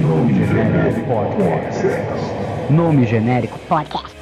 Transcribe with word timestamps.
Nome 0.00 0.32
genérico 0.34 1.00
podcast. 1.00 1.84
Nome 2.70 3.06
genérico 3.06 3.58
podcast. 3.68 4.15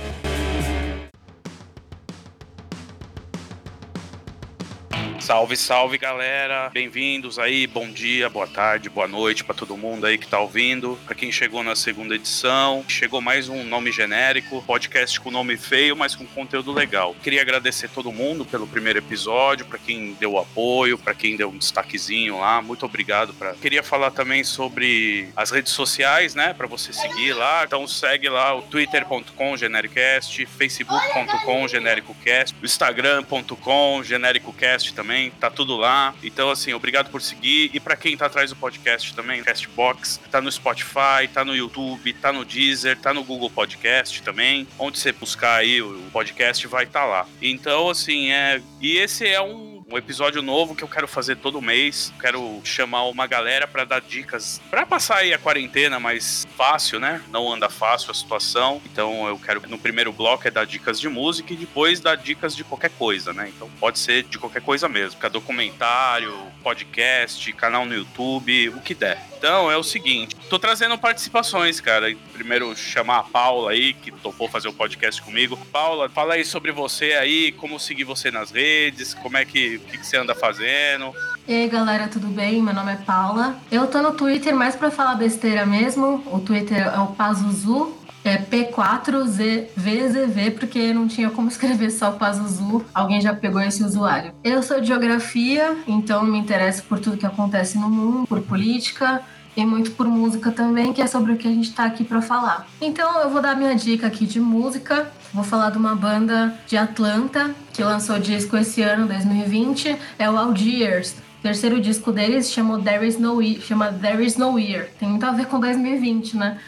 Salve, 5.24 5.56
salve 5.56 5.96
galera! 5.96 6.68
Bem-vindos 6.70 7.38
aí, 7.38 7.66
bom 7.66 7.90
dia, 7.90 8.28
boa 8.28 8.46
tarde, 8.46 8.90
boa 8.90 9.08
noite 9.08 9.42
para 9.42 9.54
todo 9.54 9.74
mundo 9.74 10.04
aí 10.04 10.18
que 10.18 10.26
tá 10.26 10.38
ouvindo. 10.38 10.98
Para 11.06 11.14
quem 11.14 11.32
chegou 11.32 11.64
na 11.64 11.74
segunda 11.74 12.14
edição, 12.14 12.84
chegou 12.86 13.22
mais 13.22 13.48
um 13.48 13.64
nome 13.64 13.90
genérico, 13.90 14.62
podcast 14.66 15.18
com 15.18 15.30
nome 15.30 15.56
feio, 15.56 15.96
mas 15.96 16.14
com 16.14 16.26
conteúdo 16.26 16.74
legal. 16.74 17.16
Queria 17.22 17.40
agradecer 17.40 17.88
todo 17.88 18.12
mundo 18.12 18.44
pelo 18.44 18.66
primeiro 18.66 18.98
episódio, 18.98 19.64
para 19.64 19.78
quem 19.78 20.12
deu 20.20 20.36
apoio, 20.36 20.98
para 20.98 21.14
quem 21.14 21.38
deu 21.38 21.48
um 21.48 21.56
destaquezinho 21.56 22.38
lá, 22.40 22.60
muito 22.60 22.84
obrigado. 22.84 23.34
Queria 23.62 23.82
falar 23.82 24.10
também 24.10 24.44
sobre 24.44 25.30
as 25.34 25.50
redes 25.50 25.72
sociais, 25.72 26.34
né, 26.34 26.52
para 26.52 26.66
você 26.66 26.92
seguir 26.92 27.32
lá. 27.32 27.64
Então 27.64 27.86
segue 27.88 28.28
lá 28.28 28.54
o 28.54 28.60
twitter.com 28.60 29.56
genericast, 29.56 30.44
facebook.com 30.44 31.66
genericocast, 31.66 32.54
instagram.com 32.62 34.02
genericocast 34.04 34.92
também 34.92 35.13
também, 35.14 35.30
tá 35.30 35.48
tudo 35.48 35.76
lá. 35.76 36.12
Então, 36.22 36.50
assim, 36.50 36.72
obrigado 36.72 37.08
por 37.08 37.22
seguir. 37.22 37.70
E 37.72 37.78
para 37.78 37.96
quem 37.96 38.16
tá 38.16 38.26
atrás 38.26 38.50
do 38.50 38.56
podcast 38.56 39.14
também, 39.14 39.42
Castbox, 39.44 40.20
tá 40.30 40.40
no 40.40 40.50
Spotify, 40.50 41.28
tá 41.32 41.44
no 41.44 41.54
YouTube, 41.54 42.12
tá 42.14 42.32
no 42.32 42.44
Deezer, 42.44 42.98
tá 42.98 43.14
no 43.14 43.22
Google 43.22 43.48
Podcast 43.48 44.20
também. 44.22 44.66
Onde 44.76 44.98
você 44.98 45.12
buscar 45.12 45.56
aí 45.56 45.80
o 45.80 46.02
podcast 46.12 46.66
vai 46.66 46.84
estar 46.84 47.00
tá 47.02 47.06
lá. 47.06 47.26
Então, 47.40 47.88
assim, 47.88 48.32
é. 48.32 48.60
E 48.80 48.96
esse 48.96 49.26
é 49.26 49.40
um 49.40 49.73
um 49.94 49.98
episódio 49.98 50.42
novo 50.42 50.74
que 50.74 50.82
eu 50.82 50.88
quero 50.88 51.06
fazer 51.06 51.36
todo 51.36 51.62
mês. 51.62 52.12
Quero 52.20 52.60
chamar 52.64 53.04
uma 53.04 53.28
galera 53.28 53.64
para 53.68 53.84
dar 53.84 54.00
dicas 54.00 54.60
para 54.68 54.84
passar 54.84 55.18
aí 55.18 55.32
a 55.32 55.38
quarentena 55.38 56.00
mais 56.00 56.44
fácil, 56.56 56.98
né? 56.98 57.22
Não 57.30 57.52
anda 57.52 57.70
fácil 57.70 58.10
a 58.10 58.14
situação. 58.14 58.82
Então 58.84 59.28
eu 59.28 59.38
quero 59.38 59.62
no 59.68 59.78
primeiro 59.78 60.12
bloco 60.12 60.48
é 60.48 60.50
dar 60.50 60.66
dicas 60.66 60.98
de 60.98 61.08
música 61.08 61.52
e 61.52 61.56
depois 61.56 62.00
dar 62.00 62.16
dicas 62.16 62.56
de 62.56 62.64
qualquer 62.64 62.90
coisa, 62.90 63.32
né? 63.32 63.52
Então 63.54 63.70
pode 63.78 64.00
ser 64.00 64.24
de 64.24 64.36
qualquer 64.36 64.62
coisa 64.62 64.88
mesmo, 64.88 65.12
fica 65.12 65.30
documentário, 65.30 66.34
podcast, 66.60 67.52
canal 67.52 67.86
no 67.86 67.94
YouTube, 67.94 68.70
o 68.70 68.80
que 68.80 68.94
der. 68.94 69.33
Então 69.44 69.70
é 69.70 69.76
o 69.76 69.82
seguinte, 69.82 70.34
tô 70.48 70.58
trazendo 70.58 70.96
participações, 70.96 71.78
cara. 71.78 72.16
Primeiro 72.32 72.74
chamar 72.74 73.18
a 73.18 73.22
Paula 73.24 73.72
aí, 73.72 73.92
que 73.92 74.10
topou 74.10 74.48
fazer 74.48 74.68
o 74.68 74.72
podcast 74.72 75.20
comigo. 75.20 75.54
Paula, 75.70 76.08
fala 76.08 76.32
aí 76.32 76.46
sobre 76.46 76.72
você 76.72 77.12
aí, 77.12 77.52
como 77.52 77.78
seguir 77.78 78.04
você 78.04 78.30
nas 78.30 78.50
redes, 78.50 79.12
como 79.12 79.36
é 79.36 79.44
que, 79.44 79.80
que, 79.80 79.98
que 79.98 80.06
você 80.06 80.16
anda 80.16 80.34
fazendo. 80.34 81.12
E 81.46 81.52
aí 81.52 81.68
galera, 81.68 82.08
tudo 82.08 82.28
bem? 82.28 82.62
Meu 82.62 82.72
nome 82.72 82.92
é 82.92 82.96
Paula. 82.96 83.54
Eu 83.70 83.86
tô 83.86 84.00
no 84.00 84.14
Twitter 84.14 84.56
mais 84.56 84.76
pra 84.76 84.90
falar 84.90 85.16
besteira 85.16 85.66
mesmo. 85.66 86.24
O 86.32 86.40
Twitter 86.40 86.78
é 86.78 86.98
o 86.98 87.08
Pazuzu, 87.08 87.94
é 88.24 88.38
P4ZVZV, 88.38 90.54
porque 90.54 90.94
não 90.94 91.06
tinha 91.06 91.30
como 91.30 91.48
escrever 91.52 91.90
só 91.90 92.10
Pazuzu. 92.10 92.82
Alguém 92.94 93.20
já 93.20 93.34
pegou 93.34 93.60
esse 93.60 93.84
usuário. 93.84 94.32
Eu 94.42 94.62
sou 94.62 94.80
de 94.80 94.86
geografia, 94.86 95.76
então 95.86 96.24
me 96.24 96.38
interesso 96.38 96.82
por 96.84 96.98
tudo 96.98 97.18
que 97.18 97.26
acontece 97.26 97.76
no 97.78 97.90
mundo, 97.90 98.26
por 98.26 98.40
política 98.40 99.20
e 99.56 99.64
muito 99.64 99.92
por 99.92 100.08
música 100.08 100.50
também, 100.50 100.92
que 100.92 101.00
é 101.00 101.06
sobre 101.06 101.32
o 101.32 101.36
que 101.36 101.46
a 101.46 101.50
gente 101.50 101.68
está 101.68 101.84
aqui 101.84 102.02
para 102.02 102.20
falar. 102.20 102.66
Então 102.80 103.20
eu 103.20 103.30
vou 103.30 103.40
dar 103.40 103.56
minha 103.56 103.76
dica 103.76 104.06
aqui 104.06 104.26
de 104.26 104.40
música. 104.40 105.10
Vou 105.32 105.44
falar 105.44 105.70
de 105.70 105.78
uma 105.78 105.94
banda 105.94 106.54
de 106.66 106.76
Atlanta 106.76 107.54
que 107.72 107.82
lançou 107.82 108.18
disco 108.18 108.56
esse 108.56 108.82
ano, 108.82 109.06
2020, 109.06 109.96
é 110.18 110.30
o 110.30 110.36
Algiers. 110.36 111.16
O 111.38 111.42
terceiro 111.42 111.80
disco 111.80 112.10
deles 112.10 112.50
chama 112.50 112.80
There 112.80 113.06
Is 113.06 113.18
No 113.18 113.40
chama 113.60 113.92
There 113.92 114.24
Is 114.24 114.36
No 114.36 114.58
Year. 114.58 114.88
Tem 114.98 115.08
muito 115.08 115.26
a 115.26 115.32
ver 115.32 115.46
com 115.46 115.60
2020, 115.60 116.36
né? 116.36 116.58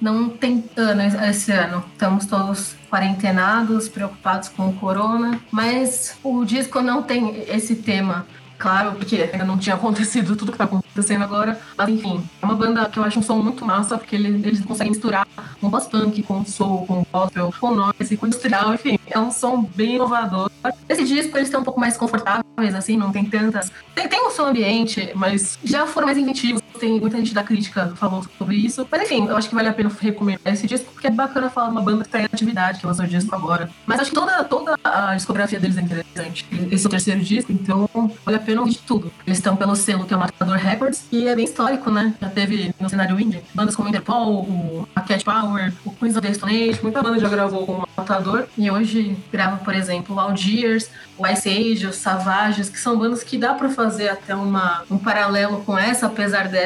Não 0.00 0.28
tem 0.28 0.64
ano 0.76 1.02
esse 1.02 1.52
ano. 1.52 1.84
Estamos 1.92 2.26
todos 2.26 2.76
quarentenados, 2.90 3.88
preocupados 3.88 4.48
com 4.48 4.68
o 4.68 4.72
corona, 4.74 5.40
mas 5.50 6.16
o 6.22 6.44
disco 6.44 6.80
não 6.80 7.02
tem 7.02 7.44
esse 7.48 7.76
tema 7.76 8.26
claro, 8.58 8.92
porque 8.92 9.30
ainda 9.32 9.44
não 9.44 9.58
tinha 9.58 9.76
acontecido 9.76 10.36
tudo 10.36 10.52
que 10.52 10.58
tá 10.58 10.64
acontecendo 10.64 11.22
agora. 11.22 11.58
Mas 11.76 11.88
enfim, 11.88 12.28
é 12.40 12.44
uma 12.44 12.54
banda 12.54 12.88
que 12.88 12.98
eu 12.98 13.04
acho 13.04 13.18
um 13.18 13.22
som 13.22 13.36
muito 13.36 13.64
massa, 13.64 13.98
porque 13.98 14.16
eles, 14.16 14.44
eles 14.44 14.64
conseguem 14.64 14.92
misturar 14.92 15.26
um 15.62 15.70
post-punk 15.70 16.22
com 16.22 16.44
soul, 16.44 16.86
com 16.86 17.04
gospel, 17.12 17.52
com 17.58 17.74
noise, 17.74 18.16
com 18.16 18.26
industrial, 18.26 18.74
enfim. 18.74 18.98
É 19.08 19.18
um 19.18 19.30
som 19.30 19.62
bem 19.62 19.96
inovador. 19.96 20.50
Esse 20.88 21.04
disco 21.04 21.36
eles 21.36 21.48
estão 21.48 21.60
um 21.60 21.64
pouco 21.64 21.78
mais 21.78 21.96
confortáveis, 21.96 22.74
assim, 22.74 22.96
não 22.96 23.12
tem 23.12 23.24
tantas. 23.24 23.70
Tem, 23.94 24.08
tem 24.08 24.26
um 24.26 24.30
som 24.30 24.46
ambiente, 24.46 25.10
mas 25.14 25.58
já 25.64 25.86
foram 25.86 26.06
mais 26.06 26.18
inventivos. 26.18 26.62
Tem 26.76 27.00
muita 27.00 27.16
gente 27.16 27.34
da 27.34 27.42
crítica 27.42 27.92
falou 27.96 28.24
sobre 28.38 28.56
isso. 28.56 28.86
Mas 28.90 29.02
enfim, 29.02 29.26
eu 29.26 29.36
acho 29.36 29.48
que 29.48 29.54
vale 29.54 29.68
a 29.68 29.72
pena 29.72 29.90
recomendar 30.00 30.52
esse 30.52 30.66
disco, 30.66 30.90
porque 30.92 31.06
é 31.06 31.10
bacana 31.10 31.50
falar 31.50 31.68
de 31.68 31.72
uma 31.72 31.82
banda 31.82 32.04
que 32.04 32.10
tá 32.10 32.20
em 32.20 32.24
atividade, 32.24 32.80
que 32.80 32.86
lançou 32.86 33.04
o 33.04 33.08
disco 33.08 33.34
agora. 33.34 33.70
Mas 33.86 34.00
acho 34.00 34.10
que 34.10 34.16
toda, 34.16 34.44
toda 34.44 34.76
a 34.84 35.14
discografia 35.14 35.58
deles 35.58 35.76
é 35.76 35.80
interessante. 35.80 36.46
Esse 36.70 36.84
é 36.84 36.88
o 36.88 36.90
terceiro 36.90 37.20
disco, 37.20 37.52
então 37.52 37.88
vale 38.24 38.36
a 38.36 38.40
pena 38.40 38.60
ouvir 38.60 38.78
tudo. 38.86 39.12
Eles 39.26 39.38
estão 39.38 39.56
pelo 39.56 39.74
selo 39.74 40.04
que 40.04 40.14
é 40.14 40.16
o 40.16 40.20
Matador 40.20 40.56
Records, 40.56 41.06
e 41.10 41.26
é 41.26 41.34
bem 41.34 41.44
histórico, 41.44 41.90
né? 41.90 42.14
Já 42.20 42.28
teve 42.28 42.74
no 42.78 42.88
cenário 42.88 43.18
indie 43.18 43.42
bandas 43.54 43.74
como 43.74 43.88
Interpol, 43.88 44.42
o 44.42 44.88
a 44.94 45.00
Cat 45.00 45.24
Power, 45.24 45.72
o 45.84 45.90
Queens 45.90 46.16
of 46.16 46.26
the 46.26 46.34
Stone 46.34 46.70
Age, 46.70 46.80
muita 46.82 47.02
banda 47.02 47.18
já 47.18 47.28
gravou 47.28 47.66
com 47.66 47.72
o 47.72 47.88
Matador. 47.96 48.46
E 48.56 48.70
hoje 48.70 49.16
grava, 49.32 49.56
por 49.58 49.74
exemplo, 49.74 50.16
o 50.16 50.20
Algiers, 50.20 50.90
o 51.18 51.26
Ice 51.26 51.48
Age, 51.48 51.86
os 51.86 51.96
Savages, 51.96 52.68
que 52.68 52.78
são 52.78 52.98
bandas 52.98 53.22
que 53.22 53.38
dá 53.38 53.54
para 53.54 53.68
fazer 53.68 54.08
até 54.08 54.34
uma, 54.34 54.82
um 54.90 54.98
paralelo 54.98 55.62
com 55.64 55.78
essa, 55.78 56.06
apesar 56.06 56.48
dessa 56.48 56.65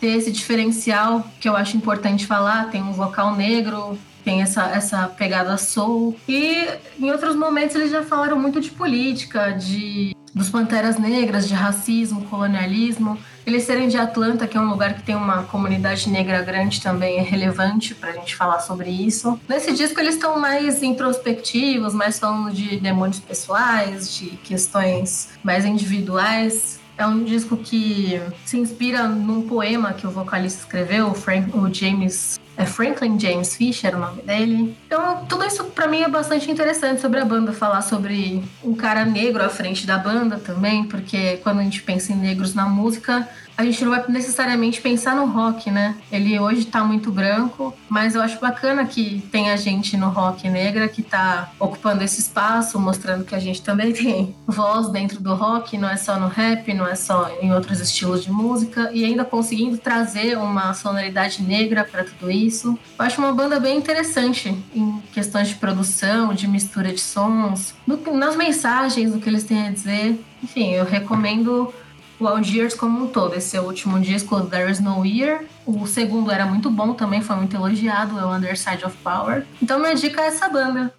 ter 0.00 0.08
esse 0.08 0.30
diferencial 0.30 1.26
que 1.40 1.48
eu 1.48 1.56
acho 1.56 1.76
importante 1.76 2.26
falar. 2.26 2.70
Tem 2.70 2.82
um 2.82 2.92
vocal 2.92 3.34
negro, 3.34 3.98
tem 4.24 4.42
essa, 4.42 4.64
essa 4.70 5.06
pegada 5.08 5.56
soul. 5.56 6.16
E 6.28 6.68
em 6.98 7.10
outros 7.10 7.36
momentos 7.36 7.76
eles 7.76 7.90
já 7.90 8.02
falaram 8.02 8.38
muito 8.38 8.60
de 8.60 8.70
política, 8.70 9.52
de 9.52 10.16
dos 10.36 10.50
Panteras 10.50 10.98
Negras, 10.98 11.48
de 11.48 11.54
racismo, 11.54 12.26
colonialismo. 12.26 13.18
Eles 13.46 13.62
serem 13.62 13.88
de 13.88 13.96
Atlanta, 13.96 14.46
que 14.46 14.54
é 14.54 14.60
um 14.60 14.68
lugar 14.68 14.92
que 14.92 15.02
tem 15.02 15.14
uma 15.14 15.44
comunidade 15.44 16.10
negra 16.10 16.42
grande, 16.42 16.82
também 16.82 17.18
é 17.18 17.22
relevante 17.22 17.94
para 17.94 18.10
a 18.10 18.12
gente 18.12 18.36
falar 18.36 18.60
sobre 18.60 18.90
isso. 18.90 19.40
Nesse 19.48 19.72
disco, 19.72 19.98
eles 19.98 20.16
estão 20.16 20.38
mais 20.38 20.82
introspectivos, 20.82 21.94
mais 21.94 22.18
falando 22.18 22.52
de 22.52 22.76
demônios 22.78 23.18
pessoais, 23.18 24.14
de 24.14 24.26
questões 24.44 25.30
mais 25.42 25.64
individuais. 25.64 26.80
É 26.98 27.06
um 27.06 27.24
disco 27.24 27.56
que 27.56 28.20
se 28.44 28.58
inspira 28.58 29.06
num 29.06 29.46
poema 29.46 29.92
que 29.92 30.06
o 30.06 30.10
vocalista 30.10 30.60
escreveu, 30.60 31.08
o, 31.08 31.14
Frank, 31.14 31.54
o 31.56 31.72
James 31.72 32.40
é 32.56 32.64
Franklin 32.64 33.20
James 33.20 33.54
Fisher 33.54 33.94
o 33.94 33.98
nome 33.98 34.22
dele. 34.22 34.74
Então, 34.86 35.26
tudo 35.26 35.44
isso 35.44 35.62
para 35.64 35.86
mim 35.86 36.00
é 36.00 36.08
bastante 36.08 36.50
interessante 36.50 37.02
sobre 37.02 37.20
a 37.20 37.24
banda, 37.24 37.52
falar 37.52 37.82
sobre 37.82 38.42
um 38.64 38.74
cara 38.74 39.04
negro 39.04 39.44
à 39.44 39.48
frente 39.50 39.86
da 39.86 39.98
banda 39.98 40.38
também, 40.38 40.84
porque 40.84 41.36
quando 41.42 41.60
a 41.60 41.62
gente 41.62 41.82
pensa 41.82 42.12
em 42.12 42.16
negros 42.16 42.54
na 42.54 42.66
música, 42.66 43.28
a 43.56 43.64
gente 43.64 43.82
não 43.84 43.90
vai 43.90 44.04
necessariamente 44.08 44.80
pensar 44.80 45.16
no 45.16 45.26
rock, 45.26 45.70
né? 45.70 45.96
Ele 46.12 46.38
hoje 46.38 46.66
tá 46.66 46.84
muito 46.84 47.10
branco, 47.10 47.74
mas 47.88 48.14
eu 48.14 48.20
acho 48.20 48.38
bacana 48.38 48.84
que 48.84 49.22
tem 49.32 49.50
a 49.50 49.56
gente 49.56 49.96
no 49.96 50.10
rock 50.10 50.48
negra 50.48 50.88
que 50.88 51.02
tá 51.02 51.50
ocupando 51.58 52.04
esse 52.04 52.20
espaço, 52.20 52.78
mostrando 52.78 53.24
que 53.24 53.34
a 53.34 53.38
gente 53.38 53.62
também 53.62 53.92
tem 53.94 54.34
voz 54.46 54.90
dentro 54.90 55.20
do 55.20 55.34
rock, 55.34 55.78
não 55.78 55.88
é 55.88 55.96
só 55.96 56.18
no 56.18 56.28
rap, 56.28 56.72
não 56.74 56.86
é 56.86 56.94
só 56.94 57.30
em 57.40 57.52
outros 57.52 57.80
estilos 57.80 58.24
de 58.24 58.30
música, 58.30 58.90
e 58.92 59.04
ainda 59.04 59.24
conseguindo 59.24 59.78
trazer 59.78 60.36
uma 60.36 60.74
sonoridade 60.74 61.42
negra 61.42 61.82
para 61.84 62.04
tudo 62.04 62.30
isso. 62.30 62.78
Eu 62.98 63.04
acho 63.04 63.20
uma 63.20 63.32
banda 63.32 63.58
bem 63.58 63.78
interessante 63.78 64.56
em 64.74 65.02
questões 65.12 65.48
de 65.48 65.54
produção, 65.54 66.34
de 66.34 66.46
mistura 66.46 66.92
de 66.92 67.00
sons, 67.00 67.74
no, 67.86 67.96
nas 68.14 68.36
mensagens, 68.36 69.14
o 69.14 69.18
que 69.18 69.28
eles 69.28 69.44
têm 69.44 69.66
a 69.66 69.70
dizer. 69.70 70.20
Enfim, 70.42 70.72
eu 70.72 70.84
recomendo 70.84 71.72
o 72.18 72.26
Algiers 72.26 72.74
como 72.74 73.04
um 73.04 73.08
todo. 73.08 73.34
Esse 73.34 73.56
é 73.56 73.60
o 73.60 73.64
último 73.64 74.00
disco, 74.00 74.40
There 74.42 74.70
Is 74.70 74.80
No 74.80 75.04
Year. 75.04 75.44
O 75.64 75.86
segundo 75.86 76.30
era 76.30 76.46
muito 76.46 76.70
bom 76.70 76.94
também, 76.94 77.20
foi 77.20 77.36
muito 77.36 77.54
elogiado, 77.54 78.18
é 78.18 78.24
o 78.24 78.34
Underside 78.34 78.84
of 78.84 78.96
Power. 78.98 79.44
Então 79.62 79.78
minha 79.78 79.94
dica 79.94 80.22
é 80.22 80.26
essa 80.26 80.48
banda. 80.48 80.92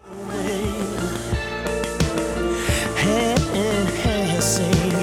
Hey, 3.00 3.36
hey, 3.54 3.86
hey, 4.06 4.97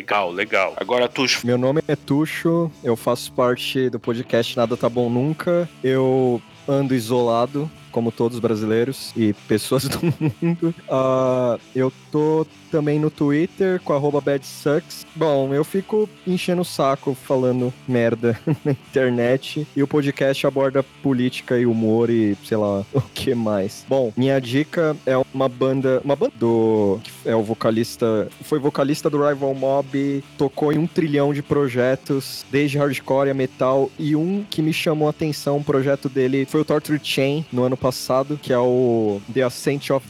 Legal, 0.00 0.32
legal. 0.32 0.72
Agora, 0.78 1.06
Tuxo. 1.06 1.46
Meu 1.46 1.58
nome 1.58 1.82
é 1.86 1.94
Tuxo, 1.94 2.72
eu 2.82 2.96
faço 2.96 3.30
parte 3.32 3.90
do 3.90 4.00
podcast 4.00 4.56
Nada 4.56 4.74
Tá 4.74 4.88
Bom 4.88 5.10
Nunca. 5.10 5.68
Eu 5.84 6.40
ando 6.66 6.94
isolado 6.94 7.70
como 7.92 8.10
todos 8.10 8.36
os 8.36 8.40
brasileiros 8.40 9.12
e 9.14 9.34
pessoas 9.46 9.84
do 9.88 9.98
mundo. 10.02 10.74
Uh, 10.88 11.60
eu 11.76 11.92
tô 12.10 12.46
também 12.70 12.98
no 12.98 13.10
Twitter 13.10 13.80
com 13.84 13.92
arroba 13.92 14.20
badsucks. 14.20 15.06
Bom, 15.14 15.52
eu 15.52 15.64
fico 15.64 16.08
enchendo 16.26 16.62
o 16.62 16.64
saco 16.64 17.14
falando 17.14 17.72
merda 17.86 18.38
na 18.64 18.72
internet 18.72 19.66
e 19.74 19.82
o 19.82 19.88
podcast 19.88 20.46
aborda 20.46 20.82
política 21.02 21.58
e 21.58 21.66
humor 21.66 22.10
e 22.10 22.36
sei 22.44 22.56
lá 22.56 22.84
o 22.94 23.00
que 23.14 23.34
mais. 23.34 23.84
Bom, 23.88 24.12
minha 24.16 24.40
dica 24.40 24.96
é 25.04 25.14
uma 25.34 25.48
banda, 25.48 26.00
uma 26.04 26.16
banda 26.16 26.32
do 26.38 27.00
é 27.24 27.34
o 27.34 27.42
vocalista, 27.42 28.28
foi 28.42 28.58
vocalista 28.58 29.10
do 29.10 29.26
Rival 29.26 29.54
Mob, 29.54 30.24
tocou 30.38 30.72
em 30.72 30.78
um 30.78 30.86
trilhão 30.86 31.34
de 31.34 31.42
projetos, 31.42 32.44
desde 32.50 32.78
hardcore 32.78 33.30
a 33.30 33.34
metal 33.34 33.90
e 33.98 34.14
um 34.14 34.44
que 34.48 34.62
me 34.62 34.72
chamou 34.72 35.08
a 35.08 35.10
atenção, 35.10 35.58
um 35.58 35.62
projeto 35.62 36.08
dele 36.08 36.44
foi 36.44 36.60
o 36.60 36.64
Torture 36.64 37.00
Chain 37.02 37.44
no 37.52 37.64
ano 37.64 37.76
passado, 37.76 38.38
que 38.40 38.52
é 38.52 38.58
o 38.58 39.20
The 39.32 39.42
Ascent 39.42 39.90
of 39.90 40.06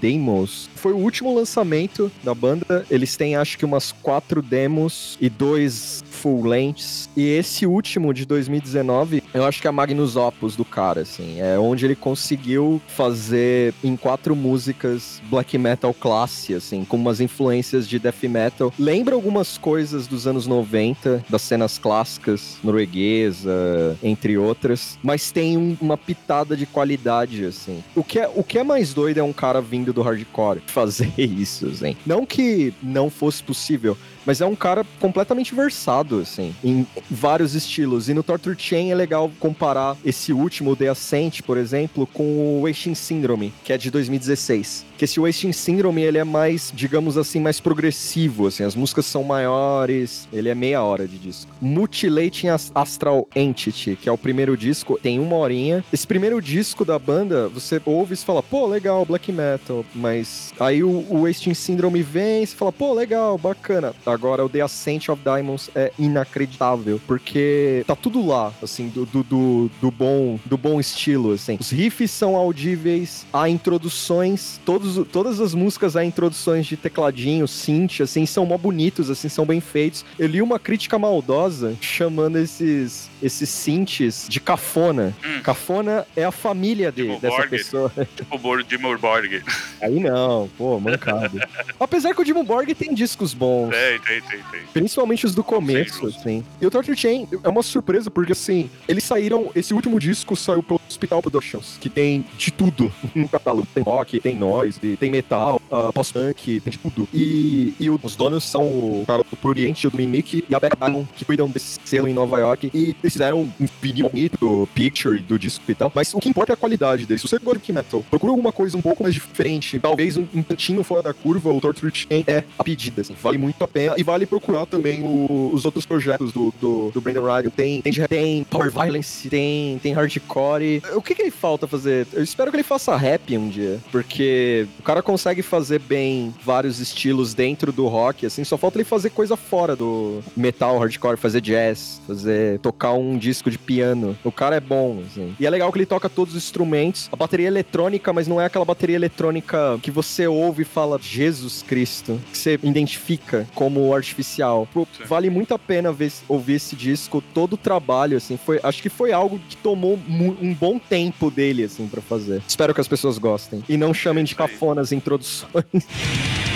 Deimos. 0.00 0.68
Foi 0.78 0.92
o 0.92 0.96
último 0.96 1.34
lançamento 1.34 2.10
da 2.22 2.34
banda. 2.34 2.86
Eles 2.88 3.16
têm 3.16 3.34
acho 3.34 3.58
que 3.58 3.64
umas 3.64 3.90
quatro 3.90 4.40
demos 4.40 5.18
e 5.20 5.28
dois 5.28 6.04
full 6.08 6.46
lengths. 6.46 7.08
E 7.16 7.26
esse 7.26 7.66
último 7.66 8.14
de 8.14 8.24
2019, 8.24 9.22
eu 9.38 9.44
acho 9.44 9.60
que 9.60 9.66
é 9.66 9.70
a 9.70 9.72
Magnus 9.72 10.16
Opus 10.16 10.56
do 10.56 10.64
cara, 10.64 11.02
assim. 11.02 11.40
É 11.40 11.58
onde 11.58 11.84
ele 11.84 11.94
conseguiu 11.94 12.80
fazer 12.88 13.74
em 13.82 13.96
quatro 13.96 14.34
músicas 14.34 15.20
black 15.30 15.56
metal 15.56 15.94
classe, 15.94 16.54
assim, 16.54 16.84
com 16.84 16.96
umas 16.96 17.20
influências 17.20 17.88
de 17.88 17.98
death 17.98 18.22
metal. 18.24 18.72
Lembra 18.78 19.14
algumas 19.14 19.56
coisas 19.56 20.06
dos 20.06 20.26
anos 20.26 20.46
90, 20.46 21.24
das 21.28 21.42
cenas 21.42 21.78
clássicas 21.78 22.56
norueguesa, 22.62 23.96
entre 24.02 24.36
outras, 24.36 24.98
mas 25.02 25.30
tem 25.30 25.56
um, 25.56 25.76
uma 25.80 25.96
pitada 25.96 26.56
de 26.56 26.66
qualidade, 26.66 27.44
assim. 27.44 27.82
O 27.94 28.02
que, 28.02 28.18
é, 28.18 28.30
o 28.34 28.42
que 28.42 28.58
é 28.58 28.64
mais 28.64 28.92
doido 28.92 29.18
é 29.18 29.22
um 29.22 29.32
cara 29.32 29.60
vindo 29.60 29.92
do 29.92 30.02
hardcore 30.02 30.60
fazer 30.66 31.12
isso, 31.16 31.66
assim. 31.66 31.96
Não 32.04 32.26
que 32.26 32.72
não 32.82 33.10
fosse 33.10 33.42
possível, 33.42 33.96
mas 34.28 34.40
é 34.40 34.46
um 34.46 34.54
cara 34.54 34.84
completamente 35.00 35.54
versado, 35.54 36.20
assim, 36.20 36.54
em 36.62 36.86
vários 37.10 37.54
estilos. 37.54 38.08
E 38.08 38.14
no 38.14 38.22
Torture 38.22 38.56
Chain 38.58 38.90
é 38.90 38.94
legal 38.94 39.27
comparar 39.38 39.96
esse 40.04 40.32
último, 40.32 40.76
The 40.76 40.88
Ascent, 40.88 41.42
por 41.42 41.56
exemplo, 41.56 42.06
com 42.06 42.24
o 42.24 42.62
Wasting 42.62 42.94
Syndrome, 42.94 43.52
que 43.64 43.72
é 43.72 43.78
de 43.78 43.90
2016. 43.90 44.86
Que 44.96 45.04
esse 45.04 45.20
Wasting 45.20 45.52
Syndrome, 45.52 46.02
ele 46.02 46.18
é 46.18 46.24
mais, 46.24 46.72
digamos 46.74 47.16
assim, 47.16 47.40
mais 47.40 47.60
progressivo, 47.60 48.48
assim, 48.48 48.64
as 48.64 48.74
músicas 48.74 49.06
são 49.06 49.22
maiores, 49.22 50.28
ele 50.32 50.48
é 50.48 50.54
meia 50.54 50.82
hora 50.82 51.06
de 51.06 51.18
disco. 51.18 51.50
Mutilating 51.60 52.48
Astral 52.74 53.28
Entity, 53.34 53.96
que 54.00 54.08
é 54.08 54.12
o 54.12 54.18
primeiro 54.18 54.56
disco, 54.56 54.98
tem 55.00 55.20
uma 55.20 55.36
horinha. 55.36 55.84
Esse 55.92 56.06
primeiro 56.06 56.42
disco 56.42 56.84
da 56.84 56.98
banda, 56.98 57.48
você 57.48 57.80
ouve 57.84 58.14
e 58.14 58.16
fala, 58.16 58.42
pô, 58.42 58.66
legal, 58.66 59.04
black 59.04 59.30
metal, 59.30 59.84
mas 59.94 60.52
aí 60.58 60.82
o, 60.82 61.04
o 61.08 61.22
Wasting 61.22 61.54
Syndrome 61.54 62.02
vem 62.02 62.42
e 62.42 62.46
você 62.46 62.56
fala, 62.56 62.72
pô, 62.72 62.92
legal, 62.92 63.38
bacana. 63.38 63.94
Agora, 64.04 64.44
o 64.44 64.48
The 64.48 64.62
Ascent 64.62 65.08
of 65.08 65.22
Diamonds 65.22 65.70
é 65.74 65.92
inacreditável, 65.98 67.00
porque 67.06 67.84
tá 67.86 67.94
tudo 67.94 68.26
lá, 68.26 68.52
assim, 68.62 68.88
do, 68.88 69.06
do, 69.12 69.22
do, 69.22 69.70
do 69.80 69.90
bom, 69.90 70.38
do 70.44 70.56
bom 70.56 70.80
estilo, 70.80 71.32
assim. 71.32 71.56
Os 71.60 71.70
riffs 71.70 72.10
são 72.10 72.36
audíveis, 72.36 73.26
há 73.32 73.48
introduções, 73.48 74.60
todos, 74.64 75.06
todas 75.08 75.40
as 75.40 75.54
músicas 75.54 75.96
há 75.96 76.04
introduções 76.04 76.66
de 76.66 76.76
tecladinho, 76.76 77.46
synth, 77.46 78.00
assim, 78.00 78.26
são 78.26 78.44
mó 78.46 78.56
bonitos, 78.58 79.10
assim, 79.10 79.28
são 79.28 79.44
bem 79.44 79.60
feitos. 79.60 80.04
Eu 80.18 80.26
li 80.26 80.42
uma 80.42 80.58
crítica 80.58 80.98
maldosa 80.98 81.76
chamando 81.80 82.38
esses, 82.38 83.10
esses 83.22 83.48
synths 83.48 84.26
de 84.28 84.40
cafona. 84.40 85.14
Hum. 85.24 85.40
Cafona 85.42 86.06
é 86.16 86.24
a 86.24 86.32
família 86.32 86.92
de, 86.92 87.06
dessa 87.18 87.36
Borg. 87.36 87.50
pessoa. 87.50 87.92
Tipo 88.16 88.48
o 88.48 88.62
Dimmu 88.62 88.98
Borg. 88.98 89.42
Aí 89.80 90.00
não, 90.00 90.48
pô, 90.56 90.78
mancado. 90.80 91.40
Apesar 91.78 92.14
que 92.14 92.20
o 92.20 92.24
Dimmu 92.24 92.42
Borg 92.42 92.74
tem 92.74 92.94
discos 92.94 93.34
bons. 93.34 93.72
É, 93.72 93.98
tem, 93.98 94.20
tem, 94.22 94.40
tem. 94.50 94.60
Principalmente 94.72 95.26
os 95.26 95.34
do 95.34 95.44
começo, 95.44 96.06
assim. 96.06 96.44
E 96.60 96.66
o 96.66 96.70
Torture 96.70 96.96
Chain 96.96 97.28
é 97.42 97.48
uma 97.48 97.62
surpresa, 97.62 98.10
porque 98.10 98.32
assim, 98.32 98.70
eles 98.98 99.04
saíram. 99.04 99.50
Esse 99.54 99.72
último 99.72 99.98
disco 99.98 100.36
saiu 100.36 100.62
pro 100.62 100.80
Hospital 100.88 101.22
Productions, 101.22 101.76
que 101.80 101.88
tem 101.88 102.24
de 102.36 102.50
tudo 102.50 102.92
no 103.14 103.28
catálogo. 103.28 103.66
Tem 103.72 103.82
rock, 103.82 104.20
tem 104.20 104.34
noise, 104.34 104.96
tem 104.96 105.10
metal, 105.10 105.62
uh, 105.70 105.92
post-punk, 105.92 106.60
tem 106.60 106.70
de 106.70 106.78
tudo. 106.78 107.08
E, 107.14 107.74
e 107.78 107.88
os 107.88 108.16
donos 108.16 108.44
são 108.44 108.64
o 108.64 109.04
cara 109.06 109.22
do 109.22 109.48
Oriente, 109.48 109.86
o 109.86 109.90
Dominic 109.90 110.44
e 110.48 110.54
a 110.54 110.60
Becca 110.60 110.76
que 111.16 111.24
cuidam 111.24 111.48
desse 111.48 111.78
selo 111.84 112.08
em 112.08 112.14
Nova 112.14 112.38
York. 112.38 112.70
E 112.74 112.96
eles 113.02 113.12
fizeram 113.12 113.40
um 113.40 113.66
vinil 113.80 114.08
bonito 114.08 114.68
picture 114.74 115.18
do 115.20 115.38
disco 115.38 115.64
e 115.68 115.74
tal. 115.74 115.92
Mas 115.94 116.12
o 116.14 116.18
que 116.18 116.28
importa 116.28 116.52
é 116.52 116.54
a 116.54 116.56
qualidade 116.56 117.06
dele. 117.06 117.18
Se 117.18 117.28
você 117.28 117.38
gosta 117.38 117.60
de 117.60 117.72
metal, 117.72 118.04
procura 118.10 118.32
alguma 118.32 118.52
coisa 118.52 118.76
um 118.76 118.82
pouco 118.82 119.02
mais 119.02 119.14
diferente, 119.14 119.78
talvez 119.78 120.16
um, 120.16 120.26
um 120.34 120.42
tantinho 120.42 120.82
fora 120.82 121.02
da 121.02 121.14
curva, 121.14 121.52
o 121.52 121.60
Torture 121.60 121.92
Chain 121.94 122.24
é 122.26 122.44
a 122.58 122.64
pedida, 122.64 123.02
assim. 123.02 123.14
Vale 123.20 123.38
muito 123.38 123.62
a 123.62 123.68
pena. 123.68 123.94
E 123.96 124.02
vale 124.02 124.26
procurar 124.26 124.66
também 124.66 125.02
o, 125.02 125.50
os 125.52 125.64
outros 125.64 125.86
projetos 125.86 126.32
do, 126.32 126.52
do, 126.60 126.90
do 126.90 127.00
Brandon 127.00 127.24
Radio. 127.24 127.50
Tem, 127.50 127.82
tem, 127.82 127.92
tem 127.92 128.44
Power 128.44 128.70
Violence, 128.70 128.87
tem, 129.28 129.78
tem 129.78 129.92
Hardcore. 129.92 130.82
O 130.94 131.02
que, 131.02 131.14
que 131.14 131.22
ele 131.22 131.30
falta 131.30 131.66
fazer? 131.66 132.06
Eu 132.12 132.22
espero 132.22 132.50
que 132.50 132.56
ele 132.56 132.62
faça 132.62 132.96
rap 132.96 133.36
um 133.36 133.48
dia, 133.48 133.78
porque 133.90 134.66
o 134.78 134.82
cara 134.82 135.02
consegue 135.02 135.42
fazer 135.42 135.78
bem 135.80 136.34
vários 136.44 136.80
estilos 136.80 137.34
dentro 137.34 137.72
do 137.72 137.86
rock, 137.86 138.26
assim, 138.26 138.44
só 138.44 138.56
falta 138.56 138.78
ele 138.78 138.84
fazer 138.84 139.10
coisa 139.10 139.36
fora 139.36 139.74
do 139.76 140.20
metal, 140.36 140.78
hardcore, 140.78 141.16
fazer 141.16 141.40
jazz, 141.40 142.00
fazer 142.06 142.58
tocar 142.60 142.92
um 142.92 143.16
disco 143.16 143.50
de 143.50 143.58
piano. 143.58 144.16
O 144.24 144.32
cara 144.32 144.56
é 144.56 144.60
bom, 144.60 145.02
assim. 145.06 145.34
E 145.38 145.46
é 145.46 145.50
legal 145.50 145.70
que 145.72 145.78
ele 145.78 145.86
toca 145.86 146.08
todos 146.08 146.34
os 146.34 146.42
instrumentos. 146.42 147.08
A 147.12 147.16
bateria 147.16 147.46
é 147.46 147.48
eletrônica, 147.48 148.12
mas 148.12 148.26
não 148.26 148.40
é 148.40 148.46
aquela 148.46 148.64
bateria 148.64 148.96
eletrônica 148.96 149.78
que 149.82 149.90
você 149.90 150.26
ouve 150.26 150.62
e 150.62 150.64
fala 150.64 150.98
Jesus 151.00 151.62
Cristo, 151.62 152.20
que 152.30 152.38
você 152.38 152.58
identifica 152.62 153.46
como 153.54 153.94
artificial. 153.94 154.68
Pô, 154.72 154.86
vale 155.06 155.30
muito 155.30 155.54
a 155.54 155.58
pena 155.58 155.92
ver, 155.92 156.12
ouvir 156.28 156.54
esse 156.54 156.76
disco, 156.76 157.22
todo 157.34 157.54
o 157.54 157.56
trabalho, 157.56 158.16
assim, 158.16 158.36
foi, 158.36 158.60
acho 158.62 158.77
que 158.82 158.88
foi 158.88 159.12
algo 159.12 159.38
que 159.48 159.56
tomou 159.56 159.98
um 160.08 160.54
bom 160.54 160.78
tempo 160.78 161.30
dele, 161.30 161.64
assim, 161.64 161.86
para 161.86 162.00
fazer. 162.00 162.42
Espero 162.46 162.74
que 162.74 162.80
as 162.80 162.88
pessoas 162.88 163.18
gostem 163.18 163.62
e 163.68 163.76
não 163.76 163.92
chamem 163.92 164.24
de 164.24 164.34
cafona 164.34 164.80
as 164.80 164.92
introduções. 164.92 165.64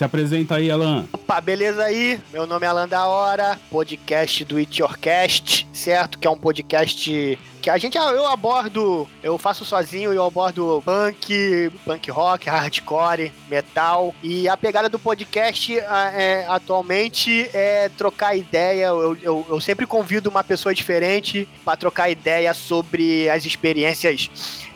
Se 0.00 0.04
apresenta 0.04 0.54
aí, 0.54 0.70
Alan. 0.70 1.04
Opa, 1.12 1.38
beleza 1.42 1.84
aí? 1.84 2.18
Meu 2.32 2.46
nome 2.46 2.64
é 2.64 2.68
Alan 2.70 2.88
da 2.88 3.06
Hora, 3.06 3.60
podcast 3.70 4.42
do 4.46 4.56
It 4.56 4.80
Yourcast, 4.80 5.68
certo? 5.74 6.18
Que 6.18 6.26
é 6.26 6.30
um 6.30 6.38
podcast 6.38 7.38
que 7.60 7.70
a 7.70 7.78
gente 7.78 7.96
eu 7.96 8.26
abordo, 8.26 9.08
eu 9.22 9.36
faço 9.38 9.64
sozinho, 9.64 10.12
eu 10.12 10.24
abordo 10.24 10.82
punk, 10.84 11.70
punk 11.84 12.10
rock, 12.10 12.48
hardcore, 12.48 13.32
metal. 13.48 14.14
E 14.22 14.48
a 14.48 14.56
pegada 14.56 14.88
do 14.88 14.98
podcast 14.98 15.78
é, 15.78 16.46
atualmente 16.48 17.48
é 17.52 17.88
trocar 17.90 18.36
ideia. 18.36 18.86
Eu, 18.86 19.16
eu, 19.22 19.46
eu 19.48 19.60
sempre 19.60 19.86
convido 19.86 20.30
uma 20.30 20.42
pessoa 20.42 20.74
diferente 20.74 21.48
para 21.64 21.76
trocar 21.76 22.10
ideia 22.10 22.52
sobre 22.54 23.28
as 23.28 23.44
experiências 23.44 24.30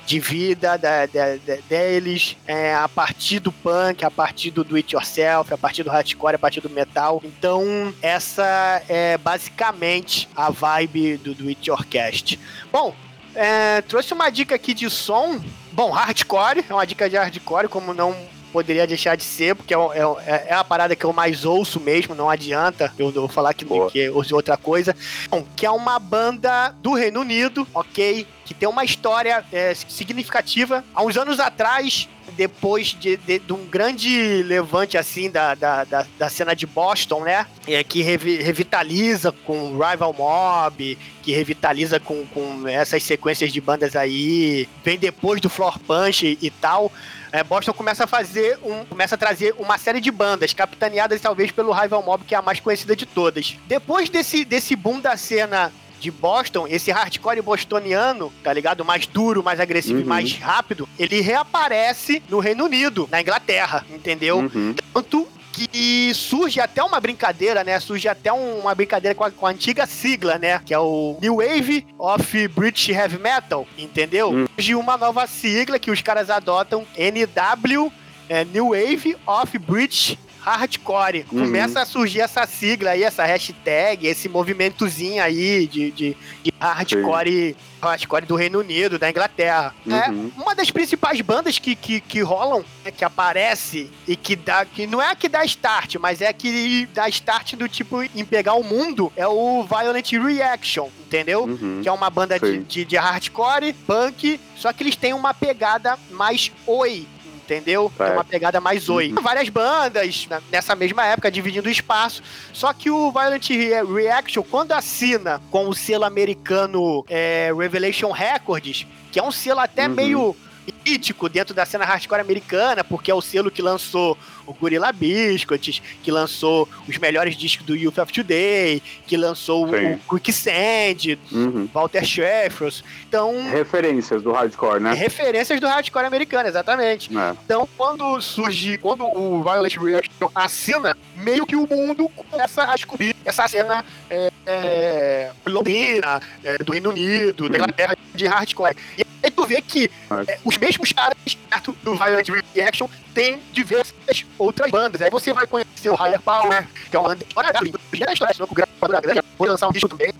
de 0.06 0.20
vida 0.20 0.76
da, 0.76 1.06
da, 1.06 1.36
da, 1.36 1.56
deles 1.68 2.36
é, 2.46 2.74
a 2.74 2.88
partir 2.88 3.40
do 3.40 3.50
punk, 3.50 4.04
a 4.04 4.10
partir 4.10 4.50
do 4.50 4.62
do 4.64 4.76
it 4.76 4.94
yourself, 4.94 5.52
a 5.52 5.58
partir 5.58 5.82
do 5.82 5.90
hardcore, 5.90 6.34
a 6.34 6.38
partir 6.38 6.60
do 6.60 6.70
metal. 6.70 7.20
Então, 7.24 7.94
essa 8.02 8.82
é 8.88 9.16
basicamente 9.18 10.28
a 10.36 10.50
vibe 10.50 11.16
do 11.18 11.34
do 11.34 11.48
it 11.48 11.68
yourcast. 11.68 12.38
Bom, 12.70 12.94
é, 13.34 13.82
trouxe 13.82 14.12
uma 14.12 14.30
dica 14.30 14.54
aqui 14.54 14.74
de 14.74 14.88
som. 14.90 15.40
Bom, 15.72 15.90
hardcore, 15.90 16.64
é 16.68 16.72
uma 16.72 16.86
dica 16.86 17.08
de 17.10 17.16
hardcore, 17.16 17.68
como 17.68 17.92
não 17.92 18.14
poderia 18.54 18.86
deixar 18.86 19.16
de 19.16 19.24
ser, 19.24 19.56
porque 19.56 19.74
é, 19.74 19.76
é, 19.76 20.46
é, 20.50 20.54
a 20.54 20.62
parada 20.62 20.94
que 20.94 21.04
eu 21.04 21.12
mais 21.12 21.44
ouço 21.44 21.80
mesmo, 21.80 22.14
não 22.14 22.30
adianta 22.30 22.92
eu, 22.96 23.12
eu 23.12 23.26
falar 23.26 23.52
que, 23.52 23.64
que 23.90 23.98
eu 23.98 24.14
ouço 24.14 24.32
outra 24.36 24.56
coisa. 24.56 24.94
Bom, 25.28 25.44
que 25.56 25.66
é 25.66 25.70
uma 25.72 25.98
banda 25.98 26.72
do 26.80 26.94
Reino 26.94 27.22
Unido, 27.22 27.66
ok? 27.74 28.24
Que 28.44 28.54
tem 28.54 28.68
uma 28.68 28.84
história 28.84 29.44
é, 29.52 29.74
significativa. 29.74 30.84
Há 30.94 31.02
uns 31.02 31.16
anos 31.16 31.40
atrás, 31.40 32.08
depois 32.32 32.88
de, 32.88 33.16
de, 33.16 33.38
de, 33.38 33.52
um 33.52 33.64
grande 33.66 34.42
levante 34.42 34.98
assim 34.98 35.30
da, 35.30 35.54
da, 35.54 35.84
da, 35.84 36.06
da 36.18 36.28
cena 36.28 36.54
de 36.54 36.66
Boston, 36.66 37.24
né? 37.24 37.46
É, 37.66 37.82
que 37.82 38.02
revi, 38.02 38.36
revitaliza 38.36 39.32
com 39.32 39.78
Rival 39.78 40.12
Mob, 40.12 40.98
que 41.22 41.32
revitaliza 41.32 41.98
com, 41.98 42.26
com 42.26 42.68
essas 42.68 43.02
sequências 43.02 43.52
de 43.52 43.60
bandas 43.60 43.96
aí, 43.96 44.68
vem 44.84 44.98
depois 44.98 45.40
do 45.40 45.48
Floor 45.48 45.78
Punch 45.78 46.26
e, 46.26 46.38
e 46.46 46.50
tal 46.50 46.92
é, 47.34 47.42
Boston 47.42 47.72
começa 47.72 48.04
a 48.04 48.06
fazer 48.06 48.56
um, 48.62 48.84
começa 48.84 49.16
a 49.16 49.18
trazer 49.18 49.56
uma 49.58 49.76
série 49.76 50.00
de 50.00 50.08
bandas, 50.12 50.52
capitaneadas 50.52 51.20
talvez 51.20 51.50
pelo 51.50 51.72
Rival 51.72 52.00
Mob, 52.00 52.24
que 52.24 52.32
é 52.32 52.38
a 52.38 52.42
mais 52.42 52.60
conhecida 52.60 52.94
de 52.94 53.04
todas. 53.04 53.56
Depois 53.66 54.08
desse, 54.08 54.44
desse 54.44 54.76
boom 54.76 55.00
da 55.00 55.16
cena 55.16 55.72
de 56.04 56.10
Boston, 56.10 56.66
esse 56.68 56.90
hardcore 56.92 57.40
bostoniano, 57.42 58.32
tá 58.42 58.52
ligado? 58.52 58.84
Mais 58.84 59.06
duro, 59.06 59.42
mais 59.42 59.58
agressivo 59.58 59.98
e 59.98 60.02
Uhum. 60.02 60.08
mais 60.08 60.32
rápido, 60.38 60.88
ele 60.98 61.20
reaparece 61.20 62.22
no 62.28 62.38
Reino 62.38 62.64
Unido, 62.66 63.08
na 63.10 63.20
Inglaterra, 63.20 63.84
entendeu? 63.90 64.38
Uhum. 64.38 64.74
Tanto 64.92 65.26
que 65.52 66.12
surge 66.14 66.60
até 66.60 66.82
uma 66.82 66.98
brincadeira, 67.00 67.62
né? 67.62 67.78
Surge 67.78 68.08
até 68.08 68.32
um- 68.32 68.58
uma 68.60 68.74
brincadeira 68.74 69.14
com 69.14 69.22
a, 69.24 69.30
com 69.30 69.46
a 69.46 69.50
antiga 69.50 69.86
sigla, 69.86 70.36
né? 70.36 70.60
Que 70.66 70.74
é 70.74 70.78
o 70.78 71.16
New 71.22 71.36
Wave 71.36 71.86
of 71.96 72.48
British 72.48 72.88
Heavy 72.88 73.18
Metal, 73.18 73.66
entendeu? 73.78 74.30
Hum. 74.32 74.46
Surge 74.56 74.74
uma 74.74 74.96
nova 74.96 75.26
sigla 75.28 75.78
que 75.78 75.90
os 75.92 76.02
caras 76.02 76.28
adotam, 76.28 76.84
NW, 76.96 77.92
é, 78.28 78.44
New 78.44 78.70
Wave 78.70 79.16
of 79.26 79.56
British 79.58 80.18
Hardcore. 80.44 81.24
Uhum. 81.32 81.44
Começa 81.44 81.80
a 81.80 81.86
surgir 81.86 82.20
essa 82.20 82.46
sigla 82.46 82.90
aí, 82.90 83.02
essa 83.02 83.24
hashtag, 83.24 84.06
esse 84.06 84.28
movimentozinho 84.28 85.22
aí 85.22 85.66
de, 85.66 85.90
de, 85.90 86.16
de 86.42 86.52
hardcore, 86.60 87.56
hardcore 87.80 88.26
do 88.26 88.36
Reino 88.36 88.58
Unido, 88.60 88.98
da 88.98 89.08
Inglaterra. 89.08 89.74
É 89.88 90.10
Uhum. 90.10 90.30
uma 90.36 90.54
das 90.54 90.70
principais 90.70 91.20
bandas 91.22 91.58
que, 91.58 91.74
que, 91.74 92.00
que 92.00 92.20
rolam, 92.20 92.62
né, 92.84 92.90
que 92.90 93.04
aparece 93.04 93.90
e 94.06 94.14
que 94.16 94.36
dá. 94.36 94.64
que 94.66 94.86
não 94.86 95.00
é 95.00 95.10
a 95.10 95.16
que 95.16 95.28
dá 95.28 95.44
start, 95.44 95.96
mas 95.96 96.20
é 96.20 96.28
a 96.28 96.32
que 96.32 96.86
dá 96.92 97.08
start 97.08 97.54
do 97.54 97.68
tipo 97.68 98.02
em 98.02 98.24
pegar 98.24 98.54
o 98.54 98.62
mundo, 98.62 99.10
é 99.16 99.26
o 99.26 99.64
Violent 99.64 100.12
Reaction, 100.12 100.88
entendeu? 101.06 101.44
Uhum. 101.44 101.80
Que 101.82 101.88
é 101.88 101.92
uma 101.92 102.10
banda 102.10 102.38
de, 102.38 102.58
de, 102.58 102.84
de 102.84 102.96
hardcore, 102.96 103.72
punk, 103.86 104.38
só 104.56 104.72
que 104.72 104.82
eles 104.82 104.96
têm 104.96 105.14
uma 105.14 105.32
pegada 105.32 105.98
mais 106.10 106.52
oi. 106.66 107.06
Entendeu? 107.44 107.92
Tem 107.96 108.10
uma 108.12 108.24
pegada 108.24 108.58
mais 108.60 108.88
oi. 108.88 109.12
Uhum. 109.12 109.22
Várias 109.22 109.48
bandas 109.50 110.26
né, 110.30 110.40
nessa 110.50 110.74
mesma 110.74 111.04
época, 111.06 111.30
dividindo 111.30 111.68
o 111.68 111.70
espaço. 111.70 112.22
Só 112.52 112.72
que 112.72 112.90
o 112.90 113.12
Violent 113.12 113.48
Re- 113.50 113.84
Reaction, 113.84 114.42
quando 114.42 114.72
assina 114.72 115.40
com 115.50 115.68
o 115.68 115.74
selo 115.74 116.04
americano 116.04 117.04
é, 117.08 117.52
Revelation 117.56 118.10
Records, 118.10 118.86
que 119.12 119.18
é 119.18 119.22
um 119.22 119.30
selo 119.30 119.60
até 119.60 119.86
Uhum. 119.86 119.94
meio 119.94 120.36
mítico 120.84 121.28
dentro 121.28 121.54
da 121.54 121.64
cena 121.66 121.84
hardcore 121.84 122.20
americana, 122.20 122.84
porque 122.84 123.10
é 123.10 123.14
o 123.14 123.20
selo 123.20 123.50
que 123.50 123.60
lançou 123.62 124.16
o 124.46 124.52
Gorilla 124.52 124.92
Biscuits, 124.92 125.80
que 126.02 126.10
lançou 126.10 126.68
os 126.86 126.98
melhores 126.98 127.36
discos 127.36 127.64
do 127.66 127.74
Youth 127.74 127.98
of 127.98 128.12
Today, 128.12 128.82
que 129.06 129.16
lançou 129.16 129.68
Sim. 129.68 129.98
o 130.10 130.18
Quicksand, 130.18 131.18
Uhum. 131.32 131.68
Walter 131.72 132.04
Sheffros. 132.04 132.84
Então, 133.08 133.32
Referências 133.50 134.22
do 134.22 134.32
hardcore, 134.32 134.80
né? 134.80 134.92
referências 134.92 135.60
do 135.60 135.66
hardcore 135.66 136.04
americano, 136.06 136.48
exatamente. 136.48 137.10
É. 137.16 137.34
Então, 137.44 137.68
quando 137.76 138.20
surge, 138.20 138.76
quando 138.78 139.04
o 139.04 139.42
Violent 139.42 139.76
Reaction 139.76 140.28
assina, 140.34 140.96
meio 141.16 141.46
que 141.46 141.56
o 141.56 141.66
mundo 141.66 142.08
começa 142.10 142.62
a 142.64 142.74
descobrir 142.74 143.14
essa 143.24 143.48
cena 143.48 143.84
é, 144.10 144.30
é, 144.46 145.30
londrina, 145.46 146.20
é, 146.42 146.58
do 146.58 146.72
Reino 146.72 146.90
Unido, 146.90 147.48
da 147.48 147.56
Inglaterra, 147.56 147.96
de 148.14 148.26
hardcore. 148.26 148.76
E 148.98 149.03
aí 149.24 149.30
tu 149.30 149.46
vê 149.46 149.60
que 149.60 149.90
é, 150.28 150.38
os 150.44 150.56
mesmos 150.58 150.92
caras 150.92 151.16
perto 151.48 151.76
do 151.82 151.94
Violent 151.94 152.28
Reaction 152.54 152.88
tem 153.14 153.40
diversas 153.52 154.24
outras 154.38 154.70
bandas. 154.70 155.00
Aí 155.00 155.10
você 155.10 155.32
vai 155.32 155.46
conhecer 155.46 155.88
o 155.88 155.94
Higher 155.94 156.20
Power, 156.20 156.66
que 156.90 156.96
é 156.96 156.98
uma 156.98 157.08
banda 157.08 157.24
de 157.24 157.28
história 157.28 157.52
já 157.94 158.06
é 158.06 158.12
história, 158.12 158.34
senão 158.34 158.46
com 158.46 158.54
gravadora 158.54 159.00
grande, 159.00 159.22
vou 159.38 159.48
lançar 159.48 159.68
um 159.68 159.72
disco 159.72 159.88
também, 159.88 160.12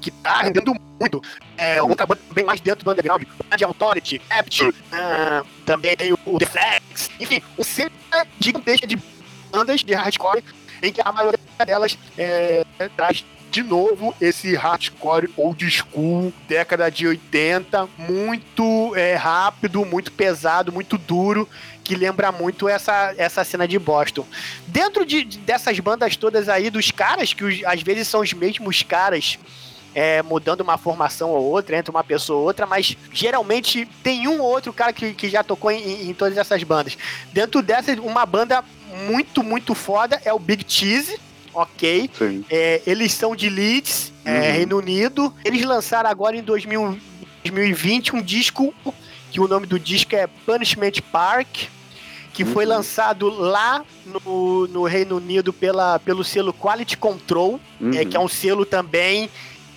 que 0.00 0.10
tá 0.10 0.42
rendendo 0.42 0.74
muito. 1.00 1.22
É, 1.56 1.80
outra 1.82 2.06
banda 2.06 2.20
bem 2.32 2.44
mais 2.44 2.60
dentro 2.60 2.84
do 2.84 2.90
underground, 2.90 3.22
Band 3.22 3.66
Authority, 3.66 4.20
Aptitude, 4.30 4.76
ah, 4.92 5.42
também 5.64 5.96
tem 5.96 6.12
o, 6.12 6.38
The 6.38 6.46
Flex, 6.46 7.10
enfim, 7.18 7.42
o 7.56 7.64
centro 7.64 7.92
é 8.12 8.26
gigantesca 8.38 8.86
de 8.86 8.98
bandas 9.50 9.82
de 9.82 9.94
hardcore, 9.94 10.44
em 10.82 10.92
que 10.92 11.00
a 11.04 11.12
maioria 11.12 11.38
delas 11.64 11.98
é, 12.18 12.64
traz 12.96 13.24
de 13.50 13.62
novo 13.62 14.14
esse 14.20 14.54
hardcore 14.54 15.28
old 15.36 15.68
school, 15.70 16.32
década 16.48 16.90
de 16.90 17.06
80, 17.06 17.88
muito 17.98 18.94
é, 18.94 19.14
rápido, 19.16 19.84
muito 19.84 20.12
pesado, 20.12 20.70
muito 20.72 20.96
duro, 20.96 21.48
que 21.82 21.94
lembra 21.96 22.30
muito 22.30 22.68
essa, 22.68 23.12
essa 23.18 23.42
cena 23.42 23.66
de 23.66 23.78
Boston. 23.78 24.24
Dentro 24.66 25.04
de, 25.04 25.24
de- 25.24 25.38
dessas 25.38 25.78
bandas 25.80 26.16
todas 26.16 26.48
aí, 26.48 26.70
dos 26.70 26.90
caras, 26.90 27.32
que 27.32 27.42
os- 27.44 27.64
às 27.64 27.82
vezes 27.82 28.06
são 28.06 28.20
os 28.20 28.32
mesmos 28.32 28.82
caras, 28.82 29.38
é, 29.92 30.22
mudando 30.22 30.60
uma 30.60 30.78
formação 30.78 31.30
ou 31.30 31.42
outra, 31.42 31.76
entre 31.76 31.90
uma 31.90 32.04
pessoa 32.04 32.38
ou 32.38 32.44
outra, 32.46 32.64
mas 32.64 32.96
geralmente 33.12 33.86
tem 34.04 34.28
um 34.28 34.40
ou 34.40 34.48
outro 34.48 34.72
cara 34.72 34.92
que, 34.92 35.12
que 35.14 35.28
já 35.28 35.42
tocou 35.42 35.68
em, 35.72 36.08
em- 36.08 36.14
todas 36.14 36.38
essas 36.38 36.62
bandas. 36.62 36.96
Dentro 37.32 37.60
dessas, 37.60 37.98
uma 37.98 38.24
banda 38.24 38.62
muito, 39.08 39.42
muito 39.42 39.74
foda 39.74 40.20
é 40.24 40.32
o 40.32 40.38
Big 40.38 40.64
Cheese, 40.68 41.18
ok? 41.54 42.10
É, 42.50 42.82
eles 42.86 43.12
são 43.12 43.34
de 43.36 43.48
Leeds, 43.48 44.12
é, 44.24 44.30
Uhum. 44.32 44.52
Reino 44.56 44.78
Unido. 44.78 45.34
Eles 45.44 45.64
lançaram 45.64 46.08
agora 46.10 46.36
em 46.36 46.42
2000 46.42 46.98
2020 47.42 48.14
um 48.16 48.20
disco 48.22 48.74
que 49.32 49.40
o 49.40 49.48
nome 49.48 49.66
do 49.66 49.78
disco 49.78 50.14
é 50.14 50.26
Punishment 50.26 51.00
Park, 51.10 51.48
que 52.34 52.44
foi 52.44 52.64
Uhum. 52.64 52.70
lançado 52.72 53.28
lá 53.30 53.82
no, 54.04 54.66
no 54.68 54.84
Reino 54.84 55.16
Unido 55.16 55.52
pela, 55.52 55.98
pelo 55.98 56.22
selo 56.22 56.52
Quality 56.52 56.96
Control, 56.98 57.58
Uhum. 57.80 57.92
é, 57.94 58.04
que 58.04 58.16
é 58.16 58.20
um 58.20 58.28
selo 58.28 58.64
também 58.66 59.30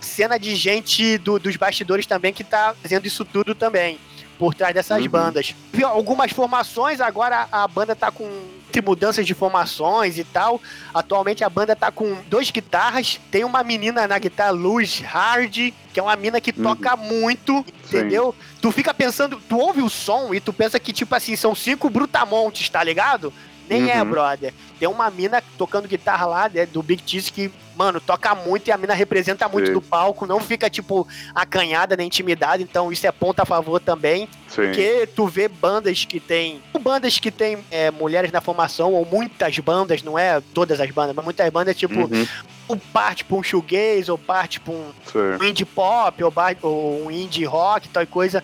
cena 0.00 0.38
de 0.38 0.54
gente 0.54 1.16
do- 1.16 1.38
dos 1.38 1.56
bastidores 1.56 2.04
também 2.04 2.30
que 2.32 2.44
tá 2.44 2.74
fazendo 2.82 3.06
isso 3.06 3.24
tudo 3.24 3.54
também. 3.54 3.98
Por 4.38 4.52
trás 4.54 4.74
dessas 4.74 5.00
Uhum. 5.02 5.08
bandas. 5.08 5.54
Algumas 5.84 6.30
formações, 6.30 7.00
agora 7.00 7.48
a 7.50 7.66
banda 7.66 7.96
tá 7.96 8.10
com 8.10 8.28
entre 8.74 8.82
mudanças 8.82 9.24
de 9.24 9.34
formações 9.34 10.18
e 10.18 10.24
tal. 10.24 10.60
Atualmente 10.92 11.44
a 11.44 11.48
banda 11.48 11.76
tá 11.76 11.92
com 11.92 12.16
dois 12.28 12.50
guitarras. 12.50 13.20
Tem 13.30 13.44
uma 13.44 13.62
menina 13.62 14.06
na 14.08 14.18
guitarra, 14.18 14.50
Luz 14.50 14.98
Hard, 15.00 15.54
que 15.92 16.00
é 16.00 16.02
uma 16.02 16.16
mina 16.16 16.40
que 16.40 16.50
Uhum. 16.56 16.64
toca 16.74 16.96
muito, 16.96 17.64
entendeu? 17.86 18.34
Tu 18.60 18.72
fica 18.72 18.92
pensando, 18.92 19.40
tu 19.48 19.58
ouve 19.58 19.80
o 19.80 19.88
som 19.88 20.34
e 20.34 20.40
tu 20.40 20.52
pensa 20.52 20.80
que, 20.80 20.92
tipo 20.92 21.14
assim, 21.14 21.36
são 21.36 21.54
cinco 21.54 21.88
brutamontes, 21.88 22.68
tá 22.68 22.82
ligado? 22.82 23.32
Nem 23.68 23.90
é, 23.90 24.02
Uhum. 24.02 24.10
brother. 24.10 24.52
Tem 24.78 24.88
uma 24.88 25.10
mina 25.10 25.42
tocando 25.56 25.88
guitarra 25.88 26.26
lá, 26.26 26.48
né, 26.52 26.66
do 26.66 26.82
Big 26.82 27.02
Cheese, 27.06 27.32
que, 27.32 27.50
mano, 27.76 28.00
toca 28.00 28.34
muito 28.34 28.68
e 28.68 28.72
a 28.72 28.76
mina 28.76 28.92
representa 28.92 29.48
muito 29.48 29.68
Sim. 29.68 29.72
no 29.72 29.80
palco, 29.80 30.26
não 30.26 30.38
fica, 30.40 30.68
tipo, 30.68 31.06
acanhada 31.34 31.96
nem 31.96 32.06
intimidada, 32.06 32.62
então 32.62 32.92
isso 32.92 33.06
é 33.06 33.12
ponto 33.12 33.40
a 33.40 33.44
favor 33.46 33.80
também. 33.80 34.28
Sim. 34.48 34.62
Porque 34.66 35.08
tu 35.16 35.26
vê 35.26 35.48
bandas 35.48 36.04
que 36.04 36.20
tem. 36.20 36.60
Bandas 36.80 37.18
que 37.18 37.30
tem 37.30 37.58
é, 37.70 37.90
mulheres 37.90 38.30
na 38.30 38.40
formação, 38.42 38.92
ou 38.92 39.06
muitas 39.06 39.58
bandas, 39.58 40.02
não 40.02 40.18
é 40.18 40.42
todas 40.52 40.80
as 40.80 40.90
bandas, 40.90 41.14
mas 41.16 41.24
muitas 41.24 41.48
bandas, 41.50 41.74
tipo, 41.76 41.94
Uhum. 42.00 42.26
ou 42.68 42.76
parte 42.92 43.24
pra 43.24 43.36
um 43.36 43.42
shoegaze, 43.42 44.10
ou 44.10 44.18
parte 44.18 44.60
pra 44.60 44.72
um 44.74 44.90
Sim. 45.10 45.48
indie 45.48 45.64
pop, 45.64 46.22
ou, 46.22 46.32
ou 46.62 47.06
um 47.06 47.10
indie 47.10 47.44
rock, 47.44 47.88
tal 47.88 48.06
coisa. 48.06 48.42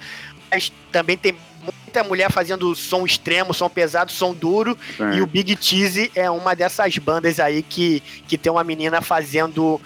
Mas 0.50 0.72
também 0.90 1.16
tem 1.16 1.36
muita 1.62 2.04
mulher 2.04 2.30
fazendo 2.30 2.74
som 2.74 3.04
extremo, 3.04 3.52
som 3.52 3.68
pesado, 3.68 4.12
som 4.12 4.32
duro. 4.32 4.76
Sim. 4.96 5.10
E 5.12 5.22
o 5.22 5.26
Big 5.26 5.56
Cheese 5.60 6.10
é 6.14 6.30
uma 6.30 6.54
dessas 6.54 6.96
bandas 6.98 7.38
aí 7.40 7.62
que, 7.62 8.02
que 8.26 8.38
tem 8.38 8.50
uma 8.50 8.64
menina 8.64 9.00
fazendo 9.00 9.80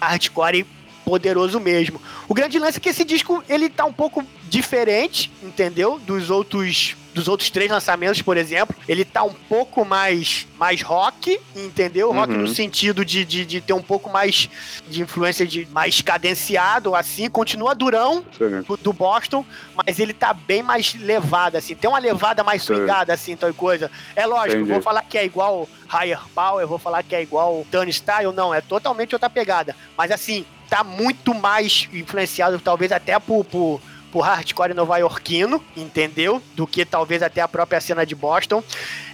hardcore 0.00 0.66
poderoso 1.04 1.58
mesmo. 1.58 2.00
O 2.28 2.34
grande 2.34 2.58
lance 2.58 2.76
é 2.76 2.80
que 2.80 2.90
esse 2.90 3.04
disco 3.04 3.42
ele 3.48 3.70
tá 3.70 3.84
um 3.86 3.92
pouco 3.92 4.22
diferente, 4.48 5.32
entendeu? 5.42 5.98
Dos 5.98 6.28
outros 6.28 6.97
dos 7.18 7.28
outros 7.28 7.50
três 7.50 7.70
lançamentos, 7.70 8.22
por 8.22 8.36
exemplo, 8.36 8.74
ele 8.88 9.04
tá 9.04 9.22
um 9.24 9.32
pouco 9.32 9.84
mais 9.84 10.46
mais 10.58 10.82
rock, 10.82 11.38
entendeu? 11.54 12.12
Rock 12.12 12.32
Uhum. 12.32 12.38
no 12.42 12.48
sentido 12.48 13.04
de, 13.04 13.24
de, 13.24 13.44
de 13.44 13.60
ter 13.60 13.72
um 13.72 13.82
pouco 13.82 14.08
mais 14.10 14.48
de 14.88 15.02
influência 15.02 15.46
de 15.46 15.66
mais 15.70 16.00
cadenciado, 16.00 16.94
assim, 16.94 17.28
continua 17.30 17.74
durão, 17.74 18.24
do- 18.66 18.76
do 18.76 18.92
Boston, 18.92 19.44
mas 19.74 19.98
ele 19.98 20.12
tá 20.12 20.32
bem 20.32 20.62
mais 20.62 20.94
levado, 20.94 21.56
assim. 21.56 21.74
Tem 21.74 21.88
uma 21.88 21.98
levada 21.98 22.42
mais 22.42 22.62
Sim. 22.62 22.74
swingada, 22.74 23.12
assim, 23.12 23.36
tal 23.36 23.52
coisa. 23.54 23.90
É 24.16 24.26
lógico, 24.26 24.56
Entendi. 24.56 24.72
vou 24.72 24.82
falar 24.82 25.02
que 25.02 25.16
é 25.18 25.24
igual 25.24 25.68
Higher 25.88 26.20
Power, 26.34 26.66
vou 26.66 26.78
falar 26.78 27.02
que 27.02 27.14
é 27.14 27.22
igual 27.22 27.64
Turn 27.70 27.90
Style, 27.92 28.32
não, 28.32 28.52
é 28.52 28.60
totalmente 28.60 29.14
outra 29.14 29.30
pegada. 29.30 29.76
Mas, 29.96 30.10
assim, 30.10 30.44
tá 30.68 30.82
muito 30.84 31.32
mais 31.34 31.88
influenciado, 31.92 32.58
talvez 32.58 32.90
até 32.92 33.18
por, 33.18 33.44
por, 33.44 33.80
por 34.10 34.20
hardcore 34.20 34.74
nova-iorquino, 34.74 35.62
entendeu? 35.76 36.42
Do 36.54 36.66
que 36.66 36.84
talvez 36.84 37.22
até 37.22 37.40
a 37.40 37.48
própria 37.48 37.80
cena 37.80 38.04
de 38.06 38.14
Boston. 38.14 38.62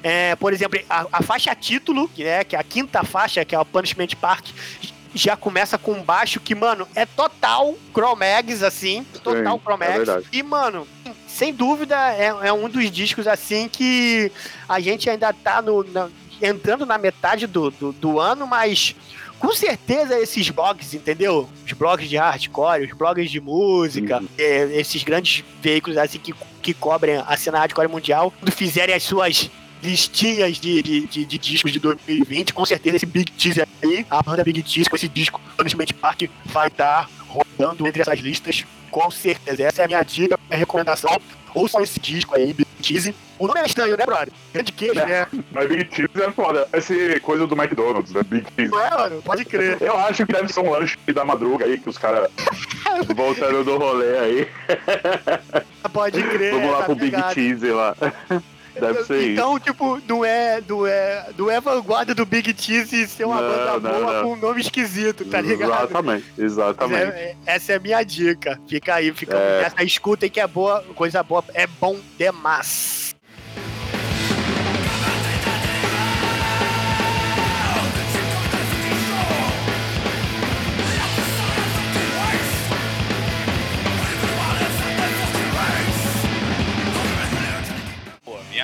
É, 0.02 0.36
por 0.36 0.52
exemplo, 0.52 0.78
a, 0.88 1.06
a 1.12 1.22
faixa 1.22 1.54
título, 1.54 2.08
que 2.08 2.24
é, 2.24 2.44
que 2.44 2.54
é 2.54 2.58
a 2.58 2.62
quinta 2.62 3.02
faixa, 3.04 3.44
que 3.44 3.54
é 3.54 3.58
o 3.58 3.64
Punishment 3.64 4.08
Park, 4.20 4.46
já 5.14 5.36
começa 5.36 5.78
com 5.78 5.92
um 5.92 6.02
baixo 6.02 6.40
que, 6.40 6.54
mano, 6.54 6.88
é 6.94 7.06
total 7.06 7.74
Chromags, 7.92 8.62
assim. 8.62 9.04
Total 9.22 9.56
é 9.56 9.60
Chromags. 9.60 9.96
verdade. 9.96 10.26
e, 10.32 10.42
mano, 10.42 10.86
sem 11.28 11.52
dúvida, 11.52 11.96
é, 12.14 12.26
é 12.48 12.52
um 12.52 12.68
dos 12.68 12.90
discos, 12.90 13.26
assim, 13.26 13.68
que 13.68 14.30
a 14.68 14.80
gente 14.80 15.08
ainda 15.08 15.32
tá 15.32 15.62
no, 15.62 15.84
na- 15.84 16.08
entrando 16.42 16.84
na 16.84 16.98
metade 16.98 17.46
do, 17.46 17.70
do, 17.70 17.92
do 17.92 18.18
ano, 18.20 18.46
mas 18.46 18.94
com 19.46 19.54
certeza 19.54 20.18
esses 20.18 20.48
blogs, 20.50 20.94
entendeu? 20.94 21.48
Os 21.66 21.72
blogs 21.72 22.08
de 22.08 22.16
hardcore, 22.16 22.84
os 22.84 22.92
blogs 22.96 23.30
de 23.30 23.40
música, 23.40 24.18
Uhum. 24.20 24.28
é, 24.38 24.78
esses 24.78 25.02
grandes 25.02 25.44
veículos, 25.60 25.96
assim, 25.98 26.18
que, 26.18 26.34
que 26.62 26.72
cobrem 26.74 27.16
a 27.26 27.36
cena 27.36 27.58
hardcore 27.58 27.88
mundial, 27.88 28.32
quando 28.40 28.52
fizerem 28.52 28.94
as 28.94 29.02
suas 29.02 29.50
listinhas 29.82 30.56
de, 30.56 30.82
de, 30.82 31.06
de, 31.06 31.24
de 31.26 31.38
discos 31.38 31.70
de 31.70 31.78
2020, 31.78 32.54
com 32.54 32.64
certeza 32.64 32.96
esse 32.96 33.06
Big 33.06 33.30
Tease 33.32 33.60
aí, 33.82 34.06
a 34.08 34.22
banda 34.22 34.42
Big 34.42 34.62
Tease 34.62 34.88
com 34.88 34.96
esse 34.96 35.08
disco, 35.08 35.38
Punishment 35.58 35.88
Park, 36.00 36.22
vai 36.46 36.68
estar 36.68 37.08
rodando 37.34 37.86
entre 37.86 38.02
essas 38.02 38.18
listas, 38.18 38.64
com 38.90 39.10
certeza. 39.10 39.62
Essa 39.62 39.82
é 39.82 39.84
a 39.84 39.88
minha 39.88 40.02
dica, 40.02 40.38
minha 40.48 40.58
recomendação. 40.58 41.20
Ouçam 41.54 41.80
esse 41.82 42.00
disco 42.00 42.34
aí, 42.34 42.52
Big 42.52 42.68
Tease. 42.82 43.14
O 43.38 43.46
nome 43.46 43.60
é 43.60 43.66
estranho, 43.66 43.96
né, 43.96 44.04
brother? 44.04 44.32
Grande 44.52 44.72
queijo, 44.72 44.94
né? 44.94 45.26
Mas 45.52 45.68
Big 45.68 45.88
Cheese 45.94 46.22
é 46.22 46.30
foda. 46.32 46.68
Essa 46.72 46.94
coisa 47.20 47.46
do 47.46 47.54
McDonald's, 47.56 48.12
né? 48.12 48.22
Big 48.24 48.46
Cheese. 48.56 48.70
Não 48.70 48.80
é, 48.80 48.90
mano? 48.90 49.22
Pode 49.22 49.44
crer. 49.44 49.78
Eu 49.80 49.96
acho 49.98 50.26
que 50.26 50.32
deve 50.32 50.52
ser 50.52 50.60
um 50.60 50.70
lanche 50.70 50.96
da 51.12 51.24
madruga 51.24 51.64
aí, 51.64 51.78
que 51.78 51.88
os 51.88 51.98
caras 51.98 52.28
voltando 53.14 53.64
do 53.64 53.78
rolê 53.78 54.18
aí. 54.18 54.48
Pode 55.92 56.22
crer. 56.22 56.54
Vamos 56.54 56.70
lá 56.70 56.76
essa 56.78 56.86
pro 56.86 56.94
Big. 56.96 57.16
Cheese 57.34 57.70
lá. 57.70 57.96
Deve 58.80 59.04
ser 59.04 59.18
isso. 59.20 59.30
Então, 59.30 59.58
tipo, 59.60 60.00
não 60.08 60.24
é, 60.24 60.60
não 60.68 60.86
é, 60.86 61.26
não 61.36 61.50
é 61.50 61.60
vanguarda 61.60 62.14
do 62.14 62.24
Big 62.26 62.54
Cheese 62.56 63.06
ser 63.08 63.24
uma 63.24 63.40
Não, 63.40 63.48
banda 63.48 63.72
não, 63.92 64.00
boa 64.00 64.12
não. 64.14 64.22
com 64.24 64.32
um 64.32 64.36
nome 64.36 64.60
esquisito, 64.60 65.24
tá 65.24 65.40
ligado? 65.40 65.70
Exatamente, 65.72 66.24
exatamente. 66.38 67.02
É- 67.02 67.06
é- 67.06 67.36
essa 67.46 67.72
é 67.72 67.76
a 67.76 67.80
minha 67.80 68.02
dica. 68.02 68.58
Fica 68.68 68.94
aí, 68.94 69.12
fica 69.12 69.36
É. 69.36 69.62
essa 69.66 69.82
escutem 69.84 70.30
que 70.30 70.40
é 70.40 70.46
boa, 70.46 70.82
coisa 70.94 71.22
boa, 71.22 71.44
é 71.54 71.66
bom 71.66 71.98
demais. 72.18 73.03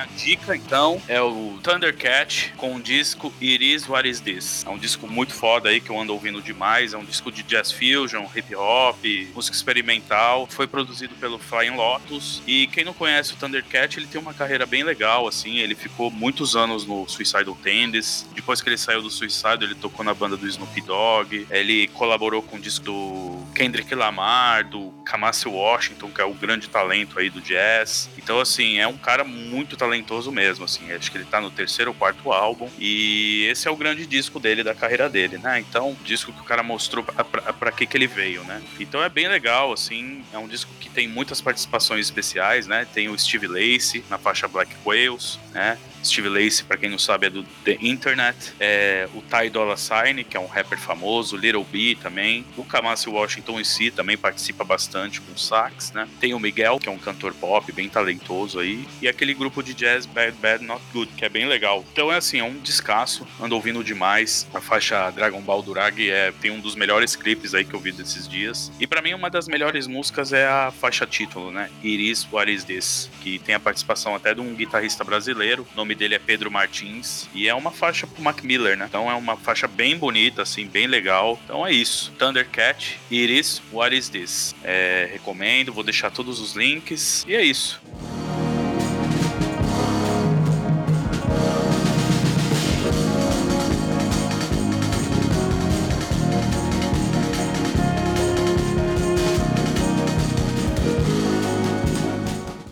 Minha 0.01 0.07
dica 0.17 0.55
então 0.55 1.01
é 1.07 1.21
o 1.21 1.59
Thundercat 1.61 2.53
com 2.57 2.75
o 2.75 2.81
disco 2.81 3.33
It 3.41 3.63
Is 3.63 3.87
What 3.87 4.07
Is 4.07 4.19
This. 4.19 4.63
É 4.65 4.69
um 4.69 4.77
disco 4.77 5.07
muito 5.07 5.33
foda 5.33 5.69
aí 5.69 5.79
que 5.79 5.89
eu 5.89 5.99
ando 5.99 6.13
ouvindo 6.13 6.41
demais. 6.41 6.93
É 6.93 6.97
um 6.97 7.03
disco 7.03 7.31
de 7.31 7.43
jazz 7.43 7.71
fusion, 7.71 8.25
hip 8.35 8.55
hop, 8.55 9.03
música 9.33 9.55
experimental. 9.55 10.47
Foi 10.49 10.67
produzido 10.67 11.13
pelo 11.15 11.37
Flying 11.37 11.75
Lotus. 11.75 12.41
E 12.47 12.67
quem 12.67 12.83
não 12.83 12.93
conhece 12.93 13.33
o 13.33 13.35
Thundercat, 13.35 13.97
ele 13.97 14.07
tem 14.07 14.19
uma 14.19 14.33
carreira 14.33 14.65
bem 14.65 14.83
legal, 14.83 15.27
assim. 15.27 15.57
Ele 15.57 15.75
ficou 15.75 16.09
muitos 16.09 16.55
anos 16.55 16.85
no 16.85 17.07
Suicidal 17.07 17.55
Tendencies. 17.55 18.25
Depois 18.33 18.61
que 18.61 18.69
ele 18.69 18.77
saiu 18.77 19.01
do 19.01 19.09
Suicide, 19.09 19.63
ele 19.63 19.75
tocou 19.75 20.03
na 20.03 20.13
banda 20.13 20.37
do 20.37 20.47
Snoop 20.47 20.81
Dogg. 20.81 21.47
Ele 21.49 21.87
colaborou 21.89 22.41
com 22.41 22.57
o 22.57 22.59
disco 22.59 22.85
do 22.85 23.45
Kendrick 23.53 23.93
Lamar, 23.93 24.67
do 24.67 24.91
Kamasi 25.05 25.47
Washington, 25.47 26.09
que 26.09 26.21
é 26.21 26.25
o 26.25 26.33
grande 26.33 26.69
talento 26.69 27.19
aí 27.19 27.29
do 27.29 27.41
jazz. 27.41 28.09
Então, 28.17 28.39
assim, 28.39 28.77
é 28.77 28.87
um 28.87 28.97
cara 28.97 29.23
muito 29.23 29.75
talentoso 29.75 29.90
mesmo, 30.31 30.65
assim. 30.65 30.91
Acho 30.91 31.11
que 31.11 31.17
ele 31.17 31.25
tá 31.25 31.41
no 31.41 31.51
terceiro 31.51 31.91
ou 31.91 31.95
quarto 31.95 32.31
álbum. 32.31 32.69
E 32.79 33.47
esse 33.49 33.67
é 33.67 33.71
o 33.71 33.75
grande 33.75 34.05
disco 34.05 34.39
dele, 34.39 34.63
da 34.63 34.73
carreira 34.73 35.09
dele, 35.09 35.37
né? 35.37 35.59
Então, 35.59 35.97
disco 36.03 36.31
que 36.31 36.41
o 36.41 36.43
cara 36.43 36.63
mostrou 36.63 37.03
pra 37.03 37.71
que 37.71 37.85
que 37.85 37.97
ele 37.97 38.07
veio, 38.07 38.43
né? 38.43 38.61
Então 38.79 39.03
é 39.03 39.09
bem 39.09 39.27
legal, 39.27 39.71
assim. 39.73 40.23
É 40.33 40.37
um 40.37 40.47
disco 40.47 40.71
que 40.79 40.89
tem 40.89 41.07
muitas 41.07 41.41
participações 41.41 42.05
especiais, 42.05 42.67
né? 42.67 42.85
Tem 42.93 43.09
o 43.09 43.17
Steve 43.17 43.47
Lacy 43.47 44.03
na 44.09 44.17
faixa 44.17 44.47
Black 44.47 44.73
Whales, 44.85 45.39
né? 45.53 45.77
Steve 46.03 46.29
Lacy, 46.29 46.63
pra 46.63 46.77
quem 46.77 46.89
não 46.89 46.97
sabe, 46.97 47.27
é 47.27 47.29
do 47.29 47.43
The 47.63 47.77
Internet. 47.81 48.53
É, 48.59 49.07
o 49.13 49.21
Ty 49.21 49.49
Dolla 49.49 49.77
Sign, 49.77 50.23
que 50.23 50.35
é 50.35 50.39
um 50.39 50.47
rapper 50.47 50.79
famoso. 50.79 51.37
Little 51.37 51.63
B 51.63 51.97
também. 52.01 52.45
O 52.57 52.63
Kamasi 52.63 53.09
Washington 53.09 53.59
em 53.59 53.63
si 53.63 53.91
também 53.91 54.17
participa 54.17 54.63
bastante 54.63 55.21
com 55.21 55.37
sax, 55.37 55.91
né? 55.91 56.07
Tem 56.19 56.33
o 56.33 56.39
Miguel, 56.39 56.79
que 56.79 56.89
é 56.89 56.91
um 56.91 56.97
cantor 56.97 57.33
pop 57.33 57.71
bem 57.71 57.87
talentoso 57.87 58.59
aí. 58.59 58.87
E 59.01 59.07
aquele 59.07 59.33
grupo 59.33 59.61
de 59.61 59.70
jazz 59.73 60.05
Bad 60.05 60.37
Bad 60.41 60.63
Not 60.63 60.81
Good, 60.93 61.13
que 61.13 61.25
é 61.25 61.29
bem 61.29 61.45
legal. 61.45 61.85
Então 61.91 62.11
é 62.11 62.17
assim, 62.17 62.39
é 62.39 62.43
um 62.43 62.57
descasso. 62.59 63.27
Ando 63.39 63.55
ouvindo 63.55 63.83
demais. 63.83 64.47
A 64.53 64.61
faixa 64.61 65.09
Dragon 65.11 65.41
Ball 65.41 65.61
Durag 65.61 66.09
é, 66.09 66.31
tem 66.41 66.51
um 66.51 66.59
dos 66.59 66.75
melhores 66.75 67.15
clipes 67.15 67.53
aí 67.53 67.63
que 67.63 67.73
eu 67.73 67.79
vi 67.79 67.91
desses 67.91 68.27
dias. 68.27 68.71
E 68.79 68.87
pra 68.87 69.01
mim, 69.01 69.13
uma 69.13 69.29
das 69.29 69.47
melhores 69.47 69.87
músicas 69.87 70.33
é 70.33 70.45
a 70.47 70.71
faixa 70.71 71.05
título, 71.05 71.51
né? 71.51 71.69
It 71.83 72.11
Is 72.11 72.27
What 72.31 72.51
Is 72.51 72.63
This, 72.63 73.09
que 73.21 73.39
tem 73.39 73.55
a 73.55 73.59
participação 73.59 74.15
até 74.15 74.33
de 74.33 74.41
um 74.41 74.53
guitarrista 74.53 75.03
brasileiro. 75.03 75.67
O 75.73 75.75
nome 75.75 75.95
dele 75.95 76.15
é 76.15 76.19
Pedro 76.19 76.51
Martins. 76.51 77.29
E 77.33 77.47
é 77.47 77.53
uma 77.53 77.71
faixa 77.71 78.05
pro 78.07 78.21
Mac 78.21 78.43
Miller, 78.43 78.77
né? 78.77 78.85
Então 78.87 79.09
é 79.09 79.13
uma 79.15 79.37
faixa 79.37 79.67
bem 79.67 79.97
bonita, 79.97 80.41
assim, 80.41 80.67
bem 80.67 80.87
legal. 80.87 81.39
Então 81.43 81.65
é 81.65 81.71
isso. 81.71 82.11
Thundercat, 82.17 82.99
It 83.11 83.39
Is 83.39 83.61
What 83.71 83.95
Is 83.95 84.09
This. 84.09 84.55
É, 84.63 85.09
recomendo, 85.11 85.73
vou 85.73 85.83
deixar 85.83 86.11
todos 86.11 86.39
os 86.39 86.55
links. 86.55 87.25
E 87.27 87.35
é 87.35 87.43
isso. 87.43 87.81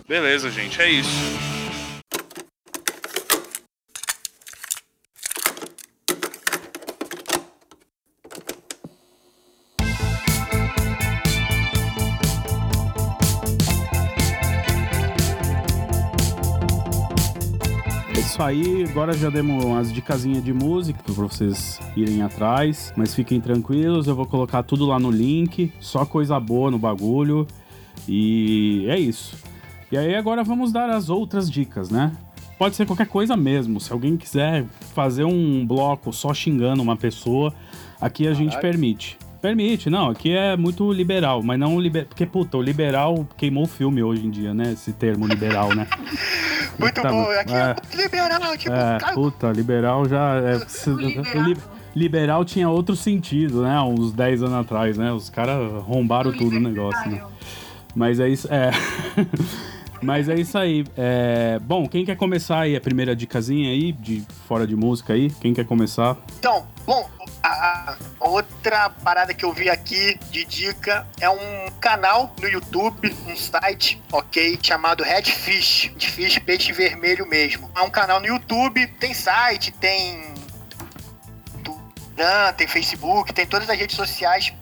Beleza, 0.09 0.49
gente, 0.49 0.81
é 0.81 0.89
isso. 0.89 1.07
É 18.15 18.19
isso 18.19 18.41
aí, 18.41 18.85
agora 18.89 19.13
já 19.13 19.29
demos 19.29 19.63
umas 19.63 19.93
dicasinhas 19.93 20.43
de 20.43 20.51
música 20.51 21.03
pra 21.03 21.13
vocês 21.13 21.79
irem 21.95 22.23
atrás, 22.23 22.91
mas 22.97 23.13
fiquem 23.13 23.39
tranquilos, 23.39 24.07
eu 24.07 24.15
vou 24.15 24.25
colocar 24.25 24.63
tudo 24.63 24.87
lá 24.87 24.99
no 24.99 25.11
link, 25.11 25.71
só 25.79 26.03
coisa 26.03 26.39
boa 26.39 26.71
no 26.71 26.79
bagulho. 26.79 27.45
E 28.07 28.87
é 28.89 28.97
isso. 28.97 29.48
E 29.91 29.97
aí 29.97 30.15
agora 30.15 30.43
vamos 30.43 30.71
dar 30.71 30.89
as 30.89 31.09
outras 31.09 31.49
dicas, 31.49 31.89
né? 31.89 32.11
pode 32.59 32.75
ser 32.75 32.85
qualquer 32.85 33.07
coisa 33.07 33.37
mesmo. 33.37 33.79
Se 33.79 33.91
alguém 33.93 34.17
quiser 34.17 34.65
fazer 34.93 35.23
um 35.23 35.65
bloco 35.65 36.11
só 36.11 36.33
xingando 36.33 36.83
uma 36.83 36.97
pessoa, 36.97 37.53
aqui 38.01 38.27
a 38.27 38.33
gente 38.33 38.59
permite. 38.59 39.17
Permite, 39.41 39.89
não, 39.89 40.09
aqui 40.09 40.35
é 40.35 40.57
muito 40.57 40.91
liberal, 40.91 41.41
mas 41.41 41.57
não 41.57 41.79
liber... 41.79 42.05
porque 42.05 42.25
puta, 42.25 42.57
o 42.57 42.61
liberal 42.61 43.25
queimou 43.37 43.63
o 43.63 43.67
filme 43.67 44.03
hoje 44.03 44.27
em 44.27 44.29
dia, 44.29 44.53
né? 44.53 44.73
Esse 44.73 44.91
termo 44.91 45.25
liberal, 45.25 45.73
né? 45.73 45.87
Muito 46.77 46.95
Puta, 46.95 47.09
bom. 47.09 47.23
Aqui 47.31 47.53
é, 47.53 47.75
é. 47.75 47.95
liberal, 48.01 48.57
tipo, 48.57 48.73
É, 48.73 48.97
cara, 48.99 49.13
puta, 49.13 49.51
liberal 49.51 50.07
já 50.07 50.35
é 50.37 50.89
liberal. 50.93 51.43
li- 51.43 51.57
liberal 51.93 52.45
tinha 52.45 52.69
outro 52.69 52.95
sentido, 52.95 53.63
né? 53.63 53.81
Uns 53.81 54.13
10 54.13 54.43
anos 54.43 54.55
atrás, 54.55 54.97
né? 54.97 55.11
Os 55.11 55.29
caras 55.29 55.73
arrombaram 55.73 56.31
tudo 56.31 56.55
o 56.55 56.59
negócio, 56.59 57.11
né? 57.11 57.21
Mas 57.93 58.21
é 58.21 58.29
isso, 58.29 58.47
é. 58.49 58.71
Mas 60.01 60.29
é 60.29 60.35
isso 60.35 60.57
aí. 60.57 60.85
É, 60.97 61.59
Bom, 61.61 61.87
quem 61.87 62.05
quer 62.05 62.15
começar 62.15 62.61
aí 62.61 62.75
a 62.75 62.81
primeira 62.81 63.15
dicasinha 63.15 63.69
aí, 63.69 63.91
de 63.91 64.23
fora 64.47 64.65
de 64.65 64.75
música 64.75 65.13
aí? 65.13 65.29
Quem 65.41 65.53
quer 65.53 65.65
começar? 65.65 66.17
Então, 66.37 66.65
bom, 66.85 67.09
a, 67.43 67.95
outra 68.19 68.89
parada 68.89 69.33
que 69.33 69.45
eu 69.45 69.53
vi 69.53 69.69
aqui 69.69 70.17
de 70.31 70.45
dica 70.45 71.07
é 71.19 71.29
um 71.29 71.71
canal 71.79 72.33
no 72.41 72.47
YouTube, 72.47 73.15
um 73.27 73.35
site, 73.35 74.01
ok, 74.11 74.59
chamado 74.61 75.03
Redfish, 75.03 75.91
de 75.95 76.09
fish 76.09 76.39
peixe 76.39 76.71
vermelho 76.71 77.25
mesmo. 77.27 77.69
É 77.75 77.81
um 77.81 77.89
canal 77.89 78.19
no 78.19 78.27
YouTube, 78.27 78.87
tem 78.99 79.13
site, 79.13 79.71
tem 79.71 80.33
tem 82.57 82.67
Facebook, 82.67 83.33
tem 83.33 83.45
todas 83.45 83.69
as 83.69 83.77
redes 83.77 83.95
sociais 83.95 84.53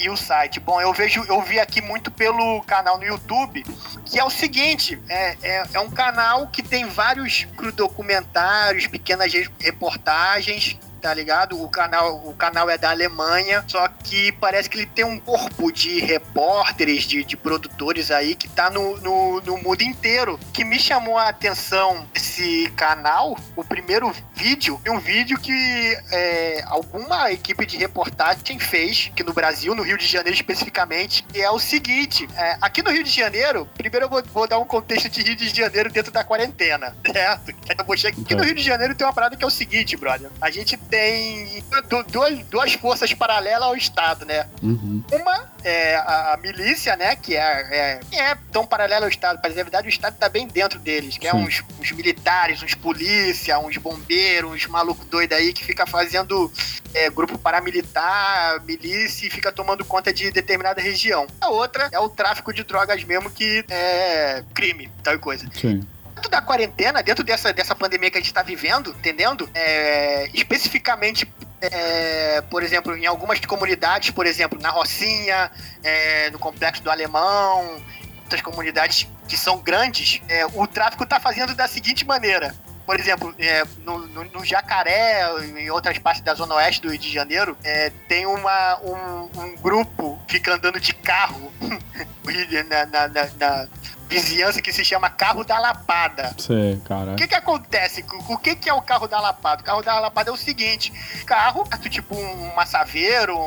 e 0.00 0.08
o 0.08 0.16
site. 0.16 0.58
Bom, 0.58 0.80
eu 0.80 0.92
vejo, 0.92 1.22
eu 1.28 1.40
vi 1.42 1.60
aqui 1.60 1.80
muito 1.80 2.10
pelo 2.10 2.62
canal 2.62 2.98
no 2.98 3.04
YouTube, 3.04 3.62
que 4.04 4.18
é 4.18 4.24
o 4.24 4.30
seguinte, 4.30 5.00
é, 5.08 5.36
é, 5.42 5.62
é 5.74 5.80
um 5.80 5.90
canal 5.90 6.48
que 6.48 6.62
tem 6.62 6.86
vários 6.86 7.46
documentários, 7.74 8.86
pequenas 8.86 9.32
re- 9.32 9.48
reportagens, 9.60 10.78
tá 11.00 11.12
ligado? 11.14 11.60
O 11.62 11.68
canal, 11.68 12.22
o 12.24 12.34
canal 12.34 12.68
é 12.68 12.76
da 12.76 12.90
Alemanha, 12.90 13.64
só 13.66 13.88
que 13.88 14.32
parece 14.32 14.68
que 14.68 14.78
ele 14.78 14.86
tem 14.86 15.04
um 15.04 15.18
corpo 15.18 15.72
de 15.72 16.00
repórteres, 16.00 17.04
de, 17.04 17.24
de 17.24 17.36
produtores 17.36 18.10
aí, 18.10 18.34
que 18.34 18.48
tá 18.48 18.70
no, 18.70 18.96
no, 19.00 19.40
no 19.40 19.58
mundo 19.58 19.82
inteiro. 19.82 20.34
O 20.34 20.52
que 20.52 20.64
me 20.64 20.78
chamou 20.78 21.18
a 21.18 21.28
atenção 21.28 22.06
desse 22.12 22.70
canal, 22.76 23.36
o 23.56 23.64
primeiro 23.64 24.14
vídeo, 24.34 24.80
é 24.84 24.90
um 24.90 24.98
vídeo 24.98 25.38
que 25.38 25.98
é, 26.12 26.62
alguma 26.66 27.32
equipe 27.32 27.64
de 27.66 27.76
reportagem 27.76 28.58
fez, 28.58 29.10
aqui 29.12 29.22
no 29.22 29.32
Brasil, 29.32 29.74
no 29.74 29.82
Rio 29.82 29.96
de 29.96 30.06
Janeiro 30.06 30.34
especificamente, 30.34 31.22
que 31.24 31.40
é 31.40 31.50
o 31.50 31.58
seguinte, 31.58 32.28
é, 32.36 32.56
aqui 32.60 32.82
no 32.82 32.90
Rio 32.90 33.04
de 33.04 33.10
Janeiro, 33.10 33.68
primeiro 33.76 34.06
eu 34.06 34.10
vou, 34.10 34.22
vou 34.32 34.48
dar 34.48 34.58
um 34.58 34.64
contexto 34.64 35.08
de 35.08 35.22
Rio 35.22 35.36
de 35.36 35.48
Janeiro 35.48 35.90
dentro 35.90 36.12
da 36.12 36.24
quarentena, 36.24 36.94
certo? 37.10 37.50
Eu 37.50 37.84
vou 37.84 37.96
chegar 37.96 38.20
aqui 38.20 38.34
no. 38.34 38.42
Rio 38.42 38.54
de 38.54 38.62
Janeiro 38.62 38.94
tem 38.94 39.06
uma 39.06 39.12
parada 39.12 39.36
que 39.36 39.44
é 39.44 39.46
o 39.46 39.50
seguinte, 39.50 39.96
brother, 39.96 40.30
a 40.40 40.50
gente 40.50 40.76
tem 40.90 41.62
du- 41.88 42.02
duas, 42.04 42.38
duas 42.46 42.72
forças 42.74 43.12
paralelas 43.14 43.62
ao 43.62 43.76
Estado, 43.76 44.24
né? 44.26 44.46
Uhum. 44.62 45.02
Uma 45.12 45.50
é 45.62 45.94
a, 45.96 46.34
a 46.34 46.36
milícia, 46.38 46.96
né? 46.96 47.14
Que 47.16 47.36
é, 47.36 48.00
é, 48.12 48.16
é 48.16 48.34
tão 48.52 48.66
paralela 48.66 49.06
ao 49.06 49.10
Estado, 49.10 49.38
mas 49.42 49.54
na 49.54 49.62
verdade 49.62 49.86
o 49.86 49.88
Estado 49.88 50.16
tá 50.18 50.28
bem 50.28 50.46
dentro 50.48 50.78
deles, 50.78 51.16
que 51.16 51.26
é 51.28 51.30
Sim. 51.30 51.38
uns, 51.38 51.62
uns 51.80 51.92
militares, 51.92 52.62
uns 52.62 52.74
polícia, 52.74 53.58
uns 53.58 53.76
bombeiros, 53.76 54.50
uns 54.50 54.66
malucos 54.66 55.06
doidos 55.06 55.36
aí 55.38 55.52
que 55.52 55.64
fica 55.64 55.86
fazendo 55.86 56.50
é, 56.92 57.08
grupo 57.08 57.38
paramilitar, 57.38 58.62
milícia 58.64 59.26
e 59.26 59.30
fica 59.30 59.52
tomando 59.52 59.84
conta 59.84 60.12
de 60.12 60.30
determinada 60.30 60.80
região. 60.80 61.26
A 61.40 61.48
outra 61.48 61.88
é 61.92 61.98
o 62.00 62.08
tráfico 62.08 62.52
de 62.52 62.64
drogas 62.64 63.02
mesmo, 63.04 63.30
que 63.30 63.64
é 63.70 64.42
crime, 64.54 64.90
tal 65.02 65.18
coisa 65.18 65.46
Sim. 65.54 65.80
Dentro 66.20 66.30
da 66.30 66.42
quarentena, 66.42 67.02
dentro 67.02 67.24
dessa, 67.24 67.50
dessa 67.52 67.74
pandemia 67.74 68.10
que 68.10 68.18
a 68.18 68.20
gente 68.20 68.34
tá 68.34 68.42
vivendo, 68.42 68.90
entendendo? 68.90 69.48
É, 69.54 70.28
especificamente, 70.34 71.26
é, 71.62 72.42
por 72.42 72.62
exemplo, 72.62 72.94
em 72.94 73.06
algumas 73.06 73.40
comunidades, 73.40 74.10
por 74.10 74.26
exemplo, 74.26 74.60
na 74.60 74.68
Rocinha, 74.68 75.50
é, 75.82 76.30
no 76.30 76.38
Complexo 76.38 76.82
do 76.82 76.90
Alemão, 76.90 77.80
outras 78.22 78.42
comunidades 78.42 79.08
que 79.26 79.36
são 79.36 79.58
grandes, 79.58 80.20
é, 80.28 80.44
o 80.44 80.66
tráfico 80.66 81.06
tá 81.06 81.18
fazendo 81.18 81.54
da 81.54 81.66
seguinte 81.66 82.04
maneira. 82.04 82.54
Por 82.90 82.98
exemplo, 82.98 83.32
é, 83.38 83.62
no, 83.84 83.98
no- 84.08 84.24
no 84.24 84.44
Jacaré, 84.44 85.22
em 85.56 85.70
outras 85.70 85.96
partes 86.00 86.22
da 86.24 86.34
Zona 86.34 86.56
Oeste 86.56 86.82
do 86.82 86.88
Rio 86.90 86.98
de 86.98 87.08
Janeiro, 87.12 87.56
é, 87.62 87.92
tem 88.08 88.26
uma, 88.26 88.80
um, 88.82 89.30
um 89.42 89.56
grupo 89.58 90.18
que 90.26 90.34
fica 90.34 90.52
andando 90.56 90.80
de 90.80 90.92
carro 90.92 91.52
na- 92.68 92.86
na- 92.86 93.06
na- 93.08 93.30
na, 93.38 93.68
vizinhança 94.08 94.60
que 94.60 94.72
se 94.72 94.84
chama 94.84 95.08
Carro 95.08 95.44
da 95.44 95.56
Lapada. 95.60 96.34
Sei, 96.36 96.80
cara. 96.84 97.12
O 97.12 97.14
que 97.16 97.28
que 97.28 97.34
acontece? 97.36 98.04
O 98.28 98.36
que 98.36 98.56
que 98.56 98.68
é 98.68 98.74
o 98.74 98.82
carro 98.82 99.06
da 99.06 99.20
lapada? 99.20 99.62
O 99.62 99.64
carro 99.64 99.82
da 99.82 100.00
lapada 100.00 100.30
é 100.30 100.32
o 100.32 100.36
seguinte: 100.36 100.92
carro, 101.24 101.62
tipo 101.88 102.16
um 102.16 102.52
massaveiro, 102.56 103.38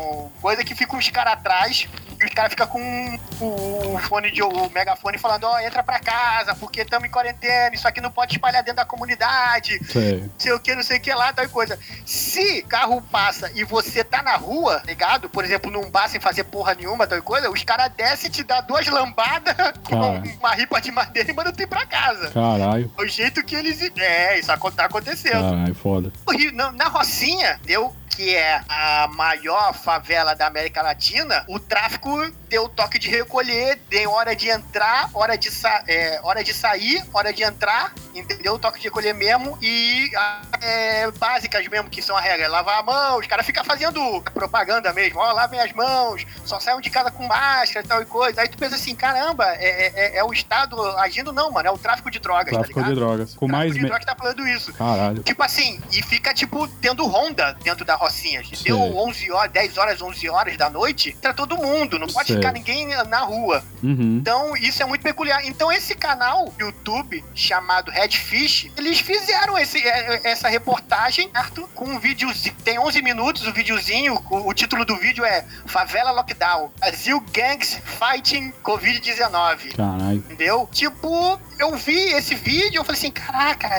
coisa 0.41 0.63
que 0.63 0.73
fica 0.73 0.95
uns 0.95 1.10
caras 1.10 1.34
atrás 1.34 1.89
e 2.24 2.28
os 2.28 2.34
caras 2.34 2.52
ficam 2.52 2.68
com 2.68 3.20
o 3.42 4.00
fone 4.00 4.32
de 4.32 4.42
o 4.42 4.70
megafone 4.70 5.18
falando: 5.18 5.44
ó, 5.46 5.60
entra 5.60 5.84
pra 5.84 6.00
casa, 6.00 6.56
porque 6.56 6.82
estamos 6.82 7.08
em 7.08 7.12
quarentena, 7.12 7.76
isso 7.76 7.88
aqui 7.88 8.00
não 8.02 8.12
pode 8.12 8.34
espalhar 8.34 8.64
dentro 8.64 8.78
da 8.78 8.86
comunidade, 8.86 9.80
Sei. 9.92 10.24
sei 10.38 10.52
o 10.54 10.60
que, 10.60 10.76
não 10.76 10.84
sei 10.84 10.98
o 10.98 11.02
que 11.02 11.14
lá, 11.14 11.34
tal 11.34 11.48
coisa. 11.50 11.78
Se 12.06 12.62
carro 12.64 13.02
passa 13.02 13.52
e 13.56 13.64
você 13.64 14.04
tá 14.04 14.22
na 14.22 14.36
rua, 14.36 14.82
ligado? 14.86 15.30
Por 15.30 15.44
exemplo, 15.44 15.72
num 15.72 15.90
bar 15.90 16.08
sem 16.10 16.20
fazer 16.20 16.44
porra 16.46 16.74
nenhuma, 16.74 17.06
tal 17.08 17.22
coisa, 17.22 17.50
os 17.50 17.64
caras 17.64 17.92
descem 17.96 18.30
e 18.30 18.32
te 18.32 18.44
dão 18.44 18.62
duas 18.66 18.88
lambadas 18.88 19.56
com 19.84 19.96
uma 20.40 20.54
ripa 20.56 20.80
de 20.82 20.92
madeira 20.92 21.30
e 21.30 21.34
mandam 21.34 21.54
tu 21.54 21.62
ir 21.62 21.68
pra 21.68 21.86
casa. 21.86 22.32
Caralho. 22.32 22.92
O 22.98 23.06
jeito 23.08 23.44
que 23.44 23.56
eles. 23.56 23.82
É, 23.98 24.40
isso 24.40 24.48
tá 24.48 24.86
acontecendo. 24.86 25.42
Caralho, 25.50 25.76
foda. 25.76 26.12
No 26.26 26.34
Rio- 26.34 26.54
na, 26.54 26.72
na 26.72 26.88
Rocinha, 26.88 27.60
deu 27.66 27.94
que 28.15 28.36
é 28.36 28.62
a 28.67 29.08
maior 29.13 29.73
favela 29.73 30.36
da 30.36 30.47
América 30.47 30.82
Latina, 30.82 31.43
o 31.47 31.60
tráfico 31.60 32.10
deu 32.49 32.69
toque 32.69 32.99
de 32.99 33.10
recolher, 33.10 33.80
deu 33.89 34.12
hora 34.12 34.36
de 34.36 34.49
entrar, 34.49 35.10
hora 35.13 35.38
de, 35.38 35.49
é, 35.88 36.19
hora 36.23 36.43
de 36.43 36.54
sair, 36.54 37.04
hora 37.13 37.34
de 37.34 37.43
entrar, 37.43 37.93
entendeu? 38.13 38.60
Toque 38.60 38.78
de 38.80 38.86
recolher 38.86 39.13
mesmo 39.13 39.58
e 39.62 40.12
a- 40.15 40.41
é, 40.62 41.12
básicas 41.12 41.67
mesmo, 41.67 41.89
que 41.89 42.02
são 42.02 42.15
a 42.15 42.21
regra, 42.21 42.47
lavar 42.47 42.80
a 42.80 42.84
mão, 42.84 43.17
os 43.19 43.26
caras 43.28 43.45
ficam 43.45 43.63
fazendo 43.65 44.21
propaganda 44.34 44.93
mesmo, 44.93 45.19
ó, 45.19 45.32
lavem 45.34 45.60
as 45.60 45.73
mãos, 45.73 46.26
só 46.45 46.60
saiam 46.60 46.80
de 46.80 46.89
casa 46.89 47.10
com 47.10 47.26
máscara 47.26 47.84
e 47.86 47.88
tal 47.89 48.02
e 48.02 48.06
coisa. 48.06 48.41
Aí 48.41 48.47
tu 48.47 48.58
pensa 48.58 48.76
assim, 48.76 48.95
caramba, 48.95 49.45
é, 49.56 49.88
é- 49.88 49.93
é- 49.95 50.17
é 50.17 50.23
o 50.23 50.32
Estado 50.32 50.80
agindo 50.99 51.34
não, 51.34 51.52
mano, 51.52 51.67
é 51.67 51.71
o 51.71 51.78
tráfico 51.78 52.12
de 52.12 52.19
drogas, 52.19 52.54
Tráfico 52.54 52.80
tá 52.82 52.88
de 52.88 52.95
drogas. 52.95 53.34
Com 53.36 53.45
O 53.47 53.49
mais. 53.49 53.71
tráfico 53.71 53.73
de 53.78 53.82
Me... 53.84 53.88
drogas 53.89 54.06
tá 54.06 54.15
falando 54.15 54.47
isso. 54.47 54.73
Caralho. 54.73 55.23
Tipo 55.23 55.41
assim, 55.43 55.82
e 55.91 56.02
fica, 56.04 56.34
tipo, 56.34 56.67
tendo 56.67 57.06
ronda 57.08 57.58
dentro 57.63 57.84
da 57.84 57.95
Rocinha. 58.04 58.44
Sei. 58.44 58.58
Deu 58.66 58.80
11 58.80 59.32
horas, 59.32 59.52
10 59.52 59.78
horas, 59.78 60.02
11 60.02 60.30
horas 60.30 60.58
da 60.58 60.70
noite, 60.70 61.10
entra 61.10 61.34
todo 61.34 61.58
mundo, 61.58 61.98
não 61.98 62.08
pode 62.08 62.28
Sei. 62.28 62.36
ficar 62.38 62.52
ninguém 62.52 62.88
na 63.08 63.20
rua. 63.20 63.63
Uhum. 63.82 64.18
Então, 64.22 64.56
isso 64.58 64.82
é 64.82 64.86
muito 64.86 65.02
peculiar. 65.02 65.46
Então, 65.46 65.72
esse 65.72 65.96
canal 65.96 66.54
YouTube, 66.60 67.24
chamado 67.34 67.92
Redfish, 67.92 68.70
eles 68.78 69.00
fizeram 69.00 69.58
esse, 69.58 69.78
é, 69.80 70.22
essa 70.24 70.48
reportagem, 70.50 71.30
certo? 71.34 71.68
Com 71.74 71.86
um 71.86 72.00
videozinho, 72.00 72.56
tem 72.63 72.78
11 72.80 73.02
minutos 73.02 73.48
o 73.48 73.54
videozinho, 73.54 74.22
o, 74.30 74.50
o 74.50 74.54
título 74.54 74.86
do 74.86 74.96
vídeo 74.98 75.24
é 75.26 75.46
Favela 75.66 76.12
Lockdown, 76.12 76.72
Brasil 76.80 77.20
Gangs 77.32 77.82
Fighting 77.84 78.52
Covid-19 78.63 79.76
Caralho. 79.76 80.16
entendeu? 80.18 80.68
Tipo, 80.72 81.39
eu 81.60 81.76
vi 81.76 81.98
esse 82.13 82.36
vídeo, 82.36 82.80
eu 82.80 82.84
falei 82.84 83.00
assim, 83.00 83.12
caraca, 83.12 83.70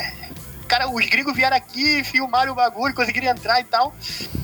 cara, 0.75 0.89
os 0.89 1.07
gringos 1.07 1.37
vieram 1.37 1.57
aqui, 1.57 2.03
filmaram 2.03 2.51
o 2.51 2.55
bagulho, 2.55 2.93
conseguiram 2.95 3.29
entrar 3.29 3.61
e 3.61 3.65
tal. 3.65 3.95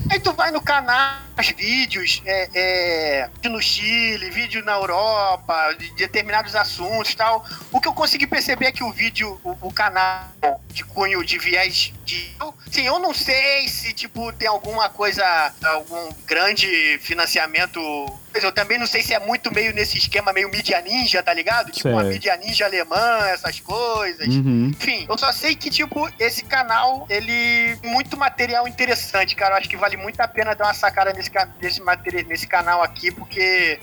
Aí 0.09 0.17
tu 0.17 0.31
vai 0.31 0.49
no 0.49 0.61
canal, 0.61 1.17
os 1.37 1.49
vídeos, 1.49 2.21
é, 2.25 2.49
é, 3.43 3.49
no 3.49 3.61
Chile, 3.61 4.29
vídeo 4.29 4.63
na 4.63 4.73
Europa, 4.73 5.75
de 5.77 5.93
determinados 5.95 6.55
assuntos 6.55 7.11
e 7.11 7.17
tal. 7.17 7.45
O 7.69 7.81
que 7.81 7.87
eu 7.87 7.93
consegui 7.93 8.25
perceber 8.25 8.67
é 8.67 8.71
que 8.71 8.83
o 8.83 8.91
vídeo, 8.93 9.39
o, 9.43 9.67
o 9.67 9.73
canal 9.73 10.25
de 10.69 10.85
cunho 10.85 11.23
de 11.23 11.37
viés 11.37 11.93
de. 12.05 12.33
Sim, 12.71 12.83
eu 12.83 12.97
não 12.99 13.13
sei 13.13 13.67
se, 13.67 13.91
tipo, 13.93 14.31
tem 14.31 14.47
alguma 14.47 14.87
coisa, 14.89 15.53
algum 15.63 16.13
grande 16.25 16.97
financiamento. 16.99 17.81
Mas 18.33 18.43
eu 18.43 18.51
também 18.51 18.77
não 18.77 18.87
sei 18.87 19.03
se 19.03 19.13
é 19.13 19.19
muito 19.19 19.53
meio 19.53 19.73
nesse 19.73 19.97
esquema 19.97 20.31
meio 20.31 20.49
mídia 20.49 20.81
ninja, 20.81 21.21
tá 21.21 21.33
ligado? 21.33 21.71
Tipo, 21.71 21.89
uma 21.89 22.03
Sei. 22.03 22.13
mídia 22.13 22.37
ninja 22.37 22.65
alemã, 22.65 23.27
essas 23.27 23.59
coisas. 23.59 24.27
Uhum. 24.27 24.69
Enfim, 24.69 25.05
eu 25.09 25.17
só 25.17 25.31
sei 25.31 25.55
que, 25.55 25.69
tipo, 25.69 26.09
esse 26.19 26.43
canal, 26.45 27.05
ele. 27.09 27.77
Muito 27.83 28.15
material 28.17 28.67
interessante, 28.67 29.35
cara. 29.35 29.55
Eu 29.55 29.57
acho 29.57 29.69
que 29.69 29.77
vale 29.77 29.97
muito 29.97 30.19
a 30.21 30.27
pena 30.27 30.55
dar 30.55 30.65
uma 30.65 30.73
sacada 30.73 31.11
nesse, 31.13 31.31
nesse, 31.61 31.81
nesse 32.27 32.47
canal 32.47 32.81
aqui, 32.81 33.11
porque. 33.11 33.79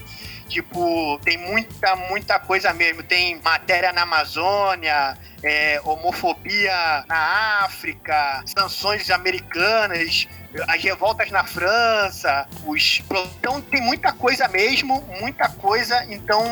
Tipo, 0.48 1.18
tem 1.24 1.36
muita, 1.36 1.94
muita 1.94 2.38
coisa 2.38 2.72
mesmo. 2.72 3.02
Tem 3.02 3.40
matéria 3.42 3.92
na 3.92 4.02
Amazônia, 4.02 5.16
é, 5.42 5.80
homofobia 5.84 7.04
na 7.06 7.64
África, 7.64 8.42
sanções 8.46 9.10
americanas, 9.10 10.26
as 10.66 10.82
revoltas 10.82 11.30
na 11.30 11.44
França, 11.44 12.48
os. 12.64 13.02
Então 13.38 13.60
tem 13.60 13.80
muita 13.80 14.12
coisa 14.12 14.48
mesmo, 14.48 15.02
muita 15.20 15.48
coisa. 15.48 16.04
Então 16.08 16.42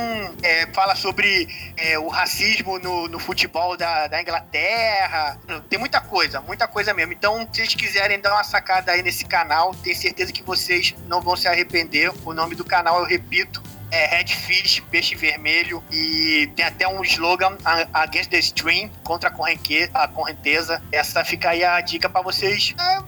é, 0.43 0.67
fala 0.67 0.95
sobre 0.95 1.49
é, 1.77 1.99
o 1.99 2.09
racismo 2.09 2.79
no, 2.79 3.09
no 3.09 3.19
futebol 3.19 3.77
da, 3.77 4.07
da, 4.07 4.21
Inglaterra. 4.21 5.41
Tem 5.69 5.79
muita 5.79 6.01
coisa, 6.01 6.41
muita 6.41 6.69
coisa 6.69 6.93
mesmo. 6.93 7.13
Então, 7.13 7.49
se 7.51 7.63
vocês 7.63 7.75
quiserem 7.75 8.21
dar 8.21 8.35
uma 8.35 8.45
sacada 8.45 8.93
aí 8.93 9.03
nesse 9.03 9.25
canal, 9.25 9.75
tenho 9.75 9.97
certeza 9.97 10.33
que 10.33 10.43
vocês 10.43 10.95
não 11.07 11.21
vão 11.21 11.37
se 11.37 11.49
arrepender. 11.49 12.13
O 12.25 12.33
nome 12.33 12.55
do 12.55 12.65
canal, 12.65 13.01
eu 13.01 13.07
repito, 13.07 13.63
é 13.91 14.17
Redfish, 14.17 14.81
peixe 14.91 15.15
vermelho, 15.15 15.83
e 15.91 16.51
tem 16.55 16.65
até 16.65 16.87
um 16.89 17.03
slogan 17.03 17.57
Against 17.93 18.31
the 18.31 18.39
Stream, 18.39 18.91
contra 19.03 19.31
a, 19.31 20.09
correnteza. 20.09 20.83
Essa 20.91 21.25
fica 21.25 21.51
aí 21.51 21.65
a 21.65 21.81
dica 21.81 22.09
para 22.09 22.23
vocês, 22.23 22.75
é, 22.79 22.99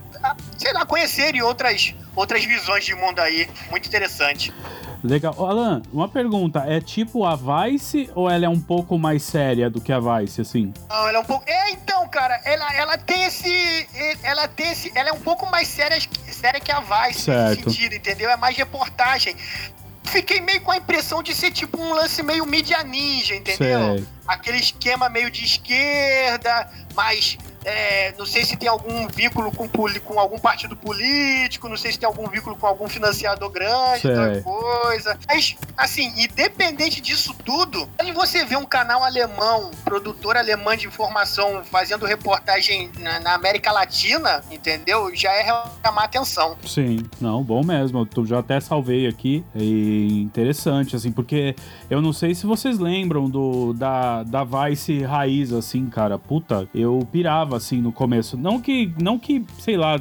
sei 0.57 0.73
lá, 0.73 0.87
conhecerem 0.87 1.43
outras, 1.43 1.95
outras 2.15 2.45
visões 2.45 2.85
de 2.85 2.95
mundo 2.95 3.19
aí. 3.19 3.49
Muito 3.71 3.87
interessante. 3.87 4.53
Legal. 5.03 5.35
Alan, 5.39 5.83
uma 5.93 6.09
pergunta. 6.09 6.65
É 6.67 6.81
tipo 6.81 7.25
a 7.25 7.37
Vice 7.37 8.11
ou 8.15 8.29
ela 8.29 8.47
é 8.47 8.49
um 8.49 8.61
pouco 8.61 8.99
mais 8.99 9.23
séria 9.23 9.71
do 9.71 9.81
que 9.81 9.93
a 9.93 10.01
Vice, 10.01 10.41
assim? 10.41 10.73
Não, 10.89 11.09
ela 11.09 11.19
é 11.19 11.21
um 11.21 11.25
pouco. 11.25 11.45
É, 11.47 11.71
então, 11.71 12.07
cara, 12.09 12.41
ela, 12.45 12.75
ela 12.75 12.99
tem 12.99 13.25
esse. 13.25 13.89
Ela 14.23 14.49
tem 14.49 14.73
esse. 14.73 14.91
Ela 14.97 15.11
é 15.11 15.13
um 15.13 15.21
pouco 15.21 15.47
mais 15.47 15.69
séria, 15.69 15.99
séria 16.27 16.61
que 16.61 16.73
a 16.73 16.81
Vice 16.81 17.21
certo. 17.23 17.49
nesse 17.49 17.63
sentido, 17.63 17.95
entendeu? 17.95 18.29
É 18.29 18.37
mais 18.37 18.57
reportagem 18.57 19.37
fiquei 20.09 20.41
meio 20.41 20.61
com 20.61 20.73
a 20.73 20.77
impressão 20.77 21.23
de 21.23 21.35
ser 21.35 21.51
tipo 21.51 21.81
um 21.81 21.95
lance 21.95 22.23
meio 22.23 22.45
mídia 22.47 22.83
ninja, 22.83 23.35
entendeu? 23.35 23.97
Sei. 23.97 24.07
Aquele 24.27 24.59
esquema 24.59 25.09
meio 25.09 25.31
de 25.31 25.45
esquerda, 25.45 26.71
mais 26.95 27.39
é, 27.69 28.15
não 28.19 28.25
sei 28.25 28.47
se 28.47 28.57
tem 28.57 28.67
algum 28.67 29.07
vínculo 29.09 29.53
com, 29.53 29.69
com 29.69 30.19
algum 30.19 30.39
partido 30.39 30.75
político, 30.75 31.69
não 31.69 31.77
sei 31.77 31.93
se 31.93 31.99
tem 31.99 32.07
algum 32.07 32.27
vínculo 32.27 32.57
com 32.57 32.67
algum 32.67 32.89
financiador 32.89 33.51
grande, 33.51 34.09
outra 34.09 34.41
coisa. 34.41 35.19
Mas, 35.29 35.55
assim, 35.77 36.11
independente 36.17 36.99
disso 37.03 37.35
tudo, 37.45 37.87
quando 37.99 38.15
você 38.15 38.43
vê 38.43 38.57
um 38.57 38.65
canal 38.65 39.05
alemão, 39.05 39.71
produtor 39.85 40.39
alemão 40.39 40.75
de 40.77 40.87
informação, 40.87 41.63
fazendo 41.63 42.07
reportagem 42.07 42.91
na, 42.99 43.21
na 43.21 43.35
América 43.35 43.71
Latina, 43.71 44.43
entendeu? 44.51 45.15
Já 45.15 45.33
é 45.33 45.45
chamar 45.85 46.05
atenção. 46.05 46.57
Sim, 46.65 47.05
não, 47.21 47.43
bom 47.43 47.63
mesmo. 47.63 48.09
Eu 48.17 48.27
já 48.27 48.39
até 48.39 48.61
salvei 48.61 49.07
aqui. 49.07 49.45
E 49.55 50.23
interessante, 50.23 50.97
assim, 50.97 51.13
porque 51.13 51.55
eu 51.91 52.03
não 52.03 52.13
sei 52.13 52.35
se 52.35 52.45
vocês 52.45 52.79
lembram 52.79 53.31
do 53.31 53.73
da, 53.73 54.23
da 54.23 54.45
Vice 54.45 55.03
raiz, 55.03 55.53
assim, 55.53 55.87
cara. 55.87 56.19
Puta, 56.19 56.69
eu 56.75 57.07
pirava 57.11 57.57
assim, 57.57 57.81
no 57.81 57.93
começo. 57.93 58.37
Não 58.37 58.61
que, 58.61 58.93
não 59.01 59.19
que, 59.19 59.45
sei 59.59 59.77
lá, 59.77 59.97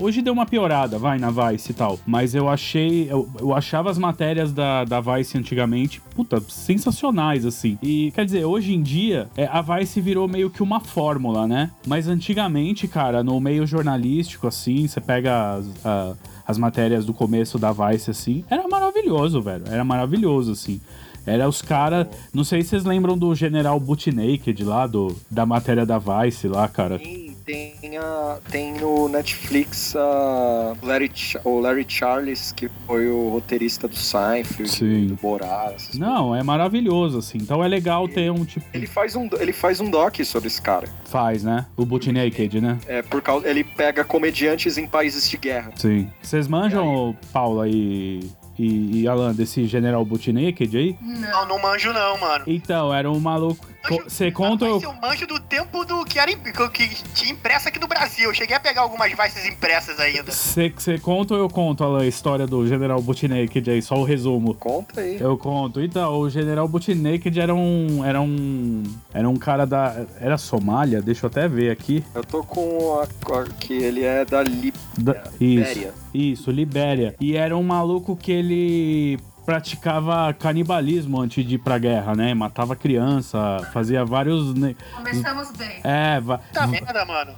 hoje 0.00 0.22
deu 0.22 0.32
uma 0.32 0.46
piorada, 0.46 0.98
vai, 0.98 1.18
na 1.18 1.30
Vice 1.30 1.72
e 1.72 1.74
tal. 1.74 1.98
Mas 2.06 2.34
eu 2.34 2.48
achei, 2.48 3.10
eu, 3.10 3.28
eu 3.40 3.52
achava 3.54 3.90
as 3.90 3.98
matérias 3.98 4.52
da, 4.52 4.84
da 4.84 5.00
Vice 5.00 5.36
antigamente, 5.36 6.00
puta, 6.14 6.40
sensacionais, 6.40 7.44
assim. 7.44 7.76
E, 7.82 8.12
quer 8.12 8.24
dizer, 8.24 8.44
hoje 8.44 8.72
em 8.72 8.82
dia, 8.82 9.28
é, 9.36 9.46
a 9.46 9.60
Vice 9.60 10.00
virou 10.00 10.28
meio 10.28 10.48
que 10.48 10.62
uma 10.62 10.80
fórmula, 10.80 11.46
né? 11.46 11.70
Mas 11.86 12.06
antigamente, 12.06 12.86
cara, 12.86 13.22
no 13.22 13.40
meio 13.40 13.66
jornalístico, 13.66 14.46
assim, 14.46 14.86
você 14.86 15.00
pega 15.00 15.54
as, 15.54 15.86
a, 15.86 16.14
as 16.46 16.58
matérias 16.58 17.04
do 17.04 17.12
começo 17.12 17.58
da 17.58 17.72
Vice, 17.72 18.10
assim, 18.10 18.44
era 18.48 18.68
maravilhoso, 18.68 19.42
velho. 19.42 19.64
Era 19.66 19.84
maravilhoso, 19.84 20.52
assim. 20.52 20.80
Era 21.26 21.48
os 21.48 21.62
caras. 21.62 22.06
Não 22.32 22.44
sei 22.44 22.62
se 22.62 22.70
vocês 22.70 22.84
lembram 22.84 23.16
do 23.16 23.34
General 23.34 23.78
Boot 23.78 24.10
Naked 24.10 24.64
lá, 24.64 24.86
do, 24.86 25.16
da 25.30 25.46
matéria 25.46 25.86
da 25.86 25.98
Vice 25.98 26.48
lá, 26.48 26.68
cara. 26.68 26.98
Sim, 26.98 27.36
tem, 27.44 27.74
a, 27.98 28.38
tem 28.50 28.74
no 28.74 29.08
Netflix 29.08 29.94
a 29.96 30.74
Larry, 30.82 31.10
o 31.44 31.60
Larry 31.60 31.84
Charles, 31.88 32.52
que 32.52 32.68
foi 32.86 33.08
o 33.08 33.28
roteirista 33.30 33.88
do 33.88 33.96
Seinfeld, 33.96 34.70
Sim. 34.70 35.06
do 35.08 35.14
Borat. 35.16 35.94
Não, 35.94 36.34
é 36.34 36.42
maravilhoso, 36.42 37.18
assim. 37.18 37.38
Então 37.38 37.62
é 37.62 37.68
legal 37.68 38.08
ter 38.08 38.30
um 38.30 38.44
tipo. 38.44 38.64
Ele 38.72 38.86
faz 38.86 39.16
um, 39.16 39.28
ele 39.38 39.52
faz 39.52 39.80
um 39.80 39.90
doc 39.90 40.20
sobre 40.24 40.48
esse 40.48 40.60
cara. 40.60 40.88
Faz, 41.04 41.42
né? 41.42 41.66
O 41.76 41.84
Boot 41.84 42.10
Naked, 42.10 42.60
né? 42.60 42.78
É, 42.86 43.02
por 43.02 43.20
causa. 43.22 43.48
Ele 43.48 43.64
pega 43.64 44.04
comediantes 44.04 44.78
em 44.78 44.86
países 44.86 45.28
de 45.28 45.36
guerra. 45.36 45.72
Sim. 45.76 46.08
Vocês 46.22 46.48
manjam, 46.48 47.16
Paula 47.32 47.68
e 47.68 48.20
e, 48.58 49.00
e 49.02 49.08
Alan, 49.08 49.32
desse 49.32 49.66
General 49.66 50.04
Naked 50.32 50.76
aí? 50.76 50.96
Não, 51.00 51.46
não 51.46 51.58
manjo 51.60 51.92
não, 51.92 52.18
mano. 52.18 52.44
Então, 52.46 52.92
era 52.92 53.10
um 53.10 53.20
maluco. 53.20 53.66
Você 53.88 54.30
conta. 54.30 54.64
Eu... 54.64 54.80
eu 54.80 54.92
manjo 54.94 55.26
do 55.26 55.40
tempo 55.40 55.84
do 55.84 56.04
que, 56.04 56.18
era, 56.18 56.32
que 56.32 56.88
tinha 57.14 57.32
impressa 57.32 57.68
aqui 57.68 57.78
no 57.78 57.86
Brasil. 57.86 58.30
Eu 58.30 58.34
cheguei 58.34 58.56
a 58.56 58.60
pegar 58.60 58.82
algumas 58.82 59.10
vices 59.12 59.46
impressas 59.46 59.98
ainda. 59.98 60.30
Você 60.30 60.98
conta 61.00 61.34
ou 61.34 61.40
eu 61.40 61.48
conto 61.48 61.82
Alan, 61.84 62.02
a 62.02 62.06
história 62.06 62.46
do 62.46 62.66
General 62.66 63.02
Naked 63.02 63.70
aí? 63.70 63.82
Só 63.82 63.96
o 63.96 64.04
resumo. 64.04 64.54
Conta 64.54 65.00
aí. 65.00 65.20
Eu 65.20 65.36
conto. 65.36 65.80
Então, 65.80 66.20
o 66.20 66.30
General 66.30 66.68
Naked 66.68 67.40
era 67.40 67.54
um. 67.54 68.04
Era 68.04 68.20
um. 68.20 68.82
Era 69.12 69.28
um 69.28 69.36
cara 69.36 69.66
da. 69.66 70.04
Era 70.20 70.38
Somália? 70.38 71.02
Deixa 71.02 71.26
eu 71.26 71.28
até 71.28 71.48
ver 71.48 71.70
aqui. 71.70 72.04
Eu 72.14 72.24
tô 72.24 72.42
com 72.44 73.00
a, 73.00 73.04
a 73.04 73.44
que 73.58 73.74
ele 73.74 74.04
é 74.04 74.24
da, 74.24 74.42
Lib... 74.42 74.74
da 74.98 75.24
Libéria. 75.40 75.94
Isso, 76.14 76.50
Libéria. 76.50 77.14
E 77.20 77.36
era 77.36 77.56
um 77.56 77.62
maluco 77.62 78.16
que 78.16 78.30
ele 78.30 79.18
praticava 79.44 80.32
canibalismo 80.32 81.20
antes 81.20 81.44
de 81.44 81.56
ir 81.56 81.58
pra 81.58 81.78
guerra, 81.78 82.14
né? 82.14 82.34
Matava 82.34 82.76
criança, 82.76 83.38
fazia 83.72 84.04
vários. 84.04 84.54
Né? 84.54 84.74
Começamos 84.94 85.50
bem. 85.52 85.80
É, 85.84 86.20
va... 86.20 86.38
Tá 86.52 86.66
merda, 86.66 87.04
mano. 87.04 87.32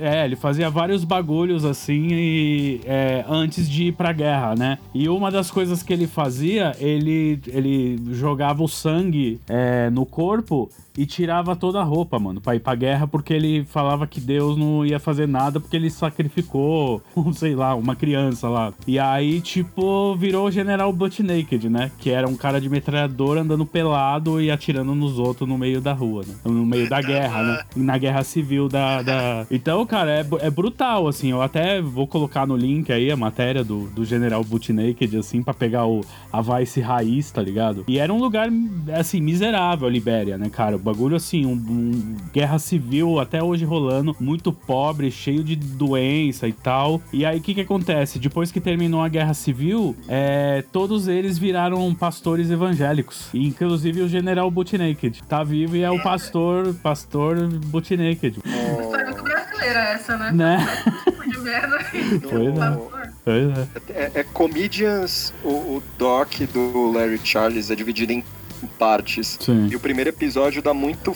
É, 0.00 0.24
ele 0.24 0.36
fazia 0.36 0.68
vários 0.68 1.04
bagulhos 1.04 1.64
assim 1.64 2.08
e, 2.10 2.80
é, 2.84 3.24
antes 3.28 3.68
de 3.68 3.84
ir 3.84 3.92
pra 3.92 4.12
guerra, 4.12 4.54
né? 4.54 4.78
E 4.92 5.08
uma 5.08 5.30
das 5.30 5.50
coisas 5.50 5.82
que 5.82 5.92
ele 5.92 6.06
fazia, 6.06 6.74
ele, 6.78 7.40
ele 7.46 8.00
jogava 8.14 8.62
o 8.62 8.68
sangue 8.68 9.40
é, 9.48 9.90
no 9.90 10.04
corpo 10.04 10.70
e 10.96 11.04
tirava 11.06 11.56
toda 11.56 11.80
a 11.80 11.84
roupa, 11.84 12.18
mano, 12.18 12.40
pra 12.40 12.54
ir 12.54 12.60
pra 12.60 12.74
guerra, 12.74 13.06
porque 13.06 13.32
ele 13.32 13.64
falava 13.64 14.06
que 14.06 14.20
Deus 14.20 14.56
não 14.56 14.86
ia 14.86 14.98
fazer 14.98 15.26
nada 15.26 15.58
porque 15.58 15.76
ele 15.76 15.90
sacrificou, 15.90 17.02
sei 17.34 17.54
lá, 17.54 17.74
uma 17.74 17.96
criança 17.96 18.48
lá. 18.48 18.72
E 18.86 18.98
aí, 18.98 19.40
tipo, 19.40 20.14
virou 20.16 20.46
o 20.46 20.50
General 20.50 20.92
Butt 20.92 21.22
Naked, 21.22 21.68
né? 21.68 21.90
Que 21.98 22.10
era 22.10 22.28
um 22.28 22.36
cara 22.36 22.60
de 22.60 22.68
metralhador 22.68 23.38
andando 23.38 23.66
pelado 23.66 24.40
e 24.40 24.50
atirando 24.50 24.94
nos 24.94 25.18
outros 25.18 25.48
no 25.48 25.58
meio 25.58 25.80
da 25.80 25.92
rua, 25.92 26.22
né? 26.26 26.34
No 26.44 26.64
meio 26.64 26.88
da 26.88 27.00
guerra, 27.02 27.42
né? 27.42 27.62
Na 27.76 27.98
guerra 27.98 28.22
civil 28.22 28.68
da. 28.68 29.02
da... 29.02 29.46
Então, 29.50 29.84
cara, 29.86 30.10
é, 30.10 30.26
é 30.40 30.50
brutal, 30.50 31.08
assim. 31.08 31.30
Eu 31.30 31.42
até 31.42 31.80
vou 31.80 32.06
colocar 32.06 32.46
no 32.46 32.56
link 32.56 32.92
aí 32.92 33.10
a 33.10 33.16
matéria 33.16 33.64
do, 33.64 33.88
do 33.90 34.04
General 34.04 34.42
Butt 34.44 34.72
Naked, 34.72 35.16
assim, 35.16 35.42
pra 35.42 35.54
pegar 35.54 35.86
o, 35.86 36.02
a 36.32 36.40
Vice 36.40 36.80
raiz, 36.80 37.30
tá 37.30 37.42
ligado? 37.42 37.84
E 37.88 37.98
era 37.98 38.12
um 38.12 38.18
lugar, 38.18 38.48
assim, 38.92 39.20
miserável 39.20 39.88
a 39.88 39.90
Libéria, 39.90 40.38
né, 40.38 40.48
cara? 40.48 40.78
Bagulho 40.84 41.16
assim, 41.16 41.46
um, 41.46 41.52
um, 41.52 42.16
guerra 42.32 42.58
civil 42.58 43.18
até 43.18 43.42
hoje 43.42 43.64
rolando, 43.64 44.14
muito 44.20 44.52
pobre, 44.52 45.10
cheio 45.10 45.42
de 45.42 45.56
doença 45.56 46.46
e 46.46 46.52
tal. 46.52 47.00
E 47.12 47.24
aí 47.24 47.38
o 47.38 47.40
que 47.40 47.54
que 47.54 47.60
acontece? 47.62 48.18
Depois 48.18 48.52
que 48.52 48.60
terminou 48.60 49.02
a 49.02 49.08
guerra 49.08 49.34
civil, 49.34 49.96
é, 50.06 50.62
todos 50.70 51.08
eles 51.08 51.38
viraram 51.38 51.94
pastores 51.94 52.50
evangélicos. 52.50 53.28
E, 53.32 53.46
inclusive 53.46 54.02
o 54.02 54.08
general 54.08 54.52
Naked 54.54 55.22
tá 55.24 55.42
vivo 55.42 55.76
e 55.76 55.82
é 55.82 55.90
o 55.90 56.02
pastor, 56.02 56.74
pastor 56.74 57.48
Butnaked. 57.66 58.38
História 58.44 59.06
muito 59.06 59.22
brasileira 59.22 59.80
essa, 59.80 60.16
né? 60.16 60.32
Né? 60.32 60.66
Tipo 61.04 61.30
de 61.30 61.38
merda. 61.38 61.78
Pois 62.28 62.58
é. 62.58 63.04
Pois 63.24 63.58
é. 63.58 63.68
É, 63.90 64.20
é 64.20 64.24
Comedians, 64.24 65.32
o, 65.42 65.48
o 65.48 65.82
doc 65.98 66.32
do 66.52 66.92
Larry 66.92 67.20
Charles 67.24 67.70
é 67.70 67.74
dividido 67.74 68.12
em 68.12 68.22
partes. 68.66 69.38
Sim. 69.40 69.68
E 69.70 69.76
o 69.76 69.80
primeiro 69.80 70.10
episódio 70.10 70.62
dá 70.62 70.74
muito 70.74 71.14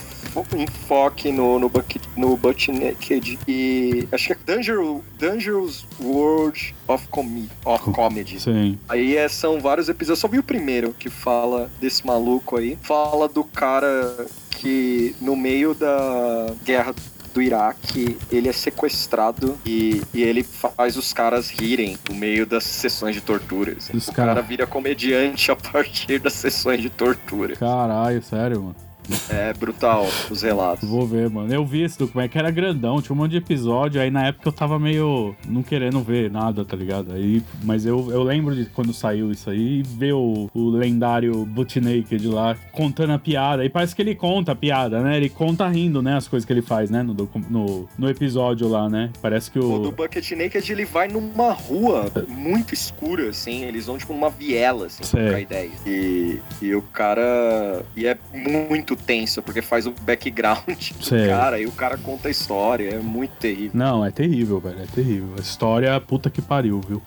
enfoque 0.56 1.32
no, 1.32 1.58
no, 1.58 1.68
Bucket, 1.68 2.02
no 2.16 2.36
Butt 2.36 2.70
Naked. 2.70 3.38
E 3.46 4.08
acho 4.12 4.26
que 4.26 4.32
é 4.32 4.38
Dangerous, 4.46 5.02
Dangerous 5.18 5.86
World 6.00 6.74
of, 6.86 7.08
Com 7.08 7.46
of 7.64 7.90
Comedy. 7.92 8.40
Sim. 8.40 8.78
Aí 8.88 9.16
é, 9.16 9.28
são 9.28 9.60
vários 9.60 9.88
episódios. 9.88 10.18
Eu 10.18 10.20
só 10.20 10.28
vi 10.28 10.38
o 10.38 10.42
primeiro 10.42 10.92
que 10.92 11.10
fala 11.10 11.70
desse 11.80 12.06
maluco 12.06 12.56
aí. 12.56 12.78
Fala 12.82 13.28
do 13.28 13.44
cara 13.44 14.26
que 14.50 15.14
no 15.20 15.36
meio 15.36 15.74
da 15.74 16.52
guerra 16.64 16.94
do 17.32 17.42
Iraque, 17.42 18.16
ele 18.30 18.48
é 18.48 18.52
sequestrado 18.52 19.58
e, 19.64 20.02
e 20.12 20.22
ele 20.22 20.42
faz 20.42 20.96
os 20.96 21.12
caras 21.12 21.50
rirem 21.50 21.96
no 22.08 22.14
meio 22.14 22.46
das 22.46 22.64
sessões 22.64 23.14
de 23.14 23.20
torturas. 23.20 23.76
Assim. 23.78 23.96
Os 23.96 24.08
o 24.08 24.12
cara... 24.12 24.34
cara 24.34 24.46
vira 24.46 24.66
comediante 24.66 25.50
a 25.50 25.56
partir 25.56 26.18
das 26.18 26.32
sessões 26.32 26.80
de 26.80 26.90
tortura. 26.90 27.56
Caralho, 27.56 28.22
sério, 28.22 28.62
mano. 28.62 28.87
É 29.28 29.52
brutal 29.54 30.06
os 30.30 30.42
relatos. 30.42 30.88
Vou 30.88 31.06
ver, 31.06 31.30
mano. 31.30 31.52
Eu 31.52 31.64
vi 31.64 31.82
esse 31.82 31.98
documentário 31.98 32.30
que 32.30 32.38
era 32.38 32.50
grandão, 32.50 33.00
tinha 33.00 33.14
um 33.14 33.18
monte 33.18 33.32
de 33.32 33.36
episódio. 33.38 34.00
Aí 34.00 34.10
na 34.10 34.26
época 34.26 34.48
eu 34.48 34.52
tava 34.52 34.78
meio 34.78 35.34
não 35.46 35.62
querendo 35.62 36.00
ver 36.02 36.30
nada, 36.30 36.64
tá 36.64 36.76
ligado? 36.76 37.12
Aí, 37.12 37.42
mas 37.62 37.86
eu, 37.86 38.10
eu 38.10 38.22
lembro 38.22 38.54
de 38.54 38.66
quando 38.66 38.92
saiu 38.92 39.30
isso 39.30 39.48
aí 39.48 39.78
e 39.78 39.82
ver 39.82 40.12
o, 40.12 40.50
o 40.52 40.70
lendário 40.70 41.44
Boot 41.46 41.80
Naked 41.80 42.28
lá 42.28 42.56
contando 42.72 43.12
a 43.12 43.18
piada. 43.18 43.64
E 43.64 43.70
parece 43.70 43.94
que 43.94 44.02
ele 44.02 44.14
conta 44.14 44.52
a 44.52 44.54
piada, 44.54 45.00
né? 45.00 45.16
Ele 45.16 45.28
conta 45.28 45.66
rindo, 45.68 46.02
né? 46.02 46.16
As 46.16 46.28
coisas 46.28 46.46
que 46.46 46.52
ele 46.52 46.62
faz, 46.62 46.90
né? 46.90 47.02
No, 47.02 47.14
no, 47.48 47.88
no 47.98 48.10
episódio 48.10 48.68
lá, 48.68 48.88
né? 48.88 49.10
Parece 49.22 49.50
que 49.50 49.58
O 49.58 49.78
do 49.78 49.88
o. 49.88 49.92
Bucket 49.92 50.30
Naked, 50.32 50.72
ele 50.72 50.84
vai 50.84 51.08
numa 51.08 51.52
rua 51.52 52.10
muito 52.28 52.74
escura, 52.74 53.30
assim. 53.30 53.64
Eles 53.64 53.86
vão, 53.86 53.96
tipo, 53.98 54.12
numa 54.12 54.30
viela, 54.30 54.86
assim, 54.86 55.02
pra 55.04 55.40
ideia. 55.40 55.70
E, 55.86 56.38
e 56.60 56.74
o 56.74 56.82
cara... 56.82 57.82
E 57.96 58.06
é 58.06 58.16
muito 58.32 58.97
tenso, 58.98 59.42
porque 59.42 59.62
faz 59.62 59.86
o 59.86 59.92
background 60.02 60.64
do 60.98 61.04
Sei. 61.04 61.28
cara. 61.28 61.60
E 61.60 61.66
o 61.66 61.72
cara 61.72 61.96
conta 61.96 62.28
a 62.28 62.30
história. 62.30 62.90
É 62.94 62.98
muito 62.98 63.32
terrível. 63.32 63.70
Não, 63.74 64.04
é 64.04 64.10
terrível, 64.10 64.60
velho. 64.60 64.82
É 64.82 64.86
terrível. 64.86 65.34
A 65.36 65.40
história, 65.40 66.00
puta 66.00 66.30
que 66.30 66.42
pariu, 66.42 66.80
viu? 66.86 67.02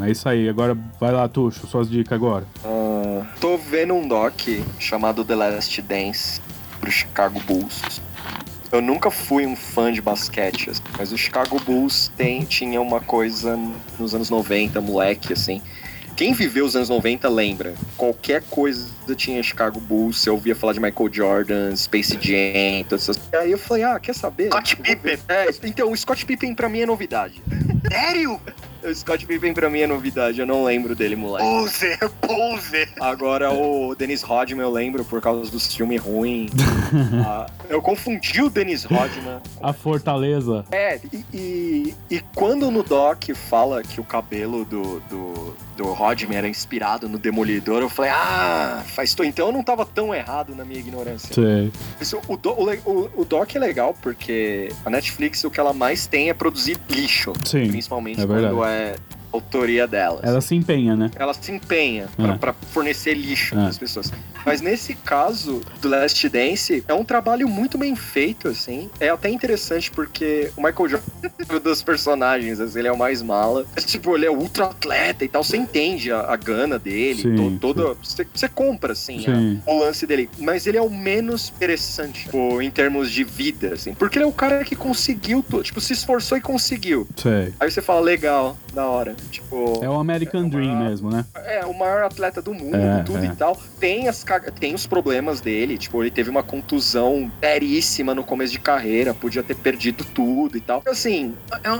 É, 0.00 0.06
é 0.06 0.10
isso 0.10 0.28
aí. 0.28 0.48
Agora 0.48 0.76
vai 1.00 1.12
lá, 1.12 1.28
Tuxo, 1.28 1.66
suas 1.66 1.88
dicas 1.90 2.12
agora. 2.12 2.46
Ah, 2.64 3.26
tô 3.40 3.56
vendo 3.56 3.94
um 3.94 4.06
doc 4.06 4.40
chamado 4.78 5.24
The 5.24 5.34
Last 5.34 5.82
Dance 5.82 6.40
pro 6.80 6.90
Chicago 6.90 7.40
Bulls. 7.46 8.00
Eu 8.72 8.82
nunca 8.82 9.10
fui 9.10 9.46
um 9.46 9.54
fã 9.54 9.92
de 9.92 10.02
basquete, 10.02 10.70
assim, 10.70 10.82
mas 10.98 11.12
o 11.12 11.16
Chicago 11.16 11.58
Bulls 11.60 12.10
tem, 12.16 12.44
tinha 12.44 12.80
uma 12.80 13.00
coisa 13.00 13.58
nos 13.98 14.14
anos 14.14 14.28
90, 14.28 14.80
moleque, 14.80 15.32
assim. 15.32 15.62
Quem 16.16 16.32
viveu 16.32 16.64
os 16.64 16.74
anos 16.74 16.88
90 16.88 17.28
lembra. 17.28 17.74
Qualquer 17.94 18.42
coisa 18.44 18.88
tinha 19.14 19.42
Chicago 19.42 19.78
Bulls, 19.78 20.18
você 20.18 20.30
ouvia 20.30 20.56
falar 20.56 20.72
de 20.72 20.80
Michael 20.80 21.12
Jordan, 21.12 21.76
Space 21.76 22.18
Jam, 22.18 22.84
todas 22.88 23.02
essas 23.08 23.20
E 23.30 23.36
aí 23.36 23.50
eu 23.52 23.58
falei, 23.58 23.82
ah, 23.82 24.00
quer 24.00 24.14
saber? 24.14 24.46
Scott 24.46 24.76
Eu. 24.78 24.82
Pippen. 24.82 25.18
É, 25.28 25.48
então, 25.62 25.92
o 25.92 25.96
Scott 25.96 26.24
Pippen 26.24 26.54
pra 26.54 26.70
mim 26.70 26.80
é 26.80 26.86
novidade. 26.86 27.42
Sério? 27.92 28.40
O 28.82 28.94
Scott 28.94 29.26
Pippen 29.26 29.52
pra 29.52 29.68
mim 29.68 29.80
é 29.80 29.86
novidade, 29.86 30.40
eu 30.40 30.46
não 30.46 30.64
lembro 30.64 30.94
dele, 30.94 31.16
moleque. 31.16 31.44
Poser, 31.48 31.98
poser. 32.20 32.88
Agora 33.00 33.52
o 33.52 33.94
Dennis 33.94 34.22
Rodman 34.22 34.62
eu 34.64 34.70
lembro 34.70 35.04
por 35.04 35.20
causa 35.20 35.50
dos 35.50 35.72
filmes 35.74 36.00
ruins. 36.00 36.50
Ah, 37.26 37.46
eu 37.68 37.82
confundi 37.82 38.42
o 38.42 38.48
Dennis 38.48 38.84
Rodman. 38.84 39.40
A 39.62 39.72
Fortaleza. 39.72 40.64
É, 40.70 41.00
e, 41.12 41.24
e, 41.34 41.94
e 42.10 42.20
quando 42.34 42.70
no 42.70 42.82
Doc 42.82 43.24
fala 43.34 43.82
que 43.82 44.00
o 44.00 44.04
cabelo 44.04 44.64
do, 44.64 45.00
do, 45.00 45.56
do 45.76 45.84
Rodman 45.92 46.38
era 46.38 46.48
inspirado 46.48 47.08
no 47.08 47.18
Demolidor, 47.18 47.82
eu 47.82 47.88
falei, 47.88 48.10
ah, 48.12 48.82
faz 48.86 49.14
to... 49.14 49.24
então 49.24 49.48
eu 49.48 49.52
não 49.52 49.62
tava 49.62 49.84
tão 49.84 50.14
errado 50.14 50.54
na 50.54 50.64
minha 50.64 50.78
ignorância. 50.80 51.34
Sei. 51.34 51.72
Isso, 52.00 52.18
o, 52.28 52.36
do- 52.36 52.52
o, 52.52 53.10
o, 53.16 53.24
Doc 53.24 53.54
é 53.54 53.58
legal 53.58 53.94
porque 54.00 54.70
a 54.84 54.90
Netflix 54.90 55.42
o 55.44 55.50
que 55.50 55.58
ela 55.58 55.72
mais 55.72 56.06
tem 56.06 56.30
é 56.30 56.34
produzir 56.34 56.78
lixo. 56.88 57.32
Sim. 57.44 57.68
Principalmente 57.68 58.20
é 58.20 58.26
quando 58.26 58.64
é 58.70 58.96
autoria 59.36 59.86
delas 59.86 60.20
Ela 60.22 60.40
se 60.40 60.54
empenha, 60.54 60.96
né? 60.96 61.10
ela 61.16 61.32
se 61.34 61.50
empenha 61.52 62.08
pra- 62.16 62.34
É. 62.34 62.36
pra 62.38 62.52
fornecer 62.72 63.14
lixo 63.14 63.54
É. 63.54 63.62
pras 63.62 63.78
pessoas. 63.78 64.12
Mas 64.44 64.60
nesse 64.60 64.94
caso 64.94 65.60
do 65.80 65.88
Last 65.88 66.28
Dance, 66.28 66.84
é 66.86 66.94
um 66.94 67.04
trabalho 67.04 67.48
muito 67.48 67.76
bem 67.76 67.96
feito, 67.96 68.48
assim. 68.48 68.88
É 69.00 69.08
até 69.08 69.28
interessante 69.28 69.90
porque 69.90 70.50
o 70.56 70.62
Michael 70.62 70.88
Jordan 70.88 71.30
é 71.48 71.54
um 71.56 71.60
dos 71.60 71.82
personagens, 71.82 72.60
assim, 72.60 72.78
ele 72.78 72.88
é 72.88 72.92
o 72.92 72.96
mais 72.98 73.22
mala. 73.22 73.66
Mas, 73.74 73.84
tipo, 73.84 74.14
ele 74.16 74.26
é 74.26 74.30
ultra 74.30 74.66
atleta 74.66 75.24
e 75.24 75.28
tal. 75.28 75.42
Você 75.42 75.56
entende 75.56 76.12
a, 76.12 76.20
a 76.32 76.36
gana 76.36 76.78
dele, 76.78 77.22
Sim, 77.22 77.58
toda. 77.60 77.94
Você, 78.02 78.48
compra, 78.48 78.92
assim, 78.92 79.18
a- 79.26 79.34
Sim. 79.34 79.62
o 79.66 79.78
lance 79.80 80.06
dele. 80.06 80.30
Mas 80.38 80.66
ele 80.66 80.78
é 80.78 80.82
o 80.82 80.88
menos 80.90 81.48
interessante, 81.56 82.24
tipo, 82.24 82.62
em 82.62 82.70
termos 82.70 83.10
de 83.10 83.24
vida, 83.24 83.74
assim. 83.74 83.94
Porque 83.94 84.16
ele 84.18 84.24
é 84.24 84.28
o 84.28 84.32
cara 84.32 84.64
que 84.64 84.76
conseguiu. 84.76 85.44
Tipo, 85.62 85.80
se 85.80 85.92
esforçou 85.92 86.38
e 86.38 86.40
conseguiu. 86.40 87.06
Sei. 87.16 87.52
Aí 87.58 87.70
você 87.70 87.82
fala, 87.82 88.00
legal, 88.00 88.56
da 88.72 88.86
hora. 88.86 89.16
Tipo. 89.30 89.80
É 89.82 89.88
o 89.88 89.94
American 89.94 90.48
Dream 90.48 90.76
mesmo, 90.88 91.10
né? 91.10 91.24
É, 91.44 91.64
o 91.64 91.72
maior 91.74 92.04
atleta 92.04 92.40
do 92.40 92.54
mundo, 92.54 92.76
É, 92.76 93.02
tudo 93.02 93.24
é. 93.24 93.26
e 93.26 93.36
tal. 93.36 93.56
Tem, 93.78 94.08
as, 94.08 94.24
tem 94.58 94.74
os 94.74 94.86
problemas 94.86 95.40
dele, 95.40 95.76
tipo, 95.78 96.02
ele 96.02 96.10
teve 96.10 96.30
uma 96.30 96.42
contusão 96.42 97.30
seríssima 97.40 98.14
no 98.14 98.24
começo 98.24 98.52
de 98.52 98.58
carreira, 98.60 99.14
podia 99.14 99.42
ter 99.42 99.54
perdido 99.56 100.04
tudo 100.14 100.56
e 100.56 100.60
tal. 100.60 100.82
Assim, 100.86 101.34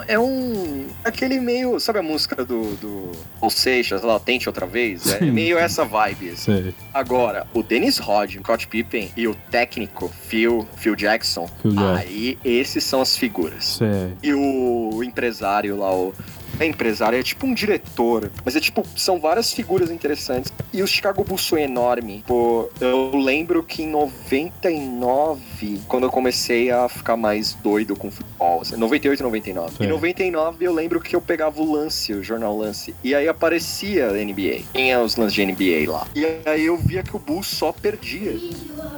é, 0.07 0.15
é 0.15 0.19
um. 0.19 0.87
Aquele 1.05 1.39
meio. 1.41 1.79
Sabe 1.81 1.99
a 1.99 2.03
música 2.03 2.45
do. 2.45 2.75
do 2.77 3.13
Ou 3.41 3.51
Seixas, 3.51 4.03
lá, 4.03 4.19
Tente 4.19 4.49
Outra 4.49 4.67
Vez? 4.67 5.07
É 5.13 5.19
Sim. 5.19 5.31
meio 5.31 5.59
essa 5.59 5.85
vibe. 5.85 6.31
assim. 6.31 6.73
Agora, 6.93 7.47
o 7.55 7.63
Dennis 7.63 7.99
Rodman, 7.99 8.43
Scott 8.43 8.67
Pippen 8.67 9.11
e 9.17 9.27
o 9.29 9.35
técnico 9.51 10.09
Phil, 10.29 10.67
Phil 10.77 10.95
Jackson, 10.97 11.49
Phil 11.63 11.73
Jackson. 11.73 11.95
aí 11.97 12.39
esses 12.45 12.85
são 12.85 13.01
as 13.01 13.17
figuras. 13.17 13.65
Sei. 13.79 14.13
E 14.23 14.33
o 14.35 15.03
empresário 15.03 15.77
lá, 15.77 15.95
o. 15.95 16.15
É 16.59 16.67
empresário, 16.67 17.19
é 17.19 17.23
tipo 17.23 17.47
um 17.47 17.55
diretor, 17.55 18.31
mas 18.45 18.57
é 18.57 18.61
tipo, 18.61 18.83
são 18.97 19.19
várias 19.19 19.53
figuras 19.53 19.91
interessantes. 19.91 20.53
E 20.73 20.83
o 20.83 20.87
Chicago 20.87 21.25
Bulls 21.25 21.47
foi 21.47 21.63
enorme. 21.63 22.25
Pô, 22.27 22.69
eu 22.81 23.17
lembro 23.17 23.63
que 23.63 23.83
em 23.83 23.89
99, 23.89 25.81
quando 25.89 26.05
eu 26.05 26.11
comecei 26.11 26.71
a 26.71 26.89
ficar 26.89 27.17
mais 27.17 27.55
doido 27.55 27.97
com 27.97 28.11
futebol, 28.11 28.63
assim, 28.63 28.77
98 28.77 29.21
e 29.21 29.23
99. 29.23 29.77
Sim. 29.77 29.85
Em 29.85 29.89
99 29.89 30.65
eu 30.65 30.73
lembro 30.73 31.01
que 31.01 31.15
eu 31.15 31.21
pegava 31.21 31.61
o 31.61 31.73
Lance, 31.73 32.13
o 32.13 32.23
jornal 32.23 32.57
Lance, 32.57 32.95
e 33.03 33.15
aí 33.15 33.29
aparecia 33.29 34.09
a 34.09 34.13
NBA. 34.13 34.63
Tinha 34.73 35.01
os 35.01 35.17
lances 35.17 35.35
de 35.35 35.45
NBA 35.45 35.91
lá. 35.91 36.07
E 36.15 36.25
aí 36.49 36.67
eu 36.67 36.77
via 36.77 37.03
que 37.03 37.15
o 37.15 37.19
Bulls 37.19 37.47
só 37.47 37.73
perdia. 37.73 38.39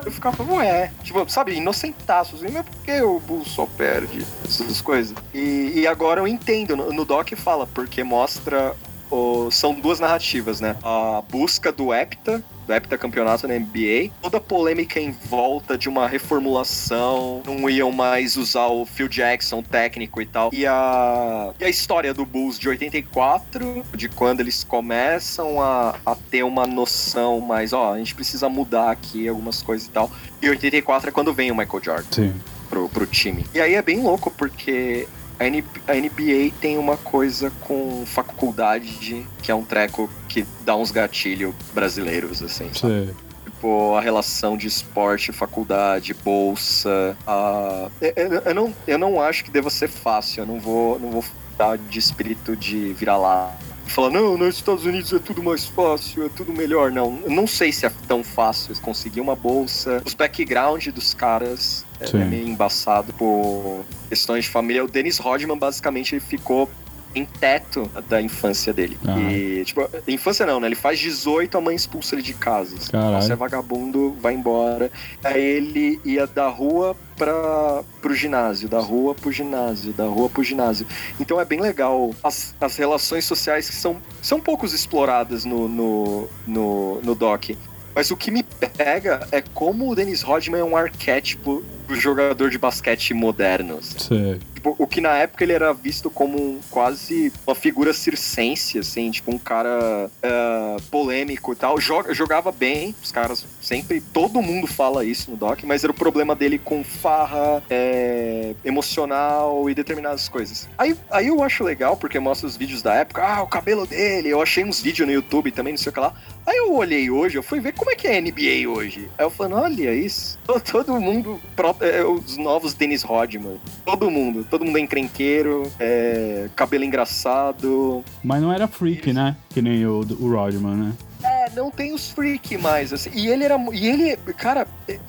Eu 0.05 0.13
ficava, 0.13 0.43
ué, 0.55 0.91
tipo, 1.03 1.29
sabe, 1.29 1.55
inocentaço, 1.55 2.37
assim, 2.37 2.53
mas 2.53 2.65
por 2.65 2.77
que 2.83 3.01
o 3.01 3.19
Bulls 3.21 3.49
só 3.49 3.67
perde? 3.67 4.25
Essas 4.45 4.81
coisas. 4.81 5.17
E, 5.35 5.73
e 5.75 5.87
agora 5.87 6.21
eu 6.21 6.29
entendo, 6.29 6.77
no, 6.77 6.93
no 6.93 7.05
Doc 7.05 7.29
fala, 7.37 7.48
porque 7.67 8.03
mostra. 8.05 8.75
o- 9.11 9.51
são 9.51 9.73
duas 9.73 9.99
narrativas, 9.99 10.61
né? 10.61 10.77
A 10.83 11.23
busca 11.31 11.73
do 11.73 11.95
Hepta, 11.95 12.45
do 12.67 12.75
Hepta 12.75 12.99
campeonato 12.99 13.49
na 13.49 13.55
NBA, 13.55 14.11
toda 14.21 14.37
a 14.37 14.41
polêmica 14.41 15.01
em 15.01 15.13
volta 15.13 15.79
de 15.79 15.89
uma 15.89 16.07
reformulação, 16.07 17.43
não 17.47 17.71
iam 17.71 17.91
mais 17.91 18.37
usar 18.37 18.67
o 18.67 18.85
Phil 18.85 19.09
Jackson 19.09 19.63
técnico 19.63 20.21
e 20.21 20.27
tal. 20.27 20.51
E 20.53 20.67
a, 20.67 21.53
e 21.59 21.65
a 21.65 21.69
história 21.71 22.13
do 22.13 22.27
Bulls 22.27 22.59
de 22.59 22.69
84, 22.69 23.83
de 23.95 24.11
quando 24.11 24.41
eles 24.41 24.63
começam 24.65 25.61
a, 25.63 25.95
a 26.05 26.15
ter 26.15 26.43
uma 26.43 26.67
noção 26.67 27.41
mais, 27.41 27.73
ó, 27.73 27.95
a 27.95 27.99
gente 27.99 28.15
precisa 28.15 28.49
mudar 28.51 28.91
aqui 28.91 29.27
algumas 29.27 29.63
coisas 29.63 29.87
e 29.87 29.91
tal. 29.91 30.11
E 30.43 30.51
84 30.51 31.09
é 31.09 31.13
quando 31.13 31.33
vem 31.33 31.51
o 31.51 31.55
Michael 31.57 31.83
Jordan 31.83 32.05
Sim. 32.11 32.35
pro, 32.69 32.89
pro 32.91 33.07
time. 33.07 33.47
E 33.55 33.61
aí 33.61 33.75
é 33.75 33.81
bem 33.81 34.03
louco, 34.03 34.31
porque 34.31 35.09
a, 35.39 35.45
N- 35.47 35.65
a 35.87 35.95
NBA 35.95 36.53
tem 36.61 36.77
uma 36.79 36.97
coisa 36.97 37.51
com 37.61 38.05
faculdade, 38.07 39.27
que 39.43 39.51
é 39.51 39.55
um 39.55 39.65
treco 39.65 40.09
que 40.29 40.45
dá 40.65 40.77
uns 40.77 40.91
gatilhos 40.91 41.55
brasileiros, 41.73 42.43
assim, 42.43 42.73
sabe? 42.75 43.07
Sei. 43.07 43.15
Tipo, 43.45 43.95
a 43.97 44.01
relação 44.01 44.57
de 44.57 44.67
esporte, 44.69 45.33
faculdade, 45.33 46.15
bolsa. 46.15 47.17
A... 47.27 47.89
Eu, 48.01 48.13
eu- 48.17 48.43
eu 48.47 48.55
não, 48.55 48.75
eu 48.87 48.99
não 48.99 49.21
acho 49.21 49.45
que 49.45 49.51
deva 49.51 49.69
ser 49.71 49.89
fácil, 49.89 50.43
eu 50.43 50.47
não 50.47 50.61
vou, 50.61 50.99
não 50.99 51.11
vou 51.11 51.25
dar 51.57 51.77
de 51.77 51.99
espírito 51.99 52.55
de 52.57 52.93
virar 52.93 53.17
lá. 53.17 53.53
Falar, 53.89 54.11
não, 54.11 54.37
nos 54.37 54.57
Estados 54.57 54.85
Unidos 54.85 55.13
é 55.13 55.19
tudo 55.19 55.43
mais 55.43 55.65
fácil, 55.67 56.27
é 56.27 56.29
tudo 56.29 56.53
melhor. 56.53 56.93
Não, 56.93 57.21
eu 57.25 57.31
não 57.31 57.47
sei 57.47 57.73
se 57.73 57.87
é 57.87 57.93
tão 58.07 58.23
fácil 58.23 58.79
conseguir 58.81 59.21
uma 59.21 59.35
bolsa. 59.35 60.03
Os 60.05 60.15
background 60.15 60.89
dos 60.89 61.15
caras 61.15 61.85
é, 61.99 62.07
Sim. 62.07 62.21
é 62.21 62.25
meio 62.25 62.47
embaçado 62.47 63.13
por 63.15 63.85
questões 64.09 64.45
de 64.45 64.51
família. 64.51 64.85
O 64.85 64.89
Dennis 64.89 65.19
Rodman, 65.19 65.59
basicamente, 65.59 66.15
ele 66.15 66.21
ficou 66.21 66.71
em 67.15 67.25
teto 67.25 67.91
da 68.09 68.21
infância 68.21 68.73
dele. 68.73 68.99
Ah. 69.07 69.19
E, 69.21 69.65
tipo, 69.65 69.89
infância 70.07 70.45
não, 70.47 70.61
né? 70.61 70.69
Ele 70.69 70.75
faz 70.75 70.99
18, 70.99 71.57
a 71.57 71.61
mãe 71.61 71.75
expulsa 71.75 72.15
ele 72.15 72.23
de 72.23 72.35
casa. 72.35 72.77
Caralho. 72.91 73.23
Você 73.23 73.33
é 73.33 73.37
vagabundo, 73.37 74.17
vai 74.21 74.35
embora. 74.35 74.91
Aí 75.25 75.41
ele 75.41 76.01
ia 76.05 76.27
da 76.27 76.49
rua 76.49 76.97
pra, 77.17 77.83
pro 78.01 78.15
ginásio, 78.15 78.69
da 78.69 78.81
rua 78.81 79.15
pro 79.15 79.33
ginásio, 79.33 79.93
da 79.93 80.05
rua 80.05 80.29
pro 80.29 80.43
ginásio. 80.43 80.87
Então 81.19 81.41
é 81.41 81.45
bem 81.45 81.61
legal 81.61 82.11
as, 82.23 82.55
as 82.61 82.77
relações 82.77 83.25
sociais 83.25 83.69
que 83.69 83.77
são, 83.77 84.01
são 84.23 84.41
poucos 84.41 84.73
exploradas 84.73 85.45
no, 85.45 85.69
no, 85.69 86.29
no, 86.47 87.01
no 87.03 87.15
doc. 87.15 87.51
Mas 87.95 88.11
o 88.11 88.17
que 88.17 88.31
me 88.31 88.43
pega 88.43 89.27
é 89.33 89.43
como 89.43 89.91
o 89.91 89.95
Dennis 89.95 90.23
Rodman 90.23 90.61
é 90.61 90.65
um 90.65 90.77
arquétipo 90.77 91.65
jogador 91.95 92.51
de 92.51 92.59
basquete 92.59 93.15
moderno. 93.15 93.79
assim. 93.79 94.39
Tipo, 94.55 94.75
o 94.79 94.87
que 94.89 95.01
na 95.01 95.17
época 95.17 95.45
ele 95.45 95.53
era 95.53 95.73
visto 95.73 96.11
como 96.11 96.59
quase 96.69 97.33
uma 97.47 97.55
figura 97.55 97.93
circense, 97.93 98.79
assim, 98.79 99.09
tipo, 99.11 99.31
um 99.33 99.39
cara 99.39 100.11
é, 100.21 100.77
polêmico 100.91 101.53
e 101.53 101.57
tal. 101.57 101.81
Joga- 101.81 102.13
jogava 102.13 102.51
bem, 102.51 102.95
os 103.03 103.13
caras 103.13 103.47
sempre. 103.63 104.01
Todo 104.01 104.43
mundo 104.43 104.67
fala 104.67 105.05
isso 105.05 105.31
no 105.31 105.37
Doc, 105.37 105.63
mas 105.63 105.85
era 105.85 105.93
o 105.93 105.95
problema 105.95 106.35
dele 106.35 106.59
com 106.59 106.83
farra, 106.83 107.63
é, 107.71 108.55
emocional 108.65 109.69
e 109.71 109.75
determinadas 109.75 110.29
coisas. 110.29 110.69
Aí, 110.77 110.97
aí 111.11 111.29
eu 111.29 111.43
acho 111.43 111.63
legal, 111.63 111.97
porque 111.97 112.19
mostra 112.19 112.47
os 112.47 112.57
vídeos 112.57 112.83
da 112.83 112.95
época, 112.95 113.23
ah, 113.25 113.43
o 113.43 113.47
cabelo 113.47 113.87
dele, 113.87 114.29
eu 114.31 114.43
achei 114.43 114.65
uns 114.65 114.81
vídeos 114.81 115.07
no 115.07 115.13
YouTube 115.15 115.53
também, 115.53 115.73
não 115.75 115.79
sei 115.79 115.91
o 115.91 115.93
que 115.93 116.01
lá. 116.01 116.13
Aí 116.47 116.57
eu 116.57 116.73
olhei 116.75 117.11
hoje, 117.11 117.37
eu 117.37 117.43
fui 117.43 117.61
ver 117.61 117.73
como 117.75 117.91
é 117.91 117.95
que 117.95 118.09
é 118.09 118.17
a 118.17 118.21
NBA 118.21 118.69
hoje. 118.69 119.09
Aí 119.19 119.25
eu 119.25 119.31
falei, 119.31 119.53
olha 119.55 119.95
isso. 119.95 120.39
to- 120.47 120.59
Todo 120.79 121.01
mundo, 121.01 121.41
pró- 121.55 121.77
é, 121.81 122.05
os 122.05 122.37
novos 122.37 122.75
Dennis 122.75 123.03
Rodman. 123.03 123.57
Todo 123.85 124.11
mundo. 124.11 124.47
Todo 124.49 124.65
mundo 124.65 124.79
é 124.79 124.81
encrenqueiro, 124.81 125.71
é, 125.79 126.49
cabelo 126.55 126.85
engraçado. 126.85 128.05
Mas 128.23 128.43
não 128.43 128.53
era 128.53 128.67
freak, 128.69 129.13
né? 129.13 129.37
Que 129.51 129.63
nem 129.63 129.85
o, 129.87 130.01
o 130.21 130.31
Rodman, 130.35 130.75
né? 130.77 130.93
É, 131.23 131.51
não 131.51 131.71
tem 131.71 131.93
os 131.93 132.11
freak 132.11 132.57
mais, 132.59 132.93
assim. 132.93 133.11
E 133.15 133.29
ele 133.29 133.45
era. 133.45 133.57
E 133.73 133.89
ele, 133.89 134.17
cara, 134.37 134.67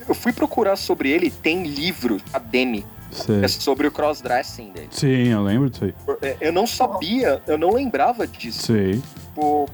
eu 0.07 0.15
fui 0.15 0.33
procurar 0.33 0.75
sobre 0.75 1.09
ele, 1.09 1.29
tem 1.29 1.63
livro 1.63 2.17
acadêmico. 2.33 2.87
Sei. 3.11 3.43
É 3.43 3.47
sobre 3.47 3.87
o 3.87 3.91
crossdressing 3.91 4.71
dele. 4.71 4.87
Sim, 4.91 5.29
eu 5.29 5.41
lembro 5.41 5.67
disso 5.69 5.85
aí. 5.85 5.93
É, 6.21 6.37
Eu 6.41 6.53
não 6.53 6.67
sabia, 6.67 7.41
eu 7.47 7.57
não 7.57 7.73
lembrava 7.73 8.27
disso. 8.27 8.67
Sei. 8.67 9.01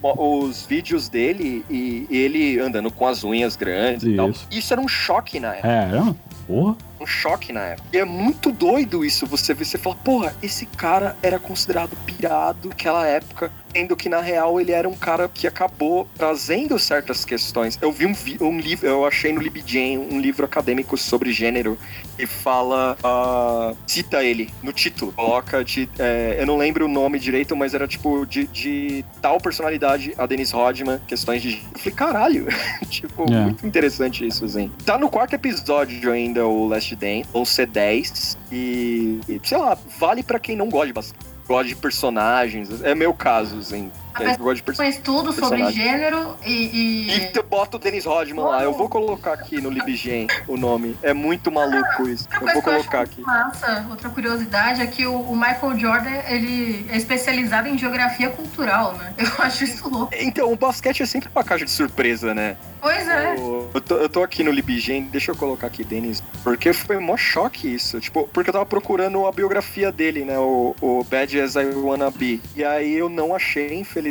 Os 0.01 0.65
vídeos 0.65 1.09
dele 1.09 1.65
e 1.69 2.07
ele 2.09 2.59
andando 2.59 2.91
com 2.91 3.05
as 3.07 3.23
unhas 3.23 3.55
grandes 3.55 4.05
e 4.05 4.15
tal. 4.15 4.29
Isso. 4.29 4.47
Isso 4.51 4.73
era 4.73 4.81
um 4.81 4.87
choque 4.87 5.39
na 5.39 5.53
época. 5.53 5.67
É, 5.67 5.89
era? 5.89 6.15
Porra. 6.47 6.75
Um 7.05 7.07
choque 7.07 7.53
na 7.53 7.61
época. 7.61 7.87
E 7.93 7.97
é 7.99 8.05
muito 8.05 8.51
doido 8.51 9.05
isso. 9.05 9.27
Você 9.27 9.53
vê, 9.53 9.63
você 9.63 9.77
fala, 9.77 9.95
porra, 9.95 10.35
esse 10.41 10.65
cara 10.65 11.15
era 11.21 11.37
considerado 11.37 11.95
pirado 12.05 12.69
naquela 12.69 13.05
época. 13.07 13.51
Sendo 13.71 13.95
que 13.95 14.07
na 14.07 14.21
real 14.21 14.59
ele 14.59 14.71
era 14.71 14.87
um 14.87 14.95
cara 14.95 15.27
que 15.27 15.45
acabou 15.45 16.07
trazendo 16.17 16.79
certas 16.79 17.25
questões. 17.25 17.77
Eu 17.81 17.91
vi 17.91 18.05
um, 18.05 18.13
vi- 18.13 18.37
um 18.39 18.57
livro, 18.57 18.87
eu 18.87 19.05
achei 19.05 19.33
no 19.33 19.41
LibGen 19.41 19.97
um 19.97 20.19
livro 20.19 20.45
acadêmico 20.45 20.95
sobre 20.97 21.33
gênero 21.33 21.77
e 22.17 22.25
fala, 22.25 22.97
ah, 23.03 23.73
cita 23.85 24.23
ele 24.23 24.49
no 24.63 24.71
título, 24.71 25.11
coloca 25.11 25.61
de, 25.61 25.89
é, 25.99 26.37
eu 26.39 26.45
não 26.45 26.55
lembro 26.55 26.85
o 26.85 26.87
nome 26.87 27.19
direito, 27.19 27.53
mas 27.53 27.73
era 27.73 27.85
tipo 27.85 28.25
de, 28.25 28.47
de 28.47 29.03
tal 29.21 29.41
personalidade 29.41 30.13
a 30.17 30.25
Denise 30.25 30.53
Rodman, 30.53 30.97
questões 31.05 31.41
de. 31.41 31.61
Eu 31.73 31.77
falei, 31.79 31.93
caralho, 31.93 32.47
tipo, 32.89 33.25
É. 33.29 33.41
muito 33.41 33.67
interessante 33.67 34.25
isso, 34.25 34.45
assim. 34.45 34.71
Tá 34.85 34.97
no 34.97 35.09
quarto 35.09 35.33
episódio 35.33 36.13
ainda 36.13 36.47
o 36.47 36.65
Last 36.65 36.94
Dance, 36.95 37.29
ou 37.33 37.43
C10, 37.43 38.37
e, 38.51 39.19
e, 39.27 39.41
sei 39.43 39.57
lá, 39.57 39.77
vale 39.99 40.23
pra 40.23 40.39
quem 40.39 40.55
não 40.55 40.69
gosta 40.69 40.87
de 40.87 40.93
basquete. 40.93 41.25
Gosta 41.47 41.67
de 41.67 41.75
personagens, 41.75 42.81
é 42.81 42.95
meu 42.95 43.13
caso, 43.13 43.59
assim. 43.59 43.91
De 44.15 44.81
Um 44.81 44.83
estudo 44.83 45.33
sobre 45.33 45.71
gênero 45.71 46.35
e. 46.45 47.07
E 47.15 47.19
tu 47.31 47.43
bota 47.43 47.77
o 47.77 47.79
Dennis 47.79 48.05
Rodman 48.05 48.43
lá. 48.45 48.63
Eu 48.63 48.73
vou 48.73 48.87
colocar 48.89 49.33
aqui 49.33 49.59
no 49.61 49.69
LibGen 49.69 50.27
o 50.47 50.55
nome. 50.57 50.95
É 51.03 51.13
muito 51.13 51.51
maluco 51.51 52.07
isso. 52.07 52.27
Outra 52.33 52.37
Eu 52.39 52.45
vou 52.47 52.55
eu 52.55 52.61
colocar 52.61 53.01
acho 53.01 53.11
aqui. 53.11 53.21
massa, 53.21 53.85
outra 53.89 54.09
curiosidade 54.09 54.81
é 54.81 54.87
que 54.87 55.05
o, 55.05 55.13
o 55.15 55.35
Michael 55.35 55.77
Jordan, 55.79 56.09
ele 56.29 56.85
é 56.89 56.97
especializado 56.97 57.67
em 57.67 57.77
geografia 57.77 58.29
cultural, 58.29 58.93
né? 58.93 59.13
Eu 59.25 59.43
acho 59.43 59.63
isso 59.63 59.89
louco. 59.89 60.13
Então, 60.17 60.51
o 60.51 60.55
basquete 60.55 61.01
é 61.03 61.05
sempre 61.05 61.29
uma 61.33 61.43
caixa 61.43 61.65
de 61.65 61.71
surpresa, 61.71 62.33
né? 62.33 62.55
Pois 62.81 63.07
é. 63.07 63.33
O- 63.35 63.69
Eu 63.73 63.81
tô, 63.81 63.95
eu 63.97 64.09
tô 64.09 64.23
aqui 64.23 64.43
no 64.43 64.51
LibGen, 64.51 65.03
deixa 65.11 65.31
eu 65.31 65.35
colocar 65.35 65.67
aqui, 65.67 65.83
Denis. 65.83 66.21
Porque 66.43 66.71
foi 66.73 66.99
mó 66.99 67.17
choque 67.17 67.73
isso. 67.73 67.99
Tipo, 67.99 68.27
porque 68.31 68.49
eu 68.49 68.53
tava 68.53 68.65
procurando 68.65 69.25
a 69.25 69.31
biografia 69.31 69.91
dele, 69.91 70.23
né? 70.23 70.37
O, 70.37 70.75
o 70.81 71.03
Bad 71.03 71.39
As 71.41 71.55
I 71.55 71.65
Wanna 71.75 72.11
Be. 72.11 72.41
E 72.55 72.63
aí 72.63 72.93
eu 72.93 73.09
não 73.09 73.35
achei, 73.35 73.73
infelizmente. 73.73 74.04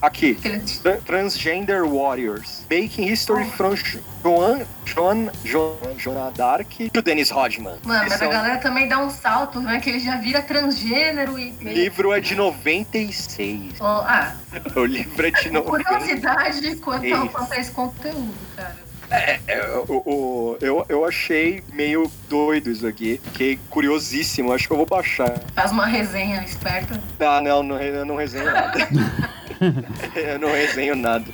Aqui. 0.00 0.36
Aquele- 0.38 0.60
Tra- 0.60 0.98
Transgender 1.04 1.84
Warriors. 1.84 2.64
Making 2.70 3.04
History 3.10 3.44
from 3.50 3.74
Joan, 4.22 4.60
Joan, 4.84 5.30
Joan, 5.44 5.76
Joan 5.98 6.32
Dark 6.34 6.68
to 6.92 7.02
Dennis 7.02 7.30
Rodman. 7.30 7.78
Mano, 7.84 8.04
mas 8.04 8.12
Esse 8.12 8.24
a 8.24 8.26
é 8.26 8.30
galera 8.30 8.58
também 8.58 8.88
dá 8.88 8.98
um 8.98 9.10
salto, 9.10 9.60
né? 9.60 9.80
Que 9.80 9.90
ele 9.90 10.00
já 10.00 10.16
vira 10.16 10.42
transgênero 10.42 11.38
e. 11.38 11.54
O 11.60 11.68
livro 11.68 12.12
é 12.12 12.20
de 12.20 12.34
96. 12.34 13.74
Ó, 13.80 14.04
ah, 14.06 14.34
O 14.74 14.84
livro 14.84 15.26
é 15.26 15.30
de 15.30 15.50
96. 15.50 15.84
curiosidade 15.84 16.76
quanto, 16.76 17.14
ao- 17.14 17.28
quanto 17.28 17.52
a 17.52 17.58
esse 17.58 17.70
conteúdo, 17.70 18.34
cara. 18.56 18.85
É, 19.10 19.38
o, 19.88 20.02
o- 20.04 20.58
eu, 20.60 20.84
eu 20.88 21.04
achei 21.04 21.62
meio 21.72 22.10
doido 22.28 22.70
isso 22.70 22.86
aqui. 22.86 23.20
Fiquei 23.24 23.58
curiosíssimo. 23.70 24.52
Acho 24.52 24.66
que 24.66 24.72
eu 24.72 24.76
vou 24.76 24.86
baixar. 24.86 25.40
Faz 25.54 25.70
uma 25.70 25.86
resenha 25.86 26.42
esperta. 26.44 27.00
Ah, 27.20 27.40
não, 27.40 27.62
não, 27.62 27.80
eu 27.80 28.04
não 28.04 28.16
resenho 28.16 28.46
nada. 28.46 28.78
eu 30.14 30.38
não 30.38 30.48
resenho 30.48 30.96
nada. 30.96 31.24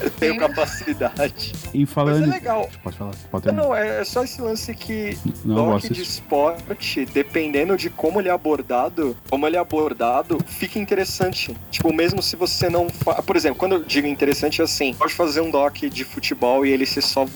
Eu 0.00 0.10
tenho 0.10 0.36
capacidade. 0.36 1.52
E 1.72 1.80
Mas 1.80 1.90
falando. 1.90 2.24
é 2.24 2.26
legal. 2.26 2.68
Pode 2.82 2.96
falar, 2.96 3.12
pode 3.30 3.44
terminar. 3.44 3.64
Não, 3.64 3.74
é, 3.74 4.00
é 4.00 4.04
só 4.04 4.24
esse 4.24 4.40
lance 4.40 4.74
que 4.74 5.18
Não, 5.44 5.70
doc 5.70 5.82
de 5.82 6.02
esporte, 6.02 7.04
dependendo 7.06 7.76
de 7.76 7.90
como 7.90 8.20
ele 8.20 8.28
é 8.28 8.32
abordado, 8.32 9.16
como 9.28 9.46
ele 9.46 9.56
é 9.56 9.60
abordado, 9.60 10.38
fica 10.46 10.78
interessante. 10.78 11.56
Tipo, 11.70 11.92
mesmo 11.92 12.22
se 12.22 12.36
você 12.36 12.68
não 12.68 12.88
fa... 12.88 13.22
Por 13.22 13.36
exemplo, 13.36 13.58
quando 13.58 13.76
eu 13.76 13.84
digo 13.84 14.06
interessante 14.06 14.60
é 14.60 14.64
assim, 14.64 14.94
pode 14.94 15.14
fazer 15.14 15.40
um 15.40 15.50
doc 15.50 15.76
de 15.76 16.04
futebol 16.04 16.64
e 16.64 16.70
ele 16.70 16.86
ser 16.86 17.02
só 17.02 17.26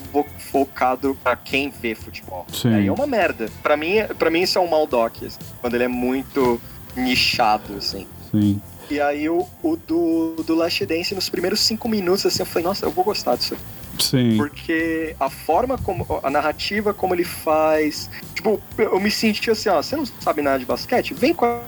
focado 0.51 1.17
pra 1.23 1.35
quem 1.35 1.69
vê 1.69 1.95
futebol. 1.95 2.45
Sim. 2.51 2.73
Aí 2.73 2.87
é 2.87 2.91
uma 2.91 3.07
merda. 3.07 3.49
Pra 3.61 3.75
mim, 3.75 3.95
para 4.17 4.29
mim 4.29 4.41
isso 4.41 4.57
é 4.57 4.61
um 4.61 4.69
mal 4.69 4.85
doc, 4.87 5.15
assim, 5.23 5.39
quando 5.61 5.75
ele 5.75 5.83
é 5.83 5.89
muito 5.89 6.59
nichado, 6.95 7.75
assim. 7.77 8.07
Sim. 8.31 8.61
E 8.89 9.01
aí 9.01 9.29
o, 9.29 9.45
o 9.61 9.75
do, 9.75 10.35
do 10.43 10.55
Last 10.55 10.85
Dance, 10.85 11.13
nos 11.13 11.29
primeiros 11.29 11.59
cinco 11.59 11.89
minutos, 11.89 12.25
assim, 12.25 12.41
eu 12.41 12.45
falei, 12.45 12.63
nossa, 12.63 12.85
eu 12.85 12.91
vou 12.91 13.03
gostar 13.03 13.35
disso 13.35 13.53
aqui. 13.53 13.63
Sim. 14.03 14.37
Porque 14.37 15.15
a 15.19 15.29
forma 15.29 15.77
como. 15.77 16.05
A 16.23 16.29
narrativa 16.29 16.93
como 16.93 17.13
ele 17.13 17.23
faz. 17.23 18.09
Tipo, 18.33 18.61
eu 18.77 18.99
me 18.99 19.09
senti 19.09 19.49
assim, 19.49 19.69
ó, 19.69 19.81
você 19.81 19.95
não 19.95 20.05
sabe 20.05 20.41
nada 20.41 20.59
de 20.59 20.65
basquete? 20.65 21.13
Vem 21.13 21.33
com 21.33 21.45
a, 21.45 21.61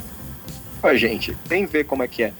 com 0.82 0.88
a 0.88 0.96
gente. 0.96 1.36
Vem 1.46 1.66
ver 1.66 1.86
como 1.86 2.04
é 2.04 2.08
que 2.08 2.24
é. 2.24 2.34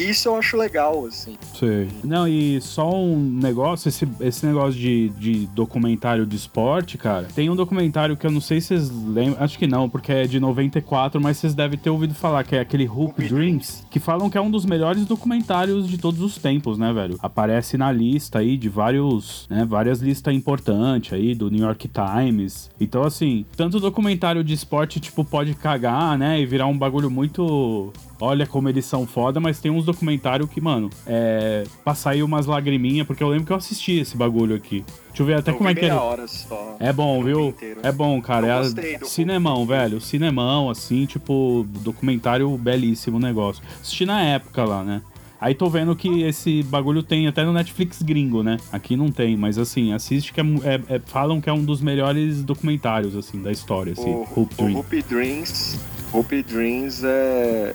Isso 0.00 0.28
eu 0.28 0.36
acho 0.36 0.56
legal, 0.56 1.06
assim. 1.06 1.36
Sei. 1.58 1.88
Não, 2.02 2.26
e 2.26 2.60
só 2.60 2.92
um 2.92 3.18
negócio, 3.18 3.88
esse, 3.88 4.08
esse 4.20 4.46
negócio 4.46 4.78
de, 4.78 5.10
de 5.10 5.46
documentário 5.48 6.26
de 6.26 6.36
esporte, 6.36 6.96
cara. 6.96 7.28
Tem 7.34 7.50
um 7.50 7.56
documentário 7.56 8.16
que 8.16 8.26
eu 8.26 8.30
não 8.30 8.40
sei 8.40 8.60
se 8.60 8.68
vocês 8.68 8.90
lembram, 8.90 9.42
acho 9.42 9.58
que 9.58 9.66
não, 9.66 9.88
porque 9.88 10.12
é 10.12 10.26
de 10.26 10.38
94, 10.38 11.20
mas 11.20 11.36
vocês 11.36 11.54
devem 11.54 11.78
ter 11.78 11.90
ouvido 11.90 12.14
falar, 12.14 12.44
que 12.44 12.56
é 12.56 12.60
aquele 12.60 12.88
Hoop 12.88 13.22
Dreams, 13.22 13.84
que 13.90 13.98
falam 13.98 14.30
que 14.30 14.38
é 14.38 14.40
um 14.40 14.50
dos 14.50 14.64
melhores 14.64 15.04
documentários 15.04 15.88
de 15.88 15.98
todos 15.98 16.20
os 16.20 16.38
tempos, 16.38 16.78
né, 16.78 16.92
velho? 16.92 17.16
Aparece 17.20 17.76
na 17.76 17.90
lista 17.92 18.38
aí 18.38 18.56
de 18.56 18.68
vários, 18.68 19.46
né, 19.50 19.64
várias 19.68 20.00
listas 20.00 20.34
importantes 20.34 21.12
aí, 21.12 21.34
do 21.34 21.50
New 21.50 21.64
York 21.64 21.88
Times. 21.88 22.70
Então, 22.80 23.02
assim, 23.02 23.44
tanto 23.56 23.80
documentário 23.80 24.44
de 24.44 24.54
esporte, 24.54 25.00
tipo, 25.00 25.24
pode 25.24 25.54
cagar, 25.54 26.16
né, 26.16 26.40
e 26.40 26.46
virar 26.46 26.66
um 26.66 26.78
bagulho 26.78 27.10
muito 27.10 27.92
olha 28.20 28.46
como 28.46 28.68
eles 28.68 28.84
são 28.84 29.06
foda, 29.06 29.40
mas 29.40 29.58
tem 29.60 29.70
uns 29.70 29.84
documentários 29.84 30.48
que, 30.50 30.60
mano, 30.60 30.90
é. 31.06 31.64
Passar 31.84 32.10
aí 32.10 32.22
umas 32.22 32.46
lagriminhas, 32.46 33.06
porque 33.06 33.22
eu 33.22 33.28
lembro 33.28 33.46
que 33.46 33.52
eu 33.52 33.56
assisti 33.56 33.98
esse 33.98 34.16
bagulho 34.16 34.54
aqui. 34.54 34.84
Deixa 35.08 35.22
eu 35.22 35.26
ver 35.26 35.34
até 35.38 35.50
Eu 35.50 35.56
como 35.56 35.68
é 35.68 35.74
que 35.74 35.86
é. 35.86 35.94
hora 35.94 36.26
só. 36.28 36.76
É 36.78 36.92
bom, 36.92 37.22
viu? 37.24 37.48
inteiro. 37.48 37.80
É 37.82 37.90
bom, 37.90 38.20
cara. 38.22 38.46
Eu 38.46 38.52
É 38.64 38.98
do- 38.98 39.06
cinemão, 39.06 39.66
velho. 39.66 40.00
Cinemão, 40.00 40.70
assim, 40.70 41.06
tipo, 41.06 41.66
documentário 41.80 42.48
belíssimo 42.56 43.18
negócio. 43.18 43.62
Assisti 43.80 44.04
na 44.06 44.20
época 44.22 44.64
lá, 44.64 44.84
né? 44.84 45.02
Aí 45.40 45.54
tô 45.54 45.70
vendo 45.70 45.96
que 45.96 46.22
esse 46.22 46.62
bagulho 46.64 47.02
tem 47.02 47.26
até 47.26 47.42
no 47.44 47.52
Netflix 47.54 48.02
gringo, 48.02 48.42
né? 48.42 48.58
Aqui 48.70 48.94
não 48.94 49.10
tem, 49.10 49.38
mas 49.38 49.56
assim, 49.56 49.90
assiste 49.90 50.34
que 50.34 50.40
é, 50.40 50.44
é- 50.44 50.96
é- 50.96 51.00
falam 51.06 51.40
que 51.40 51.48
é 51.48 51.52
um 51.52 51.64
dos 51.64 51.80
melhores 51.80 52.42
documentários, 52.42 53.16
assim, 53.16 53.40
da 53.40 53.50
história, 53.50 53.94
assim. 53.94 54.10
O, 54.10 54.20
Hoop 54.36 54.52
o 54.58 54.64
Dream. 54.64 54.76
Hoop 54.78 55.02
Dreams. 55.08 55.80
Hoop 56.12 56.42
Dreams 56.42 57.02
é. 57.04 57.74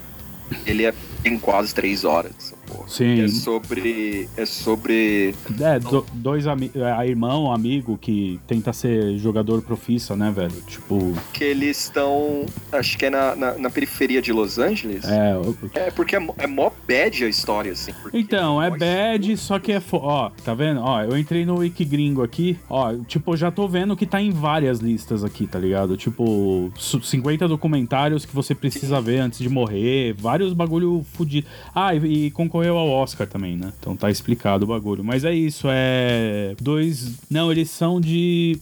Ele 0.66 0.86
é 0.86 0.94
tem 1.24 1.38
quase 1.40 1.74
três 1.74 2.04
horas. 2.04 2.55
Essa 2.66 2.74
porra. 2.78 2.90
Sim. 2.90 3.22
É 3.22 3.28
sobre. 3.28 4.30
É 4.38 4.46
sobre. 4.46 5.36
É, 5.60 5.80
do- 5.80 6.06
dois 6.14 6.48
amigos, 6.48 6.82
a 6.82 7.06
irmão, 7.06 7.52
amigo 7.52 7.98
que 7.98 8.40
tenta 8.48 8.74
ser 8.74 9.18
jogador 9.18 9.62
profissa, 9.62 10.16
né, 10.16 10.32
velho? 10.36 10.62
Tipo, 10.68 11.14
Que 11.34 11.44
eles 11.44 11.80
estão. 11.86 12.46
Acho 12.72 12.98
que 12.98 13.06
é 13.06 13.10
na, 13.10 13.36
na, 13.36 13.58
na 13.58 13.70
periferia 13.70 14.22
de 14.22 14.32
Los 14.32 14.58
Angeles. 14.58 15.04
é. 15.06 15.36
o- 15.38 15.56
É, 15.74 15.92
porque 15.92 16.16
é, 16.16 16.20
mó- 16.20 16.34
é 16.38 16.48
mó 16.48 16.72
bad 16.88 17.24
a 17.24 17.28
história, 17.30 17.72
assim. 17.72 17.92
Então, 18.14 18.62
é 18.62 18.70
mó 18.70 18.78
bad, 18.78 19.38
só 19.38 19.60
que 19.60 19.72
é. 19.72 19.80
Fo... 19.80 19.98
Ó, 19.98 20.30
tá 20.44 20.54
vendo? 20.54 20.82
Ó, 20.82 21.02
eu 21.02 21.18
entrei 21.18 21.46
no 21.46 21.58
Wiki 21.60 21.86
Gringo 21.86 22.24
aqui. 22.24 22.58
Ó, 22.70 22.94
tipo, 23.08 23.34
eu 23.34 23.38
já 23.38 23.52
tô 23.52 23.68
vendo 23.68 23.96
que 23.96 24.06
tá 24.06 24.22
em 24.22 24.32
várias 24.32 24.80
listas 24.80 25.24
aqui, 25.24 25.46
tá 25.48 25.60
ligado? 25.60 25.98
Tipo, 25.98 26.72
su- 26.76 27.02
50 27.02 27.48
documentários 27.48 28.26
que 28.26 28.34
você 28.36 28.56
precisa 28.56 29.00
ver 29.02 29.20
antes 29.20 29.40
de 29.40 29.50
morrer. 29.50 30.14
Vários 30.14 30.54
bagulho 30.54 31.06
fudido. 31.14 31.48
Ah, 31.74 31.94
e, 31.96 32.26
e 32.28 32.32
concorreu 32.56 32.78
ao 32.78 32.88
Oscar 32.90 33.28
também, 33.28 33.58
né? 33.58 33.74
Então 33.80 33.96
tá 33.98 34.10
explicado 34.10 34.64
o 34.64 34.68
bagulho. 34.68 35.04
Mas 35.04 35.26
é 35.26 35.34
isso, 35.34 35.68
é. 35.70 36.56
Dois. 36.62 37.14
Não, 37.30 37.52
eles 37.52 37.70
são 37.70 38.00
de 38.00 38.58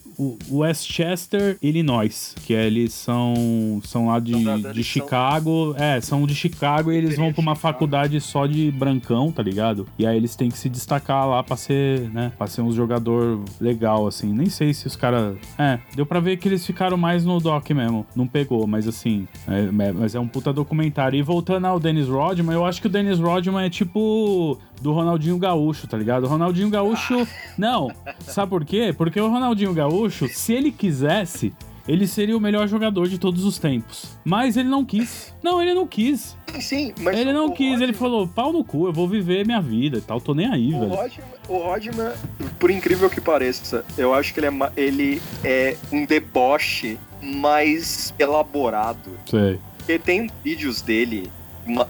Westchester, 0.50 1.58
Illinois. 1.62 2.36
Que 2.46 2.56
é, 2.56 2.66
eles 2.66 2.94
são. 2.94 3.80
São 3.84 4.08
lá 4.08 4.20
de, 4.20 4.34
de 4.74 4.84
Chicago. 4.84 5.76
É, 5.78 6.02
são 6.02 6.26
de 6.26 6.34
Chicago 6.34 6.91
e 6.91 6.98
eles 6.98 7.18
vão 7.18 7.32
pra 7.32 7.41
uma 7.41 7.56
faculdade 7.56 8.20
só 8.20 8.48
de 8.48 8.72
brancão, 8.72 9.32
tá 9.32 9.44
ligado? 9.44 9.88
E 10.00 10.08
aí 10.08 10.18
eles 10.18 10.36
têm 10.36 10.50
que 10.50 10.58
se 10.58 10.70
destacar 10.70 11.28
lá 11.28 11.44
pra 11.44 11.56
ser, 11.56 12.10
né? 12.12 12.32
Pra 12.38 12.48
ser 12.48 12.62
um 12.62 12.72
jogador 12.72 13.44
legal, 13.62 14.08
assim. 14.08 14.34
Nem 14.34 14.48
sei 14.50 14.74
se 14.74 14.88
os 14.88 14.96
caras. 14.96 15.36
É, 15.58 15.78
deu 15.96 16.06
pra 16.06 16.20
ver 16.20 16.38
que 16.38 16.48
eles 16.48 16.66
ficaram 16.66 16.98
mais 16.98 17.24
no 17.24 17.39
doc 17.39 17.70
mesmo. 17.72 18.06
Não 18.16 18.26
pegou, 18.26 18.66
mas 18.66 18.88
assim. 18.88 19.28
é- 19.48 19.84
é- 19.84 19.91
mas 19.91 20.16
é 20.16 20.20
um 20.20 20.28
puta 20.28 20.52
documentário. 20.52 21.18
E 21.18 21.22
voltando 21.22 21.66
ao 21.66 21.80
Dennis 21.80 22.08
Rodman, 22.08 22.56
eu 22.56 22.66
acho 22.66 22.82
que 22.82 22.88
o 22.88 22.89
Dennis 22.89 23.20
Rodman 23.20 23.66
é 23.66 23.70
tipo 23.70 23.83
do 23.86 24.92
Ronaldinho 24.92 25.38
Gaúcho, 25.38 25.88
tá 25.88 25.98
ligado? 25.98 26.24
O 26.24 26.28
Ronaldinho 26.28 26.70
Gaúcho. 26.70 27.28
Não. 27.58 27.92
Sabe 28.20 28.50
por 28.50 28.66
quê? 28.66 28.94
Porque 28.98 29.20
o 29.20 29.30
Ronaldinho 29.30 29.74
Gaúcho, 29.74 30.28
se 30.30 30.54
ele 30.54 30.72
quisesse. 30.72 31.54
Ele 31.86 32.08
seria 32.08 32.38
o 32.38 32.40
melhor 32.40 32.66
jogador 32.66 33.10
de 33.10 33.18
todos 33.18 33.44
os 33.44 33.60
tempos. 33.60 34.18
Mas 34.24 34.56
ele 34.56 34.70
não 34.70 34.86
quis. 34.86 35.36
Não, 35.44 35.62
ele 35.62 35.74
não 35.74 35.86
quis. 35.86 36.34
Sim, 36.54 36.62
sim, 36.62 36.94
mas 37.02 37.20
ele 37.20 37.34
não 37.34 37.52
quis. 37.52 37.74
Ele 37.82 37.88
Rodman- 37.88 37.94
falou: 37.94 38.26
pau 38.26 38.54
no 38.54 38.64
cu, 38.64 38.88
eu 38.88 38.94
vou 38.94 39.06
viver 39.06 39.46
minha 39.46 39.60
vida 39.60 39.98
e 39.98 40.02
tal. 40.02 40.22
Tô 40.22 40.34
nem 40.34 40.48
aí, 40.50 40.74
O 40.74 40.80
velho. 40.80 40.96
Rodman, 40.96 41.26
o 41.50 41.58
Rodman, 41.58 42.12
por 42.58 42.72
incrível 42.72 43.10
que 43.10 43.20
pareça, 43.20 43.84
eu 43.98 44.14
acho 44.14 44.34
que 44.34 44.40
ele 44.40 44.48
é, 44.48 44.72
ele 44.78 45.22
é 45.44 45.76
um 45.92 46.06
deboche 46.06 46.98
mais 47.22 48.14
elaborado. 48.18 49.12
Sei. 49.26 49.60
Porque 49.78 50.00
tem 50.00 50.30
vídeos 50.42 50.82
dele 50.82 51.30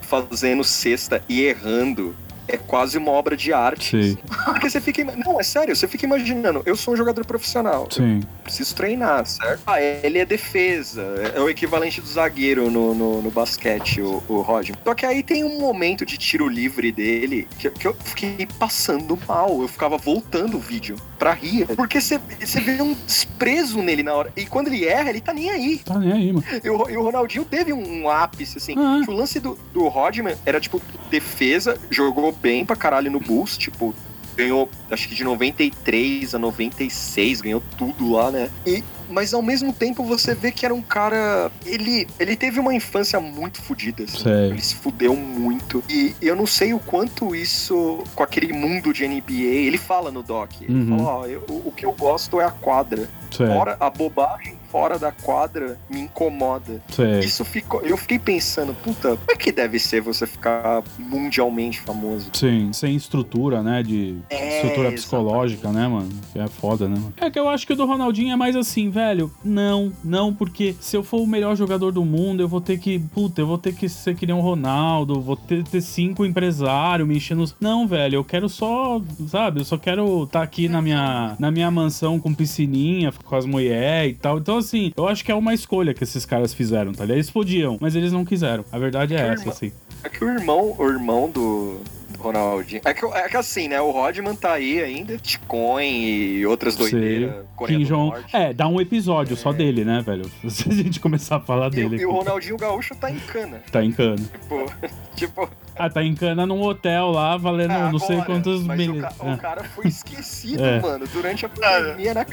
fazendo 0.02 0.64
cesta 0.64 1.24
e 1.28 1.44
errando. 1.44 2.16
É 2.48 2.58
quase 2.58 2.98
uma 2.98 3.12
obra 3.12 3.36
de 3.38 3.54
arte. 3.54 3.92
Sim. 4.14 4.18
Porque 4.46 4.70
você 4.70 4.82
fica. 4.82 5.04
Não, 5.04 5.40
é 5.40 5.44
sério, 5.44 5.76
você 5.76 5.88
fica 5.88 6.06
imaginando, 6.06 6.62
eu 6.66 6.76
sou 6.76 6.94
um 6.94 6.98
jogador 6.98 7.26
profissional. 7.26 7.88
Sim. 7.92 8.22
preciso 8.44 8.76
treinar, 8.76 9.26
certo? 9.26 9.62
Ah, 9.66 9.82
ele 9.82 10.20
é 10.20 10.26
defesa, 10.26 11.02
é 11.36 11.40
o 11.40 11.50
equivalente 11.50 12.02
do 12.02 12.08
zagueiro 12.08 12.70
no, 12.70 12.94
no, 12.94 13.22
no 13.22 13.32
basquete, 13.32 14.02
o, 14.02 14.22
o 14.28 14.42
Rodman. 14.42 14.78
Só 14.84 14.94
que 14.94 15.06
aí 15.06 15.24
tem 15.24 15.44
um 15.44 15.60
momento 15.60 16.06
de 16.06 16.18
tiro 16.18 16.48
livre 16.48 16.92
dele 16.92 17.48
que, 17.58 17.70
que 17.70 17.88
eu 17.88 17.94
fiquei 17.94 18.48
passando 18.60 19.18
mal, 19.28 19.62
eu 19.62 19.68
ficava 19.68 19.98
voltando 19.98 20.58
o 20.58 20.60
vídeo 20.60 20.96
pra 21.18 21.32
rir, 21.34 21.66
porque 21.76 22.02
você 22.02 22.18
vê 22.60 22.82
um 22.82 22.94
desprezo 23.06 23.82
nele 23.82 24.04
na 24.04 24.14
hora, 24.14 24.32
e 24.36 24.46
quando 24.46 24.68
ele 24.68 24.84
erra, 24.86 25.10
ele 25.10 25.22
tá 25.22 25.34
nem 25.34 25.50
aí. 25.50 25.78
Tá 25.86 25.98
nem 25.98 26.12
aí, 26.12 26.34
mano. 26.34 26.46
E 26.64 26.70
o, 26.70 26.90
e 26.90 26.98
o 26.98 27.04
Ronaldinho 27.04 27.46
teve 27.46 27.72
um, 27.72 28.10
ápice, 28.10 28.58
assim, 28.58 28.76
Ah. 28.78 29.02
que 29.04 29.10
o 29.10 29.14
lance 29.14 29.40
do, 29.40 29.58
do 29.74 29.88
Rodman 29.88 30.36
era, 30.46 30.60
tipo, 30.60 30.82
defesa, 31.10 31.78
jogou 31.90 32.33
bem 32.34 32.66
pra 32.66 32.76
caralho 32.76 33.10
no 33.12 33.20
Bulls, 33.20 33.58
tipo, 33.58 33.94
ganhou, 34.36 34.70
acho 34.90 35.08
que 35.08 35.16
de 35.16 35.24
93 35.24 36.34
a 36.36 36.40
96, 36.40 37.42
ganhou 37.42 37.62
tudo 37.78 38.12
lá, 38.12 38.32
né? 38.32 38.50
E, 38.66 38.84
mas 39.10 39.34
ao 39.34 39.42
mesmo 39.44 39.72
tempo 39.72 40.04
você 40.04 40.34
vê 40.34 40.52
que 40.52 40.66
era 40.66 40.74
um 40.74 40.82
cara. 40.82 41.52
Ele, 41.66 42.08
ele 42.20 42.36
teve 42.36 42.60
uma 42.60 42.74
infância 42.74 43.20
muito 43.20 43.62
fodida. 43.62 44.04
Assim. 44.06 44.28
Ele 44.30 44.62
se 44.62 44.74
fudeu 44.76 45.16
muito. 45.16 45.84
E 45.88 46.16
eu 46.22 46.36
não 46.36 46.48
sei 46.48 46.74
o 46.74 46.80
quanto 46.80 47.36
isso, 47.36 48.04
com 48.16 48.24
aquele 48.24 48.52
mundo 48.54 48.92
de 48.92 49.08
NBA, 49.08 49.34
ele 49.68 49.78
fala 49.78 50.10
no 50.12 50.24
doc. 50.24 50.50
Ele 50.62 50.74
Uhum. 50.74 50.98
fala: 50.98 51.10
ó, 51.20 51.26
eu- 51.28 51.44
o 51.48 51.72
que 51.72 51.86
eu 51.86 51.92
gosto 51.94 52.42
é 52.42 52.46
a 52.46 52.52
quadra. 52.52 53.08
Sei. 53.30 53.46
Fora, 53.46 53.78
a 53.80 53.90
bobagem 53.90 54.58
fora 54.74 54.98
da 54.98 55.12
quadra 55.12 55.78
me 55.88 56.00
incomoda. 56.00 56.82
Sei. 56.90 57.20
Isso 57.20 57.46
ficou. 57.46 57.82
Eu 57.82 57.96
fiquei 57.96 58.18
pensando, 58.18 58.74
puta, 58.74 59.10
como 59.10 59.32
é 59.32 59.36
que 59.36 59.52
deve 59.52 59.78
ser 59.78 60.02
você 60.02 60.26
ficar 60.26 60.82
mundialmente 60.98 61.80
famoso? 61.80 62.32
Sim, 62.34 62.74
sem 62.74 62.96
estrutura, 62.96 63.62
né? 63.62 63.84
De 63.84 64.16
É, 64.32 64.56
estrutura 64.56 64.92
psicológica, 64.92 65.72
né, 65.72 65.88
mano? 65.88 66.10
Que 66.32 66.40
é 66.40 66.48
foda, 66.48 66.90
né, 66.90 66.96
mano? 66.96 67.14
É 67.18 67.30
que 67.30 67.38
eu 67.38 67.48
acho 67.48 67.68
que 67.68 67.74
o 67.74 67.76
do 67.76 67.86
Ronaldinho 67.86 68.34
é 68.34 68.36
mais 68.36 68.56
assim, 68.56 68.90
velho. 68.90 69.32
Não, 69.46 69.94
não, 70.04 70.34
porque 70.34 70.76
se 70.80 70.98
eu 70.98 71.04
for 71.04 71.22
o 71.22 71.28
melhor 71.28 71.56
jogador 71.56 71.92
do 71.92 72.04
mundo, 72.04 72.42
eu 72.42 72.48
vou 72.48 72.60
ter 72.60 72.80
que. 72.80 72.98
Puta, 72.98 73.42
eu 73.42 73.46
vou 73.46 73.60
ter 73.60 73.76
que 73.76 73.88
ser 73.88 74.16
que 74.16 74.26
nem 74.26 74.36
o 74.36 74.40
Ronaldo, 74.40 75.22
vou 75.22 75.36
ter, 75.36 75.64
ter 75.66 75.82
cinco 75.82 76.26
empresários 76.26 77.08
me 77.08 77.18
enchendo. 77.18 77.46
Não, 77.62 77.88
velho, 77.88 78.16
eu 78.16 78.24
quero 78.24 78.50
só, 78.50 79.00
sabe? 79.28 79.62
Eu 79.62 79.66
só 79.66 79.78
quero 79.78 80.24
estar 80.24 80.42
aqui 80.42 80.68
na 80.68 80.82
minha, 80.82 81.36
na 81.38 81.52
minha 81.52 81.70
mansão 81.70 82.20
com 82.20 82.34
piscininha, 82.34 83.14
com 83.24 83.36
as 83.36 83.46
mulheres 83.46 84.16
e 84.16 84.16
tal. 84.16 84.40
Então, 84.40 84.63
assim, 84.66 84.92
eu 84.96 85.08
acho 85.08 85.24
que 85.24 85.32
é 85.32 85.36
uma 85.36 85.54
escolha 85.54 85.94
que 85.94 86.04
esses 86.04 86.26
caras 86.26 86.54
fizeram, 86.54 86.92
tá 86.92 87.04
ligado? 87.04 87.18
Eles 87.18 87.30
podiam, 87.30 87.78
mas 87.80 87.96
eles 87.96 88.12
não 88.12 88.26
quiseram. 88.26 88.64
A 88.72 88.78
verdade 88.80 89.14
é 89.14 89.18
Que 89.18 89.24
essa, 89.24 89.42
irmão- 89.42 89.54
assim. 89.54 89.72
É 90.04 90.10
que 90.10 90.24
o 90.24 90.30
irmão, 90.30 90.76
o 90.78 90.90
irmão 90.90 91.30
do 91.30 91.78
Ronaldinho. 92.24 92.82
É 92.86 92.94
que, 92.94 93.06
é 93.06 93.30
que 93.30 93.38
assim, 93.38 93.68
né? 93.68 93.80
O 93.82 93.92
Rodman 93.92 94.36
tá 94.36 94.54
aí 94.54 94.82
ainda, 94.82 95.14
Bitcoin 95.14 95.84
e 96.06 96.46
outras 96.46 96.76
doideiras. 96.76 97.46
Kim 97.68 97.80
do 97.80 97.86
Jong. 97.86 98.10
Norte. 98.12 98.36
É, 98.36 98.54
dá 98.54 98.68
um 98.68 98.80
episódio 98.82 99.36
só 99.36 99.52
dele, 99.54 99.84
né, 99.86 100.02
velho? 100.02 100.30
Se 100.50 100.70
a 100.70 100.74
gente 100.74 101.00
começar 101.00 101.36
a 101.38 101.40
falar 101.40 101.68
E, 101.68 101.76
dele. 101.76 101.98
e 101.98 102.06
o. 102.06 102.12
Ronaldinho 102.12 102.58
Gaúcho 102.58 102.96
tá 102.96 103.12
em 103.12 103.20
cana. 103.20 103.62
Tá 103.72 103.84
em 103.84 103.92
cana. 103.92 104.16
Tipo, 104.18 104.74
tipo 105.16 105.50
Ah, 105.76 105.90
tá 105.90 106.04
em 106.04 106.16
cana 106.16 106.46
num 106.46 106.62
hotel 106.62 107.12
lá, 107.12 107.36
valendo 107.38 107.72
ah, 107.72 107.92
não 107.92 108.00
sei 108.00 108.22
quantos 108.22 108.64
mil. 108.64 108.98
o, 108.98 109.02
ca- 109.02 109.14
o 109.20 109.38
cara 109.38 109.64
foi 109.64 109.88
esquecido, 109.88 110.64
É. 110.66 110.80
mano, 110.80 111.06
durante 111.08 111.46
a 111.46 111.50
pandemia 111.50 112.14
na. 112.14 112.26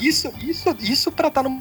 Isso, 0.00 0.32
isso, 0.40 0.76
isso 0.80 1.12
pra 1.12 1.28
estar 1.28 1.42
no 1.42 1.58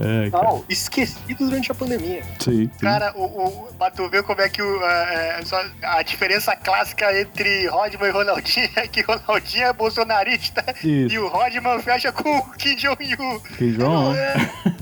É. 0.00 0.30
Não, 0.30 0.64
esquecido 0.68 1.46
durante 1.46 1.72
a 1.72 1.74
pandemia. 1.74 2.22
Sim, 2.38 2.52
sim. 2.64 2.70
Cara, 2.80 3.12
o, 3.16 3.24
o, 3.24 3.68
pra 3.76 3.90
tu 3.90 4.08
ver 4.08 4.22
como 4.22 4.40
é 4.40 4.48
que 4.48 4.62
o, 4.62 4.82
é, 4.84 5.38
é, 5.40 5.44
só- 5.44 5.60
a 5.82 6.02
diferença 6.02 6.54
clássica 6.56 7.18
entre 7.20 7.66
Rodman 7.68 8.08
e 8.08 8.12
Ronaldinho 8.12 8.70
é 8.76 8.86
que 8.86 9.00
Ronaldinho 9.02 9.64
é 9.66 9.72
bolsonarista 9.72 10.64
Isso. 10.84 11.14
e 11.14 11.18
o 11.18 11.28
Rodman 11.28 11.80
fecha 11.80 12.12
com 12.12 12.38
o 12.38 12.50
Kim 12.52 12.76
Jong-un. 12.76 13.40
Kim 13.56 13.72
Jong, 13.72 14.16
É, 14.16 14.34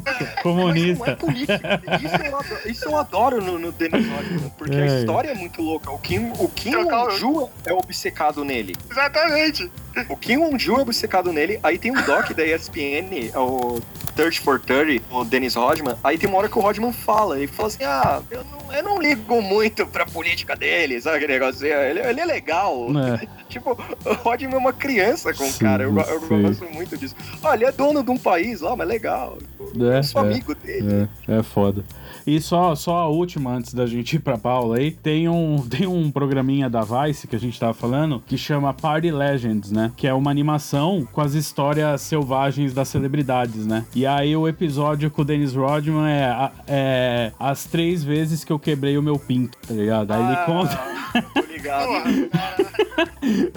não 0.05 0.13
é 0.21 0.25
comunista. 0.43 1.17
política. 1.17 1.81
Isso 2.03 2.17
eu 2.27 2.37
adoro, 2.39 2.61
isso 2.71 2.85
eu 2.85 2.97
adoro 2.99 3.43
no, 3.43 3.59
no 3.59 3.73
Dennis 3.73 4.07
Rodman, 4.09 4.51
porque 4.59 4.77
a 4.77 4.81
É. 4.87 4.99
história 4.99 5.31
é 5.31 5.35
muito 5.35 5.63
louca. 5.63 5.91
O 5.91 5.99
Kim, 5.99 6.31
o 6.39 6.49
Kim 6.49 6.71
Trocar 6.73 7.05
o- 7.05 7.09
Won-ju 7.09 7.51
é 7.65 7.73
obcecado 7.73 8.45
nele. 8.45 8.75
Exatamente. 8.91 9.71
O 10.11 10.17
Kim 10.17 10.37
Won-ju 10.37 10.77
é 10.77 10.83
obcecado 10.83 11.33
nele. 11.33 11.59
Aí 11.63 11.79
tem 11.79 11.91
um 11.91 12.03
doc 12.03 12.31
da 12.33 12.45
ESPN, 12.45 13.31
é 13.33 13.39
o 13.39 13.81
30 14.17 14.41
for 14.41 14.59
30, 14.59 15.05
o 15.15 15.25
Dennis 15.25 15.55
Rodman. 15.55 15.95
Aí 16.03 16.17
tem 16.17 16.29
uma 16.29 16.39
hora 16.39 16.49
que 16.49 16.59
o 16.59 16.63
Rodman 16.63 16.93
fala, 16.93 17.37
ele 17.39 17.47
fala 17.47 17.69
assim, 17.69 17.85
ah, 17.85 18.23
eu 18.31 18.45
não, 18.45 18.75
eu 18.75 18.83
não 18.83 19.01
ligo 19.01 19.43
muito 19.43 19.87
pra 19.87 20.07
política 20.07 20.57
dele, 20.57 21.01
sabe 21.01 21.19
aquele 21.19 21.35
negócio? 21.35 21.67
Ele, 21.67 22.01
ele 22.01 22.21
é 22.21 22.25
legal. 22.25 22.87
É. 22.99 23.27
Tipo, 23.49 23.79
o 24.05 24.13
Rodman 24.13 24.55
é 24.55 24.59
uma 24.59 24.73
criança 24.73 25.33
com 25.33 25.49
o 25.49 25.55
cara. 25.55 25.85
Eu, 25.85 25.97
eu 25.97 26.43
gosto 26.43 26.65
muito 26.73 26.97
disso. 26.99 27.15
Ah, 27.43 27.55
ele 27.55 27.65
é 27.65 27.71
dono 27.71 28.03
de 28.03 28.11
um 28.11 28.19
país 28.19 28.61
lá, 28.61 28.75
mas 28.75 28.89
legal. 28.89 29.39
É, 29.61 29.99
Eu 29.99 30.03
sou 30.03 30.25
é. 30.25 30.25
amigo 30.25 30.55
dele. 30.55 31.09
É, 31.29 31.39
é 31.39 31.43
foda. 31.45 31.85
E 32.27 32.41
só, 32.41 32.75
só 32.75 32.97
a 32.97 33.09
última, 33.09 33.53
antes 33.53 33.73
da 33.73 33.87
gente 33.87 34.17
ir 34.17 34.19
pra 34.19 34.37
Paula 34.37 34.79
aí, 34.79 34.91
tem 34.91 35.29
um, 35.29 35.65
tem 35.69 35.87
um 35.87 36.11
programinha 36.11 36.69
da 36.69 36.83
Vice 36.83 37.29
que 37.29 37.37
a 37.37 37.39
gente 37.39 37.59
tava 37.59 37.73
falando, 37.73 38.23
que 38.27 38.37
chama 38.37 38.75
Party 38.75 39.11
Legends, 39.11 39.71
né? 39.71 39.93
Que 39.97 40.07
é 40.07 40.13
uma 40.13 40.31
animação 40.31 41.07
com 41.13 41.21
as 41.21 41.35
histórias 41.35 42.01
selvagens 42.01 42.75
das 42.75 42.89
celebridades, 42.89 43.67
né? 43.67 43.85
E 43.95 44.07
aí 44.07 44.37
o 44.37 44.49
episódio 44.49 45.11
com 45.11 45.23
o 45.23 45.25
Dennis 45.25 45.55
Rodman 45.55 46.09
é, 46.09 46.51
é 46.67 47.33
as 47.39 47.65
três 47.65 48.03
vezes 48.03 48.43
que 48.43 48.53
eu 48.53 48.59
quebrei 48.59 48.99
o 48.99 49.03
meu 49.03 49.19
pinto, 49.19 49.57
tá 49.67 49.75
ligado? 49.75 50.11
Aí 50.11 50.23
ele 50.23 50.37
conta. 50.45 50.75
Ah, 50.75 51.23
Tô 51.35 51.41
ligado. 51.41 51.87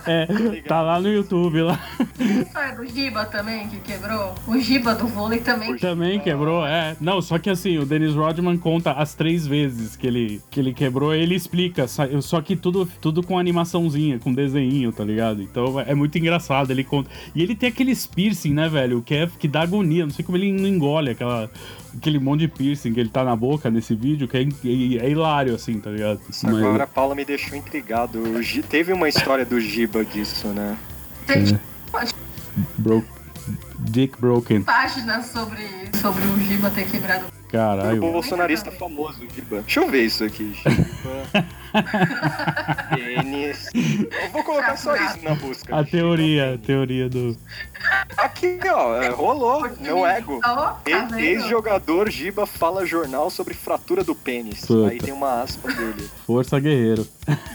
É, 0.05 0.25
tá 0.67 0.81
lá 0.81 0.99
no 0.99 1.07
YouTube 1.07 1.61
lá. 1.61 1.79
Ah, 2.55 2.71
do 2.71 2.85
Giba 2.85 3.25
também, 3.25 3.67
que 3.67 3.77
quebrou. 3.77 4.33
O 4.47 4.57
Giba 4.59 4.95
do 4.95 5.07
vôlei 5.07 5.39
também. 5.39 5.77
Também 5.77 6.19
quebrou, 6.19 6.65
é. 6.65 6.95
Não, 6.99 7.21
só 7.21 7.37
que 7.37 7.49
assim, 7.49 7.77
o 7.77 7.85
Dennis 7.85 8.15
Rodman 8.15 8.57
conta 8.59 8.91
as 8.91 9.15
três 9.15 9.47
vezes 9.47 9.95
que 9.95 10.05
ele, 10.05 10.41
que 10.51 10.59
ele 10.59 10.73
quebrou, 10.73 11.13
ele 11.15 11.33
explica, 11.33 11.87
só 11.87 12.39
que 12.41 12.55
tudo, 12.55 12.87
tudo 13.01 13.23
com 13.23 13.39
animaçãozinha, 13.39 14.19
com 14.19 14.31
desenho, 14.33 14.91
tá 14.91 15.03
ligado? 15.03 15.41
Então 15.41 15.79
é 15.79 15.95
muito 15.95 16.17
engraçado, 16.17 16.69
ele 16.71 16.83
conta. 16.83 17.09
E 17.33 17.41
ele 17.41 17.55
tem 17.55 17.69
aqueles 17.69 18.05
piercing, 18.05 18.53
né, 18.53 18.69
velho, 18.69 19.01
que, 19.01 19.15
é, 19.15 19.27
que 19.39 19.47
dá 19.47 19.61
agonia, 19.61 20.05
não 20.05 20.11
sei 20.13 20.23
como 20.23 20.37
ele 20.37 20.51
não 20.51 20.67
engole 20.67 21.11
aquela, 21.11 21.49
aquele 21.97 22.19
monte 22.19 22.41
de 22.41 22.47
piercing 22.49 22.93
que 22.93 22.99
ele 22.99 23.09
tá 23.09 23.23
na 23.23 23.35
boca 23.35 23.69
nesse 23.71 23.95
vídeo, 23.95 24.27
que 24.27 24.37
é, 24.37 24.41
é, 24.41 25.05
é 25.05 25.09
hilário, 25.09 25.55
assim, 25.55 25.79
tá 25.79 25.89
ligado? 25.89 26.19
Mas- 26.43 26.43
Agora 26.43 26.83
a 26.83 26.87
Paula 26.87 27.15
me 27.15 27.25
deixou 27.25 27.57
intrigado. 27.57 28.43
Gi- 28.43 28.61
Teve 28.61 28.93
uma 28.93 29.07
história 29.09 29.45
do 29.45 29.59
Giba 29.59 30.05
disso, 30.05 30.47
né? 30.49 30.77
Tem 31.25 31.43
Bro- 32.77 33.05
Dick 33.79 34.19
Broken. 34.19 34.61
páginas 34.61 35.27
sobre, 35.27 35.63
sobre 36.01 36.21
o 36.23 36.39
Giba 36.39 36.69
ter 36.69 36.85
quebrado. 36.89 37.25
Caralho. 37.49 38.03
O 38.03 38.11
bolsonarista 38.11 38.71
famoso, 38.71 39.25
Giba. 39.33 39.61
Deixa 39.61 39.79
eu 39.79 39.89
ver 39.89 40.03
isso 40.05 40.23
aqui. 40.23 40.53
Giba. 40.53 41.45
Pênis. 42.95 43.69
Eu 43.73 44.29
vou 44.31 44.43
colocar 44.43 44.75
só 44.77 44.95
isso 44.95 45.19
na 45.23 45.35
busca. 45.35 45.75
A 45.77 45.83
teoria, 45.83 46.55
a 46.55 46.57
teoria 46.57 47.09
do. 47.09 47.37
Aqui, 48.17 48.59
ó, 48.69 48.95
é, 49.01 49.09
rolou. 49.09 49.69
Meu 49.79 50.05
ego. 50.05 50.39
Tá 50.41 50.79
E-? 50.85 51.21
Ex-jogador 51.21 52.09
Giba 52.09 52.45
fala 52.45 52.85
jornal 52.85 53.29
sobre 53.29 53.53
fratura 53.53 54.03
do 54.03 54.13
pênis. 54.15 54.65
Puta. 54.65 54.89
Aí 54.89 54.97
tem 54.99 55.13
uma 55.13 55.41
aspa 55.41 55.71
dele. 55.71 56.09
Força 56.25 56.59
Guerreiro. 56.59 57.07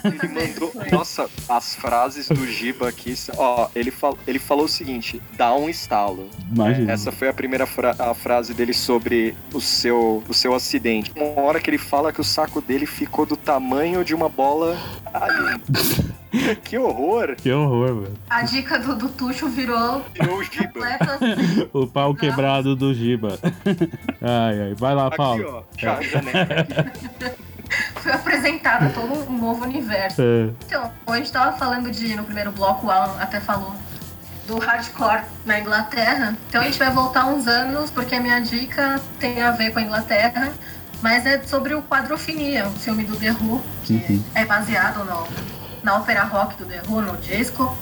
Ele 0.04 0.28
mandou. 0.28 0.72
Nossa, 0.92 1.28
as 1.48 1.74
frases 1.74 2.28
do 2.28 2.46
Giba 2.46 2.88
aqui. 2.88 3.14
Ó, 3.36 3.68
ele, 3.74 3.90
fal... 3.90 4.16
ele 4.26 4.38
falou 4.38 4.64
o 4.64 4.68
seguinte: 4.68 5.20
dá 5.36 5.54
um 5.54 5.68
estalo. 5.68 6.28
Imagina. 6.54 6.92
Essa 6.92 7.12
foi 7.12 7.28
a 7.28 7.32
primeira 7.32 7.66
fra- 7.66 7.94
a 7.98 8.14
frase 8.14 8.54
dele 8.54 8.72
sobre 8.72 9.34
o 9.52 9.60
seu, 9.60 10.22
o 10.28 10.34
seu 10.34 10.54
acidente. 10.54 11.12
Uma 11.16 11.40
hora 11.42 11.60
que 11.60 11.68
ele 11.70 11.78
fala 11.78 12.12
que 12.12 12.20
o 12.20 12.24
saco 12.24 12.60
dele 12.60 12.86
ficou 12.86 13.26
do 13.26 13.36
tamanho 13.36 14.03
de 14.04 14.14
uma 14.14 14.28
bola 14.28 14.76
que 16.64 16.76
horror! 16.78 17.36
Que 17.36 17.50
horror, 17.52 18.02
velho. 18.02 18.14
A 18.28 18.42
dica 18.42 18.78
do, 18.78 18.94
do 18.96 19.08
Tuxo 19.08 19.48
virou 19.48 20.04
Virou 20.12 20.38
o 20.38 20.42
Giba. 20.44 20.64
completa. 20.66 21.18
O 21.72 21.86
pau 21.86 22.14
quebrado 22.14 22.74
do 22.76 22.92
Giba. 22.92 23.38
Ai, 24.20 24.60
ai. 24.60 24.74
Vai 24.76 24.94
lá, 24.94 25.06
Aqui, 25.08 25.16
Paulo. 25.16 25.44
ó. 25.48 25.62
Já, 25.78 26.00
janeca. 26.02 26.92
Foi 27.96 28.12
apresentado 28.12 28.92
todo 28.92 29.30
um 29.30 29.38
novo 29.38 29.64
universo. 29.64 30.20
É. 30.22 30.50
Então, 30.66 30.90
a 31.06 31.16
gente 31.16 31.32
tava 31.32 31.56
falando 31.56 31.90
de, 31.90 32.14
no 32.14 32.24
primeiro 32.24 32.52
bloco, 32.52 32.86
o 32.86 32.90
Alan 32.90 33.16
até 33.20 33.40
falou 33.40 33.72
do 34.46 34.58
hardcore 34.58 35.22
na 35.46 35.58
Inglaterra. 35.60 36.36
Então 36.48 36.60
a 36.60 36.64
gente 36.64 36.78
vai 36.78 36.90
voltar 36.90 37.26
uns 37.26 37.46
anos, 37.46 37.90
porque 37.90 38.14
a 38.14 38.20
minha 38.20 38.40
dica 38.40 39.00
tem 39.18 39.40
a 39.40 39.50
ver 39.52 39.72
com 39.72 39.78
a 39.78 39.82
Inglaterra, 39.82 40.52
mas 41.04 41.26
é 41.26 41.38
sobre 41.42 41.74
o 41.74 41.82
Quadrofinia, 41.82 42.66
um 42.66 42.72
filme 42.76 43.04
do 43.04 43.14
The 43.14 43.32
Who, 43.32 43.60
que 43.84 43.92
Uhum. 44.08 44.24
é 44.34 44.46
baseado 44.46 45.04
no, 45.04 45.28
na 45.82 45.96
ópera 45.96 46.24
rock 46.24 46.54
do 46.56 46.64
The 46.64 46.80
Who, 46.88 47.02
no 47.02 47.14
disco. 47.18 47.76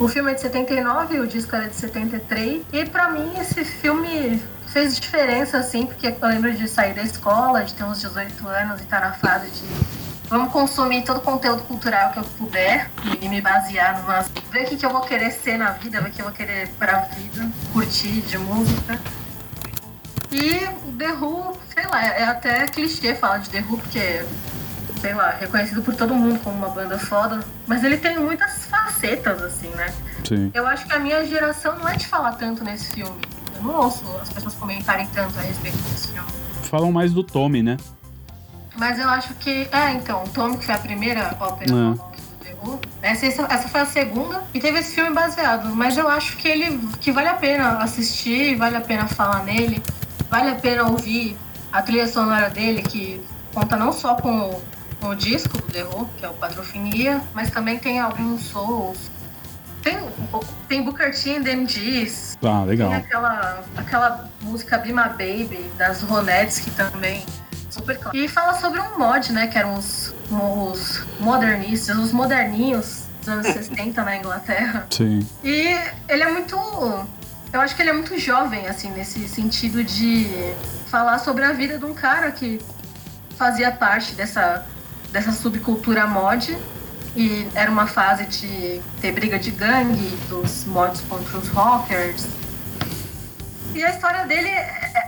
O 0.00 0.08
filme 0.08 0.32
é 0.32 0.34
de 0.34 0.40
79, 0.40 1.20
o 1.20 1.28
disco 1.28 1.54
era 1.54 1.68
de 1.68 1.76
73, 1.76 2.62
e 2.72 2.84
pra 2.86 3.08
mim 3.12 3.30
esse 3.40 3.64
filme 3.64 4.42
fez 4.66 4.98
diferença, 4.98 5.58
assim, 5.58 5.86
porque 5.86 6.08
eu 6.08 6.28
lembro 6.28 6.52
de 6.52 6.66
sair 6.66 6.92
da 6.92 7.02
escola, 7.04 7.62
de 7.62 7.72
ter 7.72 7.84
uns 7.84 8.00
18 8.00 8.48
anos 8.48 8.80
e 8.80 8.82
estar 8.82 9.00
na 9.00 9.12
fase 9.12 9.48
de 9.48 9.96
Vamos 10.28 10.52
consumir 10.52 11.04
todo 11.04 11.18
o 11.18 11.20
conteúdo 11.20 11.62
cultural 11.62 12.10
que 12.10 12.18
eu 12.18 12.24
puder 12.24 12.90
e 13.20 13.28
me 13.28 13.40
basear 13.40 14.00
numas. 14.00 14.28
Ver 14.50 14.64
o 14.64 14.66
que, 14.66 14.76
que 14.76 14.84
eu 14.84 14.90
vou 14.90 15.02
querer 15.02 15.30
ser 15.30 15.56
na 15.56 15.70
vida, 15.70 16.00
ver 16.00 16.08
o 16.08 16.12
que 16.12 16.20
eu 16.20 16.24
vou 16.24 16.34
querer 16.34 16.66
pra 16.80 16.98
vida, 17.02 17.48
curtir 17.72 18.22
de 18.22 18.36
música. 18.36 18.98
E 20.32 20.64
o 20.84 20.85
The 20.98 21.12
Who, 21.12 21.56
sei 21.74 21.86
lá, 21.86 22.04
é 22.04 22.24
até 22.24 22.66
clichê 22.66 23.14
falar 23.14 23.38
de 23.38 23.50
The 23.50 23.60
Who, 23.68 23.78
porque, 23.78 24.24
sei 25.00 25.14
lá, 25.14 25.30
reconhecido 25.30 25.82
por 25.82 25.94
todo 25.94 26.14
mundo 26.14 26.38
como 26.42 26.56
uma 26.56 26.68
banda 26.68 26.98
foda. 26.98 27.44
Mas 27.66 27.84
ele 27.84 27.96
tem 27.96 28.18
muitas 28.18 28.66
facetas, 28.66 29.42
assim, 29.42 29.68
né? 29.68 29.92
Sim. 30.26 30.50
Eu 30.54 30.66
acho 30.66 30.86
que 30.86 30.92
a 30.92 30.98
minha 30.98 31.24
geração 31.26 31.78
não 31.78 31.88
é 31.88 31.96
de 31.96 32.06
falar 32.06 32.32
tanto 32.32 32.64
nesse 32.64 32.92
filme. 32.94 33.20
Eu 33.56 33.62
não 33.62 33.74
ouço 33.74 34.04
as 34.20 34.28
pessoas 34.32 34.54
comentarem 34.54 35.06
tanto 35.14 35.38
a 35.38 35.42
respeito 35.42 35.76
desse 35.78 36.08
filme. 36.08 36.28
Falam 36.62 36.90
mais 36.92 37.12
do 37.12 37.22
Tommy, 37.22 37.62
né? 37.62 37.76
Mas 38.76 38.98
eu 38.98 39.08
acho 39.08 39.34
que. 39.34 39.68
É, 39.72 39.92
então, 39.92 40.24
o 40.24 40.28
Tom, 40.28 40.56
que 40.58 40.66
foi 40.66 40.74
a 40.74 40.78
primeira 40.78 41.34
ópera 41.40 41.72
É. 43.02 43.10
essa, 43.10 43.26
essa 43.26 43.68
foi 43.68 43.80
a 43.80 43.86
segunda 43.86 44.42
e 44.52 44.60
teve 44.60 44.78
esse 44.80 44.94
filme 44.94 45.10
baseado. 45.14 45.74
Mas 45.74 45.96
eu 45.96 46.08
acho 46.08 46.36
que 46.36 46.48
ele 46.48 46.78
que 47.00 47.10
vale 47.12 47.28
a 47.28 47.34
pena 47.34 47.78
assistir, 47.78 48.56
vale 48.56 48.76
a 48.76 48.80
pena 48.80 49.06
falar 49.06 49.44
nele, 49.44 49.82
vale 50.30 50.50
a 50.50 50.54
pena 50.54 50.84
ouvir 50.84 51.36
a 51.72 51.82
trilha 51.82 52.08
sonora 52.08 52.48
dele, 52.50 52.82
que 52.82 53.20
conta 53.54 53.76
não 53.76 53.92
só 53.92 54.14
com 54.16 54.50
o, 54.50 54.62
com 55.00 55.08
o 55.08 55.14
disco 55.16 55.56
do 55.58 55.64
The 55.64 55.84
Who, 55.84 56.08
que 56.16 56.24
é 56.24 56.28
o 56.28 56.34
Quadrofinia, 56.34 57.20
mas 57.34 57.50
também 57.50 57.78
tem 57.78 57.98
alguns 58.00 58.42
souls. 58.42 59.10
Tem, 59.82 59.98
tem 60.68 60.82
Booker 60.82 61.14
T 61.14 61.36
and 61.36 61.42
MGs, 61.62 62.36
Ah, 62.42 62.64
legal. 62.64 62.88
tem 62.88 62.98
aquela, 62.98 63.62
aquela 63.76 64.30
música 64.42 64.78
Be 64.78 64.92
My 64.92 65.08
Baby, 65.10 65.70
das 65.78 66.02
Ronettes, 66.02 66.58
que 66.58 66.70
também 66.72 67.24
super 67.70 67.96
clássica. 67.96 68.16
E 68.16 68.26
fala 68.26 68.54
sobre 68.54 68.80
um 68.80 68.98
mod, 68.98 69.32
né? 69.32 69.46
Que 69.46 69.58
eram 69.58 69.74
os, 69.74 70.12
os 70.28 71.06
modernistas, 71.20 71.96
os 71.98 72.10
moderninhos 72.10 73.04
dos 73.20 73.28
anos 73.28 73.46
60 73.52 74.02
na 74.02 74.16
Inglaterra. 74.16 74.86
Sim. 74.90 75.24
E 75.44 75.78
ele 76.08 76.22
é 76.22 76.32
muito. 76.32 76.56
Eu 77.56 77.62
acho 77.62 77.74
que 77.74 77.80
ele 77.80 77.88
é 77.88 77.92
muito 77.94 78.18
jovem, 78.18 78.66
assim, 78.66 78.90
nesse 78.90 79.26
sentido 79.26 79.82
de 79.82 80.26
falar 80.88 81.18
sobre 81.18 81.42
a 81.42 81.54
vida 81.54 81.78
de 81.78 81.86
um 81.86 81.94
cara 81.94 82.30
que 82.30 82.60
fazia 83.38 83.70
parte 83.70 84.14
dessa, 84.14 84.66
dessa 85.10 85.32
subcultura 85.32 86.06
mod. 86.06 86.54
E 87.16 87.48
era 87.54 87.70
uma 87.70 87.86
fase 87.86 88.26
de 88.26 88.82
ter 89.00 89.10
briga 89.10 89.38
de 89.38 89.50
gangue, 89.52 90.06
dos 90.28 90.66
mods 90.66 91.00
contra 91.08 91.38
os 91.38 91.48
rockers. 91.48 92.26
E 93.74 93.82
a 93.82 93.88
história 93.88 94.26
dele, 94.26 94.50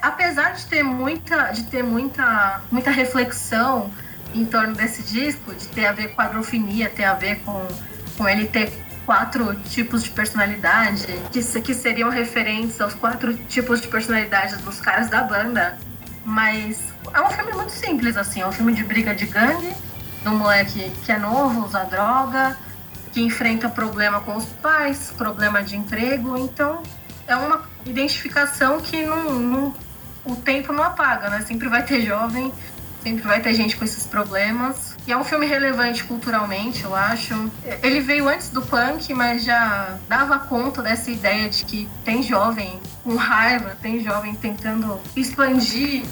apesar 0.00 0.52
de 0.52 0.64
ter 0.64 0.82
muita, 0.82 1.50
de 1.50 1.64
ter 1.64 1.82
muita, 1.82 2.62
muita 2.70 2.90
reflexão 2.90 3.92
em 4.34 4.46
torno 4.46 4.74
desse 4.74 5.02
disco, 5.02 5.52
de 5.52 5.68
ter 5.68 5.84
a 5.84 5.92
ver 5.92 6.08
com 6.08 6.22
quadrofinia, 6.22 6.88
ter 6.88 7.04
a 7.04 7.12
ver 7.12 7.40
com, 7.40 7.68
com 8.16 8.26
ele 8.26 8.46
ter 8.46 8.87
quatro 9.08 9.54
tipos 9.70 10.02
de 10.04 10.10
personalidade, 10.10 11.06
que, 11.32 11.40
que 11.62 11.72
seriam 11.72 12.10
referentes 12.10 12.78
aos 12.78 12.92
quatro 12.92 13.32
tipos 13.48 13.80
de 13.80 13.88
personalidade 13.88 14.56
dos 14.56 14.82
caras 14.82 15.08
da 15.08 15.22
banda. 15.22 15.78
Mas 16.26 16.92
é 17.14 17.20
um 17.22 17.30
filme 17.30 17.52
muito 17.52 17.72
simples, 17.72 18.18
assim, 18.18 18.42
é 18.42 18.46
um 18.46 18.52
filme 18.52 18.74
de 18.74 18.84
briga 18.84 19.14
de 19.14 19.24
gangue, 19.24 19.72
de 20.22 20.28
um 20.28 20.36
moleque 20.36 20.92
que 21.06 21.10
é 21.10 21.18
novo, 21.18 21.64
usa 21.64 21.84
droga, 21.84 22.54
que 23.10 23.22
enfrenta 23.22 23.66
problema 23.70 24.20
com 24.20 24.36
os 24.36 24.44
pais, 24.44 25.10
problema 25.16 25.62
de 25.62 25.74
emprego, 25.74 26.36
então 26.36 26.82
é 27.26 27.34
uma 27.34 27.62
identificação 27.86 28.78
que 28.78 29.06
não, 29.06 29.32
não- 29.32 29.74
o 30.22 30.36
tempo 30.36 30.70
não 30.70 30.84
apaga, 30.84 31.30
né? 31.30 31.40
Sempre 31.40 31.70
vai 31.70 31.82
ter 31.82 32.02
jovem, 32.02 32.52
sempre 33.02 33.22
vai 33.26 33.40
ter 33.40 33.54
gente 33.54 33.74
com 33.74 33.86
esses 33.86 34.04
problemas. 34.04 34.87
E 35.08 35.12
é 35.12 35.16
um 35.16 35.24
filme 35.24 35.46
relevante 35.46 36.04
culturalmente, 36.04 36.84
eu 36.84 36.94
acho. 36.94 37.50
Ele 37.82 37.98
veio 37.98 38.28
antes 38.28 38.50
do 38.50 38.60
punk, 38.60 39.14
mas 39.14 39.42
já 39.42 39.96
dava 40.06 40.38
conta 40.38 40.82
dessa 40.82 41.10
ideia 41.10 41.48
de 41.48 41.64
que 41.64 41.88
tem 42.04 42.22
jovem 42.22 42.78
com 43.02 43.16
raiva, 43.16 43.74
tem 43.80 44.04
jovem 44.04 44.34
tentando 44.34 45.00
expandir 45.16 46.04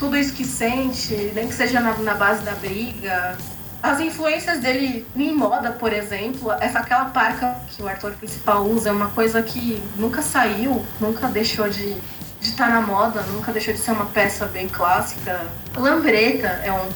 tudo 0.00 0.16
isso 0.16 0.32
que 0.32 0.44
sente, 0.44 1.14
nem 1.32 1.46
que 1.46 1.54
seja 1.54 1.78
na, 1.78 1.94
na 1.98 2.14
base 2.14 2.42
da 2.42 2.50
briga. 2.54 3.38
As 3.80 4.00
influências 4.00 4.58
dele 4.58 5.06
em 5.14 5.32
moda, 5.32 5.70
por 5.70 5.92
exemplo, 5.92 6.50
essa 6.58 6.80
aquela 6.80 7.04
parca 7.04 7.56
que 7.68 7.80
o 7.80 7.88
ator 7.88 8.10
principal 8.14 8.66
usa 8.66 8.88
é 8.88 8.92
uma 8.92 9.10
coisa 9.10 9.40
que 9.40 9.80
nunca 9.96 10.22
saiu, 10.22 10.84
nunca 11.00 11.28
deixou 11.28 11.68
de 11.68 11.96
de 12.40 12.48
estar 12.48 12.70
na 12.70 12.80
moda, 12.80 13.20
nunca 13.34 13.52
deixou 13.52 13.74
de 13.74 13.78
ser 13.78 13.92
uma 13.92 14.06
peça 14.06 14.46
bem 14.46 14.66
clássica. 14.66 15.42
Lambreta 15.76 16.48
é 16.64 16.72
um 16.72 16.88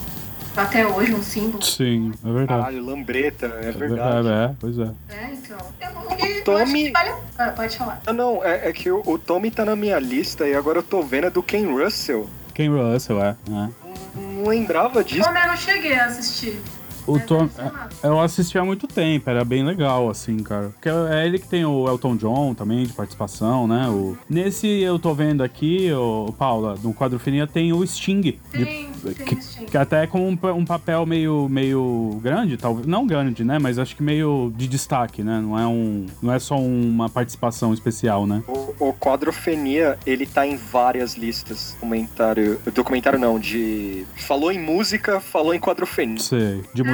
até 0.56 0.86
hoje 0.86 1.14
um 1.14 1.22
símbolo. 1.22 1.62
Sim, 1.62 2.12
é 2.24 2.32
verdade. 2.32 2.46
Caralho, 2.62 2.84
lambreta, 2.84 3.46
é 3.46 3.70
verdade. 3.72 4.28
É, 4.28 4.44
é, 4.44 4.54
pois 4.60 4.78
é. 4.78 4.90
É, 5.08 5.30
então. 5.32 5.58
Eu, 5.80 6.26
eu, 6.28 6.36
eu 6.36 6.44
Tommy- 6.44 6.90
vale... 6.90 7.12
ah, 7.38 7.48
pode 7.50 7.76
falar. 7.76 8.00
Ah, 8.06 8.12
não, 8.12 8.44
é, 8.44 8.68
é 8.68 8.72
que 8.72 8.90
o, 8.90 9.02
o 9.06 9.18
Tommy 9.18 9.50
tá 9.50 9.64
na 9.64 9.74
minha 9.76 9.98
lista 9.98 10.46
e 10.46 10.54
agora 10.54 10.78
eu 10.78 10.82
tô 10.82 11.02
vendo 11.02 11.26
é 11.26 11.30
do 11.30 11.42
Ken 11.42 11.66
Russell. 11.66 12.28
Ken 12.52 12.68
Russell, 12.68 13.22
é. 13.22 13.36
é. 13.48 13.68
Não 14.14 14.46
lembrava 14.46 15.02
disso. 15.02 15.24
Como 15.24 15.38
eu 15.38 15.46
não 15.46 15.56
cheguei 15.56 15.94
a 15.94 16.06
assistir. 16.06 16.60
O 17.06 17.12
Mas 17.14 17.26
Tom, 17.26 17.40
massa. 17.42 17.72
eu 18.02 18.20
assisti 18.20 18.58
há 18.58 18.64
muito 18.64 18.86
tempo, 18.86 19.28
era 19.28 19.44
bem 19.44 19.62
legal, 19.64 20.08
assim, 20.08 20.38
cara. 20.38 20.70
Porque 20.70 20.88
é 20.88 21.26
ele 21.26 21.38
que 21.38 21.46
tem 21.46 21.64
o 21.64 21.86
Elton 21.88 22.16
John 22.16 22.54
também, 22.54 22.84
de 22.86 22.92
participação, 22.92 23.66
né? 23.66 23.88
O... 23.88 24.16
Nesse 24.28 24.66
eu 24.66 24.98
tô 24.98 25.12
vendo 25.14 25.42
aqui, 25.42 25.90
o 25.92 26.32
Paula, 26.38 26.76
no 26.82 26.94
quadro 26.94 27.18
fininha 27.18 27.46
tem 27.46 27.72
o 27.72 27.86
Sting. 27.86 28.20
de- 28.22 28.32
Tem, 28.50 28.90
tem 29.14 29.14
que, 29.26 29.42
sim. 29.42 29.66
que 29.66 29.76
até 29.76 30.04
é 30.04 30.06
com 30.06 30.28
um, 30.30 30.38
um 30.56 30.64
papel 30.64 31.04
meio, 31.04 31.48
meio 31.48 32.18
grande, 32.22 32.56
talvez. 32.56 32.86
Não 32.86 33.06
grande, 33.06 33.44
né? 33.44 33.58
Mas 33.58 33.78
acho 33.78 33.94
que 33.96 34.02
meio 34.02 34.52
de 34.56 34.66
destaque, 34.66 35.22
né? 35.22 35.40
Não 35.40 35.58
é, 35.58 35.66
um, 35.66 36.06
não 36.22 36.32
é 36.32 36.38
só 36.38 36.56
uma 36.58 37.08
participação 37.08 37.74
especial, 37.74 38.26
né? 38.26 38.42
O, 38.48 38.88
o 38.88 38.94
Quadrofenia, 38.94 39.98
ele 40.06 40.24
tá 40.26 40.46
em 40.46 40.56
várias 40.56 41.16
listas. 41.16 41.72
Documentário. 41.74 42.58
Documentário 42.74 43.18
não, 43.18 43.38
de. 43.38 44.04
Falou 44.16 44.50
em 44.50 44.58
música, 44.58 45.20
falou 45.20 45.54
em 45.54 45.58
quadrofenia. 45.60 46.18
Sei. 46.18 46.62
De 46.72 46.82
musical. 46.82 46.93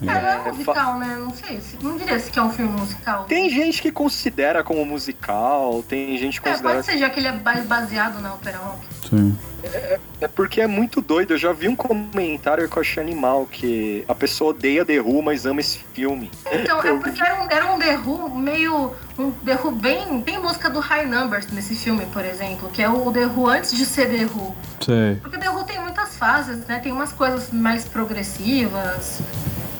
não 0.00 0.12
é 0.12 0.42
É, 0.46 0.52
musical, 0.52 0.98
né? 0.98 1.16
Não 1.18 1.30
sei. 1.34 1.60
se- 1.60 1.76
Não 1.82 1.96
diria 1.96 2.18
se 2.18 2.30
que 2.30 2.38
é 2.38 2.42
um 2.42 2.50
filme 2.50 2.72
musical. 2.78 3.24
Tem 3.24 3.48
gente 3.50 3.80
que 3.82 3.90
considera 3.92 4.62
como 4.62 4.84
musical, 4.84 5.82
tem 5.88 6.16
gente 6.18 6.40
que 6.40 6.48
É, 6.48 6.52
considera. 6.52 6.74
pode 6.74 6.86
ser, 6.86 6.98
já 6.98 7.10
que 7.10 7.20
ele 7.20 7.28
é 7.28 7.32
ba- 7.32 7.62
baseado 7.66 8.20
na 8.20 8.34
ópera 8.34 8.58
rock. 8.58 8.80
Sim. 9.08 9.36
É 10.20 10.26
porque 10.28 10.60
é 10.60 10.66
muito 10.66 11.00
doido. 11.02 11.34
Eu 11.34 11.38
já 11.38 11.52
vi 11.52 11.68
um 11.68 11.76
comentário 11.76 12.66
que 12.68 12.76
eu 12.76 12.80
achei 12.80 13.02
animal, 13.02 13.46
que 13.50 14.04
a 14.08 14.14
pessoa 14.14 14.50
odeia 14.50 14.84
The 14.84 15.00
Who, 15.00 15.22
mas 15.22 15.44
ama 15.44 15.60
esse 15.60 15.78
filme. 15.92 16.30
Então, 16.50 16.78
é 16.84 16.94
porque 16.96 17.20
era 17.22 17.42
um, 17.42 17.46
era 17.50 17.72
um 17.72 17.78
The 17.78 17.96
Who 17.98 18.28
meio 18.38 18.92
um 19.20 19.30
The 19.30 19.58
Who 19.62 19.70
bem. 19.72 20.22
Tem 20.22 20.38
música 20.40 20.70
do 20.70 20.80
High 20.80 21.06
Numbers 21.06 21.48
nesse 21.52 21.74
filme, 21.74 22.06
por 22.06 22.24
exemplo, 22.24 22.70
que 22.70 22.82
é 22.82 22.88
o 22.88 23.12
The 23.12 23.26
Who 23.26 23.48
antes 23.48 23.76
de 23.76 23.84
ser 23.84 24.08
The 24.08 24.24
Who. 24.24 24.54
Sei. 24.80 25.16
Porque 25.16 25.38
The 25.38 25.50
Who 25.50 25.64
tem 25.64 25.80
muitas 25.80 26.16
fases, 26.16 26.66
né? 26.66 26.78
Tem 26.78 26.90
umas 26.90 27.12
coisas 27.12 27.50
mais 27.50 27.84
progressivas. 27.84 29.20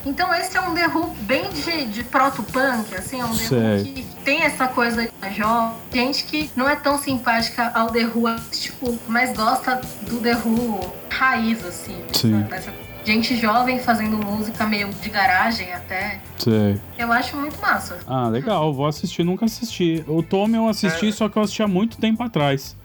Então 0.04 0.32
esse 0.34 0.56
é 0.56 0.60
um 0.60 0.74
The 0.74 0.86
Who 0.88 1.14
bem 1.22 1.50
de, 1.50 1.86
de 1.86 2.04
proto-punk, 2.04 2.94
assim, 2.94 3.20
é 3.20 3.24
um 3.24 3.36
The 3.36 3.82
que 3.84 4.06
tem 4.24 4.42
essa 4.42 4.66
coisa 4.66 5.02
de 5.02 5.34
jovem, 5.34 5.76
gente 5.92 6.24
que 6.24 6.50
não 6.56 6.68
é 6.68 6.74
tão 6.74 6.98
simpática 6.98 7.70
ao 7.74 7.90
The 7.90 8.06
Who 8.06 8.26
artístico, 8.26 8.98
mas 9.06 9.36
gosta 9.36 9.80
do 10.02 10.18
The 10.20 10.36
Who 10.36 10.80
raiz, 11.10 11.62
assim. 11.64 12.02
Sim. 12.14 12.40
sabe? 12.40 12.54
Essa 12.54 12.72
gente 13.04 13.36
jovem 13.36 13.78
fazendo 13.78 14.16
música 14.16 14.66
meio 14.66 14.88
de 14.88 15.08
garagem 15.08 15.72
até. 15.72 16.20
Sei. 16.36 16.78
Eu 16.98 17.12
acho 17.12 17.36
muito 17.36 17.60
massa. 17.60 17.98
Ah, 18.06 18.28
legal, 18.28 18.72
vou 18.72 18.86
assistir, 18.86 19.24
nunca 19.24 19.44
assisti. 19.44 20.04
O 20.06 20.22
Tommy 20.22 20.56
eu 20.56 20.68
assisti, 20.68 21.12
só 21.12 21.28
que 21.28 21.36
eu 21.36 21.42
assisti 21.42 21.62
há 21.62 21.68
muito 21.68 21.96
tempo 21.98 22.22
atrás. 22.22 22.76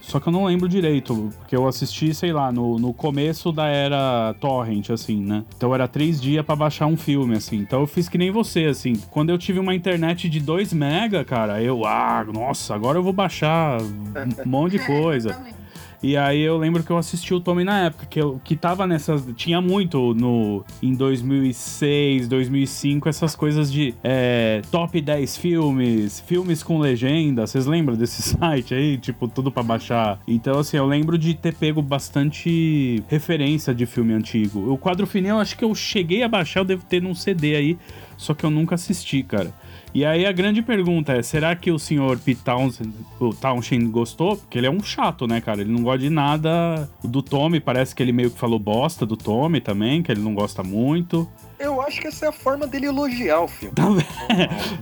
Só 0.00 0.18
que 0.18 0.28
eu 0.28 0.32
não 0.32 0.44
lembro 0.44 0.68
direito, 0.68 1.30
porque 1.38 1.54
eu 1.54 1.68
assisti, 1.68 2.12
sei 2.12 2.32
lá, 2.32 2.50
no, 2.50 2.78
no 2.78 2.92
começo 2.92 3.52
da 3.52 3.68
era 3.68 4.34
torrent, 4.40 4.90
assim, 4.90 5.22
né? 5.22 5.44
Então 5.56 5.72
era 5.72 5.86
três 5.86 6.20
dias 6.20 6.44
pra 6.44 6.56
baixar 6.56 6.86
um 6.86 6.96
filme, 6.96 7.36
assim. 7.36 7.58
Então 7.58 7.80
eu 7.80 7.86
fiz 7.86 8.08
que 8.08 8.18
nem 8.18 8.30
você, 8.30 8.64
assim. 8.64 8.94
Quando 9.10 9.30
eu 9.30 9.38
tive 9.38 9.60
uma 9.60 9.74
internet 9.74 10.28
de 10.28 10.40
2 10.40 10.72
mega, 10.72 11.24
cara, 11.24 11.62
eu, 11.62 11.86
ah, 11.86 12.24
nossa, 12.24 12.74
agora 12.74 12.98
eu 12.98 13.02
vou 13.02 13.12
baixar 13.12 13.80
um 14.44 14.48
monte 14.48 14.72
de 14.72 14.86
coisa. 14.86 15.34
Também. 15.34 15.59
E 16.02 16.16
aí 16.16 16.40
eu 16.40 16.56
lembro 16.56 16.82
que 16.82 16.90
eu 16.90 16.96
assisti 16.96 17.34
o 17.34 17.40
Tommy 17.40 17.62
na 17.62 17.86
época, 17.86 18.06
que, 18.06 18.20
eu, 18.20 18.40
que 18.42 18.56
tava 18.56 18.86
nessas. 18.86 19.24
Tinha 19.36 19.60
muito 19.60 20.14
no 20.14 20.64
em 20.82 20.94
2006, 20.94 22.26
2005, 22.26 23.08
essas 23.08 23.36
coisas 23.36 23.70
de 23.70 23.94
é, 24.02 24.62
top 24.70 25.00
10 25.00 25.36
filmes, 25.36 26.20
filmes 26.20 26.62
com 26.62 26.78
legenda. 26.78 27.46
Vocês 27.46 27.66
lembram 27.66 27.96
desse 27.96 28.22
site 28.36 28.74
aí? 28.74 28.96
Tipo, 28.96 29.28
tudo 29.28 29.50
pra 29.50 29.62
baixar. 29.62 30.18
Então, 30.26 30.58
assim, 30.58 30.76
eu 30.76 30.86
lembro 30.86 31.18
de 31.18 31.34
ter 31.34 31.54
pego 31.54 31.82
bastante 31.82 33.02
referência 33.08 33.74
de 33.74 33.84
filme 33.84 34.14
antigo. 34.14 34.72
O 34.72 34.78
quadro 34.78 35.06
final, 35.06 35.38
acho 35.38 35.56
que 35.56 35.64
eu 35.64 35.74
cheguei 35.74 36.22
a 36.22 36.28
baixar, 36.28 36.60
eu 36.60 36.64
devo 36.64 36.84
ter 36.84 37.02
num 37.02 37.14
CD 37.14 37.56
aí, 37.56 37.78
só 38.20 38.34
que 38.34 38.44
eu 38.44 38.50
nunca 38.50 38.74
assisti, 38.74 39.22
cara. 39.22 39.50
E 39.94 40.04
aí 40.04 40.26
a 40.26 40.30
grande 40.30 40.60
pergunta 40.60 41.14
é, 41.14 41.22
será 41.22 41.56
que 41.56 41.70
o 41.70 41.78
senhor 41.78 42.18
Pete 42.18 42.42
Townsend, 42.42 42.92
o 43.18 43.30
Townshend 43.34 43.86
gostou? 43.90 44.36
Porque 44.36 44.58
ele 44.58 44.66
é 44.66 44.70
um 44.70 44.82
chato, 44.82 45.26
né, 45.26 45.40
cara? 45.40 45.62
Ele 45.62 45.72
não 45.72 45.82
gosta 45.82 46.00
de 46.00 46.10
nada 46.10 46.88
do 47.02 47.22
Tommy, 47.22 47.60
parece 47.60 47.94
que 47.94 48.02
ele 48.02 48.12
meio 48.12 48.30
que 48.30 48.38
falou 48.38 48.58
bosta 48.58 49.06
do 49.06 49.16
Tommy 49.16 49.58
também, 49.58 50.02
que 50.02 50.12
ele 50.12 50.20
não 50.20 50.34
gosta 50.34 50.62
muito. 50.62 51.26
Eu 51.58 51.80
acho 51.80 51.98
que 51.98 52.08
essa 52.08 52.26
é 52.26 52.28
a 52.28 52.32
forma 52.32 52.66
dele 52.66 52.86
elogiar 52.86 53.40
o 53.40 53.48
filme. 53.48 53.74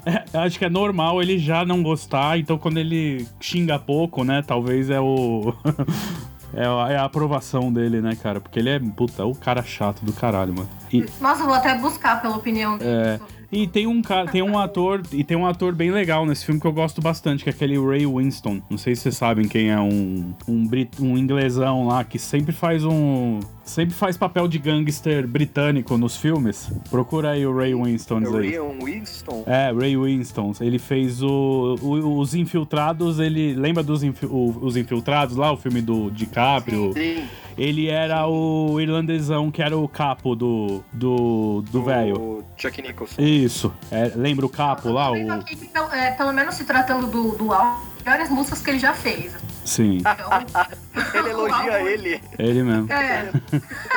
É, 0.04 0.24
acho 0.38 0.58
que 0.58 0.64
é 0.64 0.70
normal 0.70 1.22
ele 1.22 1.38
já 1.38 1.64
não 1.64 1.80
gostar, 1.80 2.40
então 2.40 2.58
quando 2.58 2.78
ele 2.78 3.24
xinga 3.40 3.78
pouco, 3.78 4.24
né, 4.24 4.42
talvez 4.44 4.90
é 4.90 5.00
o... 5.00 5.54
É 6.52 6.66
a, 6.66 6.92
é 6.92 6.96
a 6.96 7.04
aprovação 7.04 7.72
dele, 7.72 8.00
né, 8.00 8.16
cara? 8.16 8.40
Porque 8.40 8.58
ele 8.58 8.70
é, 8.70 8.78
puta, 8.78 9.24
o 9.24 9.34
cara 9.34 9.62
chato 9.62 10.04
do 10.04 10.12
caralho, 10.12 10.54
mano. 10.54 10.68
E, 10.92 11.04
Nossa, 11.20 11.42
eu 11.42 11.46
vou 11.46 11.54
até 11.54 11.76
buscar 11.76 12.20
pela 12.22 12.36
opinião 12.36 12.78
dele. 12.78 12.90
É. 12.90 13.20
E 13.50 13.66
tem 13.66 13.86
um 13.86 14.02
cara, 14.02 14.30
tem 14.30 14.42
um 14.42 14.58
ator, 14.58 15.02
e 15.10 15.24
tem 15.24 15.36
um 15.36 15.46
ator 15.46 15.74
bem 15.74 15.90
legal 15.90 16.26
nesse 16.26 16.44
filme 16.44 16.60
que 16.60 16.66
eu 16.66 16.72
gosto 16.72 17.00
bastante, 17.00 17.42
que 17.42 17.48
é 17.48 17.52
aquele 17.52 17.78
Ray 17.78 18.06
Winston. 18.06 18.60
Não 18.68 18.76
sei 18.76 18.94
se 18.94 19.02
vocês 19.02 19.16
sabem 19.16 19.48
quem 19.48 19.70
é 19.70 19.80
um 19.80 20.34
um, 20.46 20.66
brit, 20.66 21.02
um 21.02 21.16
inglesão 21.16 21.86
lá 21.86 22.04
que 22.04 22.18
sempre 22.18 22.52
faz 22.52 22.84
um 22.84 23.40
sempre 23.68 23.94
faz 23.94 24.16
papel 24.16 24.48
de 24.48 24.58
gangster 24.58 25.26
britânico 25.26 25.96
nos 25.96 26.16
filmes. 26.16 26.70
Procura 26.90 27.30
aí 27.30 27.46
o 27.46 27.54
Ray 27.56 27.74
Winston 27.74 28.20
É 28.20 28.28
o 28.28 28.36
aí. 28.38 28.50
Ian 28.54 28.78
Winston. 28.82 29.44
É, 29.46 29.72
Ray 29.72 29.96
Winston. 29.96 30.52
Ele 30.60 30.78
fez 30.78 31.22
o, 31.22 31.76
o- 31.82 32.18
os 32.18 32.34
Infiltrados, 32.34 33.18
ele 33.18 33.54
lembra 33.54 33.82
dos 33.82 34.02
infi- 34.02 34.26
o- 34.26 34.56
os 34.62 34.76
Infiltrados 34.76 35.36
lá, 35.36 35.52
o 35.52 35.56
filme 35.56 35.80
do 35.80 36.10
DiCaprio. 36.10 36.92
Sim, 36.94 37.24
Ele 37.56 37.88
era 37.88 38.26
o 38.28 38.80
irlandesão 38.80 39.50
que 39.50 39.60
era 39.60 39.76
o 39.76 39.88
capo 39.88 40.36
do 40.36 40.80
do 40.92 41.62
do 41.70 41.82
velho. 41.82 42.16
o 42.20 42.44
Chuck 42.56 42.80
Nicholson. 42.80 43.20
Isso. 43.20 43.72
É, 43.90 44.12
lembra 44.14 44.46
o 44.46 44.48
capo 44.48 44.90
lá? 44.90 45.10
O... 45.10 45.30
aqui 45.32 45.56
que, 45.56 45.66
pelo- 45.66 45.90
é, 45.92 46.12
pelo 46.12 46.32
menos 46.32 46.54
se 46.54 46.64
tratando 46.64 47.08
do, 47.08 47.36
do 47.36 47.52
álbum, 47.52 47.80
melhores 48.08 48.30
músicas 48.30 48.62
que 48.62 48.70
ele 48.70 48.78
já 48.78 48.94
fez. 48.94 49.32
Sim, 49.64 49.98
Então, 49.98 50.66
Ele 51.14 51.28
elogia 51.30 51.80
ele. 51.92 52.22
ele 52.38 52.62
mesmo. 52.62 52.90
é, 52.92 53.30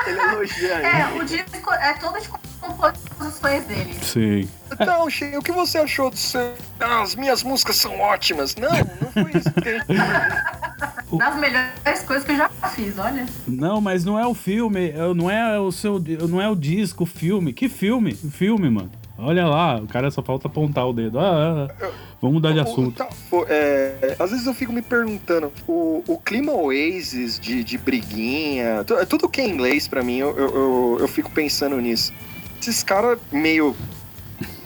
Ele 0.06 0.20
elogia 0.20 0.74
é, 0.74 1.10
ele. 1.12 1.20
o 1.22 1.26
disco 1.26 1.72
é 1.74 1.94
todo 1.94 2.20
de 2.20 2.28
composições 2.60 3.64
dele. 3.66 3.94
Sim. 4.02 4.50
Então, 4.72 5.10
Shea, 5.10 5.40
o 5.40 5.42
que 5.42 5.52
você 5.52 5.78
achou 5.80 6.10
do 6.10 6.18
seu... 6.18 6.54
Ah, 6.80 7.02
as 7.02 7.16
minhas 7.16 7.42
músicas 7.44 7.78
são 7.78 7.98
ótimas. 8.00 8.56
Não, 8.56 8.70
não 8.70 9.12
foi 9.12 9.32
isso 9.40 9.52
que 9.54 9.72
gente... 9.72 9.86
Das 11.18 11.36
melhores 11.38 12.04
coisas 12.06 12.24
que 12.26 12.32
eu 12.32 12.38
já 12.38 12.50
fiz, 12.74 12.98
olha. 12.98 13.26
Não, 13.46 13.82
mas 13.82 14.06
não 14.06 14.18
é 14.18 14.26
o 14.26 14.34
filme, 14.34 14.92
é- 14.92 15.14
não 15.14 15.30
é 15.30 15.60
o 15.60 15.70
seu, 15.72 16.02
não 16.30 16.42
é 16.42 16.48
o 16.50 16.56
disco, 16.56 17.04
o 17.04 17.06
filme. 17.08 17.52
Que 17.52 17.68
filme? 17.68 18.14
Filme, 18.16 18.70
mano. 18.70 18.90
Olha 19.22 19.46
lá, 19.46 19.76
o 19.78 19.88
cara 19.88 20.10
só 20.12 20.22
falta 20.22 20.48
apontar 20.48 20.88
o 20.88 20.94
dedo. 20.94 21.20
Ah, 21.20 21.68
ah, 21.70 21.74
ah. 21.82 21.90
vamos 22.22 22.36
mudar 22.36 22.52
de 22.54 22.60
assunto. 22.60 22.96
Tá, 22.98 23.08
é, 23.48 24.16
às 24.20 24.32
vezes 24.32 24.46
eu 24.48 24.54
fico 24.54 24.74
me 24.74 24.82
perguntando, 24.82 25.52
o, 25.68 26.04
o 26.08 26.18
clima 26.18 26.52
Oasis 26.54 27.40
de, 27.40 27.64
de 27.64 27.78
briguinha, 27.78 28.84
tu- 28.86 29.06
tudo 29.06 29.30
que 29.30 29.42
é 29.42 29.48
inglês 29.48 29.88
pra 29.88 30.04
mim, 30.04 30.18
eu, 30.18 30.36
eu, 30.38 30.56
eu, 30.56 30.98
eu 31.02 31.08
fico 31.08 31.30
pensando 31.32 31.76
nisso. 31.80 32.12
Esses 32.60 32.84
caras 32.84 33.18
meio 33.32 33.76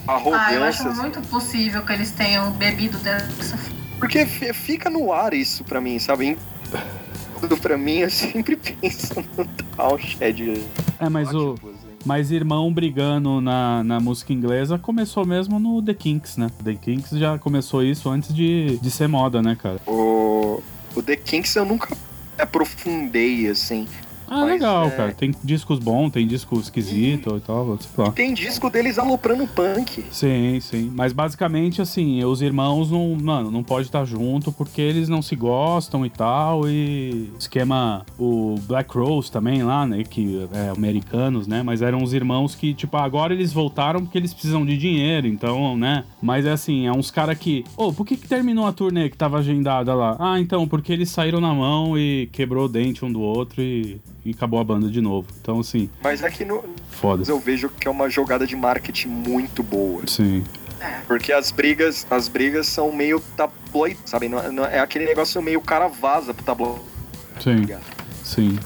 Ah, 0.08 0.20
eu 0.54 0.64
acho 0.64 0.82
arrogantes, 0.84 0.98
muito 1.00 1.22
possível 1.30 1.82
que 1.84 1.94
eles 1.94 2.12
tenham 2.12 2.52
bebido 2.52 2.98
dessa. 3.00 3.58
porque 4.00 4.26
fi- 4.26 4.54
fica 4.54 4.90
no 4.90 5.12
ar 5.12 5.34
isso 5.34 5.64
pra 5.64 5.80
mim, 5.82 5.98
sabe? 6.00 6.38
Tudo 7.40 7.58
pra 7.58 7.78
mim, 7.78 7.98
eu 8.00 8.10
sempre 8.12 8.56
penso 8.56 9.14
no 9.38 9.46
Townshend. 9.76 10.64
É, 11.00 11.10
mas 11.10 11.34
o, 11.34 11.56
mas 12.06 12.32
irmão 12.32 12.72
brigando 12.72 13.42
na, 13.42 13.84
na 13.84 14.00
música 14.00 14.32
inglesa 14.32 14.78
começou 14.78 15.26
mesmo 15.26 15.60
no 15.60 15.82
The 15.82 15.94
Kinks, 15.94 16.38
né? 16.38 16.52
The 16.64 16.76
Kinks 16.76 17.12
já 17.12 17.38
começou 17.40 17.84
isso 17.84 18.10
antes 18.10 18.34
de, 18.34 18.78
de 18.78 18.92
ser 18.92 19.08
moda, 19.08 19.42
né, 19.42 19.58
cara? 19.60 19.82
O, 19.88 20.62
o 20.96 21.02
The 21.02 21.16
Kinks 21.16 21.56
eu 21.56 21.66
nunca 21.66 21.98
aprofundei, 22.38 23.48
assim. 23.50 23.88
Ah, 24.28 24.42
Mas, 24.42 24.52
legal, 24.52 24.88
é- 24.88 24.92
cara. 24.92 25.12
Tem 25.14 25.34
discos 25.44 25.80
bons, 25.80 26.10
tem 26.12 26.28
disco 26.28 26.60
esquisito 26.60 27.38
e 27.38 27.40
tal, 27.42 27.78
sei 27.80 27.90
lá. 28.04 28.12
Tem 28.12 28.34
disco 28.34 28.70
deles 28.70 28.98
aloprando 28.98 29.48
punk. 29.48 30.04
Sim, 30.12 30.60
sim. 30.60 30.92
Mas 30.94 31.14
basicamente, 31.14 31.82
assim, 31.82 32.24
os 32.24 32.42
irmãos 32.42 32.92
não, 32.92 33.16
mano, 33.22 33.52
não 33.52 33.64
pode 33.64 33.88
estar 33.88 34.06
junto 34.06 34.52
porque 34.52 34.82
eles 34.82 35.08
não 35.10 35.22
se 35.22 35.36
gostam 35.36 36.06
e 36.06 36.10
tal. 36.10 36.68
E 36.68 37.30
esquema 37.40 38.06
o 38.18 38.56
Black 38.68 38.98
Rose 38.98 39.32
também 39.32 39.64
lá, 39.64 39.86
né? 39.86 40.04
Que 40.04 40.48
é 40.54 40.70
americanos, 40.70 41.48
né? 41.48 41.62
Mas 41.64 41.82
eram 41.82 42.04
os 42.04 42.14
irmãos 42.14 42.56
que, 42.56 42.74
tipo, 42.74 42.96
agora 42.98 43.34
eles 43.34 43.54
voltaram 43.54 44.02
porque 44.02 44.18
eles 44.18 44.34
precisam 44.34 44.66
de 44.66 44.78
dinheiro, 44.78 45.28
então, 45.28 45.78
né? 45.78 46.04
Mas 46.22 46.46
é 46.46 46.52
assim, 46.52 46.88
é 46.88 46.92
uns 46.92 47.12
caras 47.12 47.38
que. 47.38 47.64
Ô, 47.78 47.92
por 47.94 48.06
que, 48.06 48.18
que 48.18 48.28
terminou 48.28 48.66
a 48.66 48.72
turnê 48.74 49.10
que 49.10 49.18
tava 49.18 49.38
agendada 49.40 49.94
lá? 49.94 50.16
Ah, 50.20 50.40
então, 50.40 50.68
porque 50.68 50.92
eles 50.92 51.10
saíram 51.10 51.40
na 51.40 51.54
mão 51.54 51.98
e 51.98 52.28
quebrou 52.32 52.66
o 52.66 52.70
dente 52.70 53.04
um 53.06 53.12
do 53.12 53.22
outro 53.22 53.62
e, 53.62 54.00
e 54.26 54.32
acabou 54.32 54.60
a 54.60 54.64
banda 54.64 54.90
de 54.90 55.00
novo. 55.00 55.28
Então, 55.40 55.60
assim, 55.60 55.90
Mas 56.04 56.24
é 56.24 56.30
que 56.30 56.44
no, 56.44 56.64
foda. 56.90 57.24
eu 57.28 57.40
vejo 57.40 57.70
que 57.70 57.88
é 57.88 57.92
uma 57.92 58.10
jogada 58.10 58.46
de 58.48 58.56
marketing 58.56 59.08
muito 59.10 59.62
boa. 59.62 60.02
Sim. 60.08 60.44
Porque 61.08 61.32
as 61.32 61.52
brigas, 61.52 62.06
as 62.10 62.28
brigas 62.28 62.68
são 62.68 62.92
meio 62.92 63.20
tabloide, 63.38 64.00
sabe? 64.06 64.28
Não, 64.28 64.52
não- 64.52 64.66
é 64.66 64.80
aquele 64.80 65.06
negócio 65.06 65.42
meio 65.42 65.62
cara 65.62 65.88
vaza 65.88 66.34
pro 66.34 66.44
tabloide. 66.44 66.82
Sim. 67.40 67.66
Sim. 68.24 68.60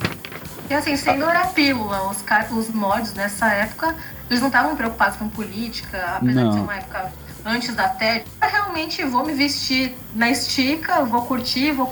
E 0.69 0.73
assim, 0.73 0.95
sem 0.95 1.17
dourar 1.17 1.43
a 1.43 1.47
pílula, 1.47 2.09
os, 2.09 2.23
os 2.57 2.69
mods 2.73 3.13
nessa 3.13 3.47
época, 3.53 3.95
eles 4.29 4.39
não 4.39 4.47
estavam 4.47 4.75
preocupados 4.75 5.17
com 5.17 5.27
política, 5.27 5.97
apesar 6.17 6.41
Não. 6.43 6.49
de 6.49 6.55
ser 6.55 6.61
uma 6.61 6.75
época 6.75 7.11
antes 7.45 7.73
da 7.75 7.89
TED. 7.89 8.25
Eu 8.41 8.49
realmente 8.49 9.03
vou 9.05 9.25
me 9.25 9.33
vestir 9.33 9.95
na 10.15 10.29
estica, 10.29 11.03
vou 11.03 11.23
curtir, 11.23 11.71
vou 11.71 11.87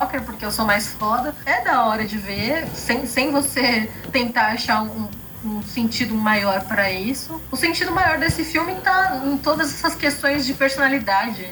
rocker 0.00 0.22
porque 0.22 0.44
eu 0.44 0.50
sou 0.50 0.64
mais 0.64 0.88
foda. 0.88 1.34
É 1.44 1.62
da 1.62 1.84
hora 1.84 2.04
de 2.04 2.16
ver, 2.16 2.66
sem, 2.74 3.06
sem 3.06 3.30
você 3.30 3.90
tentar 4.10 4.48
achar 4.52 4.82
um, 4.82 5.08
um 5.44 5.62
sentido 5.62 6.14
maior 6.14 6.62
pra 6.64 6.90
isso. 6.90 7.40
O 7.50 7.56
sentido 7.56 7.92
maior 7.92 8.18
desse 8.18 8.44
filme 8.44 8.74
tá 8.76 9.20
em 9.24 9.36
todas 9.36 9.72
essas 9.72 9.94
questões 9.94 10.46
de 10.46 10.54
personalidade, 10.54 11.48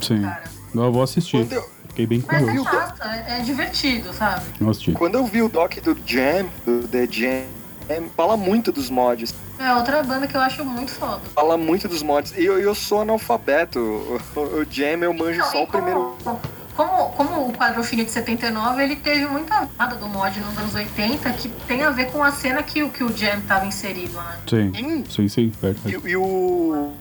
Sim. 0.00 0.22
cara. 0.22 0.44
Eu 0.74 0.92
vou 0.92 1.02
assistir. 1.02 1.38
Quando 1.38 1.52
eu, 1.52 1.76
Fiquei 1.88 2.06
bem 2.06 2.22
Mas 2.26 2.42
é 2.42 2.44
curioso. 2.44 2.70
massa, 2.70 3.04
é, 3.26 3.38
é 3.38 3.40
divertido, 3.40 4.12
sabe? 4.12 4.44
Vou 4.60 4.70
assistir. 4.70 4.92
quando 4.92 5.14
eu 5.14 5.24
vi 5.24 5.40
o 5.40 5.48
doc 5.48 5.76
do 5.76 5.96
Jam, 6.04 6.46
do 6.66 6.86
The 6.86 7.08
Jam, 7.10 7.44
fala 8.14 8.36
muito 8.36 8.70
dos 8.70 8.90
mods. 8.90 9.34
É 9.58 9.72
outra 9.72 10.02
banda 10.02 10.26
que 10.26 10.36
eu 10.36 10.40
acho 10.42 10.62
muito 10.62 10.90
foda. 10.90 11.22
Fala 11.34 11.56
muito 11.56 11.88
dos 11.88 12.02
mods. 12.02 12.34
E 12.36 12.44
eu, 12.44 12.60
eu 12.60 12.74
sou 12.74 13.00
analfabeto. 13.00 13.78
O, 13.78 14.40
o 14.40 14.66
Jam 14.70 15.02
eu 15.02 15.14
manjo 15.14 15.38
Não, 15.38 15.50
só 15.50 15.62
o 15.62 15.66
primeiro. 15.66 16.14
como, 16.22 16.38
como, 16.76 17.08
como 17.12 17.48
o 17.48 17.52
quadrofinho 17.52 18.04
de 18.04 18.10
79, 18.10 18.82
ele 18.82 18.96
teve 18.96 19.26
muita 19.26 19.68
nada 19.78 19.96
do 19.96 20.06
mod 20.08 20.38
nos 20.40 20.58
anos 20.58 20.74
80 20.74 21.30
que 21.32 21.48
tem 21.66 21.82
a 21.82 21.90
ver 21.90 22.10
com 22.12 22.22
a 22.22 22.30
cena 22.32 22.62
que, 22.62 22.82
o- 22.82 22.90
que 22.90 23.02
o 23.02 23.16
Jam 23.16 23.40
tava 23.48 23.66
inserido, 23.66 24.12
né? 24.14 24.36
Sim, 24.48 24.72
Sim. 24.74 25.04
sim, 25.08 25.28
sim, 25.28 25.52
verdade. 25.62 25.96
E, 26.04 26.10
e 26.10 26.16
o. 26.16 26.92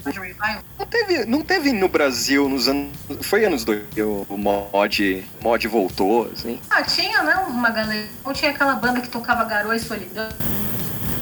Não 0.79 0.85
teve, 0.85 1.25
não 1.25 1.41
teve 1.41 1.71
no 1.73 1.87
Brasil 1.89 2.47
nos 2.47 2.67
anos. 2.67 2.89
Foi 3.21 3.43
anos 3.45 3.63
2000 3.65 4.25
o 4.29 4.37
mod, 4.37 5.25
mod 5.41 5.67
voltou, 5.67 6.29
assim. 6.33 6.59
Ah, 6.69 6.81
tinha, 6.83 7.21
né? 7.23 7.35
Uma 7.47 7.69
galera. 7.69 8.07
Ou 8.23 8.33
tinha 8.33 8.51
aquela 8.51 8.75
banda 8.75 9.01
que 9.01 9.09
tocava 9.09 9.43
Garou 9.43 9.73
e 9.73 9.79
Solidão. 9.79 10.29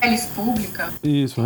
Elis 0.04 0.26
Pública. 0.26 0.90
Isso, 1.04 1.42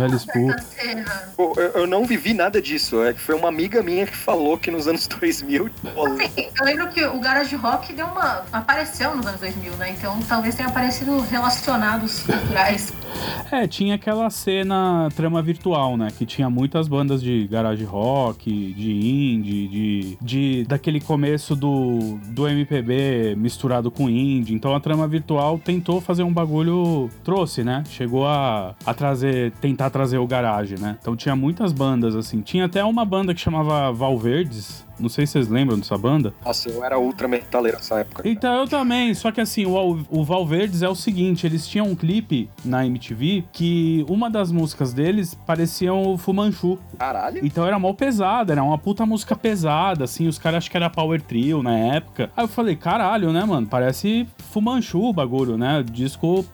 cena. 0.60 1.30
Pô, 1.36 1.52
eu, 1.56 1.82
eu 1.82 1.86
não 1.86 2.04
vivi 2.04 2.34
nada 2.34 2.60
disso. 2.60 3.02
É 3.02 3.12
que 3.12 3.20
foi 3.20 3.34
uma 3.34 3.48
amiga 3.48 3.82
minha 3.82 4.06
que 4.06 4.16
falou 4.16 4.58
que 4.58 4.70
nos 4.70 4.86
anos 4.88 5.06
2000. 5.08 5.70
pô, 5.94 6.06
Assim, 6.06 6.48
eu 6.58 6.64
lembro 6.64 6.88
que 6.88 7.04
o 7.04 7.18
Garage 7.20 7.54
Rock 7.56 7.92
deu 7.92 8.06
uma. 8.06 8.44
apareceu 8.52 9.14
nos 9.16 9.26
anos 9.26 9.40
2000, 9.40 9.72
né? 9.76 9.90
Então 9.90 10.18
talvez 10.28 10.54
tenha 10.54 10.68
aparecido 10.68 11.20
relacionados 11.20 12.20
culturais. 12.20 12.92
É, 13.50 13.66
tinha 13.66 13.94
aquela 13.94 14.28
cena 14.28 15.08
trama 15.16 15.40
virtual, 15.40 15.96
né? 15.96 16.08
Que 16.16 16.26
tinha 16.26 16.50
muitas 16.50 16.86
bandas 16.86 17.22
de 17.22 17.48
garage 17.48 17.82
rock, 17.82 18.74
de 18.74 18.92
indie, 18.92 19.68
de, 19.68 20.18
de 20.20 20.64
daquele 20.68 21.00
começo 21.00 21.56
do, 21.56 22.18
do 22.26 22.46
MPB 22.46 23.34
misturado 23.36 23.90
com 23.90 24.08
indie. 24.08 24.54
Então 24.54 24.74
a 24.76 24.80
trama 24.80 25.08
virtual 25.08 25.58
tentou 25.58 26.00
fazer 26.00 26.22
um 26.22 26.32
bagulho, 26.32 27.10
trouxe, 27.24 27.64
né? 27.64 27.82
Chegou 27.88 28.26
a, 28.26 28.47
a 28.84 28.94
trazer, 28.94 29.52
tentar 29.60 29.90
trazer 29.90 30.18
o 30.18 30.26
garage, 30.26 30.76
né? 30.78 30.96
Então 31.00 31.16
tinha 31.16 31.36
muitas 31.36 31.72
bandas 31.72 32.14
assim. 32.16 32.40
Tinha 32.40 32.66
até 32.66 32.84
uma 32.84 33.04
banda 33.04 33.34
que 33.34 33.40
chamava 33.40 33.92
Valverdes. 33.92 34.86
Não 34.98 35.08
sei 35.08 35.26
se 35.26 35.34
vocês 35.34 35.48
lembram 35.48 35.78
dessa 35.78 35.96
banda. 35.96 36.34
Nossa, 36.44 36.68
eu 36.68 36.82
era 36.82 36.98
ultra 36.98 37.28
metaleiro 37.28 37.76
nessa 37.76 38.00
época. 38.00 38.28
Então 38.28 38.52
eu 38.60 38.66
também, 38.68 39.14
só 39.14 39.30
que 39.30 39.40
assim, 39.40 39.64
o, 39.64 40.04
o 40.10 40.24
Valverdes 40.24 40.82
é 40.82 40.88
o 40.88 40.94
seguinte, 40.94 41.46
eles 41.46 41.68
tinham 41.68 41.86
um 41.86 41.94
clipe 41.94 42.50
na 42.64 42.84
MTV 42.84 43.44
que 43.52 44.04
uma 44.08 44.28
das 44.28 44.50
músicas 44.50 44.92
deles 44.92 45.34
pareciam 45.46 46.02
o 46.02 46.18
Fumanchu. 46.18 46.78
Caralho. 46.98 47.44
Então 47.44 47.64
era 47.64 47.78
mal 47.78 47.94
pesada, 47.94 48.52
era 48.52 48.62
uma 48.62 48.76
puta 48.76 49.06
música 49.06 49.36
pesada, 49.36 50.04
assim, 50.04 50.26
os 50.26 50.38
caras 50.38 50.58
acham 50.58 50.70
que 50.72 50.76
era 50.76 50.90
Power 50.90 51.22
Trio 51.22 51.62
na 51.62 51.76
época. 51.76 52.30
Aí 52.36 52.44
eu 52.44 52.48
falei, 52.48 52.74
caralho, 52.74 53.32
né, 53.32 53.44
mano? 53.44 53.66
Parece 53.68 54.26
Fumanchu 54.50 55.00
o 55.00 55.12
bagulho, 55.12 55.56
né? 55.56 55.84
Disco 55.88 56.44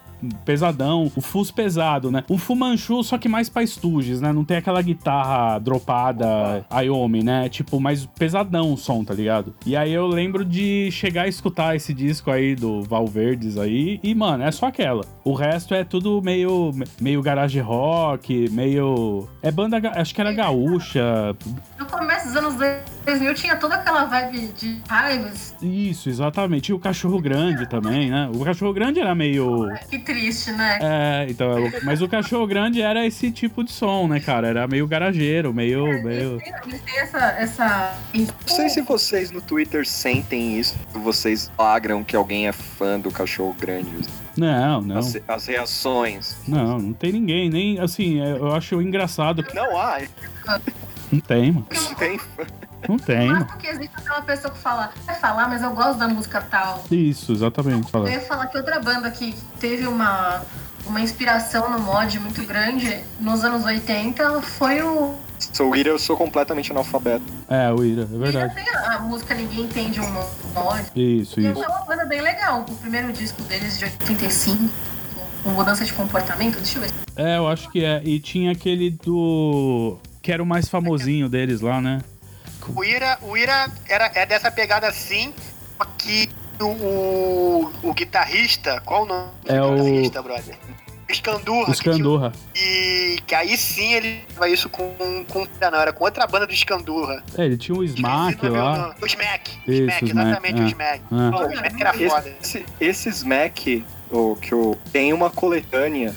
pesadão, 0.45 1.11
o 1.15 1.21
fuzz 1.21 1.51
pesado, 1.51 2.11
né? 2.11 2.25
Um 2.29 2.39
Fumanchu, 2.39 3.03
só 3.03 3.19
que 3.19 3.29
mais 3.29 3.49
pra 3.49 3.67
Stooges, 3.67 4.21
né? 4.21 4.33
Não 4.33 4.45
tem 4.45 4.57
aquela 4.57 4.81
guitarra 4.83 5.59
dropada 5.59 6.65
Iommi, 6.71 7.23
né? 7.23 7.49
Tipo, 7.49 7.81
mais 7.81 8.07
pesadão 8.07 8.73
o 8.73 8.77
som, 8.77 9.05
tá 9.05 9.15
ligado? 9.15 9.55
E 9.67 9.77
aí 9.77 9.93
eu 9.93 10.07
lembro 10.07 10.45
de 10.45 10.91
chegar 10.91 11.23
a 11.23 11.29
escutar 11.29 11.77
esse 11.77 11.93
disco 11.93 12.31
aí 12.31 12.55
do 12.55 12.83
Valverdes 12.83 13.59
aí 13.59 14.01
e, 14.03 14.15
mano, 14.15 14.45
é 14.45 14.51
só 14.51 14.67
aquela. 14.67 15.05
O 15.25 15.33
resto 15.35 15.75
é 15.75 15.85
tudo 15.85 16.21
meio, 16.23 16.73
meio 17.01 17.23
garage 17.23 17.61
rock, 17.61 18.49
meio... 18.51 19.29
É 19.43 19.51
banda, 19.51 19.81
acho 19.95 20.15
que 20.15 20.21
era 20.21 20.33
gaúcha. 20.33 21.37
No 21.79 21.87
começo 21.87 22.29
dos 22.29 22.37
anos 22.37 22.55
2000 22.55 22.94
tinha 23.35 23.57
toda 23.57 23.75
aquela 23.75 24.05
vibe 24.05 24.49
de 24.59 24.81
raivas. 24.89 25.55
Isso, 25.61 26.09
exatamente. 26.09 26.71
E 26.71 26.73
o 26.73 26.79
Cachorro 26.79 27.21
Grande 27.21 27.69
também, 27.69 28.11
né? 28.11 28.31
O 28.35 28.45
Cachorro 28.45 28.73
Grande 28.73 29.01
era 29.01 29.15
meio... 29.15 29.69
Que 29.91 29.99
triste, 29.99 30.53
né? 30.53 30.79
É, 30.81 31.27
então, 31.29 31.51
é 31.53 31.61
louco. 31.61 31.79
mas 31.85 32.01
o 32.01 32.09
Cachorro 32.09 32.47
Grande 32.47 32.81
era 32.81 33.07
esse 33.07 33.31
tipo 33.31 33.63
de 33.63 33.73
som, 33.73 34.09
né, 34.09 34.21
cara? 34.21 34.49
Era 34.49 34.67
meio 34.67 34.87
garageiro, 34.87 35.53
meio... 35.53 35.85
meio... 36.03 36.41
Eles 36.67 36.83
têm, 36.83 36.99
essa. 36.99 37.19
essa... 37.39 37.95
Não 38.15 38.27
sei 38.47 38.69
se 38.69 38.81
vocês 38.83 39.31
no 39.31 39.41
Twitter 39.41 39.87
sentem 39.87 40.59
isso, 40.59 40.75
vocês 40.93 41.51
flagram 41.57 42.05
que 42.05 42.17
alguém 42.17 42.47
é 42.49 42.53
fã 42.53 42.99
do 42.99 43.11
cachorro 43.11 43.55
grande. 43.59 43.91
Não, 44.37 44.81
não. 44.81 44.99
As, 44.99 45.17
as 45.29 45.47
reações. 45.47 46.37
Não, 46.47 46.79
não 46.79 46.93
tem 46.93 47.13
ninguém. 47.13 47.49
Nem, 47.49 47.79
assim, 47.79 48.21
é, 48.21 48.33
eu 48.33 48.53
acho 48.53 48.81
engraçado 48.83 49.45
Não 49.55 49.79
há, 49.79 50.01
não 51.11 51.21
tem, 51.21 51.53
mano. 51.53 51.67
tem. 51.99 52.21
Não 52.89 52.97
tem. 52.99 53.29
Mas 53.29 53.55
que 53.55 53.67
existe 53.67 53.91
aquela 53.97 54.23
pessoa 54.23 54.53
que 54.53 54.59
fala, 54.59 54.91
vai 55.07 55.15
falar, 55.17 55.49
mas 55.49 55.63
eu 55.63 55.71
gosto 55.71 55.99
da 55.99 56.09
música 56.09 56.41
tal. 56.41 56.85
Isso, 56.91 57.33
exatamente. 57.33 57.89
Eu 57.93 58.09
ia 58.09 58.21
falar 58.21 58.47
que 58.47 58.57
outra 58.57 58.81
banda 58.81 59.11
que 59.11 59.35
teve 59.59 59.87
uma, 59.87 60.43
uma 60.87 61.01
inspiração 61.01 61.71
no 61.71 61.79
mod 61.81 62.19
muito 62.21 62.45
grande 62.47 63.03
nos 63.21 63.45
anos 63.45 63.65
80 63.65 64.43
foi 64.43 64.83
o. 64.83 65.15
Sou 65.53 65.75
Ira, 65.77 65.91
eu 65.91 65.99
sou 65.99 66.17
completamente 66.17 66.71
analfabeto. 66.73 67.25
É, 67.49 67.71
o 67.73 67.85
Ira, 67.85 68.03
é 68.03 68.19
verdade. 68.19 68.55
tem 68.55 68.69
a, 68.75 68.95
a 68.95 68.99
música 69.01 69.35
Ninguém 69.35 69.65
Entende 69.65 70.01
um 70.01 70.11
Mod. 70.11 70.83
Isso, 70.95 71.41
E 71.41 71.47
é 71.47 71.51
isso. 71.51 71.61
uma 71.61 71.85
banda 71.85 72.05
bem 72.07 72.21
legal. 72.23 72.65
O 72.69 72.75
primeiro 72.77 73.13
disco 73.13 73.43
deles 73.43 73.79
de 73.79 73.85
85, 73.85 74.71
com 75.43 75.51
mudança 75.51 75.85
de 75.85 75.93
comportamento, 75.93 76.57
deixa 76.57 76.79
eu 76.79 76.83
ver. 76.83 76.91
É, 77.17 77.37
eu 77.39 77.47
acho 77.49 77.71
que 77.71 77.85
é. 77.85 78.01
E 78.05 78.19
tinha 78.21 78.53
aquele 78.53 78.91
do. 78.91 79.99
Que 80.23 80.33
era 80.33 80.43
o 80.43 80.47
mais 80.47 80.69
famosinho 80.69 81.29
deles 81.29 81.61
lá, 81.61 81.81
né? 81.81 82.01
O 82.75 82.85
Ira, 82.85 83.19
o 83.23 83.37
Ira 83.37 83.71
era, 83.89 84.11
é 84.15 84.25
dessa 84.27 84.51
pegada 84.51 84.87
assim, 84.89 85.33
só 85.79 85.85
que 85.99 86.29
o, 86.61 86.65
o, 86.67 87.73
o 87.83 87.95
guitarrista, 87.95 88.81
qual 88.85 89.03
o 89.03 89.07
nome 89.07 89.29
É 89.47 89.59
do 89.59 89.67
o- 89.67 89.75
guitarrista, 89.77 90.23
brother? 90.23 90.57
Escandurra. 91.07 91.71
O 91.71 91.75
Scandurra. 91.75 92.33
E 92.57 93.19
que 93.27 93.35
aí 93.35 93.57
sim 93.59 93.93
ele 93.93 94.23
faz 94.35 94.53
isso 94.55 94.71
com, 94.71 94.91
com. 95.29 95.47
Não, 95.71 95.79
era 95.79 95.93
com 95.93 96.03
outra 96.03 96.27
banda 96.27 96.47
do 96.47 96.53
Escandurra. 96.55 97.23
É, 97.37 97.45
ele 97.45 97.59
tinha 97.59 97.77
o 97.77 97.85
Smack 97.85 98.45
o 98.47 98.51
lá. 98.53 98.95
O 99.01 99.07
Smack. 99.07 99.51
O 99.69 99.71
Isso, 99.71 99.83
Smack, 99.83 100.05
o 100.05 100.09
exatamente 100.09 100.61
é. 100.61 100.65
o 100.65 100.67
Smack. 100.67 101.01
Pô, 101.09 101.45
o 101.47 101.53
Smack 101.53 101.81
era 101.83 101.93
foda. 101.93 102.37
Esse, 102.43 102.67
esse 102.81 103.09
Smack, 103.11 103.85
o, 104.11 104.35
que 104.37 104.55
o, 104.55 104.77
tem 104.93 105.13
uma 105.13 105.29
coletânea 105.29 106.15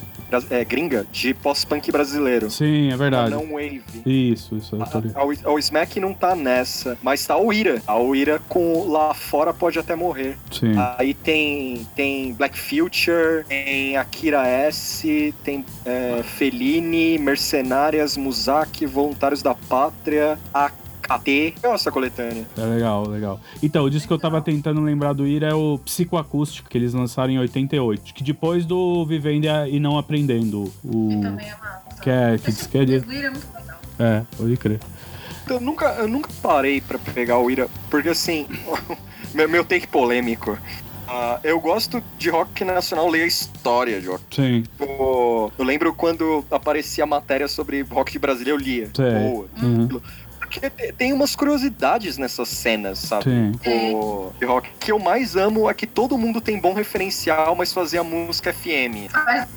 é, 0.50 0.64
gringa 0.66 1.06
de 1.12 1.34
pós-punk 1.34 1.92
brasileiro. 1.92 2.50
Sim, 2.50 2.92
é 2.92 2.98
verdade. 2.98 3.32
Não 3.32 3.54
wave. 3.54 3.84
Isso, 4.06 4.56
isso. 4.56 4.76
A, 4.76 5.22
a, 5.22 5.52
o 5.52 5.60
Smack 5.60 6.00
não 6.00 6.14
tá 6.14 6.36
nessa, 6.36 6.98
mas 7.02 7.26
tá 7.26 7.38
o 7.38 7.52
Ira. 7.52 7.82
A 7.88 7.98
o 7.98 8.16
Ira 8.16 8.40
com 8.48 8.88
lá 8.88 9.14
fora 9.14 9.54
pode 9.54 9.80
até 9.80 9.96
morrer. 9.96 10.38
Sim. 10.52 10.74
Aí 10.98 11.14
tem, 11.14 11.88
tem 11.96 12.34
Black 12.34 12.58
Future, 12.58 13.46
tem 13.48 13.98
Akira 13.98 14.48
S, 14.48 15.34
tem 15.44 15.66
é, 15.86 16.24
Fellini, 16.24 17.18
Mercenárias, 17.18 18.18
Muzaki, 18.18 18.86
Voluntários 18.86 19.42
da 19.42 19.54
Pátria, 19.54 20.38
AKT. 20.54 20.87
É 21.10 21.68
essa 21.68 21.91
coletânea? 21.91 22.45
É 22.58 22.62
legal, 22.62 23.08
legal. 23.08 23.39
Então, 23.64 23.86
o 23.86 23.89
disco 23.89 24.08
que 24.08 24.14
eu 24.14 24.20
tava 24.20 24.41
tentando 24.41 24.82
lembrar 24.82 25.14
do 25.14 25.26
Ira 25.26 25.47
é 25.47 25.53
o 25.53 25.80
Psicoacústico, 25.80 26.70
que 26.70 26.78
eles 26.78 26.93
lançaram 26.93 27.32
em 27.32 27.39
88. 27.39 28.14
Que 28.14 28.24
depois 28.24 28.66
do 28.66 29.05
Vivendo 29.05 29.45
e 29.70 29.80
Não 29.80 29.97
Aprendendo. 29.97 30.72
O... 30.84 31.20
Também 31.22 31.49
é 31.49 31.55
uma. 31.55 31.82
Que 32.01 32.10
é, 32.10 32.38
que 32.38 32.51
diz 32.51 32.68
que 32.68 32.78
é, 32.78 32.82
O 32.82 32.84
Ira 32.84 32.97
é 33.28 33.30
muito 33.30 33.47
legal. 33.55 33.80
é, 33.99 34.24
pode 34.38 34.58
crer. 34.58 34.80
Eu 35.49 35.62
nunca, 35.62 35.86
eu 35.93 36.08
nunca 36.08 36.30
parei 36.41 36.82
pra 36.82 36.99
pegar 36.99 37.39
o 37.39 37.49
Ira, 37.49 37.70
porque 37.89 38.10
assim, 38.10 38.45
meu, 39.34 39.47
meu 39.47 39.64
take 39.64 39.88
polêmico. 39.88 40.58
Ah, 41.10 41.39
eu 41.41 41.58
gosto 41.62 42.03
de 42.18 42.30
rock 42.30 42.66
nacional, 42.66 43.08
ler 43.10 43.24
a 43.24 43.28
história 43.28 44.01
de 44.01 44.08
rock. 44.08 44.24
Sim, 44.30 44.64
Tipo, 44.64 45.53
eu 45.58 45.64
lembro 45.64 45.93
quando 45.93 46.43
aparecia 46.51 47.05
matéria 47.05 47.47
sobre 47.47 47.82
rock 47.84 48.12
de 48.12 48.20
Brasília, 48.20 48.51
eu 48.51 48.58
lia. 48.58 48.89
Sei. 48.93 49.14
Boa. 49.14 49.47
Uhum. 49.64 50.01
Porque 50.48 50.70
te- 50.70 50.93
tem 50.93 51.12
umas 51.14 51.36
curiosidades 51.36 52.18
nessas 52.18 52.48
cenas, 52.50 53.00
sabe? 53.00 53.24
sim. 53.26 53.52
O 53.93 54.32
de 54.39 54.45
rock. 54.45 54.70
O 54.70 54.78
que 54.80 54.91
eu 54.91 55.00
mais 55.00 55.36
amo 55.36 55.70
é 55.70 55.74
que 55.74 55.86
todo 55.86 56.18
mundo 56.18 56.39
tem 56.39 56.60
bom 56.60 56.74
referencial, 56.74 57.56
mas 57.56 57.74
fazia 57.74 58.04
música 58.04 58.54
FM. 58.54 59.10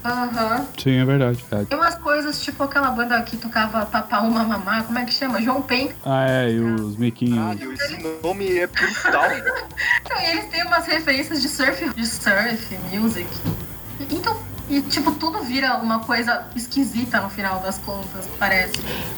Aham. 0.05 0.67
Sim, 0.83 0.97
é 0.99 1.05
verdade. 1.05 1.39
verdade. 1.49 1.67
Tem 1.69 1.79
umas 1.79 1.95
coisas, 1.97 2.43
tipo 2.43 2.63
aquela 2.63 2.91
banda 2.91 3.21
que 3.23 3.37
tocava 3.37 3.87
Papá 3.87 4.21
Uma 4.21 4.43
Mamá, 4.45 4.83
como 4.83 4.99
é 4.99 5.05
que 5.05 5.13
chama? 5.15 5.41
João 5.41 5.63
Pen. 5.63 5.91
Ah, 6.05 6.27
é, 6.29 6.51
e 6.51 6.61
os 6.61 6.97
miquinhos. 6.97 7.39
Caralho, 7.39 7.73
esse 7.73 7.99
nome 8.23 8.59
é 8.59 8.67
brutal. 8.67 9.25
Então, 10.05 10.21
e 10.21 10.25
eles 10.31 10.47
têm 10.47 10.65
umas 10.67 10.87
referências 10.87 11.41
de 11.41 11.49
surf, 11.49 11.89
de 11.95 12.07
surf, 12.07 12.77
music. 12.93 13.29
Então, 14.11 14.37
e 14.71 14.83
tipo, 14.83 15.13
tudo 15.13 15.43
vira 15.43 15.77
uma 15.77 15.99
coisa 16.01 16.47
esquisita 16.55 17.21
no 17.21 17.29
final 17.29 17.61
das 17.61 17.79
contas, 17.79 18.29
parece. 18.39 18.75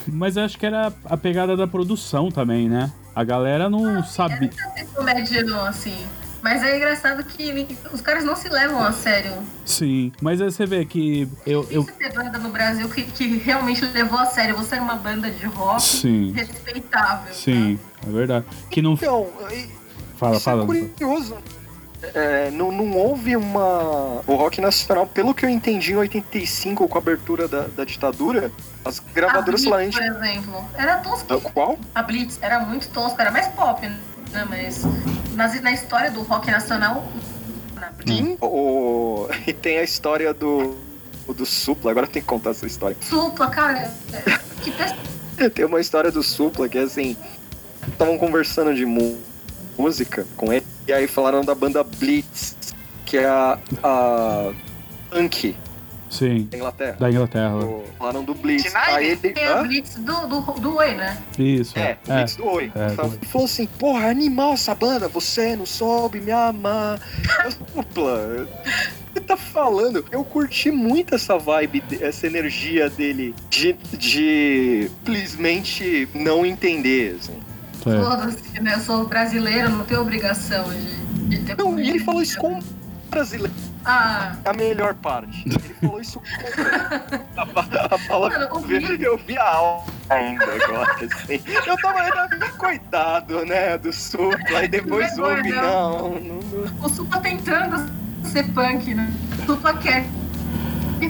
Mas 0.07 0.37
acho 0.37 0.57
que 0.57 0.65
era 0.65 0.91
a 1.05 1.15
pegada 1.15 1.55
da 1.55 1.67
produção 1.67 2.31
também, 2.31 2.67
né? 2.67 2.91
A 3.15 3.23
galera 3.23 3.69
não 3.69 4.03
sabia. 4.03 4.49
Tem 4.75 4.85
comédia 4.87 5.43
não, 5.43 5.65
assim. 5.65 5.95
Mas 6.41 6.61
é 6.61 6.75
engraçado 6.75 7.23
que 7.23 7.77
os 7.93 8.01
caras 8.01 8.25
não 8.25 8.35
se 8.35 8.49
levam 8.49 8.83
a 8.83 8.91
sério. 8.91 9.31
Sim, 9.63 10.11
mas 10.21 10.41
aí 10.41 10.51
você 10.51 10.65
vê 10.65 10.83
que 10.83 11.29
eu. 11.45 11.65
eu... 11.71 11.83
Difícil 11.83 12.09
ter 12.09 12.13
banda 12.13 12.37
no 12.37 12.49
Brasil 12.49 12.89
que, 12.89 13.03
que 13.03 13.37
realmente 13.37 13.85
levou 13.85 14.19
a 14.19 14.25
sério. 14.25 14.57
Você 14.57 14.75
era 14.75 14.83
uma 14.83 14.95
banda 14.95 15.31
de 15.31 15.45
rock 15.45 15.81
Sim, 15.81 16.33
respeitável. 16.33 17.33
sim, 17.33 17.79
é 18.05 18.11
verdade. 18.11 18.45
Que 18.69 18.81
não. 18.81 18.93
Então, 18.93 19.29
Fala, 20.17 20.35
isso 20.35 20.43
fala. 20.43 20.63
é 20.63 20.65
curioso. 20.65 21.37
É, 22.13 22.51
não, 22.51 22.71
não 22.71 22.97
houve 22.97 23.35
uma. 23.35 24.21
O 24.27 24.35
rock 24.35 24.59
nacional, 24.59 25.07
pelo 25.07 25.33
que 25.33 25.45
eu 25.45 25.49
entendi 25.49 25.93
em 25.93 25.95
85, 25.95 26.87
com 26.87 26.97
a 26.97 27.01
abertura 27.01 27.47
da, 27.47 27.61
da 27.61 27.85
ditadura, 27.85 28.51
as 28.83 28.99
A 28.99 29.03
gravadoras 29.13 29.61
Blitz, 29.65 29.95
falaram. 29.95 30.13
por 30.17 30.25
exemplo, 30.25 30.65
era 30.77 30.97
tosco. 30.97 31.33
"Ah, 31.33 31.39
Qual? 31.53 31.79
A 31.95 32.03
Blitz 32.03 32.39
era 32.41 32.59
muito 32.59 32.89
tosco, 32.89 33.19
era 33.21 33.31
mais 33.31 33.47
pop, 33.49 33.87
né? 33.87 34.45
Mas 34.49 34.83
na, 35.33 35.47
na 35.61 35.71
história 35.71 36.11
do 36.11 36.21
rock 36.23 36.51
nacional. 36.51 37.03
Sim. 38.05 38.37
O... 38.41 39.27
E 39.47 39.53
tem 39.53 39.77
a 39.77 39.83
história 39.83 40.33
do, 40.33 40.75
do 41.27 41.45
Supla, 41.45 41.91
agora 41.91 42.07
tem 42.07 42.21
que 42.21 42.27
contar 42.27 42.49
essa 42.51 42.65
história. 42.65 42.97
Supla, 43.01 43.49
cara, 43.49 43.91
que 44.61 44.71
pessoa. 44.71 44.97
Tem 45.53 45.65
uma 45.65 45.79
história 45.81 46.11
do 46.11 46.21
Supla 46.21 46.69
que 46.69 46.77
é 46.77 46.81
assim. 46.83 47.17
Estavam 47.87 48.17
conversando 48.17 48.73
de 48.73 48.85
música 49.77 50.25
com 50.37 50.53
ele, 50.53 50.65
e 50.87 50.93
aí 50.93 51.07
falaram 51.07 51.41
da 51.43 51.53
banda 51.55 51.83
Blitz, 51.83 52.55
que 53.05 53.17
é 53.17 53.25
a. 53.25 53.57
a 53.83 54.51
punk 55.09 55.55
Sim, 56.09 56.47
da 56.51 56.57
Inglaterra. 56.57 56.95
da 56.99 57.09
Inglaterra. 57.09 57.55
O- 57.55 57.83
Falaram 57.97 58.23
do 58.23 58.35
Blitz. 58.35 58.71
Aí 58.75 59.07
ele. 59.07 59.31
Tem 59.31 59.49
o? 59.51 59.63
Blitz 59.63 59.95
do, 59.95 60.27
do, 60.27 60.41
do 60.59 60.75
Oi, 60.77 60.93
né? 60.93 61.17
Isso, 61.39 61.77
É, 61.79 61.97
é. 62.07 62.15
Blitz 62.17 62.35
do 62.35 62.45
Oi. 62.45 62.71
É, 62.75 62.89
Falou- 62.89 63.11
do- 63.17 63.25
Falou 63.27 63.45
assim, 63.45 63.65
porra, 63.65 64.05
é 64.07 64.09
animal 64.11 64.53
essa 64.53 64.75
banda, 64.75 65.07
você 65.07 65.55
não 65.55 65.65
soube 65.65 66.19
me 66.19 66.31
amar. 66.31 66.99
Eu, 67.43 67.51
Supla, 67.51 68.47
você 69.11 69.19
tá 69.21 69.35
falando? 69.35 70.05
Eu 70.11 70.23
curti 70.23 70.69
muito 70.69 71.15
essa 71.15 71.35
vibe, 71.37 71.83
essa 71.99 72.27
energia 72.27 72.89
dele 72.91 73.33
de, 73.49 73.73
de 73.97 74.91
simplesmente 75.03 76.07
não 76.13 76.45
entender, 76.45 77.17
assim. 77.19 77.39
É. 77.85 78.03
Foda-se, 78.03 78.59
né? 78.61 78.75
Eu 78.75 78.79
sou 78.79 79.05
brasileira, 79.07 79.69
não 79.69 79.83
tenho 79.83 80.01
obrigação 80.01 80.63
de, 80.69 81.29
de 81.29 81.39
ter. 81.39 81.57
Não, 81.57 81.79
e 81.79 81.89
ele 81.89 81.99
falou 81.99 82.21
isso 82.21 82.37
com 82.37 82.59
brasileiro. 83.09 83.53
Ah, 83.85 84.35
A 84.45 84.53
melhor 84.53 84.93
parte. 84.95 85.43
Ele 85.45 85.75
falou 85.81 85.99
isso 85.99 86.19
com 86.19 87.41
a, 87.41 87.95
a, 87.95 87.97
fala 87.97 88.29
Mano, 88.29 88.45
eu 88.45 88.59
vi. 88.61 89.03
eu 89.03 89.17
vi 89.17 89.37
a 89.37 89.43
aula 89.55 89.83
ainda 90.09 90.45
agora, 90.45 90.93
assim. 90.93 91.41
Eu 91.65 91.77
tava 91.77 91.99
ainda, 91.99 92.49
coitado, 92.57 93.45
né, 93.45 93.77
do 93.77 93.91
Supla, 93.91 94.63
e 94.63 94.67
depois 94.69 95.15
Vergonha, 95.15 95.35
ouve, 95.35 95.51
não, 95.51 95.99
não, 96.13 96.39
não. 96.39 96.85
o 96.85 96.89
Supla 96.89 97.19
tentando 97.19 97.91
ser 98.23 98.47
punk, 98.53 98.93
né? 98.93 99.11
O 99.43 99.45
Supla 99.47 99.73
quer. 99.77 100.05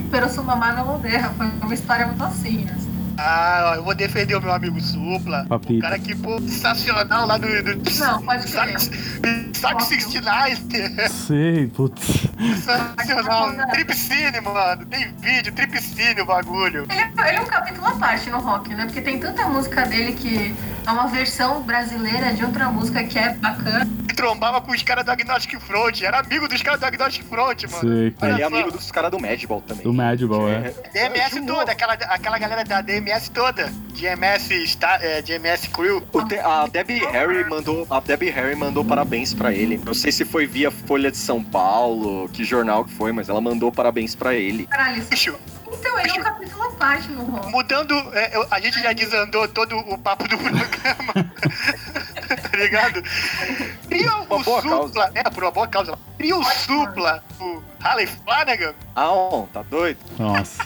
Pero 0.10 0.28
su 0.28 0.44
mamá 0.44 0.74
não 0.74 0.86
moderna. 0.86 1.30
Foi 1.38 1.46
uma 1.46 1.74
história 1.74 2.08
muito 2.08 2.24
assim, 2.24 2.66
né? 2.66 2.76
Ah, 3.18 3.72
ó, 3.72 3.76
eu 3.76 3.84
vou 3.84 3.94
defender 3.96 4.36
o 4.36 4.42
meu 4.42 4.52
amigo 4.54 4.80
Supla. 4.82 5.46
Papito. 5.48 5.74
O 5.80 5.82
cara 5.82 6.00
que, 6.00 6.16
pô, 6.16 6.40
sensacional 6.40 7.28
lá 7.28 7.38
do. 7.38 7.48
do 7.48 8.00
Não, 8.00 8.22
pode 8.24 8.52
crer. 8.52 8.76
Saco 9.54 9.82
69. 9.84 10.58
Sei, 11.10 11.68
putz. 11.68 12.28
Sensacional. 12.64 13.54
Tripcine, 13.72 14.42
mano. 14.42 14.86
Tem 14.88 15.12
vídeo, 15.20 15.54
tripcine 15.54 16.22
o 16.22 16.26
bagulho. 16.26 16.86
Ele, 16.90 17.00
é- 17.00 17.30
ele 17.30 17.38
é 17.38 17.42
um 17.42 17.46
capítulo 17.46 17.88
à 17.88 17.92
parte 17.96 18.30
no 18.30 18.40
rock, 18.40 18.74
né? 18.74 18.86
Porque 18.86 19.02
tem 19.02 19.20
tanta 19.20 19.46
música 19.48 19.86
dele 19.86 20.14
que 20.14 20.54
é 20.86 20.92
uma 20.92 21.08
versão 21.08 21.62
brasileira 21.64 22.34
de 22.34 22.44
outra 22.44 22.70
música 22.70 23.04
que 23.04 23.18
é 23.18 23.34
bacana. 23.36 23.88
Ele 24.04 24.14
trombava 24.16 24.62
com 24.62 24.72
os 24.72 24.84
caras 24.84 25.06
do 25.06 25.12
Agnostic 25.12 25.60
Front. 25.60 26.02
Era 26.02 26.20
amigo 26.20 26.48
dos 26.48 26.62
caras 26.62 26.80
do 26.80 26.86
Agnostic 26.86 27.24
Front, 27.26 27.64
mano. 27.64 27.80
Sei, 27.80 27.90
Ele 28.08 28.12
cara. 28.12 28.40
é 28.40 28.44
amigo 28.44 28.72
dos 28.72 28.92
caras 28.92 29.12
do 29.12 29.20
Madball 29.20 29.62
também. 29.62 29.84
Do 29.84 29.94
Madball, 29.94 30.50
é. 30.50 30.74
DMS 30.94 31.42
toda, 31.46 31.72
aquela, 31.72 31.94
aquela 31.94 32.38
galera 32.38 32.64
da 32.64 32.82
DMS 33.04 33.30
toda. 33.32 33.68
DMS, 33.94 34.68
Star, 34.68 35.00
é, 35.04 35.22
DMS 35.22 35.68
Crew. 35.70 36.02
O 36.14 36.24
te- 36.26 36.40
a 36.40 36.66
Debbie 36.68 37.00
Harry 37.12 37.44
mandou, 37.48 37.86
a 37.90 38.00
Debbie 38.00 38.30
Harry 38.30 38.56
mandou 38.56 38.84
parabéns 38.84 39.34
pra 39.34 39.52
ele. 39.52 39.78
Não 39.86 39.94
sei 39.94 40.12
se 40.12 40.24
foi 40.26 40.48
via 40.48 40.72
Folha 40.72 41.12
de 41.12 41.18
São 41.18 41.44
Paulo, 41.44 42.28
que 42.30 42.44
jornal 42.44 42.86
que 42.86 42.94
foi, 42.94 43.12
mas 43.12 43.28
ela 43.30 43.42
mandou 43.42 43.72
parabéns 43.72 44.16
pra 44.16 44.34
ele. 44.34 44.66
Caralho, 44.68 45.04
isso- 45.12 45.36
Então, 45.72 46.00
ele 46.00 46.10
é 46.10 46.14
um 46.14 46.24
capítulo 46.24 46.64
à 46.64 46.72
parte 46.72 47.10
no 47.10 47.24
rock. 47.26 47.50
mudando, 47.50 47.94
é, 48.14 48.36
eu- 48.38 48.48
a 48.50 48.60
gente 48.60 48.82
já 48.82 48.94
desandou 48.94 49.48
todo 49.48 49.78
o 49.78 49.98
papo 49.98 50.28
do 50.28 50.38
programa. 50.38 51.14
tá 52.52 52.58
ligado? 52.58 53.04
Cria 53.88 54.16
o 54.18 54.24
Uma 54.24 54.44
boa 54.44 54.62
Supla, 54.62 55.12
é, 55.16 55.24
por 55.24 55.44
uma 55.44 55.52
boa 55.52 55.68
causa. 55.68 55.98
Cria 56.18 56.36
o 56.38 56.44
Supla, 56.44 57.24
o 57.40 57.62
Harley 57.82 58.08
Flanagan. 58.08 58.74
Ah, 58.96 59.44
tá 59.52 59.62
doido? 59.64 60.00
Nossa. 60.18 60.64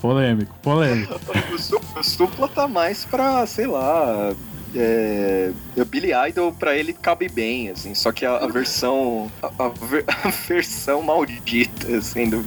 Polêmico, 0.00 0.54
polêmico. 0.62 1.20
O 1.54 1.58
Supla, 1.58 2.00
o 2.00 2.04
Supla 2.04 2.48
tá 2.48 2.66
mais 2.68 3.04
pra, 3.04 3.46
sei 3.46 3.66
lá. 3.66 4.32
É, 4.74 5.50
o 5.76 5.84
Billy 5.84 6.10
Idol 6.28 6.52
pra 6.52 6.76
ele 6.76 6.92
cabe 6.92 7.28
bem, 7.28 7.70
assim, 7.70 7.92
só 7.94 8.12
que 8.12 8.24
a, 8.24 8.36
a 8.36 8.46
versão. 8.46 9.30
A, 9.42 9.64
a 9.64 9.68
ver- 9.68 10.04
a 10.24 10.28
versão 10.28 11.02
maldita, 11.02 11.96
assim, 11.96 12.28
do. 12.30 12.44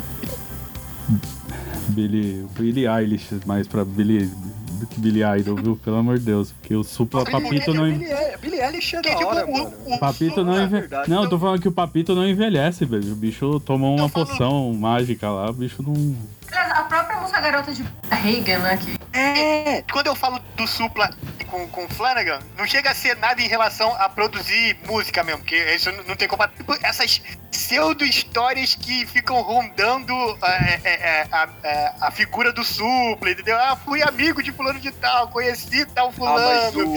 Billy, 1.89 2.45
Billy 2.57 2.87
Eilish, 2.87 3.27
mais 3.45 3.67
pra 3.67 3.83
Billy 3.83 4.31
do 4.79 4.87
que 4.87 4.99
Billy 4.99 5.21
Idol, 5.39 5.55
viu? 5.57 5.75
Pelo 5.83 5.97
amor 5.97 6.17
de 6.17 6.25
Deus. 6.25 6.51
Porque 6.53 6.73
o 6.75 6.83
Supla 6.83 7.23
Papito 7.25 7.73
não. 7.73 7.83
Billy, 7.83 8.07
Billy 8.41 8.59
Eilish 8.61 8.95
é 8.95 9.01
da 9.01 9.09
tipo, 9.15 9.25
hora, 9.25 9.45
o- 9.45 9.51
mano. 9.51 9.73
o- 9.85 9.99
Papito 9.99 10.43
não 10.43 10.53
É 10.57 10.63
envelhece. 10.63 10.87
verdade. 10.87 11.09
Não, 11.09 11.23
eu 11.23 11.29
tô 11.29 11.37
falando 11.37 11.61
que 11.61 11.67
o 11.67 11.71
Papito 11.71 12.15
não 12.15 12.27
envelhece, 12.27 12.85
velho. 12.85 13.11
O 13.11 13.15
bicho 13.15 13.59
tomou 13.59 13.95
uma 13.97 14.09
poção 14.09 14.73
mágica 14.73 15.29
lá, 15.29 15.49
o 15.49 15.53
bicho 15.53 15.83
não. 15.83 16.15
A 16.61 16.83
própria 16.83 17.17
música 17.19 17.41
Garota 17.41 17.71
de 17.73 17.83
Reagan, 18.11 18.59
né? 18.59 18.77
Que 18.77 18.97
É, 19.17 19.83
quando 19.91 20.07
eu 20.07 20.15
falo 20.15 20.39
do 20.55 20.67
Supla 20.67 21.09
com, 21.47 21.67
com 21.67 21.87
Flanagan, 21.89 22.39
não 22.57 22.65
chega 22.65 22.89
a 22.91 22.95
ser 22.95 23.15
nada 23.17 23.39
em 23.41 23.47
relação 23.47 23.93
a 23.99 24.09
produzir 24.09 24.75
música 24.87 25.23
mesmo, 25.23 25.39
porque 25.41 25.55
isso 25.75 25.91
não- 25.91 26.15
tem 26.15 26.27
como. 26.27 26.47
Tipo, 26.47 26.73
essas 26.83 27.21
pseudo-histórias 27.51 28.75
que 28.75 29.05
ficam 29.05 29.41
rondando 29.41 30.13
é, 30.43 30.79
é, 30.83 30.93
é, 30.93 31.27
a, 31.31 31.49
é, 31.63 31.93
a 32.01 32.11
figura 32.11 32.51
do 32.51 32.63
Supla, 32.63 33.29
entendeu? 33.31 33.57
Ah, 33.57 33.75
fui 33.83 34.01
amigo 34.01 34.41
de 34.41 34.51
fulano 34.51 34.79
de 34.79 34.91
tal, 34.91 35.27
conheci 35.29 35.85
tal 35.87 36.07
Ah, 36.07 36.11
mas 36.33 36.73
fulano. 36.73 36.93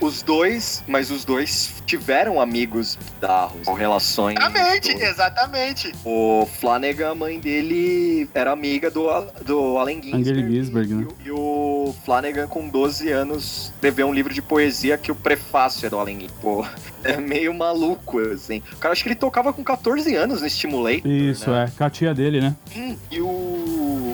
o- 0.00 0.06
os 0.06 0.22
dois, 0.22 0.82
mas 0.88 1.10
os 1.10 1.24
dois 1.24 1.82
tiveram 1.86 2.40
amigos 2.40 2.96
bizarros, 3.20 3.66
ou 3.66 3.74
relações. 3.74 4.36
Exatamente, 4.38 4.90
exatamente. 4.92 5.92
O 6.04 6.48
Flanagan, 6.60 7.12
a 7.12 7.14
mãe 7.14 7.38
dele, 7.38 8.28
era 8.34 8.50
amiga 8.52 8.83
do, 8.90 9.06
do 9.44 9.78
Allen 9.78 10.02
Ginsberg. 10.02 10.52
Ginsberg, 10.52 10.94
né? 10.94 11.02
E, 11.02 11.06
o- 11.06 11.26
e 11.26 11.30
o 11.30 11.94
Flanagan, 12.04 12.46
com 12.46 12.68
12 12.68 13.10
anos, 13.10 13.72
escreveu 13.74 14.06
um 14.06 14.12
livro 14.14 14.32
de 14.32 14.40
poesia 14.42 14.96
que 14.98 15.10
o 15.12 15.14
prefácio 15.14 15.86
é 15.86 15.90
do 15.90 15.98
Allen 15.98 16.20
Ginsberg. 16.20 16.40
Pô, 16.42 16.66
é 17.04 17.16
meio 17.18 17.52
maluco, 17.54 18.18
assim. 18.20 18.62
O 18.72 18.76
cara, 18.76 18.92
acho 18.92 19.02
que 19.02 19.08
ele 19.08 19.14
tocava 19.16 19.52
com 19.52 19.62
14 19.64 20.14
anos 20.14 20.40
no 20.42 20.48
Stimulator. 20.48 21.06
Isso, 21.10 21.50
né? 21.50 21.64
é. 21.64 21.70
Com 21.76 21.84
a 21.84 21.90
tia 21.90 22.14
dele, 22.14 22.40
né? 22.40 22.56
Sim, 22.72 22.98
e 23.10 23.20
o. 23.20 24.12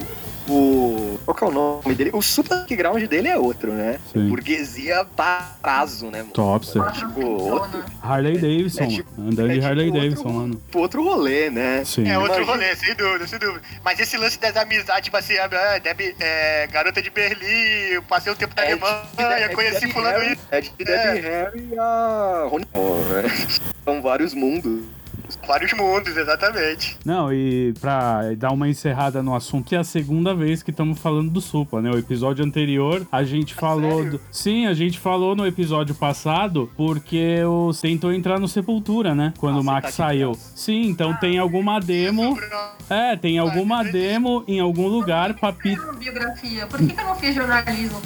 O. 0.50 1.18
Qual 1.24 1.34
que 1.36 1.44
é 1.44 1.46
o 1.46 1.50
nome 1.50 1.94
dele? 1.94 2.10
O 2.12 2.20
super 2.22 2.58
background 2.58 3.02
dele 3.04 3.28
é 3.28 3.38
outro, 3.38 3.72
né? 3.72 3.98
Sim. 4.12 4.28
Burguesia 4.28 5.04
parazo, 5.16 6.06
né? 6.10 6.18
mano? 6.18 6.32
Topster. 6.32 6.82
Tipo, 6.92 7.20
outro, 7.26 7.84
Harley 8.02 8.34
Davidson, 8.38 8.84
É 8.84 8.86
tipo- 8.88 9.10
mano. 9.16 9.30
Andando 9.30 9.46
é 9.46 9.48
de 9.48 9.54
tipo 9.60 9.66
Harley 9.68 9.86
outro- 9.86 10.00
Davidson, 10.02 10.28
mano. 10.28 10.54
tipo, 10.54 10.78
outro 10.78 11.02
rolê, 11.04 11.50
né? 11.50 11.84
Sim. 11.84 12.08
É 12.08 12.18
outro 12.18 12.42
Imagina- 12.42 12.52
rolê, 12.52 12.76
sem 12.76 12.94
dúvida, 12.94 13.26
sem 13.28 13.38
dúvida. 13.38 13.60
Mas 13.84 14.00
esse 14.00 14.16
lance 14.16 14.38
das 14.40 14.56
amizades, 14.56 15.04
tipo 15.04 15.16
assim, 15.16 15.34
ah, 15.38 15.78
Debbie, 15.78 16.14
é, 16.18 16.66
garota 16.66 17.00
de 17.00 17.10
Berlim, 17.10 17.46
eu 17.92 18.02
passei 18.02 18.32
um 18.32 18.36
tempo 18.36 18.54
na 18.56 18.62
É 18.64 18.72
Alemanha, 18.72 19.02
de- 19.16 19.22
é 19.22 19.48
de 19.48 19.54
conheci 19.54 19.92
fulano 19.92 20.18
Harry- 20.18 20.32
isso. 20.32 20.42
É 20.50 20.60
de 20.60 20.70
Debbie 20.78 21.20
Harry 21.20 21.68
e 21.72 21.78
a 21.78 22.48
Paul, 22.72 22.98
né? 23.04 23.22
São 23.84 24.02
vários 24.02 24.34
mundos. 24.34 24.82
Vários 25.50 25.72
mundos, 25.72 26.16
exatamente. 26.16 26.96
Não, 27.04 27.32
e 27.32 27.74
pra 27.80 28.34
dar 28.36 28.52
uma 28.52 28.68
encerrada 28.68 29.20
no 29.20 29.34
assunto, 29.34 29.66
que 29.66 29.74
é 29.74 29.78
a 29.78 29.84
segunda 29.84 30.32
vez 30.32 30.62
que 30.62 30.70
estamos 30.70 30.96
falando 31.00 31.28
do 31.28 31.40
Supla, 31.40 31.82
né? 31.82 31.90
O 31.90 31.98
episódio 31.98 32.44
anterior, 32.44 33.04
a 33.10 33.24
gente 33.24 33.52
falou. 33.52 33.96
sério? 33.96 34.10
Do... 34.12 34.20
Sim, 34.30 34.66
a 34.66 34.74
gente 34.74 35.00
falou 35.00 35.34
no 35.34 35.44
episódio 35.44 35.92
passado 35.92 36.70
porque 36.76 37.42
o 37.42 37.72
tentou 37.72 38.12
entrar 38.12 38.38
no 38.38 38.46
Sepultura, 38.46 39.12
né? 39.12 39.34
Quando 39.38 39.56
Ah, 39.56 39.60
o 39.60 39.64
Max 39.64 39.96
tá 39.96 40.04
saiu. 40.04 40.36
Sim, 40.54 40.82
então 40.82 41.16
tem 41.16 41.36
alguma 41.36 41.80
demo. 41.80 42.38
É, 42.88 43.16
tem 43.16 43.36
alguma 43.38 43.82
demo 43.82 44.44
em 44.46 44.60
algum 44.60 44.86
lugar, 44.86 45.34
Papito. 45.34 45.82
Biografia. 45.98 46.64
Por 46.68 46.78
que, 46.78 46.94
que 46.94 47.00
eu 47.00 47.04
não 47.04 47.16
fiz 47.16 47.34
jornalismo? 47.34 48.00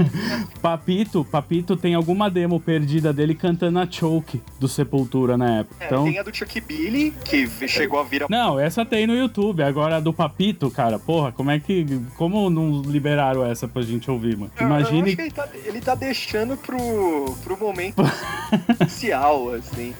Papito, 0.60 1.24
Papito 1.24 1.74
tem 1.74 1.94
alguma 1.94 2.30
demo 2.30 2.60
perdida 2.60 3.14
dele 3.14 3.34
cantando 3.34 3.78
a 3.78 3.90
Choke 3.90 4.42
do 4.60 4.68
Sepultura 4.68 5.38
na 5.38 5.60
época. 5.60 5.76
É, 5.80 5.86
Então. 5.86 6.04
Tem 6.04 6.18
a 6.18 6.22
do 6.22 6.34
Chuck 6.34 6.60
Billy, 6.82 7.12
que 7.24 7.46
chegou 7.68 8.00
a 8.00 8.02
vir 8.02 8.24
a 8.24 8.26
Não, 8.28 8.58
essa 8.58 8.84
tem 8.84 9.06
no 9.06 9.14
YouTube. 9.14 9.62
Agora 9.62 9.96
a 9.98 10.00
do 10.00 10.12
Papito, 10.12 10.68
cara, 10.70 10.98
porra, 10.98 11.30
como 11.30 11.50
é 11.50 11.60
que. 11.60 11.86
Como 12.16 12.50
não 12.50 12.82
liberaram 12.82 13.44
essa 13.46 13.68
pra 13.68 13.82
gente 13.82 14.10
ouvir, 14.10 14.36
mano? 14.36 14.50
Eu- 14.56 14.62
eu 14.62 14.66
Imagine. 14.66 15.10
ele 15.12 15.30
tá, 15.30 15.48
ele 15.64 15.80
tá 15.80 15.94
deixando 15.94 16.56
pro, 16.56 17.36
pro 17.44 17.56
momento 17.56 18.02
oficial, 18.80 19.50
assim. 19.54 19.94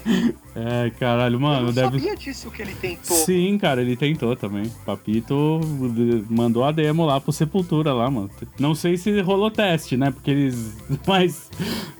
É, 0.56 0.90
caralho, 0.98 1.36
eu 1.36 1.40
mano, 1.40 1.66
não 1.66 1.72
deve. 1.72 1.98
sabia 2.00 2.16
disso 2.16 2.50
que 2.50 2.62
ele 2.62 2.74
tentou. 2.74 3.16
Sim, 3.16 3.56
cara, 3.58 3.80
ele 3.80 3.96
tentou 3.96 4.34
também. 4.34 4.70
Papito 4.84 5.60
mandou 6.28 6.64
a 6.64 6.72
demo 6.72 7.04
lá 7.06 7.20
pro 7.20 7.32
Sepultura 7.32 7.92
lá, 7.92 8.10
mano. 8.10 8.28
Não 8.58 8.74
sei 8.74 8.96
se 8.96 9.20
rolou 9.20 9.50
teste, 9.50 9.96
né? 9.96 10.10
Porque 10.10 10.30
eles. 10.32 10.76
Mas. 11.06 11.48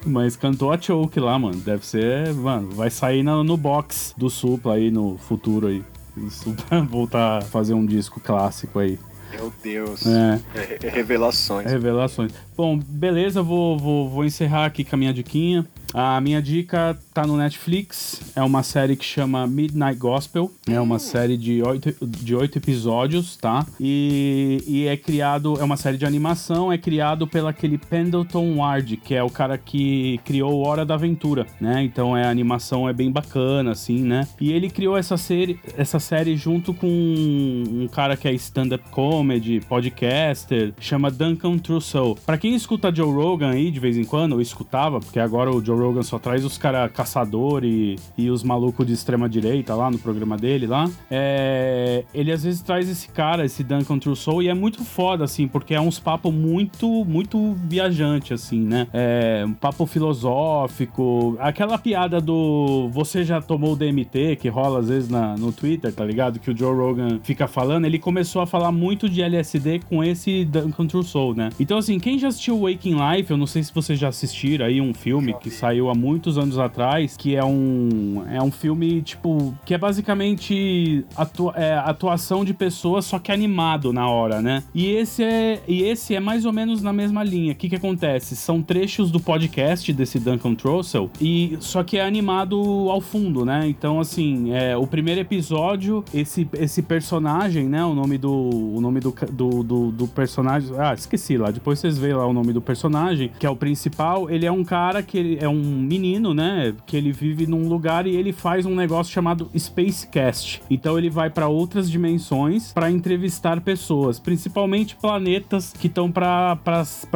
Mas 0.05 0.35
cantou 0.37 0.73
a 0.73 0.81
choke 0.81 1.21
lá, 1.21 1.39
mano. 1.39 1.57
Deve 1.61 1.87
ser. 1.87 2.35
Mano, 2.35 2.71
vai 2.73 2.91
sair 2.91 3.23
no, 3.23 3.45
no 3.45 3.57
box 3.57 4.13
do 4.17 4.29
Supla 4.29 4.72
aí 4.73 4.91
no 4.91 5.17
futuro 5.19 5.67
aí. 5.67 5.83
Voltar 6.89 7.39
a 7.39 7.41
fazer 7.41 7.75
um 7.75 7.87
disco 7.87 8.21
clássico 8.21 8.79
aí. 8.79 8.99
Meu 9.31 9.53
Deus. 9.63 10.07
É. 10.07 10.41
É, 10.55 10.87
é 10.87 10.91
revelações. 10.91 11.71
Revelações. 11.71 12.33
Bom, 12.55 12.79
beleza, 12.79 13.43
vou, 13.43 13.79
vou, 13.79 14.09
vou 14.09 14.25
encerrar 14.25 14.67
aqui 14.67 14.85
com 14.85 14.95
a 14.95 14.99
minha 14.99 15.13
diquinha. 15.13 15.67
A 15.95 16.21
minha 16.21 16.41
dica 16.41 16.99
tá 17.13 17.27
no 17.27 17.37
Netflix. 17.37 18.33
É 18.35 18.43
uma 18.43 18.63
série 18.63 18.97
que 18.97 19.05
chama 19.05 19.47
Midnight 19.47 19.99
Gospel. 19.99 20.51
É 20.67 20.81
uma 20.81 20.99
série 20.99 21.37
de 21.37 21.63
oito, 21.63 22.07
de 22.07 22.35
oito 22.35 22.57
episódios, 22.59 23.37
tá? 23.37 23.67
E, 23.79 24.63
e 24.67 24.87
é 24.87 24.97
criado, 24.97 25.59
é 25.61 25.65
uma 25.65 25.77
série 25.77 25.99
de 25.99 26.07
animação, 26.07 26.73
é 26.73 26.79
criado 26.79 27.27
pelo 27.27 27.49
aquele 27.49 27.77
Pendleton 27.77 28.57
Ward, 28.57 28.97
que 28.97 29.15
é 29.15 29.23
o 29.23 29.29
cara 29.29 29.59
que 29.59 30.19
criou 30.25 30.65
Hora 30.65 30.85
da 30.87 30.95
Aventura, 30.95 31.47
né? 31.61 31.83
Então 31.83 32.17
é 32.17 32.25
a 32.25 32.31
animação 32.31 32.89
é 32.89 32.93
bem 32.93 33.11
bacana, 33.11 33.73
assim, 33.73 34.03
né? 34.03 34.27
E 34.41 34.53
ele 34.53 34.71
criou 34.71 34.97
essa 34.97 35.17
série, 35.17 35.61
essa 35.77 35.99
série 35.99 36.37
junto 36.37 36.73
com 36.73 36.87
um 36.87 37.89
cara 37.89 38.17
que 38.17 38.27
é 38.27 38.33
stand-up 38.33 38.89
comedy, 38.91 39.61
podcaster, 39.69 40.73
chama 40.81 41.11
Duncan 41.11 41.59
Trussell. 41.59 42.17
Pra 42.25 42.39
quem 42.39 42.55
escuta 42.55 42.95
Joe 42.95 43.13
Rogan 43.13 43.51
aí 43.51 43.71
de 43.71 43.81
vez 43.81 43.99
em 43.99 44.05
quando, 44.05 44.37
eu 44.37 44.41
escutava, 44.41 45.01
porque 45.01 45.19
agora 45.19 45.51
o 45.51 45.63
Joe 45.63 45.82
Rogan 45.83 46.03
só 46.03 46.19
traz 46.19 46.45
os 46.45 46.57
caras 46.59 46.91
caçador 46.93 47.65
e, 47.65 47.97
e 48.17 48.31
os 48.31 48.43
malucos 48.43 48.87
de 48.87 48.93
extrema 48.93 49.29
direita 49.29 49.75
lá 49.75 49.91
no 49.91 49.99
programa 49.99 50.37
dele 50.37 50.67
lá. 50.67 50.89
É, 51.11 52.05
ele 52.15 52.33
às 52.33 52.45
vezes 52.45 52.63
traz 52.63 52.89
esse 52.89 53.09
cara, 53.09 53.45
esse 53.45 53.63
Duncan 53.63 53.99
Trussell, 53.99 54.43
e 54.43 54.49
é 54.49 54.55
muito 54.55 54.85
foda, 54.85 55.25
assim, 55.25 55.47
porque 55.47 55.75
é 55.75 55.81
uns 55.81 55.99
papos 55.99 56.33
muito, 56.33 57.05
muito 57.05 57.55
viajante, 57.65 58.33
assim, 58.33 58.61
né? 58.61 58.87
É 58.93 59.45
um 59.47 59.53
papo 59.53 59.87
filosófico, 59.87 61.37
aquela 61.41 61.79
piada 61.79 62.21
do 62.21 62.89
você 62.91 63.25
já 63.25 63.41
tomou 63.41 63.73
o 63.73 63.77
DMT, 63.77 64.37
que 64.37 64.49
rola 64.49 64.81
às 64.81 64.89
vezes 64.89 65.09
na, 65.09 65.37
no 65.37 65.53
Twitter, 65.53 65.93
tá 65.93 66.05
ligado? 66.05 66.39
Que 66.39 66.51
o 66.51 66.57
Joe 66.57 66.75
Rogan 66.75 67.21
fica 67.23 67.47
falando, 67.47 67.85
ele 67.85 67.99
começou 67.99 68.43
a 68.43 68.47
falar 68.47 68.73
muito 68.73 69.09
de 69.09 69.23
LSD 69.23 69.81
com 69.89 70.03
esse 70.03 70.45
Duncan 70.45 70.87
Trussell, 70.87 71.35
né? 71.35 71.51
Então, 71.59 71.79
assim, 71.79 71.99
quem 71.99 72.19
já 72.19 72.29
assistiu 72.29 72.61
Waking 72.61 72.97
Life, 72.97 73.31
eu 73.31 73.37
não 73.37 73.47
sei 73.47 73.63
se 73.63 73.73
vocês 73.73 73.99
já 73.99 74.09
assistiram 74.09 74.67
aí 74.67 74.81
um 74.81 74.95
filme 74.95 75.35
que 75.35 75.51
saiu 75.73 75.89
há 75.89 75.95
muitos 75.95 76.37
anos 76.37 76.59
atrás, 76.59 77.17
que 77.17 77.35
é 77.35 77.45
um 77.45 78.23
é 78.31 78.43
um 78.43 78.51
filme, 78.51 79.01
tipo, 79.01 79.55
que 79.65 79.73
é 79.73 79.79
basicamente 79.79 81.05
atua, 81.17 81.55
é, 81.57 81.75
atuação 81.75 82.45
de 82.45 82.53
pessoas, 82.53 83.07
só 83.07 83.19
que 83.19 83.33
animado 83.33 83.93
na 83.93 84.09
hora, 84.09 84.43
né? 84.43 84.63
E 84.75 84.91
esse 84.91 85.25
é, 85.25 85.63
e 85.67 85.83
esse 85.83 86.15
é 86.15 86.21
mais 86.21 86.45
ou 86.45 86.53
menos 86.53 86.83
na 86.83 86.93
mesma 86.93 87.25
linha. 87.25 87.53
O 87.53 87.57
que 87.57 87.69
que 87.71 87.77
acontece? 87.77 88.37
São 88.37 88.63
trechos 88.63 89.11
do 89.11 89.19
podcast 89.19 89.91
desse 89.93 90.19
Duncan 90.19 90.55
Trussell, 90.55 91.11
e 91.21 91.57
só 91.61 91.83
que 91.83 91.97
é 91.97 92.05
animado 92.05 92.57
ao 92.91 93.01
fundo, 93.01 93.45
né? 93.45 93.67
Então, 93.67 93.99
assim, 93.99 94.53
é, 94.53 94.77
o 94.77 94.87
primeiro 94.87 95.21
episódio, 95.21 96.05
esse, 96.13 96.47
esse 96.55 96.83
personagem, 96.83 97.67
né? 97.67 97.83
O 97.85 97.95
nome 97.95 98.19
do, 98.19 98.31
o 98.31 98.81
nome 98.81 99.01
do, 99.01 99.15
do, 99.31 99.63
do, 99.63 99.91
do 99.91 100.09
personagem. 100.09 100.71
Ah, 100.79 100.93
esqueci 100.93 101.39
lá. 101.39 101.51
Depois 101.51 101.79
vocês 101.79 101.97
veem 101.97 102.15
lá 102.15 102.27
o 102.27 102.33
nome 102.33 102.53
do 102.53 102.61
personagem, 102.61 103.31
que 103.39 103.47
é 103.47 103.51
o 103.51 103.57
principal. 103.57 104.29
Ele 104.29 104.45
é 104.45 104.53
um 104.53 104.65
cara 104.65 105.03
que 105.03 105.17
ele, 105.17 105.39
é 105.41 105.49
um 105.49 105.62
menino, 105.63 106.35
né? 106.35 106.75
Que 106.87 106.97
ele 106.97 107.13
vive 107.13 107.47
num 107.47 107.69
lugar 107.69 108.07
e 108.07 108.15
ele 108.15 108.33
faz 108.33 108.67
um 108.67 108.75
negócio 108.75 109.13
chamado 109.13 109.51
Spacecast. 109.57 110.63
Então 110.71 110.99
ele 110.99 111.11
vai 111.11 111.31
para 111.31 111.49
outras 111.49 111.91
dimensões 111.91 112.73
para 112.73 112.91
entrevistar 112.91 113.61
pessoas, 113.61 114.19
principalmente 114.19 114.97
planetas 114.97 115.73
que 115.73 115.87
estão 115.87 116.11
para 116.11 116.59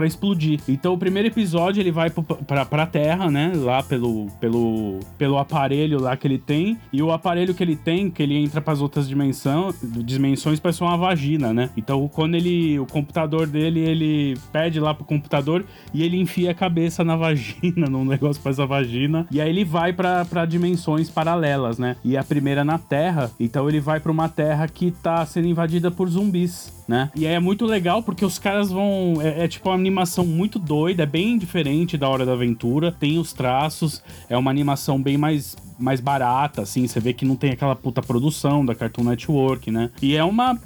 explodir. 0.04 0.60
Então 0.68 0.94
o 0.94 0.98
primeiro 0.98 1.28
episódio 1.28 1.80
ele 1.80 1.90
vai 1.90 2.10
para 2.10 2.64
pra 2.64 2.86
Terra, 2.86 3.30
né? 3.30 3.52
Lá 3.54 3.82
pelo, 3.82 4.26
pelo, 4.40 5.00
pelo 5.18 5.38
aparelho 5.38 6.00
lá 6.00 6.16
que 6.16 6.26
ele 6.26 6.38
tem. 6.38 6.78
E 6.92 7.02
o 7.02 7.10
aparelho 7.12 7.54
que 7.54 7.62
ele 7.62 7.76
tem, 7.76 8.10
que 8.10 8.22
ele 8.22 8.36
entra 8.36 8.60
para 8.60 8.72
as 8.72 8.80
outras 8.80 9.08
dimensão, 9.08 9.74
dimensões, 9.82 10.60
parece 10.60 10.82
uma 10.82 10.96
vagina, 10.96 11.52
né? 11.52 11.70
Então 11.76 12.08
quando 12.08 12.34
ele. 12.34 12.78
O 12.78 12.86
computador 12.86 13.46
dele, 13.46 13.80
ele 13.80 14.38
pede 14.52 14.80
lá 14.80 14.94
pro 14.94 15.04
computador 15.04 15.64
e 15.92 16.02
ele 16.02 16.18
enfia 16.18 16.50
a 16.50 16.54
cabeça 16.54 17.04
na 17.04 17.16
vagina, 17.16 17.86
num 17.88 18.04
negócio 18.04 18.35
pra 18.38 18.52
essa 18.52 18.66
vagina. 18.66 19.26
E 19.30 19.40
aí 19.40 19.48
ele 19.48 19.64
vai 19.64 19.92
para 19.92 20.44
dimensões 20.46 21.08
paralelas, 21.10 21.78
né? 21.78 21.96
E 22.04 22.16
a 22.16 22.24
primeira 22.24 22.64
na 22.64 22.78
Terra. 22.78 23.30
Então 23.38 23.68
ele 23.68 23.80
vai 23.80 24.00
para 24.00 24.12
uma 24.12 24.28
Terra 24.28 24.68
que 24.68 24.90
tá 24.90 25.24
sendo 25.24 25.46
invadida 25.46 25.90
por 25.90 26.08
zumbis 26.08 26.75
né? 26.86 27.10
E 27.14 27.26
aí 27.26 27.34
é 27.34 27.40
muito 27.40 27.64
legal 27.66 28.02
porque 28.02 28.24
os 28.24 28.38
caras 28.38 28.70
vão. 28.70 29.20
É, 29.20 29.44
é, 29.44 29.48
tipo 29.48 29.68
uma 29.68 29.74
animação 29.74 30.24
muito 30.24 30.58
doida, 30.58 31.02
é 31.02 31.06
bem 31.06 31.36
diferente 31.36 31.96
da 31.96 32.08
Hora 32.08 32.24
da 32.24 32.32
Aventura. 32.32 32.92
Tem 32.92 33.18
os 33.18 33.32
traços, 33.32 34.02
é 34.28 34.36
uma 34.36 34.50
animação 34.50 35.00
bem 35.00 35.16
mais, 35.16 35.56
mais 35.78 36.00
barata, 36.00 36.62
assim. 36.62 36.86
Você 36.86 37.00
vê 37.00 37.12
que 37.12 37.24
não 37.24 37.36
tem 37.36 37.50
aquela 37.50 37.74
puta 37.74 38.02
produção 38.02 38.64
da 38.64 38.74
Cartoon 38.74 39.04
Network, 39.04 39.70
né? 39.70 39.90
E 40.00 40.16
é 40.16 40.24
uma. 40.24 40.58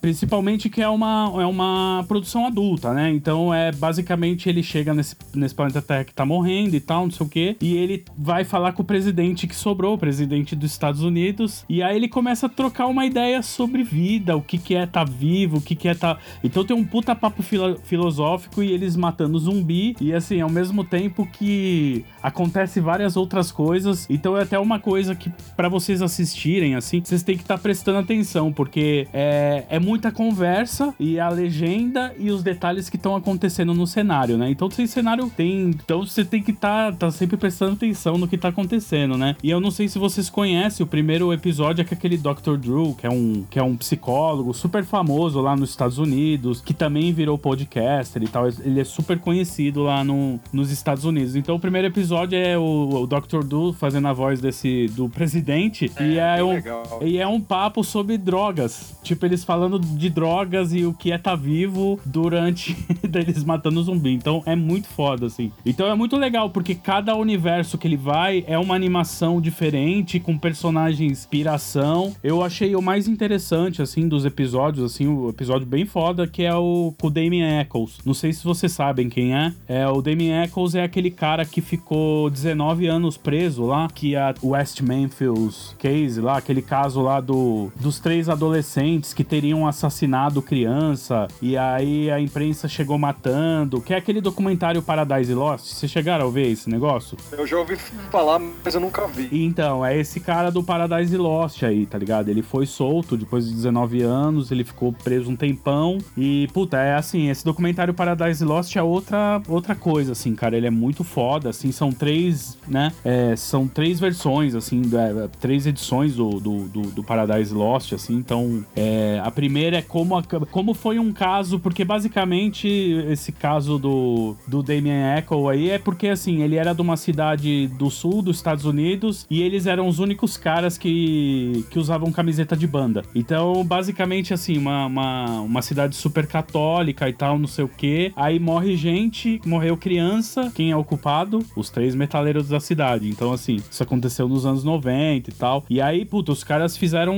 Principalmente 0.00 0.68
que 0.68 0.82
é 0.82 0.88
uma, 0.88 1.32
é 1.40 1.46
uma 1.46 2.04
produção 2.08 2.46
adulta, 2.46 2.92
né? 2.92 3.10
Então 3.10 3.52
é 3.54 3.70
basicamente 3.72 4.48
ele 4.48 4.62
chega 4.62 4.92
nesse, 4.92 5.16
nesse 5.34 5.54
planeta 5.54 5.80
Terra 5.80 6.04
que 6.04 6.14
tá 6.14 6.26
morrendo 6.26 6.74
e 6.74 6.80
tal, 6.80 7.04
não 7.04 7.10
sei 7.10 7.26
o 7.26 7.28
quê. 7.28 7.56
E 7.60 7.76
ele 7.76 8.04
vai 8.16 8.44
falar 8.44 8.72
com 8.72 8.82
o 8.82 8.84
presidente 8.84 9.46
que 9.46 9.54
sobrou, 9.54 9.94
o 9.94 9.98
presidente 9.98 10.56
dos 10.56 10.70
Estados 10.70 11.02
Unidos. 11.02 11.64
E 11.68 11.82
aí 11.82 11.96
ele 11.96 12.08
começa 12.08 12.46
a 12.46 12.48
trocar 12.48 12.86
uma 12.86 13.06
ideia 13.06 13.42
sobre 13.42 13.82
vida, 13.82 14.36
o 14.36 14.42
que, 14.42 14.58
que 14.58 14.74
é 14.74 14.86
tá 14.86 15.04
vivo, 15.04 15.59
o 15.60 15.62
que, 15.62 15.74
que 15.74 15.88
é 15.88 15.94
tá. 15.94 16.18
Então 16.42 16.64
tem 16.64 16.76
um 16.76 16.84
puta 16.84 17.14
papo 17.14 17.42
filo 17.42 17.76
filosófico 17.84 18.62
e 18.62 18.72
eles 18.72 18.96
matando 18.96 19.38
zumbi. 19.38 19.94
E 20.00 20.12
assim, 20.12 20.40
ao 20.40 20.50
mesmo 20.50 20.84
tempo 20.84 21.26
que 21.26 22.04
acontece 22.22 22.80
várias 22.80 23.16
outras 23.16 23.52
coisas. 23.52 24.06
Então 24.10 24.36
é 24.36 24.42
até 24.42 24.58
uma 24.58 24.78
coisa 24.78 25.14
que, 25.14 25.30
para 25.56 25.68
vocês 25.68 26.02
assistirem, 26.02 26.74
assim, 26.74 27.00
vocês 27.02 27.22
têm 27.22 27.36
que 27.36 27.42
estar 27.42 27.56
tá 27.56 27.62
prestando 27.62 27.98
atenção, 27.98 28.52
porque 28.52 29.06
é, 29.12 29.64
é 29.68 29.78
muita 29.78 30.10
conversa 30.10 30.94
e 30.98 31.18
a 31.18 31.28
legenda 31.28 32.14
e 32.18 32.30
os 32.30 32.42
detalhes 32.42 32.88
que 32.88 32.96
estão 32.96 33.14
acontecendo 33.14 33.74
no 33.74 33.86
cenário, 33.86 34.36
né? 34.36 34.50
Então 34.50 34.68
tem 34.68 34.86
cenário 34.86 35.30
tem. 35.30 35.70
Então 35.70 36.04
você 36.04 36.24
tem 36.24 36.42
que 36.42 36.50
estar 36.50 36.92
tá, 36.92 37.06
tá 37.06 37.10
sempre 37.10 37.36
prestando 37.36 37.74
atenção 37.74 38.18
no 38.18 38.26
que 38.26 38.36
tá 38.36 38.48
acontecendo, 38.48 39.16
né? 39.16 39.36
E 39.42 39.50
eu 39.50 39.60
não 39.60 39.70
sei 39.70 39.88
se 39.88 39.98
vocês 39.98 40.28
conhecem 40.28 40.84
o 40.84 40.86
primeiro 40.86 41.32
episódio 41.32 41.82
é 41.82 41.84
que 41.84 41.94
aquele 41.94 42.16
Dr. 42.16 42.56
Drew, 42.58 42.94
que 42.94 43.06
é 43.06 43.10
um, 43.10 43.44
que 43.48 43.58
é 43.58 43.62
um 43.62 43.76
psicólogo 43.76 44.52
super 44.52 44.84
famoso 44.84 45.40
lá 45.40 45.49
lá 45.50 45.56
nos 45.56 45.70
Estados 45.70 45.98
Unidos, 45.98 46.60
que 46.60 46.72
também 46.72 47.12
virou 47.12 47.38
podcaster 47.38 48.22
e 48.22 48.28
tal. 48.28 48.48
Ele 48.48 48.80
é 48.80 48.84
super 48.84 49.18
conhecido 49.18 49.82
lá 49.82 50.02
no, 50.02 50.40
nos 50.52 50.70
Estados 50.70 51.04
Unidos. 51.04 51.36
Então 51.36 51.56
o 51.56 51.60
primeiro 51.60 51.88
episódio 51.88 52.38
é 52.38 52.56
o, 52.56 53.02
o 53.02 53.06
Dr. 53.06 53.44
Du 53.44 53.72
fazendo 53.72 54.08
a 54.08 54.12
voz 54.12 54.40
desse 54.40 54.88
do 54.88 55.08
presidente. 55.08 55.90
É, 55.96 56.04
e, 56.04 56.18
é 56.18 56.44
um, 56.44 57.02
e 57.02 57.18
é 57.18 57.26
um 57.26 57.40
papo 57.40 57.84
sobre 57.84 58.16
drogas. 58.16 58.94
Tipo, 59.02 59.26
eles 59.26 59.44
falando 59.44 59.78
de 59.78 60.10
drogas 60.10 60.72
e 60.72 60.84
o 60.84 60.92
que 60.92 61.12
é 61.12 61.16
estar 61.16 61.30
tá 61.30 61.36
vivo 61.36 61.98
durante 62.04 62.76
eles 63.02 63.44
matando 63.44 63.82
zumbi. 63.82 64.12
Então 64.12 64.42
é 64.46 64.56
muito 64.56 64.88
foda, 64.88 65.26
assim. 65.26 65.52
Então 65.64 65.86
é 65.86 65.94
muito 65.94 66.16
legal, 66.16 66.50
porque 66.50 66.74
cada 66.74 67.14
universo 67.14 67.78
que 67.78 67.86
ele 67.86 67.96
vai 67.96 68.44
é 68.46 68.58
uma 68.58 68.74
animação 68.74 69.40
diferente, 69.40 70.20
com 70.20 70.38
personagens 70.38 71.00
inspiração. 71.30 72.14
Eu 72.22 72.42
achei 72.42 72.74
o 72.74 72.82
mais 72.82 73.08
interessante, 73.08 73.82
assim, 73.82 74.08
dos 74.08 74.24
episódios, 74.24 74.84
assim, 74.84 75.06
o 75.06 75.28
episódio 75.40 75.66
bem 75.66 75.86
foda, 75.86 76.26
que 76.26 76.42
é 76.42 76.54
o 76.54 76.92
com 77.00 77.06
o 77.06 77.10
Damien 77.10 77.60
Eccles. 77.60 77.96
Não 78.04 78.12
sei 78.12 78.30
se 78.30 78.44
vocês 78.44 78.70
sabem 78.72 79.08
quem 79.08 79.34
é. 79.34 79.54
É 79.66 79.88
o 79.88 80.02
Damien 80.02 80.42
Eccles 80.42 80.74
é 80.74 80.82
aquele 80.82 81.10
cara 81.10 81.46
que 81.46 81.62
ficou 81.62 82.28
19 82.28 82.86
anos 82.86 83.16
preso 83.16 83.64
lá, 83.64 83.88
que 83.88 84.14
é 84.14 84.20
a 84.20 84.34
West 84.42 84.82
Memphis 84.82 85.74
Case 85.78 86.20
lá, 86.20 86.36
aquele 86.36 86.60
caso 86.60 87.00
lá 87.00 87.22
do 87.22 87.72
dos 87.76 87.98
três 87.98 88.28
adolescentes 88.28 89.14
que 89.14 89.24
teriam 89.24 89.66
assassinado 89.66 90.42
criança 90.42 91.26
e 91.40 91.56
aí 91.56 92.10
a 92.10 92.20
imprensa 92.20 92.68
chegou 92.68 92.98
matando, 92.98 93.80
que 93.80 93.94
é 93.94 93.96
aquele 93.96 94.20
documentário 94.20 94.82
Paradise 94.82 95.32
Lost. 95.32 95.72
Vocês 95.72 95.90
chegaram 95.90 96.26
a 96.28 96.30
ver 96.30 96.48
esse 96.48 96.68
negócio? 96.68 97.16
Eu 97.32 97.46
já 97.46 97.56
ouvi 97.56 97.76
falar, 98.10 98.38
mas 98.62 98.74
eu 98.74 98.80
nunca 98.80 99.06
vi. 99.06 99.30
Então, 99.32 99.86
é 99.86 99.96
esse 99.96 100.20
cara 100.20 100.50
do 100.50 100.62
Paradise 100.62 101.16
Lost 101.16 101.62
aí, 101.62 101.86
tá 101.86 101.96
ligado? 101.96 102.28
Ele 102.28 102.42
foi 102.42 102.66
solto 102.66 103.16
depois 103.16 103.48
de 103.48 103.54
19 103.54 104.02
anos, 104.02 104.50
ele 104.50 104.64
ficou 104.64 104.92
preso 104.92 105.29
um 105.30 105.36
tempão. 105.36 105.98
E, 106.16 106.48
puta, 106.52 106.76
é 106.78 106.94
assim, 106.94 107.30
esse 107.30 107.44
documentário 107.44 107.94
Paradise 107.94 108.44
Lost 108.44 108.74
é 108.76 108.82
outra, 108.82 109.40
outra 109.48 109.74
coisa, 109.74 110.12
assim, 110.12 110.34
cara. 110.34 110.56
Ele 110.56 110.66
é 110.66 110.70
muito 110.70 111.04
foda, 111.04 111.50
assim, 111.50 111.72
são 111.72 111.90
três, 111.90 112.58
né? 112.68 112.92
É, 113.04 113.34
são 113.36 113.66
três 113.66 113.98
versões, 113.98 114.54
assim, 114.54 114.82
é, 114.94 115.28
três 115.40 115.66
edições 115.66 116.14
do, 116.14 116.40
do, 116.40 116.68
do, 116.68 116.82
do, 116.82 117.04
Paradise 117.04 117.54
Lost, 117.54 117.92
assim. 117.92 118.14
Então, 118.14 118.64
é, 118.76 119.20
a 119.22 119.30
primeira 119.30 119.78
é 119.78 119.82
como, 119.82 120.16
a, 120.16 120.22
como 120.22 120.74
foi 120.74 120.98
um 120.98 121.12
caso, 121.12 121.58
porque 121.58 121.84
basicamente 121.84 122.68
esse 123.08 123.32
caso 123.32 123.78
do, 123.78 124.36
do 124.46 124.62
Damien 124.62 125.16
Echo 125.18 125.48
aí 125.48 125.70
é 125.70 125.78
porque, 125.78 126.08
assim, 126.08 126.42
ele 126.42 126.56
era 126.56 126.72
de 126.72 126.82
uma 126.82 126.96
cidade 126.96 127.68
do 127.68 127.90
sul 127.90 128.22
dos 128.22 128.36
Estados 128.36 128.64
Unidos 128.64 129.26
e 129.30 129.42
eles 129.42 129.66
eram 129.66 129.88
os 129.88 129.98
únicos 129.98 130.36
caras 130.36 130.76
que, 130.76 131.64
que 131.70 131.78
usavam 131.78 132.12
camiseta 132.12 132.56
de 132.56 132.66
banda. 132.66 133.02
Então, 133.14 133.64
basicamente, 133.64 134.34
assim, 134.34 134.56
uma, 134.56 134.86
uma 134.86 135.19
uma, 135.24 135.62
cidade 135.62 135.94
super 135.96 136.26
católica 136.26 137.08
e 137.08 137.12
tal, 137.12 137.38
não 137.38 137.46
sei 137.46 137.64
o 137.64 137.68
que. 137.68 138.12
Aí 138.16 138.38
morre 138.38 138.76
gente, 138.76 139.40
morreu 139.44 139.76
criança. 139.76 140.50
Quem 140.54 140.70
é 140.70 140.76
o 140.76 140.84
culpado? 140.84 141.40
Os 141.56 141.70
três 141.70 141.94
metaleiros 141.94 142.48
da 142.48 142.60
cidade. 142.60 143.08
Então, 143.08 143.32
assim, 143.32 143.56
isso 143.70 143.82
aconteceu 143.82 144.28
nos 144.28 144.46
anos 144.46 144.64
90 144.64 145.30
e 145.30 145.34
tal. 145.34 145.64
E 145.68 145.80
aí, 145.80 146.04
puta, 146.04 146.32
os 146.32 146.42
caras 146.44 146.76
fizeram. 146.76 147.16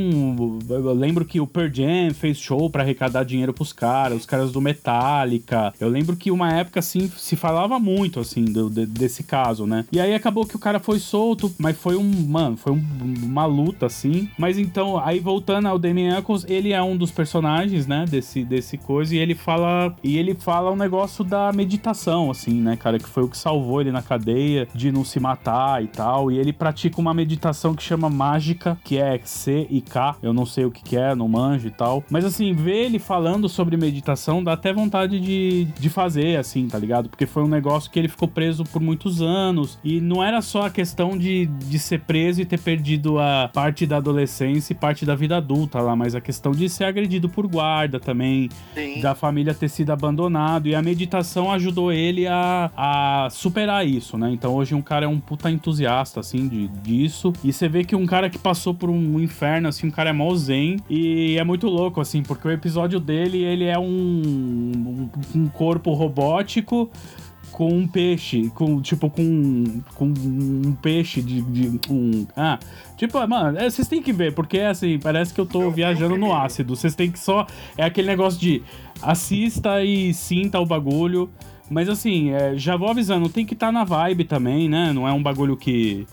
Eu 0.69 0.93
lembro 0.93 1.25
que 1.25 1.41
o 1.41 1.47
Pearl 1.47 1.69
Jam 1.73 2.15
fez 2.15 2.39
show 2.39 2.69
pra 2.71 2.83
arrecadar 2.83 3.25
dinheiro 3.25 3.53
pros 3.53 3.73
caras, 3.73 4.19
os 4.21 4.27
caras 4.27 4.53
do 4.53 4.61
Metallica. 4.61 5.73
Eu 5.81 5.89
lembro 5.89 6.17
que 6.17 6.31
uma 6.31 6.53
época, 6.53 6.81
assim, 6.81 7.11
se 7.17 7.37
falava 7.37 7.79
muito, 7.79 8.21
assim, 8.21 8.45
do, 8.45 8.69
de- 8.71 8.87
desse 8.87 9.23
caso, 9.23 9.67
né? 9.67 9.85
E 9.93 10.01
aí 10.01 10.15
acabou 10.15 10.47
que 10.47 10.57
o 10.57 10.59
cara 10.59 10.79
foi 10.79 10.99
solto, 10.99 11.53
mas 11.59 11.77
foi 11.77 11.97
um. 11.97 12.11
Mano, 12.27 12.57
foi 12.57 12.73
um- 12.73 12.83
uma 13.23 13.45
luta, 13.47 13.87
assim. 13.87 14.29
Mas 14.39 14.59
então, 14.59 14.99
aí 14.99 15.19
voltando 15.21 15.67
ao 15.67 15.79
Damien 15.79 16.17
Eccles, 16.17 16.45
ele 16.49 16.73
é 16.73 16.83
um 16.83 16.97
dos 16.97 17.11
personagens, 17.11 17.82
né? 17.87 18.05
Desse, 18.09 18.45
desse 18.45 18.77
coisa, 18.79 19.15
e 19.15 19.19
ele 19.19 19.35
fala. 19.35 19.95
E 20.03 20.19
ele 20.19 20.35
fala 20.35 20.71
um 20.71 20.77
negócio 20.77 21.25
da 21.25 21.53
meditação, 21.53 22.31
assim, 22.31 22.61
né, 22.61 22.77
cara? 22.77 22.99
Que 22.99 23.09
foi 23.09 23.23
o 23.23 23.29
que 23.29 23.37
salvou 23.37 23.81
ele 23.81 23.91
na 23.91 24.03
cadeia, 24.03 24.69
de 24.75 24.93
não 24.93 25.05
se 25.05 25.19
matar 25.19 25.83
e 25.83 25.87
tal. 25.87 26.31
E 26.31 26.39
ele 26.39 26.53
pratica 26.53 27.01
uma 27.01 27.15
meditação 27.15 27.75
que 27.75 27.83
chama 27.83 28.09
mágica, 28.09 28.79
que 28.85 28.99
é 28.99 29.21
C 29.25 29.67
e 29.71 29.81
K. 29.81 30.17
Eu 30.23 30.33
não 30.33 30.47
sei 30.47 30.65
o 30.65 30.71
que, 30.71 30.83
que 30.83 30.97
é, 30.97 31.15
não 31.15 31.29
manjo 31.29 31.69
e 31.69 31.71
tal. 31.71 32.05
Mas 32.11 32.25
assim, 32.25 32.53
ver 32.53 32.85
ele 32.85 32.99
falando 32.99 33.49
sobre 33.49 33.77
meditação 33.77 34.43
dá 34.43 34.53
até 34.53 34.73
vontade 34.73 35.19
de, 35.21 35.65
de 35.65 35.89
fazer, 35.89 36.39
assim, 36.39 36.69
tá 36.69 36.79
ligado? 36.79 37.09
Porque 37.09 37.27
foi 37.27 37.43
um 37.43 37.49
negócio 37.49 37.91
que 37.91 37.99
ele 37.99 38.09
ficou 38.09 38.29
preso 38.29 38.65
por 38.65 38.81
muitos 38.81 39.21
anos. 39.21 39.79
E 39.83 40.01
não 40.01 40.23
era 40.23 40.41
só 40.41 40.67
a 40.67 40.71
questão 40.71 41.17
de, 41.17 41.47
de 41.47 41.79
ser 41.79 42.01
preso 42.01 42.41
e 42.41 42.45
ter 42.45 42.59
perdido 42.59 43.19
a 43.19 43.51
parte 43.53 43.87
da 43.87 43.97
adolescência 43.97 44.73
e 44.73 44.77
parte 44.77 45.05
da 45.05 45.15
vida 45.15 45.37
adulta 45.37 45.81
lá, 45.81 45.97
mas 45.97 46.15
a 46.15 46.21
questão 46.21 46.53
de 46.53 46.69
ser 46.69 46.85
agredido 46.85 47.29
por 47.29 47.47
guarda 47.47 47.72
também, 48.01 48.49
Sim. 48.75 49.01
da 49.01 49.15
família 49.15 49.55
ter 49.55 49.69
sido 49.69 49.91
abandonado. 49.91 50.69
E 50.69 50.75
a 50.75 50.83
meditação 50.83 51.51
ajudou 51.53 51.93
ele 51.93 52.27
a, 52.27 52.71
a 52.77 53.29
superar 53.31 53.87
isso, 53.87 54.17
né? 54.19 54.31
Então 54.33 54.55
hoje 54.55 54.75
um 54.75 54.83
cara 54.83 55.07
é 55.07 55.09
um 55.09 55.21
puta 55.21 55.51
entusiasta, 55.51 56.21
assim, 56.21 56.49
de, 56.49 56.69
disso. 56.69 57.33
E 57.43 57.53
você 57.53 57.69
vê 57.69 57.85
que 57.85 57.97
um 57.97 58.07
cara 58.07 58.29
que 58.29 58.39
passou 58.39 58.75
por 58.75 58.91
um 58.91 59.21
inferno, 59.21 59.69
assim, 59.69 59.87
um 59.87 59.91
cara 59.91 60.11
é 60.11 60.13
mó 60.13 60.35
zen. 60.35 60.77
E 60.89 61.37
é 61.39 61.45
muito 61.45 61.69
louco, 61.69 62.01
assim, 62.01 62.23
porque 62.23 62.47
o 62.47 62.51
episódio 62.51 62.99
dele, 62.99 63.39
ele 63.39 63.65
é 63.65 63.79
um, 63.79 63.85
um, 63.85 65.11
um 65.35 65.49
corpo 65.49 65.93
robótico 65.93 66.91
com 67.63 67.73
um 67.73 67.87
peixe, 67.87 68.51
com 68.57 68.83
tipo 68.83 69.09
com, 69.09 69.83
com 69.95 70.07
um 70.07 70.77
peixe 70.83 71.23
de, 71.23 71.41
de 71.43 71.81
um 71.89 72.27
ah, 72.37 72.59
tipo, 72.97 73.25
mano, 73.29 73.57
é, 73.57 73.71
vocês 73.71 73.87
têm 73.87 74.03
que 74.03 74.13
ver 74.13 74.35
porque 74.35 74.59
assim, 74.59 74.99
parece 74.99 75.33
que 75.33 75.41
eu 75.41 75.47
tô 75.47 75.71
viajando 75.71 76.17
no 76.17 76.35
ácido. 76.35 76.75
Vocês 76.75 76.97
têm 76.97 77.09
que 77.09 77.21
só 77.21 77.47
é 77.79 77.85
aquele 77.85 78.09
negócio 78.09 78.41
de 78.41 78.65
assista 79.01 79.85
e 79.85 80.13
sinta 80.13 80.59
o 80.59 80.67
bagulho. 80.67 81.31
Mas 81.71 81.89
assim, 81.89 82.31
é, 82.31 82.59
já 82.59 82.77
vou 82.77 82.91
avisando, 82.91 83.29
tem 83.29 83.47
que 83.47 83.55
estar 83.55 83.71
na 83.71 83.85
vibe 83.85 84.25
também, 84.25 84.69
né? 84.69 84.93
Não 84.93 85.07
é 85.07 85.13
um 85.13 85.23
bagulho 85.23 85.57
que 85.57 86.05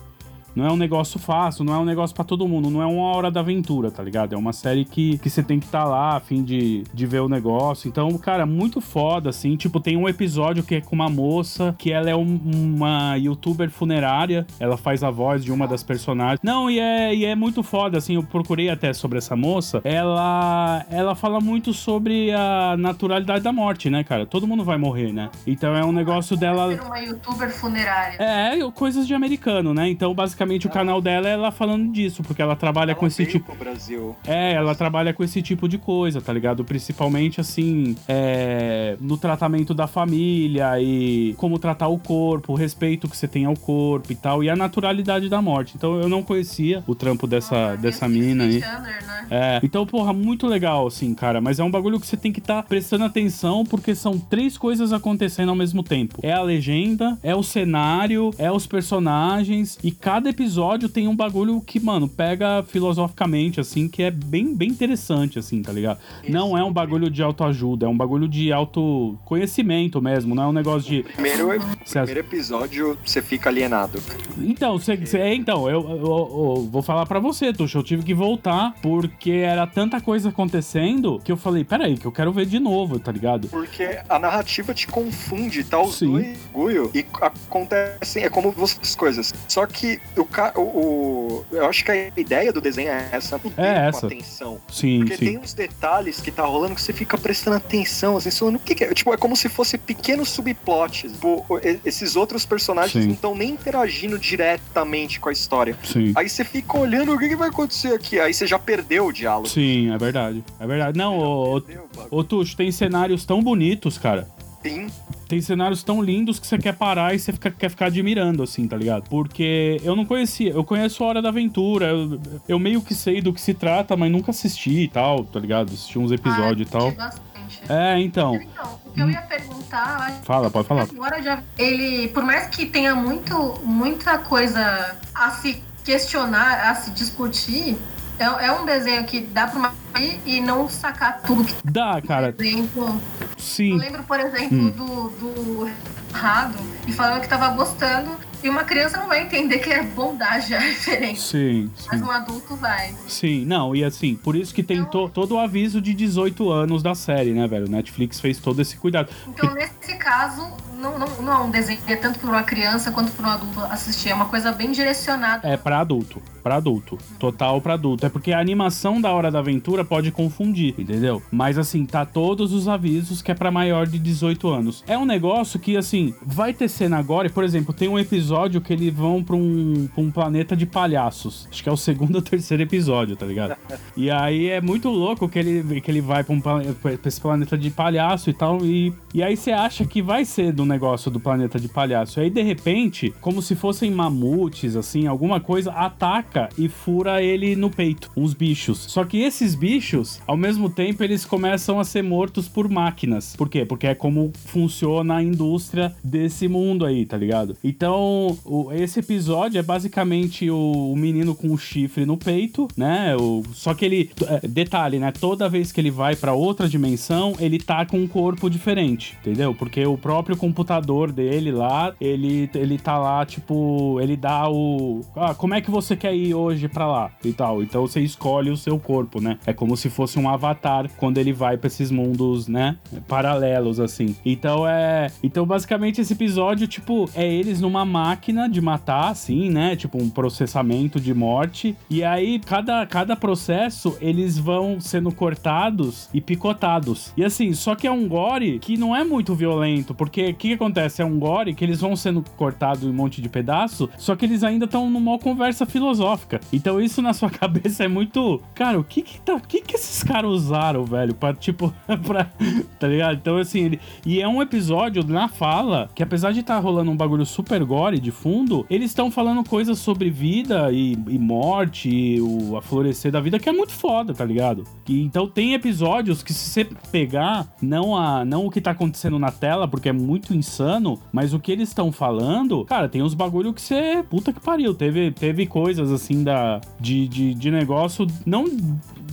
não 0.54 0.66
é 0.66 0.72
um 0.72 0.76
negócio 0.76 1.18
fácil, 1.18 1.64
não 1.64 1.74
é 1.74 1.78
um 1.78 1.84
negócio 1.84 2.14
pra 2.14 2.24
todo 2.24 2.46
mundo, 2.48 2.70
não 2.70 2.82
é 2.82 2.86
uma 2.86 3.02
hora 3.14 3.30
da 3.30 3.40
aventura, 3.40 3.90
tá 3.90 4.02
ligado? 4.02 4.34
É 4.34 4.38
uma 4.38 4.52
série 4.52 4.84
que, 4.84 5.18
que 5.18 5.30
você 5.30 5.42
tem 5.42 5.58
que 5.58 5.66
estar 5.66 5.84
lá 5.84 6.16
a 6.16 6.20
fim 6.20 6.42
de, 6.42 6.84
de 6.92 7.06
ver 7.06 7.20
o 7.20 7.28
negócio. 7.28 7.88
Então, 7.88 8.10
cara, 8.18 8.44
muito 8.46 8.80
foda, 8.80 9.30
assim. 9.30 9.56
Tipo, 9.56 9.80
tem 9.80 9.96
um 9.96 10.08
episódio 10.08 10.62
que 10.62 10.76
é 10.76 10.80
com 10.80 10.94
uma 10.94 11.08
moça, 11.08 11.74
que 11.78 11.92
ela 11.92 12.10
é 12.10 12.16
um- 12.16 12.40
uma 12.76 13.16
youtuber 13.16 13.70
funerária, 13.70 14.46
ela 14.58 14.76
faz 14.76 15.02
a 15.02 15.10
voz 15.10 15.44
de 15.44 15.52
uma 15.52 15.66
das 15.68 15.82
personagens. 15.82 16.40
Não, 16.42 16.70
e 16.70 16.78
é, 16.78 17.14
e 17.14 17.24
é 17.24 17.34
muito 17.34 17.62
foda, 17.62 17.98
assim, 17.98 18.14
eu 18.14 18.22
procurei 18.22 18.68
até 18.70 18.92
sobre 18.92 19.18
essa 19.18 19.36
moça. 19.36 19.80
Ela, 19.84 20.84
ela 20.90 21.14
fala 21.14 21.40
muito 21.40 21.72
sobre 21.72 22.32
a 22.32 22.76
naturalidade 22.78 23.42
da 23.44 23.52
morte, 23.52 23.88
né, 23.90 24.02
cara? 24.04 24.26
Todo 24.26 24.46
mundo 24.46 24.64
vai 24.64 24.78
morrer, 24.78 25.12
né? 25.12 25.30
Então 25.46 25.74
é 25.76 25.84
um 25.84 25.92
negócio 25.92 26.36
dela. 26.36 26.74
Ser 26.74 26.82
uma 26.82 26.98
youtuber 27.00 27.50
funerária. 27.50 28.16
É, 28.20 28.70
coisas 28.72 29.06
de 29.06 29.14
americano, 29.14 29.72
né? 29.74 29.88
Então, 29.88 30.14
basicamente, 30.14 30.39
o 30.66 30.70
canal 30.70 31.00
dela 31.00 31.28
é 31.28 31.32
ela 31.32 31.50
falando 31.50 31.92
disso, 31.92 32.22
porque 32.22 32.42
ela 32.42 32.56
trabalha 32.56 32.94
com 32.94 33.06
esse 33.06 33.24
tipo. 33.26 33.54
Brasil. 33.54 34.16
É, 34.26 34.52
ela 34.52 34.74
trabalha 34.74 35.12
com 35.12 35.22
esse 35.22 35.42
tipo 35.42 35.68
de 35.68 35.78
coisa, 35.78 36.20
tá 36.20 36.32
ligado? 36.32 36.64
Principalmente, 36.64 37.40
assim, 37.40 37.96
é, 38.08 38.96
no 39.00 39.16
tratamento 39.16 39.74
da 39.74 39.86
família 39.86 40.80
e 40.80 41.34
como 41.36 41.58
tratar 41.58 41.88
o 41.88 41.98
corpo, 41.98 42.52
o 42.52 42.56
respeito 42.56 43.08
que 43.08 43.16
você 43.16 43.28
tem 43.28 43.44
ao 43.44 43.56
corpo 43.56 44.12
e 44.12 44.14
tal, 44.14 44.42
e 44.42 44.50
a 44.50 44.56
naturalidade 44.56 45.28
da 45.28 45.42
morte. 45.42 45.74
Então, 45.76 46.00
eu 46.00 46.08
não 46.08 46.22
conhecia 46.22 46.82
o 46.86 46.94
trampo 46.94 47.26
dessa, 47.26 47.76
dessa 47.76 48.08
mina 48.08 48.44
aí. 48.44 48.60
Chandler, 48.60 49.06
né? 49.06 49.26
É, 49.30 49.60
então, 49.62 49.86
porra, 49.86 50.12
muito 50.12 50.46
legal, 50.46 50.86
assim, 50.86 51.14
cara. 51.14 51.40
Mas 51.40 51.58
é 51.58 51.64
um 51.64 51.70
bagulho 51.70 52.00
que 52.00 52.06
você 52.06 52.16
tem 52.16 52.32
que 52.32 52.40
estar 52.40 52.62
prestando 52.64 53.04
atenção, 53.04 53.64
porque 53.64 53.94
são 53.94 54.18
três 54.18 54.58
coisas 54.58 54.92
acontecendo 54.92 55.50
ao 55.50 55.56
mesmo 55.56 55.82
tempo: 55.82 56.18
é 56.22 56.32
a 56.32 56.42
legenda, 56.42 57.18
é 57.22 57.34
o 57.34 57.42
cenário, 57.42 58.30
é 58.38 58.50
os 58.50 58.66
personagens, 58.66 59.78
e 59.82 59.90
cada 59.90 60.29
episódio 60.30 60.88
tem 60.88 61.06
um 61.08 61.14
bagulho 61.16 61.60
que, 61.60 61.78
mano, 61.80 62.08
pega 62.08 62.62
filosoficamente, 62.66 63.60
assim, 63.60 63.88
que 63.88 64.02
é 64.02 64.10
bem, 64.10 64.54
bem 64.54 64.68
interessante, 64.70 65.38
assim, 65.38 65.62
tá 65.62 65.72
ligado? 65.72 65.98
Não 66.28 66.56
é 66.56 66.62
um 66.64 66.72
bagulho 66.72 67.10
de 67.10 67.22
autoajuda, 67.22 67.86
é 67.86 67.88
um 67.88 67.96
bagulho 67.96 68.28
de 68.28 68.52
autoconhecimento 68.52 70.00
mesmo, 70.00 70.34
não 70.34 70.42
é 70.44 70.46
um 70.46 70.52
negócio 70.52 70.88
de. 70.88 71.02
Primeiro, 71.02 71.48
Cê- 71.84 71.98
primeiro 72.00 72.20
episódio, 72.20 72.98
você 73.04 73.20
fica 73.22 73.48
alienado. 73.50 74.00
Então, 74.38 74.78
cê, 74.78 75.04
cê- 75.06 75.18
é, 75.18 75.34
então 75.34 75.68
eu, 75.68 75.80
eu- 75.88 75.96
eu 75.98 76.68
vou 76.70 76.82
falar 76.82 77.06
pra 77.06 77.18
você, 77.18 77.52
Tuxa. 77.52 77.78
Eu 77.78 77.82
tive 77.82 78.02
que 78.02 78.14
voltar 78.14 78.74
porque 78.82 79.30
era 79.32 79.66
tanta 79.66 80.00
coisa 80.00 80.28
acontecendo 80.30 81.20
que 81.24 81.30
eu 81.32 81.36
falei, 81.36 81.64
peraí, 81.64 81.96
que 81.96 82.06
eu 82.06 82.12
quero 82.12 82.32
ver 82.32 82.46
de 82.46 82.58
novo, 82.58 82.98
tá 82.98 83.10
ligado? 83.12 83.48
Porque 83.48 83.98
a 84.08 84.18
narrativa 84.18 84.72
te 84.74 84.86
confunde, 84.86 85.64
tá? 85.64 85.80
Os 85.80 85.96
Sim. 85.96 86.12
dois 86.52 86.90
e 86.94 87.04
acontecem, 87.20 88.24
é 88.24 88.28
como 88.30 88.54
as 88.62 88.94
coisas. 88.94 89.32
Só 89.48 89.66
que 89.66 89.98
o, 90.20 90.60
o, 90.60 90.60
o- 90.62 91.44
eu 91.52 91.66
acho 91.66 91.84
que 91.84 91.90
a 91.90 92.08
ideia 92.16 92.52
do 92.52 92.60
desenho 92.60 92.90
é 92.90 93.08
essa, 93.12 93.40
não 93.42 93.50
tem 93.50 93.64
essa. 93.64 94.06
atenção. 94.06 94.58
Sim, 94.70 95.00
Porque 95.00 95.16
sim. 95.16 95.24
tem 95.26 95.38
uns 95.38 95.52
detalhes 95.54 96.20
que 96.20 96.30
tá 96.30 96.44
rolando 96.44 96.74
que 96.74 96.82
você 96.82 96.92
fica 96.92 97.16
prestando 97.18 97.56
atenção, 97.56 98.16
assim, 98.16 98.30
falando, 98.30 98.56
o 98.56 98.60
que, 98.60 98.74
que 98.74 98.84
é? 98.84 98.94
Tipo, 98.94 99.12
é 99.12 99.16
como 99.16 99.34
se 99.36 99.48
fosse 99.48 99.76
pequenos 99.78 100.28
subplots. 100.30 101.12
Tipo, 101.12 101.44
esses 101.84 102.16
outros 102.16 102.44
personagens 102.46 102.92
Sim. 103.02 103.08
não 103.08 103.14
estão 103.14 103.34
nem 103.34 103.50
interagindo 103.50 104.18
diretamente 104.18 105.20
com 105.20 105.28
a 105.28 105.32
história. 105.32 105.76
Sim. 105.84 106.12
Aí 106.14 106.28
você 106.28 106.44
fica 106.44 106.78
olhando 106.78 107.12
o 107.14 107.18
que, 107.18 107.28
que 107.28 107.36
vai 107.36 107.48
acontecer 107.48 107.94
aqui. 107.94 108.18
Aí 108.20 108.32
você 108.34 108.46
já 108.46 108.58
perdeu 108.58 109.06
o 109.06 109.12
diálogo. 109.12 109.48
Sim, 109.48 109.92
é 109.92 109.98
verdade. 109.98 110.44
É 110.58 110.66
verdade. 110.66 110.98
Não, 110.98 111.18
ô, 111.18 111.62
ô 112.10 112.24
Tuxo, 112.24 112.56
tem 112.56 112.70
cenários 112.72 113.24
tão 113.24 113.42
bonitos, 113.42 113.98
cara. 113.98 114.28
Sim. 114.62 114.88
Tem 115.28 115.40
cenários 115.40 115.82
tão 115.82 116.02
lindos 116.02 116.38
que 116.40 116.46
você 116.46 116.58
quer 116.58 116.74
parar 116.74 117.14
e 117.14 117.18
você 117.18 117.32
fica- 117.32 117.50
quer 117.50 117.70
ficar 117.70 117.86
admirando, 117.86 118.42
assim, 118.42 118.66
tá 118.66 118.76
ligado? 118.76 119.08
Porque 119.08 119.80
eu 119.84 119.94
não 119.94 120.04
conhecia, 120.04 120.50
eu 120.50 120.64
conheço 120.64 121.02
a 121.02 121.06
Hora 121.06 121.22
da 121.22 121.28
Aventura, 121.28 121.86
eu, 121.86 122.20
eu 122.48 122.58
meio 122.58 122.82
que 122.82 122.94
sei 122.94 123.22
do 123.22 123.32
que 123.32 123.40
se 123.40 123.54
trata, 123.54 123.96
mas 123.96 124.10
nunca 124.10 124.32
assisti 124.32 124.80
e 124.82 124.88
tal, 124.88 125.24
tá 125.24 125.38
ligado? 125.38 125.68
Assisti 125.68 125.98
uns 125.98 126.10
episódios 126.10 126.68
e 126.68 126.68
Ah, 126.68 126.72
tal. 126.72 126.88
assisti 126.88 126.98
bastante. 126.98 127.60
É, 127.68 127.98
então. 128.00 128.34
Então, 128.36 128.80
o 128.84 128.90
que 128.92 129.00
eu 129.00 129.10
ia 129.10 129.22
perguntar, 129.22 129.96
acho 130.02 130.22
Fala, 130.24 130.50
pode 130.50 130.66
falar. 130.68 130.82
Agora 130.82 131.22
já 131.22 131.42
ele, 131.56 132.08
por 132.08 132.24
mais 132.24 132.48
que 132.48 132.66
tenha 132.66 132.94
muito, 132.94 133.60
muita 133.64 134.18
coisa 134.18 134.96
a 135.14 135.30
se 135.30 135.62
questionar, 135.84 136.70
a 136.70 136.74
se 136.74 136.90
discutir, 136.90 137.76
é, 138.20 138.46
é 138.46 138.52
um 138.52 138.64
desenho 138.66 139.04
que 139.04 139.20
dá 139.20 139.46
pra 139.46 139.58
uma 139.58 139.74
ir 139.98 140.20
e 140.24 140.40
não 140.40 140.68
sacar 140.68 141.20
tudo 141.22 141.44
que 141.44 141.54
Dá, 141.64 142.00
cara. 142.00 142.32
por 142.32 142.44
exemplo. 142.44 142.84
Eu 143.20 143.28
Sim. 143.38 143.76
lembro, 143.76 144.02
por 144.04 144.20
exemplo, 144.20 144.56
Hum. 144.58 144.70
do, 144.70 145.08
do 145.10 145.70
Rado 146.12 146.58
e 146.86 146.92
falando 146.92 147.20
que 147.20 147.28
tava 147.28 147.48
gostando. 147.50 148.10
E 148.42 148.48
uma 148.48 148.64
criança 148.64 148.96
não 148.96 149.06
vai 149.06 149.22
entender 149.22 149.58
que 149.58 149.68
é 149.70 149.82
bondade 149.82 150.54
a 150.54 150.58
referência. 150.58 151.38
Sim, 151.38 151.70
Mas 151.86 152.00
sim. 152.00 152.06
um 152.06 152.10
adulto 152.10 152.56
vai. 152.56 152.94
Sim, 153.06 153.44
não, 153.44 153.76
e 153.76 153.84
assim, 153.84 154.14
por 154.14 154.34
isso 154.34 154.54
que 154.54 154.62
tem 154.62 154.82
to- 154.86 155.10
todo 155.10 155.32
o 155.34 155.38
aviso 155.38 155.78
de 155.78 155.92
18 155.92 156.50
anos 156.50 156.82
da 156.82 156.94
série, 156.94 157.32
né, 157.34 157.46
velho? 157.46 157.68
Netflix 157.68 158.18
fez 158.18 158.38
todo 158.38 158.62
esse 158.62 158.78
cuidado. 158.78 159.10
Então, 159.28 159.52
nesse 159.52 159.94
caso, 159.98 160.40
não, 160.78 160.98
não, 160.98 161.06
não 161.22 161.32
é 161.34 161.38
um 161.44 161.50
desenho 161.50 161.78
que 161.86 161.92
é 161.92 161.96
tanto 161.96 162.18
para 162.18 162.30
uma 162.30 162.42
criança 162.42 162.90
quanto 162.90 163.12
para 163.12 163.26
um 163.28 163.30
adulto 163.30 163.60
assistir. 163.64 164.08
É 164.08 164.14
uma 164.14 164.24
coisa 164.24 164.50
bem 164.52 164.72
direcionada. 164.72 165.46
É 165.46 165.58
pra 165.58 165.80
adulto, 165.80 166.22
pra 166.42 166.54
adulto, 166.56 166.96
total 167.18 167.60
pra 167.60 167.74
adulto. 167.74 168.06
É 168.06 168.08
porque 168.08 168.32
a 168.32 168.40
animação 168.40 169.02
da 169.02 169.12
Hora 169.12 169.30
da 169.30 169.40
Aventura 169.40 169.84
pode 169.84 170.10
confundir, 170.10 170.74
entendeu? 170.78 171.22
Mas 171.30 171.58
assim, 171.58 171.84
tá 171.84 172.06
todos 172.06 172.54
os 172.54 172.66
avisos 172.68 173.20
que 173.20 173.30
é 173.30 173.34
pra 173.34 173.50
maior 173.50 173.86
de 173.86 173.98
18 173.98 174.48
anos. 174.48 174.82
É 174.86 174.96
um 174.96 175.04
negócio 175.04 175.60
que 175.60 175.76
assim, 175.76 175.99
vai 176.22 176.52
ter 176.52 176.68
cena 176.68 176.98
agora, 176.98 177.28
e 177.28 177.30
por 177.30 177.44
exemplo, 177.44 177.72
tem 177.72 177.88
um 177.88 177.98
episódio 177.98 178.60
que 178.60 178.72
eles 178.72 178.92
vão 178.92 179.22
pra 179.22 179.36
um, 179.36 179.88
pra 179.94 180.02
um 180.02 180.10
planeta 180.10 180.56
de 180.56 180.66
palhaços. 180.66 181.48
Acho 181.50 181.62
que 181.62 181.68
é 181.68 181.72
o 181.72 181.76
segundo 181.76 182.16
ou 182.16 182.22
terceiro 182.22 182.62
episódio, 182.62 183.16
tá 183.16 183.26
ligado? 183.26 183.56
E 183.96 184.10
aí 184.10 184.48
é 184.48 184.60
muito 184.60 184.88
louco 184.88 185.28
que 185.28 185.38
ele, 185.38 185.80
que 185.80 185.90
ele 185.90 186.00
vai 186.00 186.24
pra, 186.24 186.34
um, 186.34 186.40
pra 186.40 186.92
esse 187.04 187.20
planeta 187.20 187.56
de 187.56 187.70
palhaço 187.70 188.30
e 188.30 188.32
tal. 188.32 188.64
E, 188.64 188.92
e 189.14 189.22
aí 189.22 189.36
você 189.36 189.52
acha 189.52 189.84
que 189.84 190.02
vai 190.02 190.24
ser 190.24 190.52
do 190.52 190.64
negócio 190.64 191.10
do 191.10 191.20
planeta 191.20 191.58
de 191.58 191.68
palhaço. 191.68 192.20
E 192.20 192.24
aí, 192.24 192.30
de 192.30 192.42
repente, 192.42 193.14
como 193.20 193.42
se 193.42 193.54
fossem 193.54 193.90
mamutes, 193.90 194.76
assim, 194.76 195.06
alguma 195.06 195.40
coisa, 195.40 195.72
ataca 195.72 196.48
e 196.56 196.68
fura 196.68 197.22
ele 197.22 197.56
no 197.56 197.70
peito. 197.70 198.10
Uns 198.16 198.34
bichos. 198.34 198.78
Só 198.78 199.04
que 199.04 199.18
esses 199.18 199.54
bichos, 199.54 200.20
ao 200.26 200.36
mesmo 200.36 200.68
tempo, 200.70 201.02
eles 201.02 201.24
começam 201.24 201.78
a 201.80 201.84
ser 201.84 202.02
mortos 202.02 202.48
por 202.48 202.68
máquinas. 202.68 203.34
Por 203.36 203.48
quê? 203.48 203.64
Porque 203.64 203.86
é 203.86 203.94
como 203.94 204.32
funciona 204.46 205.16
a 205.16 205.22
indústria 205.22 205.89
desse 206.02 206.48
mundo 206.48 206.84
aí, 206.84 207.04
tá 207.06 207.16
ligado? 207.16 207.56
Então, 207.62 208.36
o- 208.44 208.70
esse 208.72 209.00
episódio 209.00 209.58
é 209.58 209.62
basicamente 209.62 210.50
o, 210.50 210.92
o 210.92 210.96
menino 210.96 211.34
com 211.34 211.48
o 211.52 211.58
chifre 211.58 212.04
no 212.06 212.16
peito, 212.16 212.68
né? 212.76 213.16
O, 213.16 213.42
só 213.52 213.74
que 213.74 213.84
ele. 213.84 214.10
é, 214.26 214.46
detalhe, 214.46 214.98
né? 214.98 215.12
Toda 215.12 215.48
vez 215.48 215.72
que 215.72 215.80
ele 215.80 215.90
vai 215.90 216.16
pra 216.16 216.32
outra 216.32 216.68
dimensão, 216.68 217.34
ele 217.40 217.58
tá 217.58 217.84
com 217.86 217.98
um 217.98 218.06
corpo 218.06 218.48
diferente, 218.50 219.16
entendeu? 219.20 219.54
Porque 219.54 219.84
o 219.86 219.96
próprio 219.98 220.36
computador 220.36 221.12
dele 221.12 221.50
lá, 221.52 221.94
ele, 222.00 222.48
ele 222.54 222.78
tá 222.78 222.98
lá, 222.98 223.24
tipo, 223.26 223.98
ele 224.00 224.16
dá 224.16 224.48
o. 224.50 225.00
Ah, 225.16 225.34
como 225.34 225.54
é 225.54 225.60
que 225.60 225.70
você 225.70 225.96
quer 225.96 226.14
ir 226.14 226.34
hoje 226.34 226.68
pra 226.68 226.86
lá? 226.86 227.10
E 227.24 227.32
tal. 227.32 227.62
Então 227.62 227.82
você 227.86 228.00
escolhe 228.00 228.50
o 228.50 228.56
seu 228.56 228.78
corpo, 228.78 229.20
né? 229.20 229.38
É 229.46 229.52
como 229.52 229.76
se 229.76 229.88
fosse 229.90 230.18
um 230.18 230.28
avatar 230.28 230.88
quando 230.96 231.18
ele 231.18 231.32
vai 231.32 231.56
pra 231.56 231.66
esses 231.66 231.90
mundos, 231.90 232.46
né? 232.48 232.76
Paralelos, 233.08 233.80
assim. 233.80 234.14
Então 234.24 234.66
é. 234.66 235.08
Então, 235.22 235.44
basicamente, 235.44 235.79
esse 235.88 236.12
episódio, 236.12 236.66
tipo, 236.66 237.08
é 237.14 237.26
eles 237.26 237.60
numa 237.60 237.84
máquina 237.84 238.48
de 238.48 238.60
matar, 238.60 239.10
assim, 239.10 239.50
né? 239.50 239.76
Tipo, 239.76 240.02
um 240.02 240.10
processamento 240.10 241.00
de 241.00 241.14
morte. 241.14 241.76
E 241.88 242.04
aí, 242.04 242.38
cada, 242.38 242.86
cada 242.86 243.16
processo, 243.16 243.96
eles 244.00 244.38
vão 244.38 244.80
sendo 244.80 245.10
cortados 245.12 246.08
e 246.12 246.20
picotados. 246.20 247.12
E 247.16 247.24
assim, 247.24 247.52
só 247.52 247.74
que 247.74 247.86
é 247.86 247.90
um 247.90 248.06
gore 248.06 248.58
que 248.58 248.76
não 248.76 248.94
é 248.94 249.04
muito 249.04 249.34
violento, 249.34 249.94
porque 249.94 250.30
o 250.30 250.34
que, 250.34 250.48
que 250.48 250.54
acontece? 250.54 251.02
É 251.02 251.04
um 251.04 251.18
gore 251.18 251.54
que 251.54 251.64
eles 251.64 251.80
vão 251.80 251.96
sendo 251.96 252.22
cortados 252.36 252.84
em 252.84 252.90
um 252.90 252.92
monte 252.92 253.22
de 253.22 253.28
pedaço, 253.28 253.88
só 253.96 254.14
que 254.14 254.24
eles 254.24 254.44
ainda 254.44 254.66
estão 254.66 254.90
numa 254.90 255.18
conversa 255.18 255.64
filosófica. 255.64 256.40
Então, 256.52 256.80
isso 256.80 257.00
na 257.00 257.12
sua 257.12 257.30
cabeça 257.30 257.84
é 257.84 257.88
muito. 257.88 258.40
Cara, 258.54 258.78
o 258.78 258.84
que 258.84 259.02
que, 259.02 259.20
tá, 259.20 259.34
o 259.34 259.40
que, 259.40 259.60
que 259.62 259.76
esses 259.76 260.02
caras 260.02 260.30
usaram, 260.30 260.84
velho? 260.84 261.14
Pra, 261.14 261.32
tipo, 261.32 261.72
pra. 262.06 262.30
Tá 262.78 262.86
ligado? 262.86 263.14
Então, 263.14 263.36
assim, 263.36 263.64
ele. 263.64 263.80
E 264.04 264.20
é 264.20 264.28
um 264.28 264.42
episódio 264.42 265.04
na 265.06 265.28
fala 265.28 265.69
que, 265.94 266.02
apesar 266.02 266.32
de 266.32 266.40
estar 266.40 266.58
rolando 266.58 266.90
um 266.90 266.96
bagulho 266.96 267.24
super 267.26 267.62
gore 267.64 267.98
de 267.98 268.10
fundo, 268.10 268.66
eles 268.68 268.90
estão 268.90 269.10
falando 269.10 269.42
coisas 269.48 269.78
sobre 269.78 270.10
vida 270.10 270.70
e, 270.72 270.92
e 270.92 271.18
morte, 271.18 271.88
e 271.88 272.20
o 272.20 272.56
aflorescer 272.56 273.12
da 273.12 273.20
vida, 273.20 273.38
que 273.38 273.48
é 273.48 273.52
muito 273.52 273.72
foda, 273.72 274.12
tá 274.14 274.24
ligado? 274.24 274.64
E, 274.88 275.02
então 275.02 275.26
tem 275.28 275.54
episódios 275.54 276.22
que, 276.22 276.32
se 276.32 276.50
você 276.50 276.64
pegar, 276.90 277.46
não, 277.60 277.96
a, 277.96 278.24
não 278.24 278.46
o 278.46 278.50
que 278.50 278.60
tá 278.60 278.72
acontecendo 278.72 279.18
na 279.18 279.30
tela, 279.30 279.66
porque 279.68 279.88
é 279.88 279.92
muito 279.92 280.34
insano, 280.34 281.00
mas 281.12 281.32
o 281.32 281.40
que 281.40 281.52
eles 281.52 281.68
estão 281.68 281.92
falando, 281.92 282.64
cara, 282.64 282.88
tem 282.88 283.02
uns 283.02 283.14
bagulho 283.14 283.52
que 283.52 283.60
você. 283.60 284.04
Puta 284.08 284.32
que 284.32 284.40
pariu. 284.40 284.74
Teve, 284.74 285.10
teve 285.10 285.46
coisas 285.46 285.90
assim 285.92 286.22
da, 286.22 286.60
de, 286.80 287.06
de, 287.08 287.34
de 287.34 287.50
negócio, 287.50 288.06
não 288.24 288.44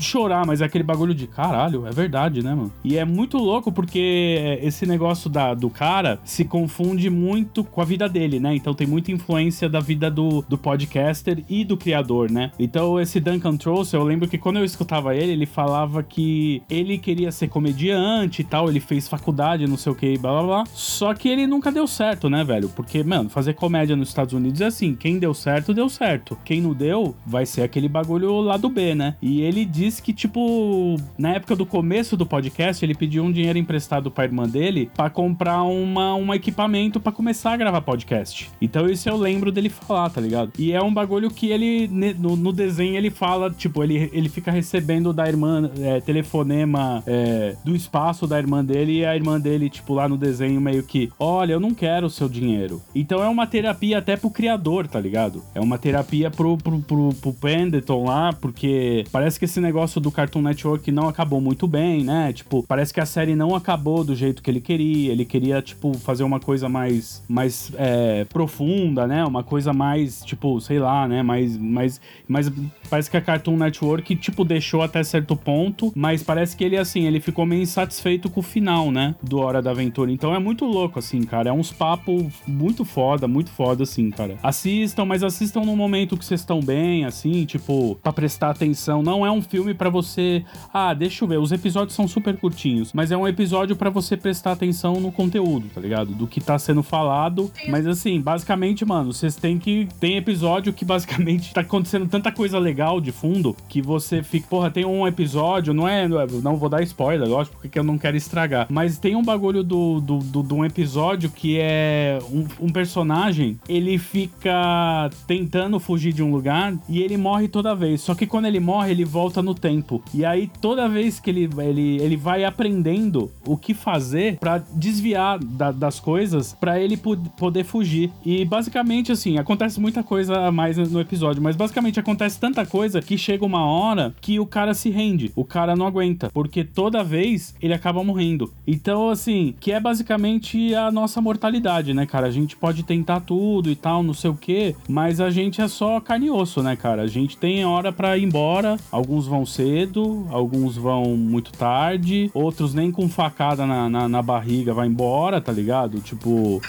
chorar, 0.04 0.46
mas 0.46 0.62
é 0.62 0.66
aquele 0.66 0.84
bagulho 0.84 1.14
de 1.14 1.28
caralho, 1.28 1.86
é 1.88 1.92
verdade, 1.92 2.44
né, 2.44 2.54
mano? 2.54 2.72
E 2.84 2.98
é 2.98 3.06
muito 3.06 3.38
louco 3.38 3.72
porque 3.72 4.60
esse 4.62 4.86
negócio 4.86 5.30
da, 5.30 5.54
do 5.54 5.70
cara 5.70 6.20
se 6.24 6.46
confunde 6.46 7.10
muito 7.10 7.64
com 7.64 7.82
a 7.82 7.86
vida 7.86 8.08
dele, 8.08 8.40
né? 8.40 8.56
Então 8.56 8.74
tem 8.74 8.88
muita 8.88 9.12
influência 9.12 9.70
da 9.70 9.80
vida 9.80 10.10
do, 10.10 10.44
do 10.48 10.58
podcaster 10.58 11.44
e 11.50 11.64
do 11.64 11.78
criador, 11.78 12.32
né? 12.32 12.52
Então 12.60 13.00
esse 13.00 13.20
Duncan 13.20 13.58
Trussell, 13.58 14.02
eu 14.02 14.06
lembro 14.06 14.28
que 14.28 14.38
quando 14.38 14.58
eu 14.58 14.66
escutava 14.66 15.16
ele, 15.16 15.32
ele 15.32 15.46
falava 15.46 16.04
que 16.04 16.62
ele 16.70 16.98
queria 16.98 17.32
ser 17.32 17.48
comediante 17.48 18.42
e 18.42 18.46
tal, 18.46 18.70
ele 18.70 18.80
fez 18.80 19.08
faculdade, 19.08 19.68
não 19.68 19.78
sei 19.78 19.92
o 19.92 19.96
que, 19.96 20.18
blá 20.18 20.32
blá 20.32 20.44
blá. 20.44 20.64
Só 20.74 21.14
que 21.14 21.30
ele 21.30 21.48
nunca 21.48 21.72
deu 21.72 21.88
certo, 21.88 22.30
né, 22.30 22.44
velho? 22.44 22.70
Porque, 22.70 23.04
mano, 23.04 23.30
fazer 23.30 23.54
comédia 23.54 23.96
nos 23.96 24.10
Estados 24.10 24.34
Unidos 24.34 24.62
é 24.62 24.66
assim, 24.66 24.96
quem 24.96 25.20
deu 25.20 25.34
certo, 25.34 25.74
deu 25.74 25.90
certo. 25.90 26.38
Quem 26.44 26.62
não 26.62 26.74
deu, 26.74 27.16
vai 27.26 27.46
ser 27.46 27.62
aquele 27.62 27.88
bagulho 27.88 28.42
lá 28.42 28.58
do 28.58 28.70
B, 28.70 28.96
né? 28.96 29.16
E 29.22 29.42
ele 29.42 29.66
disse 29.88 30.02
que, 30.02 30.14
tipo, 30.14 30.98
na 31.18 31.36
época 31.36 31.56
do 31.56 31.66
começo 31.66 32.18
do 32.18 32.26
podcast, 32.26 32.84
ele 32.84 32.94
pediu 32.94 33.24
um 33.24 33.32
dinheiro 33.32 33.58
emprestado 33.58 34.12
pra 34.12 34.26
irmã 34.26 34.48
dele 34.48 34.90
pra 34.96 35.10
comprar 35.10 35.64
uma, 35.64 36.14
um 36.16 36.34
equipamento 36.34 37.00
pra 37.00 37.12
começar 37.12 37.54
a 37.54 37.58
gravar 37.58 37.82
podcast. 37.82 38.50
Então 38.62 38.88
isso 38.88 39.08
eu 39.08 39.16
lembro 39.16 39.52
dele 39.52 39.70
falar, 39.70 40.10
tá 40.10 40.20
ligado? 40.20 40.52
E 40.60 40.74
é 40.74 40.82
um 40.82 40.94
bagulho 40.94 41.30
que 41.30 41.48
ele, 41.48 41.88
no, 42.18 42.36
no 42.36 42.52
desenho, 42.52 42.96
ele 42.96 43.10
fala, 43.10 43.50
tipo, 43.50 43.84
ele, 43.84 44.10
ele 44.14 44.30
fica 44.30 44.52
recebendo 44.52 45.14
da 45.14 45.28
irmã 45.28 45.72
é, 45.80 46.02
telefonema 46.02 47.04
é, 47.08 47.56
do 47.64 47.76
espaço 47.76 48.28
da 48.28 48.38
irmã 48.38 48.64
dele 48.64 49.00
e 49.00 49.06
a 49.06 49.16
irmã 49.16 49.40
dele, 49.40 49.70
tipo, 49.70 49.94
lá 49.94 50.10
no 50.10 50.18
desenho 50.18 50.60
meio 50.60 50.84
que, 50.84 51.10
olha, 51.18 51.54
eu 51.54 51.60
não 51.60 51.74
quero 51.74 52.08
o 52.08 52.10
seu 52.10 52.28
dinheiro. 52.28 52.82
Então 52.94 53.24
é 53.24 53.30
uma 53.30 53.48
terapia 53.48 54.00
até 54.00 54.18
pro 54.18 54.30
criador, 54.30 54.88
tá 54.88 55.00
ligado? 55.00 55.42
É 55.56 55.62
uma 55.62 55.78
terapia 55.78 56.30
pro, 56.30 56.58
pro, 56.58 56.80
pro, 56.80 57.10
pro 57.14 57.34
Pendleton 57.34 58.04
lá, 58.04 58.34
porque 58.34 59.06
parece 59.12 59.40
que 59.40 59.46
esse 59.46 59.62
negócio 59.62 59.77
do 60.00 60.12
Cartoon 60.12 60.42
Network 60.42 60.92
não 60.92 61.08
acabou 61.08 61.40
muito 61.40 61.68
bem, 61.68 62.04
né? 62.04 62.34
Tipo, 62.34 62.64
parece 62.64 62.94
que 62.94 63.00
a 63.00 63.06
série 63.06 63.36
não 63.36 63.56
acabou 63.56 64.04
do 64.04 64.16
jeito 64.16 64.42
que 64.42 64.50
ele 64.50 64.60
queria. 64.60 65.12
Ele 65.12 65.26
queria, 65.26 65.62
tipo, 65.62 65.94
fazer 65.98 66.24
uma 66.24 66.40
coisa 66.40 66.68
mais, 66.68 67.24
mais 67.28 67.72
é, 67.78 68.26
profunda, 68.26 69.06
né? 69.06 69.24
Uma 69.26 69.44
coisa 69.44 69.74
mais, 69.74 70.24
tipo, 70.24 70.60
sei 70.60 70.80
lá, 70.80 71.08
né? 71.08 71.22
Mais, 71.22 71.58
mais, 71.58 72.02
mais. 72.28 72.52
Parece 72.90 73.12
que 73.12 73.18
a 73.18 73.22
Cartoon 73.22 73.58
Network, 73.58 74.16
tipo, 74.16 74.44
deixou 74.44 74.82
até 74.82 75.04
certo 75.04 75.36
ponto, 75.36 75.92
mas 75.96 76.24
parece 76.24 76.56
que 76.56 76.64
ele, 76.64 76.78
assim, 76.78 77.06
ele 77.06 77.20
ficou 77.20 77.46
meio 77.46 77.62
insatisfeito 77.62 78.30
com 78.30 78.40
o 78.40 78.44
final, 78.44 78.92
né? 78.92 79.16
Do 79.22 79.40
Hora 79.40 79.62
da 79.62 79.72
Aventura. 79.72 80.12
Então 80.12 80.34
é 80.34 80.40
muito 80.40 80.66
louco, 80.66 81.00
assim, 81.00 81.22
cara. 81.22 81.50
É 81.50 81.54
uns 81.54 81.72
papos 81.72 82.26
muito 82.48 82.84
foda, 82.84 83.28
muito 83.28 83.52
foda, 83.52 83.84
assim, 83.84 84.10
cara. 84.10 84.38
Assistam, 84.42 85.06
mas 85.06 85.24
assistam 85.24 85.62
no 85.62 85.76
momento 85.76 86.18
que 86.18 86.26
vocês 86.26 86.40
estão 86.40 86.60
bem, 86.60 87.06
assim, 87.06 87.46
tipo, 87.46 87.96
pra 88.02 88.14
prestar 88.14 88.50
atenção. 88.50 89.04
Não 89.04 89.26
é 89.26 89.32
um 89.32 89.42
filme 89.42 89.67
pra 89.74 89.90
você. 89.90 90.44
Ah, 90.74 90.94
deixa 90.94 91.24
eu 91.24 91.28
ver. 91.28 91.40
Os 91.40 91.52
episódios 91.52 91.96
são 91.96 92.08
super 92.08 92.38
curtinhos, 92.38 92.92
mas 92.94 93.12
é 93.12 93.18
um 93.18 93.28
episódio 93.28 93.76
pra 93.76 93.90
você 93.90 94.16
prestar 94.16 94.54
atenção 94.54 95.00
no 95.00 95.12
conteúdo, 95.12 95.70
tá 95.74 95.82
ligado? 95.82 96.14
Do 96.14 96.28
que 96.28 96.42
tá 96.42 96.58
sendo 96.58 96.84
falado. 96.84 97.52
Mas 97.68 97.86
assim, 97.88 98.20
basicamente, 98.20 98.86
mano, 98.86 99.14
vocês 99.14 99.36
têm 99.36 99.58
que. 99.58 99.88
Tem 100.00 100.18
episódio 100.18 100.74
que 100.74 100.86
basicamente 100.86 101.52
tá 101.56 101.62
acontecendo 101.62 102.08
tanta 102.08 102.32
coisa 102.32 102.60
legal 102.60 103.00
de 103.02 103.12
fundo 103.12 103.56
que 103.68 103.82
você 103.82 104.24
fica. 104.24 104.48
Porra, 104.48 104.70
tem 104.70 104.86
um 104.86 105.08
episódio, 105.08 105.74
não 105.74 105.88
é. 105.88 106.08
Não 106.08 106.56
vou 106.56 106.70
dar 106.70 106.82
spoiler, 106.84 107.28
lógico, 107.28 107.58
porque 107.62 107.78
eu 107.78 107.84
não 107.84 107.98
quero 107.98 108.18
estragar. 108.18 108.68
Mas 108.70 108.98
tem 108.98 109.16
um 109.16 109.24
bagulho 109.24 109.64
do, 109.64 110.00
do, 110.00 110.20
do, 110.20 110.44
de 110.44 110.54
um 110.54 110.64
episódio 110.64 111.30
que 111.30 111.58
é 111.60 112.20
um, 112.32 112.46
um 112.68 112.70
personagem, 112.70 113.60
ele 113.68 113.98
fica 113.98 115.10
tentando 115.26 115.80
fugir 115.80 116.14
de 116.14 116.24
um 116.24 116.32
lugar 116.32 116.74
e 116.88 117.02
ele 117.02 117.18
morre 117.18 117.48
toda 117.48 117.76
vez. 117.76 118.02
Só 118.02 118.16
que 118.16 118.26
quando 118.26 118.46
ele 118.46 118.60
morre, 118.60 118.92
ele 118.92 119.06
volta 119.06 119.42
no 119.42 119.54
tempo. 119.60 120.02
E 120.14 120.24
aí, 120.26 120.50
toda 120.62 120.88
vez 120.88 121.20
que 121.20 121.30
ele, 121.30 121.50
ele, 121.60 121.98
ele 122.02 122.16
vai 122.18 122.44
aprendendo 122.44 123.32
o 123.46 123.58
que 123.58 123.74
fazer 123.74 124.38
pra 124.38 124.58
desviar 124.74 125.40
da- 125.40 125.72
das 125.72 126.00
coisas 126.00 126.56
pra 126.60 126.80
ele 126.80 126.98
po- 126.98 127.18
poder 127.38 127.64
fugir. 127.64 128.12
E 128.26 128.44
basicamente, 128.46 129.12
assim, 129.12 129.38
acontece 129.38 129.80
muita 129.80 130.04
coisa 130.04 130.48
a 130.48 130.52
mais 130.52 130.78
no 130.78 131.00
episódio, 131.00 131.42
mas 131.42 131.56
basicamente 131.56 132.00
acontece 132.00 132.40
tanta 132.40 132.66
coisa 132.66 133.02
que 133.02 133.18
chega 133.18 133.46
uma 133.46 133.66
hora 133.66 134.14
que 134.22 134.40
o 134.40 134.46
cara 134.46 134.74
se 134.74 134.90
rende. 134.90 135.32
O 135.36 135.44
cara 135.46 135.76
não 135.76 135.88
aguenta, 135.88 136.30
porque 136.34 136.64
toda 136.64 137.04
vez 137.04 137.56
ele 137.62 137.74
acaba 137.74 138.04
morrendo. 138.04 138.52
Então, 138.66 139.10
assim, 139.10 139.54
que 139.60 139.72
é 139.72 139.80
basicamente 139.80 140.74
a 140.76 140.92
nossa 140.92 141.20
mortalidade, 141.22 141.94
né, 141.94 142.06
cara? 142.06 142.28
A 142.28 142.32
gente 142.32 142.56
pode 142.56 142.84
tentar 142.84 143.22
tudo 143.22 143.70
e 143.70 143.76
tal, 143.76 144.04
não 144.04 144.14
sei 144.14 144.30
o 144.30 144.36
quê, 144.36 144.76
mas 144.88 145.20
a 145.20 145.30
gente 145.30 145.62
é 145.62 145.68
só 145.68 146.00
carne 146.00 146.28
e 146.28 146.32
osso, 146.32 146.62
né, 146.62 146.76
cara? 146.76 147.02
A 147.04 147.08
gente 147.08 147.38
tem 147.38 147.66
hora 147.66 147.92
pra 147.92 148.18
ir 148.18 148.24
embora, 148.24 148.78
alguns 148.92 149.26
vão 149.28 149.46
cedo, 149.48 150.26
alguns 150.30 150.76
vão 150.76 151.16
muito 151.18 151.52
tarde, 151.52 152.30
outros 152.34 152.74
nem 152.74 152.92
com 152.92 153.08
facada 153.10 153.66
na, 153.66 153.90
na, 153.90 154.08
na 154.08 154.22
barriga 154.22 154.74
vai 154.74 154.88
embora, 154.88 155.42
tá 155.42 155.52
ligado? 155.52 156.00
Tipo. 156.00 156.62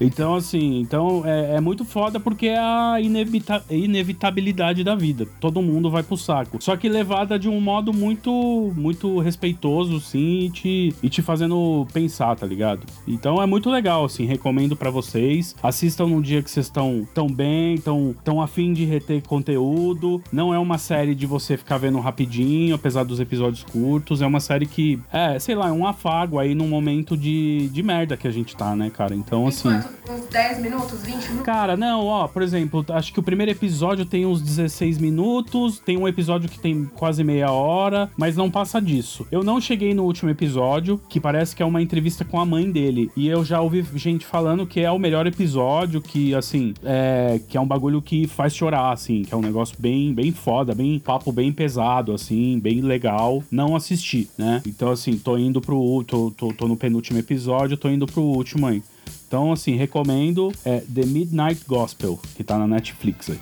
Então, 0.00 0.34
assim, 0.34 0.80
então 0.80 1.22
é, 1.26 1.56
é 1.56 1.60
muito 1.60 1.84
foda 1.84 2.18
porque 2.18 2.46
é 2.46 2.58
a 2.58 2.98
inevita- 3.00 3.62
inevitabilidade 3.70 4.82
da 4.82 4.94
vida. 4.94 5.26
Todo 5.40 5.60
mundo 5.60 5.90
vai 5.90 6.02
pro 6.02 6.16
saco. 6.16 6.56
Só 6.60 6.76
que 6.76 6.88
levada 6.88 7.38
de 7.38 7.48
um 7.48 7.60
modo 7.60 7.92
muito, 7.92 8.72
muito 8.74 9.18
respeitoso, 9.18 10.00
sim, 10.00 10.46
e 10.46 10.50
te, 10.50 10.94
e 11.02 11.08
te 11.08 11.22
fazendo 11.22 11.86
pensar, 11.92 12.36
tá 12.36 12.46
ligado? 12.46 12.86
Então 13.06 13.42
é 13.42 13.46
muito 13.46 13.70
legal, 13.70 14.04
assim, 14.04 14.24
recomendo 14.24 14.76
pra 14.76 14.90
vocês. 14.90 15.54
Assistam 15.62 16.06
num 16.06 16.20
dia 16.20 16.42
que 16.42 16.50
vocês 16.50 16.66
estão 16.66 17.06
tão 17.14 17.26
bem, 17.26 17.78
tão, 17.78 18.14
tão 18.24 18.40
afim 18.40 18.72
de 18.72 18.84
reter 18.84 19.22
conteúdo. 19.22 20.22
Não 20.32 20.54
é 20.54 20.58
uma 20.58 20.78
série 20.78 21.14
de 21.14 21.26
você 21.26 21.56
ficar 21.56 21.78
vendo 21.78 21.95
rapidinho, 22.00 22.74
apesar 22.74 23.04
dos 23.04 23.20
episódios 23.20 23.62
curtos. 23.64 24.22
É 24.22 24.26
uma 24.26 24.40
série 24.40 24.66
que, 24.66 25.00
é, 25.12 25.38
sei 25.38 25.54
lá, 25.54 25.68
é 25.68 25.72
um 25.72 25.86
afago 25.86 26.38
aí 26.38 26.54
num 26.54 26.68
momento 26.68 27.16
de, 27.16 27.68
de 27.68 27.82
merda 27.82 28.16
que 28.16 28.26
a 28.26 28.30
gente 28.30 28.56
tá, 28.56 28.74
né, 28.74 28.90
cara? 28.90 29.14
Então, 29.14 29.46
assim. 29.46 29.68
quanto? 29.68 29.96
Uns 30.08 30.28
10 30.28 30.60
minutos, 30.60 31.02
20 31.02 31.14
minutos? 31.14 31.42
Cara, 31.42 31.76
não, 31.76 32.06
ó, 32.06 32.28
por 32.28 32.42
exemplo, 32.42 32.84
acho 32.90 33.12
que 33.12 33.20
o 33.20 33.22
primeiro 33.22 33.52
episódio 33.52 34.04
tem 34.04 34.24
uns 34.24 34.40
16 34.40 34.98
minutos, 34.98 35.78
tem 35.78 35.96
um 35.96 36.06
episódio 36.06 36.48
que 36.48 36.58
tem 36.58 36.84
quase 36.94 37.24
meia 37.24 37.50
hora, 37.50 38.10
mas 38.16 38.36
não 38.36 38.50
passa 38.50 38.80
disso. 38.80 39.26
Eu 39.30 39.42
não 39.42 39.60
cheguei 39.60 39.94
no 39.94 40.04
último 40.04 40.30
episódio, 40.30 41.00
que 41.08 41.20
parece 41.20 41.54
que 41.54 41.62
é 41.62 41.66
uma 41.66 41.82
entrevista 41.82 42.24
com 42.24 42.40
a 42.40 42.46
mãe 42.46 42.70
dele, 42.70 43.10
e 43.16 43.28
eu 43.28 43.44
já 43.44 43.60
ouvi 43.60 43.84
gente 43.94 44.24
falando 44.24 44.66
que 44.66 44.80
é 44.80 44.90
o 44.90 44.98
melhor 44.98 45.26
episódio, 45.26 46.00
que, 46.00 46.34
assim, 46.34 46.74
é, 46.84 47.40
que 47.48 47.56
é 47.56 47.60
um 47.60 47.66
bagulho 47.66 48.00
que 48.00 48.26
faz 48.26 48.54
chorar, 48.54 48.92
assim, 48.92 49.22
que 49.22 49.34
é 49.34 49.36
um 49.36 49.42
negócio 49.42 49.76
bem, 49.78 50.14
bem 50.14 50.32
foda, 50.32 50.74
bem 50.74 50.98
papo 50.98 51.32
bem 51.32 51.52
pesado, 51.52 51.85
assim, 52.12 52.58
bem 52.58 52.80
legal. 52.80 53.42
Não 53.50 53.76
assisti, 53.76 54.28
né? 54.36 54.62
Então, 54.66 54.90
assim, 54.90 55.16
tô 55.18 55.36
indo 55.36 55.60
pro. 55.60 56.04
Tô, 56.04 56.30
tô, 56.30 56.52
tô 56.52 56.68
no 56.68 56.76
penúltimo 56.76 57.18
episódio, 57.18 57.76
tô 57.76 57.88
indo 57.88 58.06
pro 58.06 58.22
último 58.22 58.66
aí. 58.66 58.82
Então, 59.26 59.52
assim, 59.52 59.76
recomendo 59.76 60.52
é 60.64 60.80
The 60.80 61.04
Midnight 61.04 61.64
Gospel, 61.66 62.18
que 62.36 62.44
tá 62.44 62.56
na 62.58 62.66
Netflix 62.66 63.30
aí. 63.30 63.40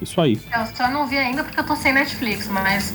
Isso 0.00 0.20
aí. 0.20 0.40
Eu 0.54 0.66
só 0.74 0.90
não 0.90 1.06
vi 1.06 1.16
ainda 1.16 1.44
porque 1.44 1.60
eu 1.60 1.66
tô 1.66 1.76
sem 1.76 1.92
Netflix, 1.92 2.48
mas 2.48 2.94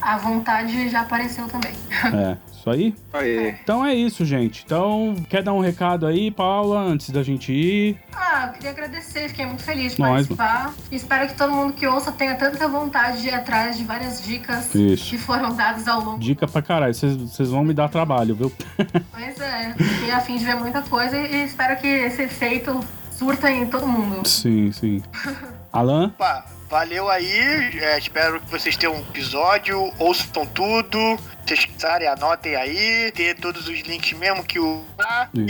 a 0.00 0.18
vontade 0.18 0.88
já 0.88 1.02
apareceu 1.02 1.46
também. 1.48 1.72
É, 2.12 2.36
isso 2.62 2.70
aí. 2.70 2.94
Aê. 3.12 3.56
Então 3.62 3.84
é 3.84 3.92
isso, 3.94 4.24
gente. 4.24 4.62
Então, 4.64 5.16
quer 5.28 5.42
dar 5.42 5.52
um 5.52 5.60
recado 5.60 6.06
aí, 6.06 6.30
Paula, 6.30 6.80
antes 6.80 7.10
da 7.10 7.22
gente 7.22 7.52
ir? 7.52 7.98
Ah, 8.14 8.46
eu 8.46 8.52
queria 8.54 8.70
agradecer, 8.70 9.28
fiquei 9.28 9.44
muito 9.44 9.62
feliz 9.62 9.96
de 9.96 10.00
Nós, 10.00 10.28
participar. 10.28 10.72
Espero 10.90 11.28
que 11.28 11.34
todo 11.34 11.52
mundo 11.52 11.72
que 11.72 11.86
ouça 11.86 12.12
tenha 12.12 12.36
tanta 12.36 12.68
vontade 12.68 13.20
de 13.20 13.28
ir 13.28 13.34
atrás 13.34 13.76
de 13.76 13.84
várias 13.84 14.24
dicas 14.24 14.72
Isso. 14.74 15.10
que 15.10 15.18
foram 15.18 15.54
dadas 15.54 15.88
ao 15.88 16.00
longo. 16.00 16.18
Dica 16.20 16.46
pra 16.46 16.62
caralho, 16.62 16.94
vocês 16.94 17.16
vocês 17.16 17.48
vão 17.50 17.64
me 17.64 17.74
dar 17.74 17.88
trabalho, 17.88 18.34
viu? 18.34 18.52
Pois 19.12 19.40
é, 19.40 19.74
fiquei 19.74 20.10
a 20.10 20.20
fim 20.20 20.36
de 20.36 20.44
ver 20.44 20.56
muita 20.56 20.82
coisa 20.82 21.16
e 21.16 21.44
espero 21.44 21.76
que 21.80 21.86
esse 21.86 22.22
efeito 22.22 22.78
surta 23.10 23.50
em 23.50 23.66
todo 23.66 23.86
mundo. 23.86 24.26
sim, 24.26 24.70
sim. 24.72 25.02
Alan? 25.72 26.06
Opa, 26.06 26.44
valeu 26.72 27.10
aí. 27.10 27.78
é, 27.80 27.98
espero 27.98 28.40
que 28.40 28.50
vocês 28.50 28.78
tenham 28.78 28.94
um 28.94 29.00
episódio, 29.00 29.92
ouçam 29.98 30.46
tudo. 30.46 31.18
Se 31.46 31.48
vocês 31.54 31.64
quiserem, 31.66 32.08
anotem 32.08 32.56
aí. 32.56 33.12
Ter 33.12 33.34
todos 33.34 33.68
os 33.68 33.80
links 33.80 34.18
mesmo 34.18 34.42
que 34.42 34.58
o. 34.58 34.82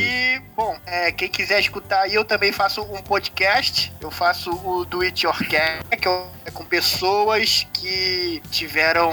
E, 0.00 0.40
bom, 0.56 0.76
é, 0.84 1.12
quem 1.12 1.28
quiser 1.28 1.60
escutar 1.60 2.00
aí, 2.02 2.14
eu 2.14 2.24
também 2.24 2.50
faço 2.50 2.82
um 2.82 3.00
podcast. 3.02 3.92
Eu 4.00 4.10
faço 4.10 4.50
o 4.50 4.84
Do 4.84 5.02
It 5.02 5.24
Your 5.24 5.38
Care, 5.48 5.84
que 5.96 6.08
é 6.08 6.50
com 6.52 6.64
pessoas 6.64 7.68
que 7.72 8.42
tiveram 8.50 9.12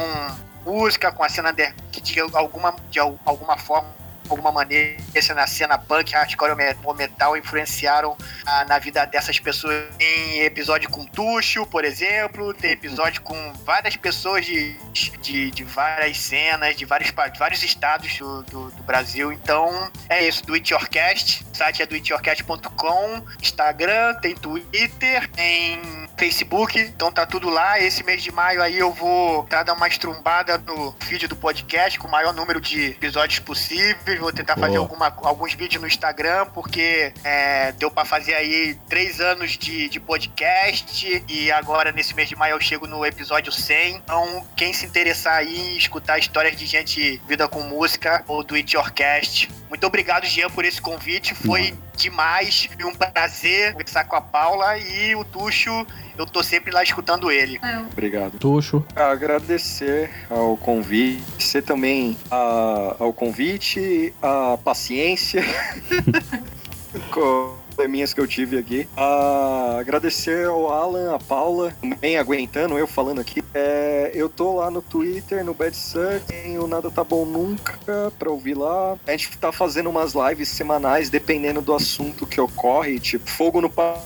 música 0.66 1.12
com 1.12 1.24
a 1.24 1.30
cena 1.30 1.52
de, 1.54 1.72
que 1.92 2.02
de 2.02 2.20
alguma, 2.20 2.76
de 2.90 3.00
al- 3.00 3.20
alguma 3.24 3.56
forma 3.58 3.99
alguma 4.30 4.52
maneira 4.52 5.00
na 5.36 5.48
cena 5.48 5.78
punk, 5.78 6.14
hardcore 6.14 6.52
ou 6.84 6.94
metal 6.94 7.36
influenciaram 7.36 8.16
ah, 8.46 8.66
na 8.66 8.80
vida 8.80 9.06
dessas 9.06 9.40
pessoas. 9.40 9.84
Tem 9.98 10.42
episódio 10.42 10.90
com 10.90 11.06
Tuxo, 11.06 11.66
por 11.66 11.84
exemplo, 11.84 12.54
tem 12.54 12.72
episódio 12.72 13.22
com 13.22 13.54
várias 13.66 13.96
pessoas 13.96 14.46
de, 14.46 14.76
de, 15.22 15.52
de 15.52 15.64
várias 15.64 16.18
cenas, 16.18 16.76
de 16.76 16.86
vários, 16.86 17.10
de 17.10 17.40
vários 17.40 17.64
estados 17.64 18.18
do, 18.18 18.44
do, 18.44 18.72
do 18.72 18.84
Brasil. 18.84 19.32
Então 19.32 19.92
é 20.08 20.28
isso, 20.28 20.46
do 20.46 20.54
It 20.54 20.72
Yourcast. 20.72 21.46
O 21.52 21.58
site 21.58 21.82
é 21.82 21.86
doityourcast.com, 21.86 23.24
Instagram, 23.42 24.16
tem 24.16 24.36
Twitter, 24.36 25.30
tem 25.32 26.08
Facebook, 26.18 26.78
então 26.80 27.12
tá 27.12 27.26
tudo 27.26 27.50
lá. 27.50 27.80
Esse 27.80 28.04
mês 28.04 28.22
de 28.22 28.32
maio 28.32 28.62
aí 28.62 28.78
eu 28.78 28.92
vou 28.92 29.44
tá 29.46 29.64
dar 29.64 29.74
uma 29.74 29.88
estrumbada 29.88 30.58
no 30.58 30.94
feed 31.00 31.28
do 31.28 31.36
podcast 31.36 31.98
com 31.98 32.08
o 32.08 32.12
maior 32.12 32.34
número 32.34 32.60
de 32.60 32.88
episódios 32.88 33.40
possíveis. 33.40 34.19
Vou 34.20 34.32
tentar 34.32 34.56
fazer 34.56 34.78
Boa. 34.78 34.82
alguma, 34.82 35.14
alguns 35.24 35.54
vídeos 35.54 35.82
no 35.82 35.88
Instagram, 35.88 36.46
porque 36.48 37.14
é, 37.24 37.72
deu 37.74 37.90
pra 37.90 38.06
fazer 38.06 38.36
aí 38.36 38.78
três 38.88 39.20
anos 39.20 39.58
de, 39.58 39.90
de 39.90 40.00
podcast 40.00 41.24
e 41.28 41.52
agora 41.52 41.92
nesse 41.92 42.14
mês 42.14 42.30
de 42.30 42.36
maio 42.36 42.56
eu 42.56 42.62
chego 42.62 42.88
no 42.88 43.06
episódio 43.06 43.52
100. 43.52 43.96
Então, 43.96 44.46
quem 44.56 44.74
se 44.74 44.86
interessar 44.86 45.38
aí 45.38 45.74
em 45.74 45.78
escutar 45.78 46.18
histórias 46.18 46.56
de 46.56 46.66
gente 46.66 47.22
vida 47.28 47.48
com 47.48 47.62
música 47.62 48.24
ou 48.28 48.44
do 48.44 48.56
It 48.56 48.76
Yourcast, 48.76 49.50
muito 49.70 49.86
obrigado, 49.86 50.26
Jean, 50.26 50.50
por 50.50 50.66
esse 50.66 50.82
convite. 50.82 51.36
Foi 51.36 51.74
demais, 52.00 52.68
foi 52.74 52.86
um 52.86 52.96
prazer 52.96 53.74
conversar 53.74 54.06
com 54.06 54.16
a 54.16 54.22
Paula 54.22 54.78
e 54.78 55.16
o 55.16 55.24
Tuxo, 55.24 55.86
eu 56.18 56.26
tô 56.26 56.42
sempre 56.42 56.72
lá 56.72 56.82
escutando 56.82 57.30
ele. 57.32 57.60
É, 57.64 57.78
Obrigado. 57.80 58.38
Tuxo. 58.40 58.84
Agradecer 58.96 60.10
ao 60.30 60.56
convite, 60.58 61.22
você 61.38 61.62
também 61.62 62.18
a- 62.32 62.96
ao 63.00 63.12
convite, 63.14 64.14
a 64.22 64.58
paciência 64.64 65.44
com 67.12 67.56
probleminhas 67.80 68.14
que 68.14 68.20
eu 68.20 68.28
tive 68.28 68.58
aqui. 68.58 68.90
Ah, 68.98 69.78
agradecer 69.80 70.46
ao 70.48 70.70
Alan, 70.70 71.16
a 71.16 71.20
Paula, 71.20 71.74
também 71.80 72.18
aguentando 72.18 72.78
eu 72.78 72.86
falando 72.86 73.22
aqui. 73.22 73.42
É, 73.54 74.12
eu 74.14 74.28
tô 74.28 74.56
lá 74.56 74.70
no 74.70 74.82
Twitter, 74.82 75.46
no 75.46 75.54
Bad 75.54 75.76
Search, 75.76 76.26
tem 76.26 76.60
o 76.60 76.68
Nada 76.68 76.92
Tá 76.92 77.06
Bom 77.06 77.24
Nunca 77.26 78.12
pra 78.20 78.30
ouvir 78.30 78.56
lá. 78.56 78.98
A 79.08 79.12
gente 79.12 79.38
tá 79.38 79.54
fazendo 79.54 79.90
umas 79.90 80.14
lives 80.14 80.50
semanais, 80.50 81.10
dependendo 81.10 81.62
do 81.62 81.74
assunto 81.74 82.28
que 82.28 82.42
ocorre, 82.42 83.00
tipo 83.00 83.30
Fogo 83.30 83.62
no 83.62 83.70
Pa 83.70 83.98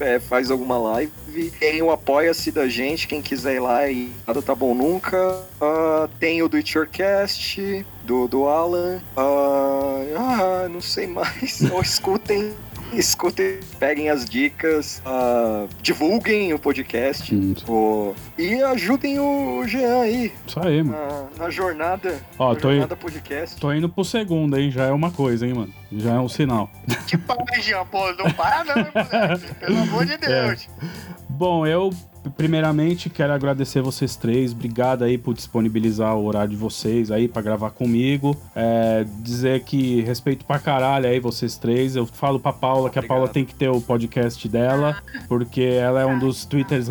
é, 0.00 0.18
faz 0.18 0.50
alguma 0.50 0.78
live. 0.78 1.12
Tem 1.60 1.82
o 1.82 1.90
Apoia-se 1.90 2.50
da 2.50 2.66
gente, 2.66 3.06
quem 3.06 3.20
quiser 3.20 3.56
ir 3.56 3.60
lá 3.60 3.90
e 3.90 4.10
Nada 4.26 4.40
Tá 4.40 4.54
Bom 4.54 4.74
Nunca. 4.74 5.44
Ah, 5.60 6.08
tem 6.18 6.42
o 6.42 6.48
Do 6.48 6.56
It 6.56 6.78
Yourcast, 6.78 7.84
do, 8.04 8.26
do 8.26 8.46
Alan. 8.46 9.00
Ah, 9.14 10.02
ah, 10.16 10.68
não 10.68 10.80
sei 10.80 11.06
mais. 11.12 11.60
Ou 11.70 11.82
escutem. 11.82 12.54
Escutem, 12.92 13.60
peguem 13.78 14.08
as 14.08 14.24
dicas, 14.24 15.02
ah, 15.04 15.66
divulguem 15.82 16.54
o 16.54 16.58
podcast 16.58 17.34
o- 17.68 18.14
e 18.36 18.62
ajudem 18.62 19.18
o 19.20 19.62
Jean 19.66 20.00
aí 20.00 20.32
Isso 20.46 20.58
aí, 20.60 20.82
mano. 20.82 21.28
na, 21.36 21.44
na 21.44 21.50
jornada, 21.50 22.18
Ó, 22.38 22.54
na 22.54 22.58
tô, 22.58 22.70
jornada 22.70 22.96
podcast. 22.96 23.60
tô 23.60 23.72
indo 23.72 23.88
pro 23.88 24.04
segundo, 24.04 24.58
hein? 24.58 24.70
Já 24.70 24.86
é 24.86 24.90
uma 24.92 25.10
coisa, 25.10 25.46
hein, 25.46 25.54
mano? 25.54 25.72
Já 25.92 26.14
é 26.14 26.18
um 26.18 26.28
sinal. 26.28 26.70
Que 27.06 27.16
para, 27.18 27.60
Jean, 27.60 27.84
pô, 27.86 28.10
não 28.14 28.30
para 28.32 28.64
não, 28.64 28.76
hein, 28.78 28.86
moleque. 28.94 29.54
Pelo 29.54 29.78
amor 29.78 30.04
de 30.06 30.16
Deus. 30.18 30.68
Bom, 31.28 31.66
eu 31.66 31.90
primeiramente 32.36 33.08
quero 33.10 33.32
agradecer 33.32 33.80
vocês 33.82 34.16
três. 34.16 34.52
Obrigado 34.52 35.04
aí 35.04 35.18
por 35.18 35.34
disponibilizar 35.34 36.16
o 36.16 36.24
horário 36.24 36.50
de 36.50 36.56
vocês 36.56 37.10
aí 37.10 37.28
pra 37.28 37.42
gravar 37.42 37.70
comigo. 37.70 38.36
É, 38.54 39.04
dizer 39.20 39.62
que 39.64 40.00
respeito 40.02 40.44
pra 40.44 40.58
caralho 40.58 41.06
aí 41.06 41.20
vocês 41.20 41.56
três. 41.56 41.96
Eu 41.96 42.06
falo 42.06 42.38
pra 42.38 42.52
Paula 42.52 42.90
que 42.90 42.98
a. 42.98 43.02
Paula 43.02 43.28
tem 43.28 43.44
que 43.44 43.54
ter 43.54 43.68
o 43.68 43.80
podcast 43.80 44.46
dela, 44.48 44.96
porque 45.28 45.62
ela 45.62 46.00
é 46.00 46.06
um 46.06 46.18
dos 46.18 46.44
twitters 46.44 46.88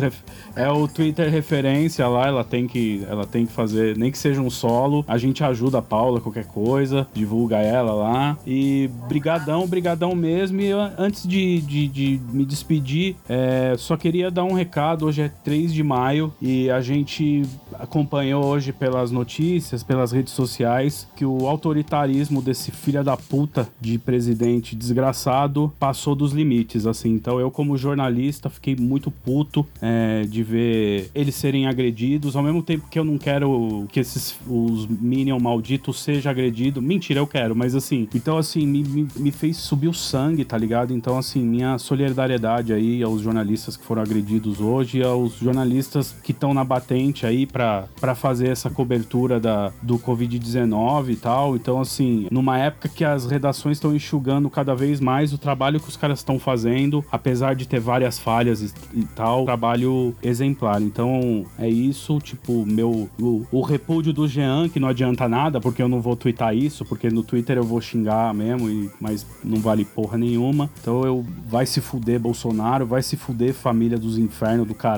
é 0.56 0.68
o 0.70 0.88
Twitter 0.88 1.30
referência 1.30 2.06
lá, 2.08 2.26
ela 2.26 2.42
tem 2.44 2.66
que 2.66 3.06
ela 3.08 3.24
tem 3.26 3.46
que 3.46 3.52
fazer, 3.52 3.96
nem 3.96 4.10
que 4.10 4.18
seja 4.18 4.40
um 4.40 4.50
solo. 4.50 5.04
A 5.06 5.16
gente 5.16 5.42
ajuda 5.44 5.78
a 5.78 5.82
Paula 5.82 6.20
qualquer 6.20 6.46
coisa, 6.46 7.06
divulga 7.14 7.58
ela 7.58 7.92
lá. 7.92 8.36
E 8.46 8.90
brigadão, 9.08 9.66
brigadão 9.66 10.14
mesmo. 10.14 10.60
E 10.60 10.72
an- 10.72 10.92
antes 10.98 11.26
de, 11.26 11.60
de, 11.60 11.88
de 11.88 12.20
me 12.32 12.44
despedir, 12.44 13.16
é, 13.28 13.74
só 13.78 13.96
queria 13.96 14.30
dar 14.30 14.44
um 14.44 14.52
recado. 14.52 15.06
Hoje 15.06 15.17
é 15.22 15.28
3 15.28 15.72
de 15.72 15.82
maio 15.82 16.32
e 16.40 16.70
a 16.70 16.80
gente 16.80 17.42
acompanhou 17.74 18.44
hoje 18.44 18.72
pelas 18.72 19.10
notícias, 19.10 19.82
pelas 19.82 20.12
redes 20.12 20.32
sociais, 20.32 21.06
que 21.16 21.24
o 21.24 21.46
autoritarismo 21.46 22.42
desse 22.42 22.70
filho 22.70 23.02
da 23.04 23.16
puta 23.16 23.68
de 23.80 23.98
presidente 23.98 24.74
desgraçado 24.74 25.72
passou 25.78 26.14
dos 26.14 26.32
limites, 26.32 26.86
assim. 26.86 27.10
Então 27.10 27.38
eu, 27.38 27.50
como 27.50 27.76
jornalista, 27.76 28.50
fiquei 28.50 28.76
muito 28.76 29.10
puto 29.10 29.66
é, 29.80 30.22
de 30.22 30.42
ver 30.42 31.10
eles 31.14 31.34
serem 31.34 31.66
agredidos, 31.66 32.36
ao 32.36 32.42
mesmo 32.42 32.62
tempo 32.62 32.88
que 32.90 32.98
eu 32.98 33.04
não 33.04 33.18
quero 33.18 33.86
que 33.90 34.00
esses 34.00 34.36
os 34.46 34.86
Minion 34.86 35.38
malditos 35.38 36.00
sejam 36.00 36.30
agredidos. 36.30 36.82
Mentira, 36.82 37.20
eu 37.20 37.26
quero, 37.26 37.54
mas 37.54 37.74
assim, 37.74 38.08
então 38.14 38.36
assim, 38.36 38.66
me, 38.66 38.82
me, 38.82 39.08
me 39.16 39.30
fez 39.30 39.56
subir 39.56 39.88
o 39.88 39.94
sangue, 39.94 40.44
tá 40.44 40.56
ligado? 40.56 40.92
Então, 40.94 41.18
assim, 41.18 41.42
minha 41.42 41.78
solidariedade 41.78 42.72
aí 42.72 43.02
aos 43.02 43.22
jornalistas 43.22 43.76
que 43.76 43.84
foram 43.84 44.02
agredidos 44.02 44.60
hoje, 44.60 45.02
aos 45.08 45.38
jornalistas 45.38 46.14
que 46.22 46.32
estão 46.32 46.54
na 46.54 46.64
batente 46.64 47.26
aí 47.26 47.46
pra 47.46 47.88
fazer 48.14 48.48
essa 48.48 48.70
cobertura 48.70 49.40
da, 49.40 49.72
do 49.82 49.98
Covid-19 49.98 51.10
e 51.10 51.16
tal. 51.16 51.56
Então, 51.56 51.80
assim, 51.80 52.26
numa 52.30 52.58
época 52.58 52.88
que 52.88 53.04
as 53.04 53.26
redações 53.26 53.76
estão 53.76 53.94
enxugando 53.94 54.48
cada 54.50 54.74
vez 54.74 55.00
mais 55.00 55.32
o 55.32 55.38
trabalho 55.38 55.80
que 55.80 55.88
os 55.88 55.96
caras 55.96 56.20
estão 56.20 56.38
fazendo, 56.38 57.04
apesar 57.10 57.54
de 57.54 57.66
ter 57.66 57.80
várias 57.80 58.18
falhas 58.18 58.62
e, 58.62 58.72
e 58.94 59.04
tal, 59.04 59.44
trabalho 59.44 60.14
exemplar. 60.22 60.80
Então, 60.82 61.44
é 61.58 61.68
isso, 61.68 62.18
tipo, 62.18 62.64
meu 62.66 63.08
o, 63.20 63.46
o 63.50 63.60
repúdio 63.62 64.12
do 64.12 64.26
Jean, 64.26 64.68
que 64.68 64.80
não 64.80 64.88
adianta 64.88 65.28
nada, 65.28 65.60
porque 65.60 65.82
eu 65.82 65.88
não 65.88 66.00
vou 66.00 66.16
twittar 66.16 66.54
isso, 66.54 66.84
porque 66.84 67.10
no 67.10 67.22
Twitter 67.22 67.56
eu 67.56 67.64
vou 67.64 67.80
xingar 67.80 68.32
mesmo, 68.34 68.68
e, 68.68 68.90
mas 69.00 69.26
não 69.44 69.58
vale 69.58 69.84
porra 69.84 70.18
nenhuma. 70.18 70.70
Então 70.80 71.04
eu 71.04 71.24
vai 71.46 71.66
se 71.66 71.80
fuder 71.80 72.18
Bolsonaro, 72.20 72.86
vai 72.86 73.02
se 73.02 73.16
fuder 73.16 73.54
família 73.54 73.98
dos 73.98 74.18
infernos 74.18 74.66
do 74.66 74.74
caralho. 74.74 74.97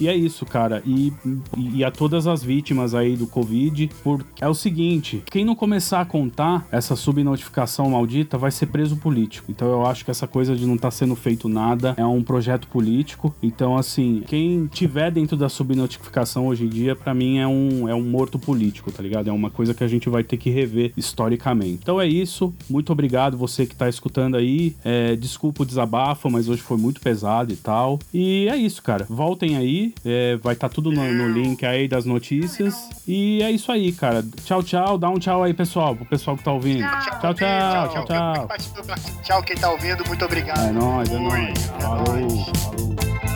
E 0.00 0.08
é 0.08 0.14
isso, 0.14 0.44
cara. 0.46 0.82
E, 0.86 1.12
e, 1.56 1.84
a 1.84 1.90
todas 1.90 2.26
as 2.26 2.42
vítimas 2.42 2.94
aí 2.94 3.16
do 3.16 3.26
Covid. 3.26 3.90
Por... 4.02 4.24
É 4.40 4.48
o 4.48 4.54
seguinte: 4.54 5.22
quem 5.30 5.44
não 5.44 5.54
começar 5.54 6.00
a 6.00 6.04
contar 6.04 6.66
essa 6.70 6.96
subnotificação 6.96 7.90
maldita 7.90 8.38
vai 8.38 8.50
ser 8.50 8.66
preso 8.66 8.96
político. 8.96 9.50
Então 9.50 9.68
eu 9.68 9.86
acho 9.86 10.04
que 10.04 10.10
essa 10.10 10.26
coisa 10.26 10.54
de 10.54 10.66
não 10.66 10.76
tá 10.76 10.90
sendo 10.90 11.14
feito 11.14 11.48
nada 11.48 11.94
é 11.96 12.04
um 12.04 12.22
projeto 12.22 12.68
político. 12.68 13.34
Então, 13.42 13.76
assim, 13.76 14.22
quem 14.26 14.66
tiver 14.66 15.10
dentro 15.10 15.36
da 15.36 15.48
subnotificação 15.48 16.46
hoje 16.46 16.64
em 16.64 16.68
dia, 16.68 16.94
para 16.94 17.14
mim 17.14 17.38
é 17.38 17.46
um, 17.46 17.88
é 17.88 17.94
um 17.94 18.02
morto 18.02 18.38
político, 18.38 18.90
tá 18.90 19.02
ligado? 19.02 19.28
É 19.28 19.32
uma 19.32 19.50
coisa 19.50 19.74
que 19.74 19.84
a 19.84 19.88
gente 19.88 20.08
vai 20.08 20.22
ter 20.22 20.36
que 20.36 20.50
rever 20.50 20.92
historicamente. 20.96 21.80
Então 21.82 22.00
é 22.00 22.06
isso. 22.06 22.52
Muito 22.68 22.92
obrigado 22.92 23.36
você 23.36 23.66
que 23.66 23.74
tá 23.74 23.88
escutando 23.88 24.36
aí. 24.36 24.74
É, 24.84 25.16
desculpa 25.16 25.62
o 25.62 25.66
desabafo, 25.66 26.30
mas 26.30 26.48
hoje 26.48 26.62
foi 26.62 26.76
muito 26.76 27.00
pesado 27.00 27.52
e 27.52 27.56
tal. 27.56 27.98
E 28.12 28.48
é 28.48 28.56
isso, 28.56 28.82
cara. 28.82 29.06
Voltem 29.40 29.56
aí. 29.56 29.94
É, 30.04 30.36
vai 30.36 30.52
estar 30.52 30.68
tá 30.68 30.74
tudo 30.74 30.92
no, 30.92 31.02
no, 31.02 31.28
link 31.28 31.64
aí 31.64 31.88
das 31.88 32.04
notícias. 32.04 32.90
E 33.08 33.42
é 33.42 33.50
isso 33.50 33.72
aí, 33.72 33.90
cara. 33.90 34.22
Tchau, 34.44 34.62
tchau. 34.62 34.98
Dá 34.98 35.08
um 35.08 35.18
tchau 35.18 35.42
aí, 35.42 35.54
pessoal. 35.54 35.96
Pro 35.96 36.04
pessoal 36.04 36.36
que 36.36 36.44
tá 36.44 36.52
ouvindo. 36.52 36.80
Tchau, 36.80 37.32
tchau, 37.32 37.88
tchau, 37.88 38.04
tchau. 38.04 38.48
Tchau, 38.48 38.96
tchau 39.22 39.42
quem 39.42 39.56
tá 39.56 39.70
ouvindo. 39.70 40.06
Muito 40.06 40.24
obrigado. 40.24 40.68
É 40.68 40.72
nóis, 40.72 41.10
é 41.10 41.18
nóis. 41.18 41.66
Falou, 41.80 42.44
falou. 42.54 43.29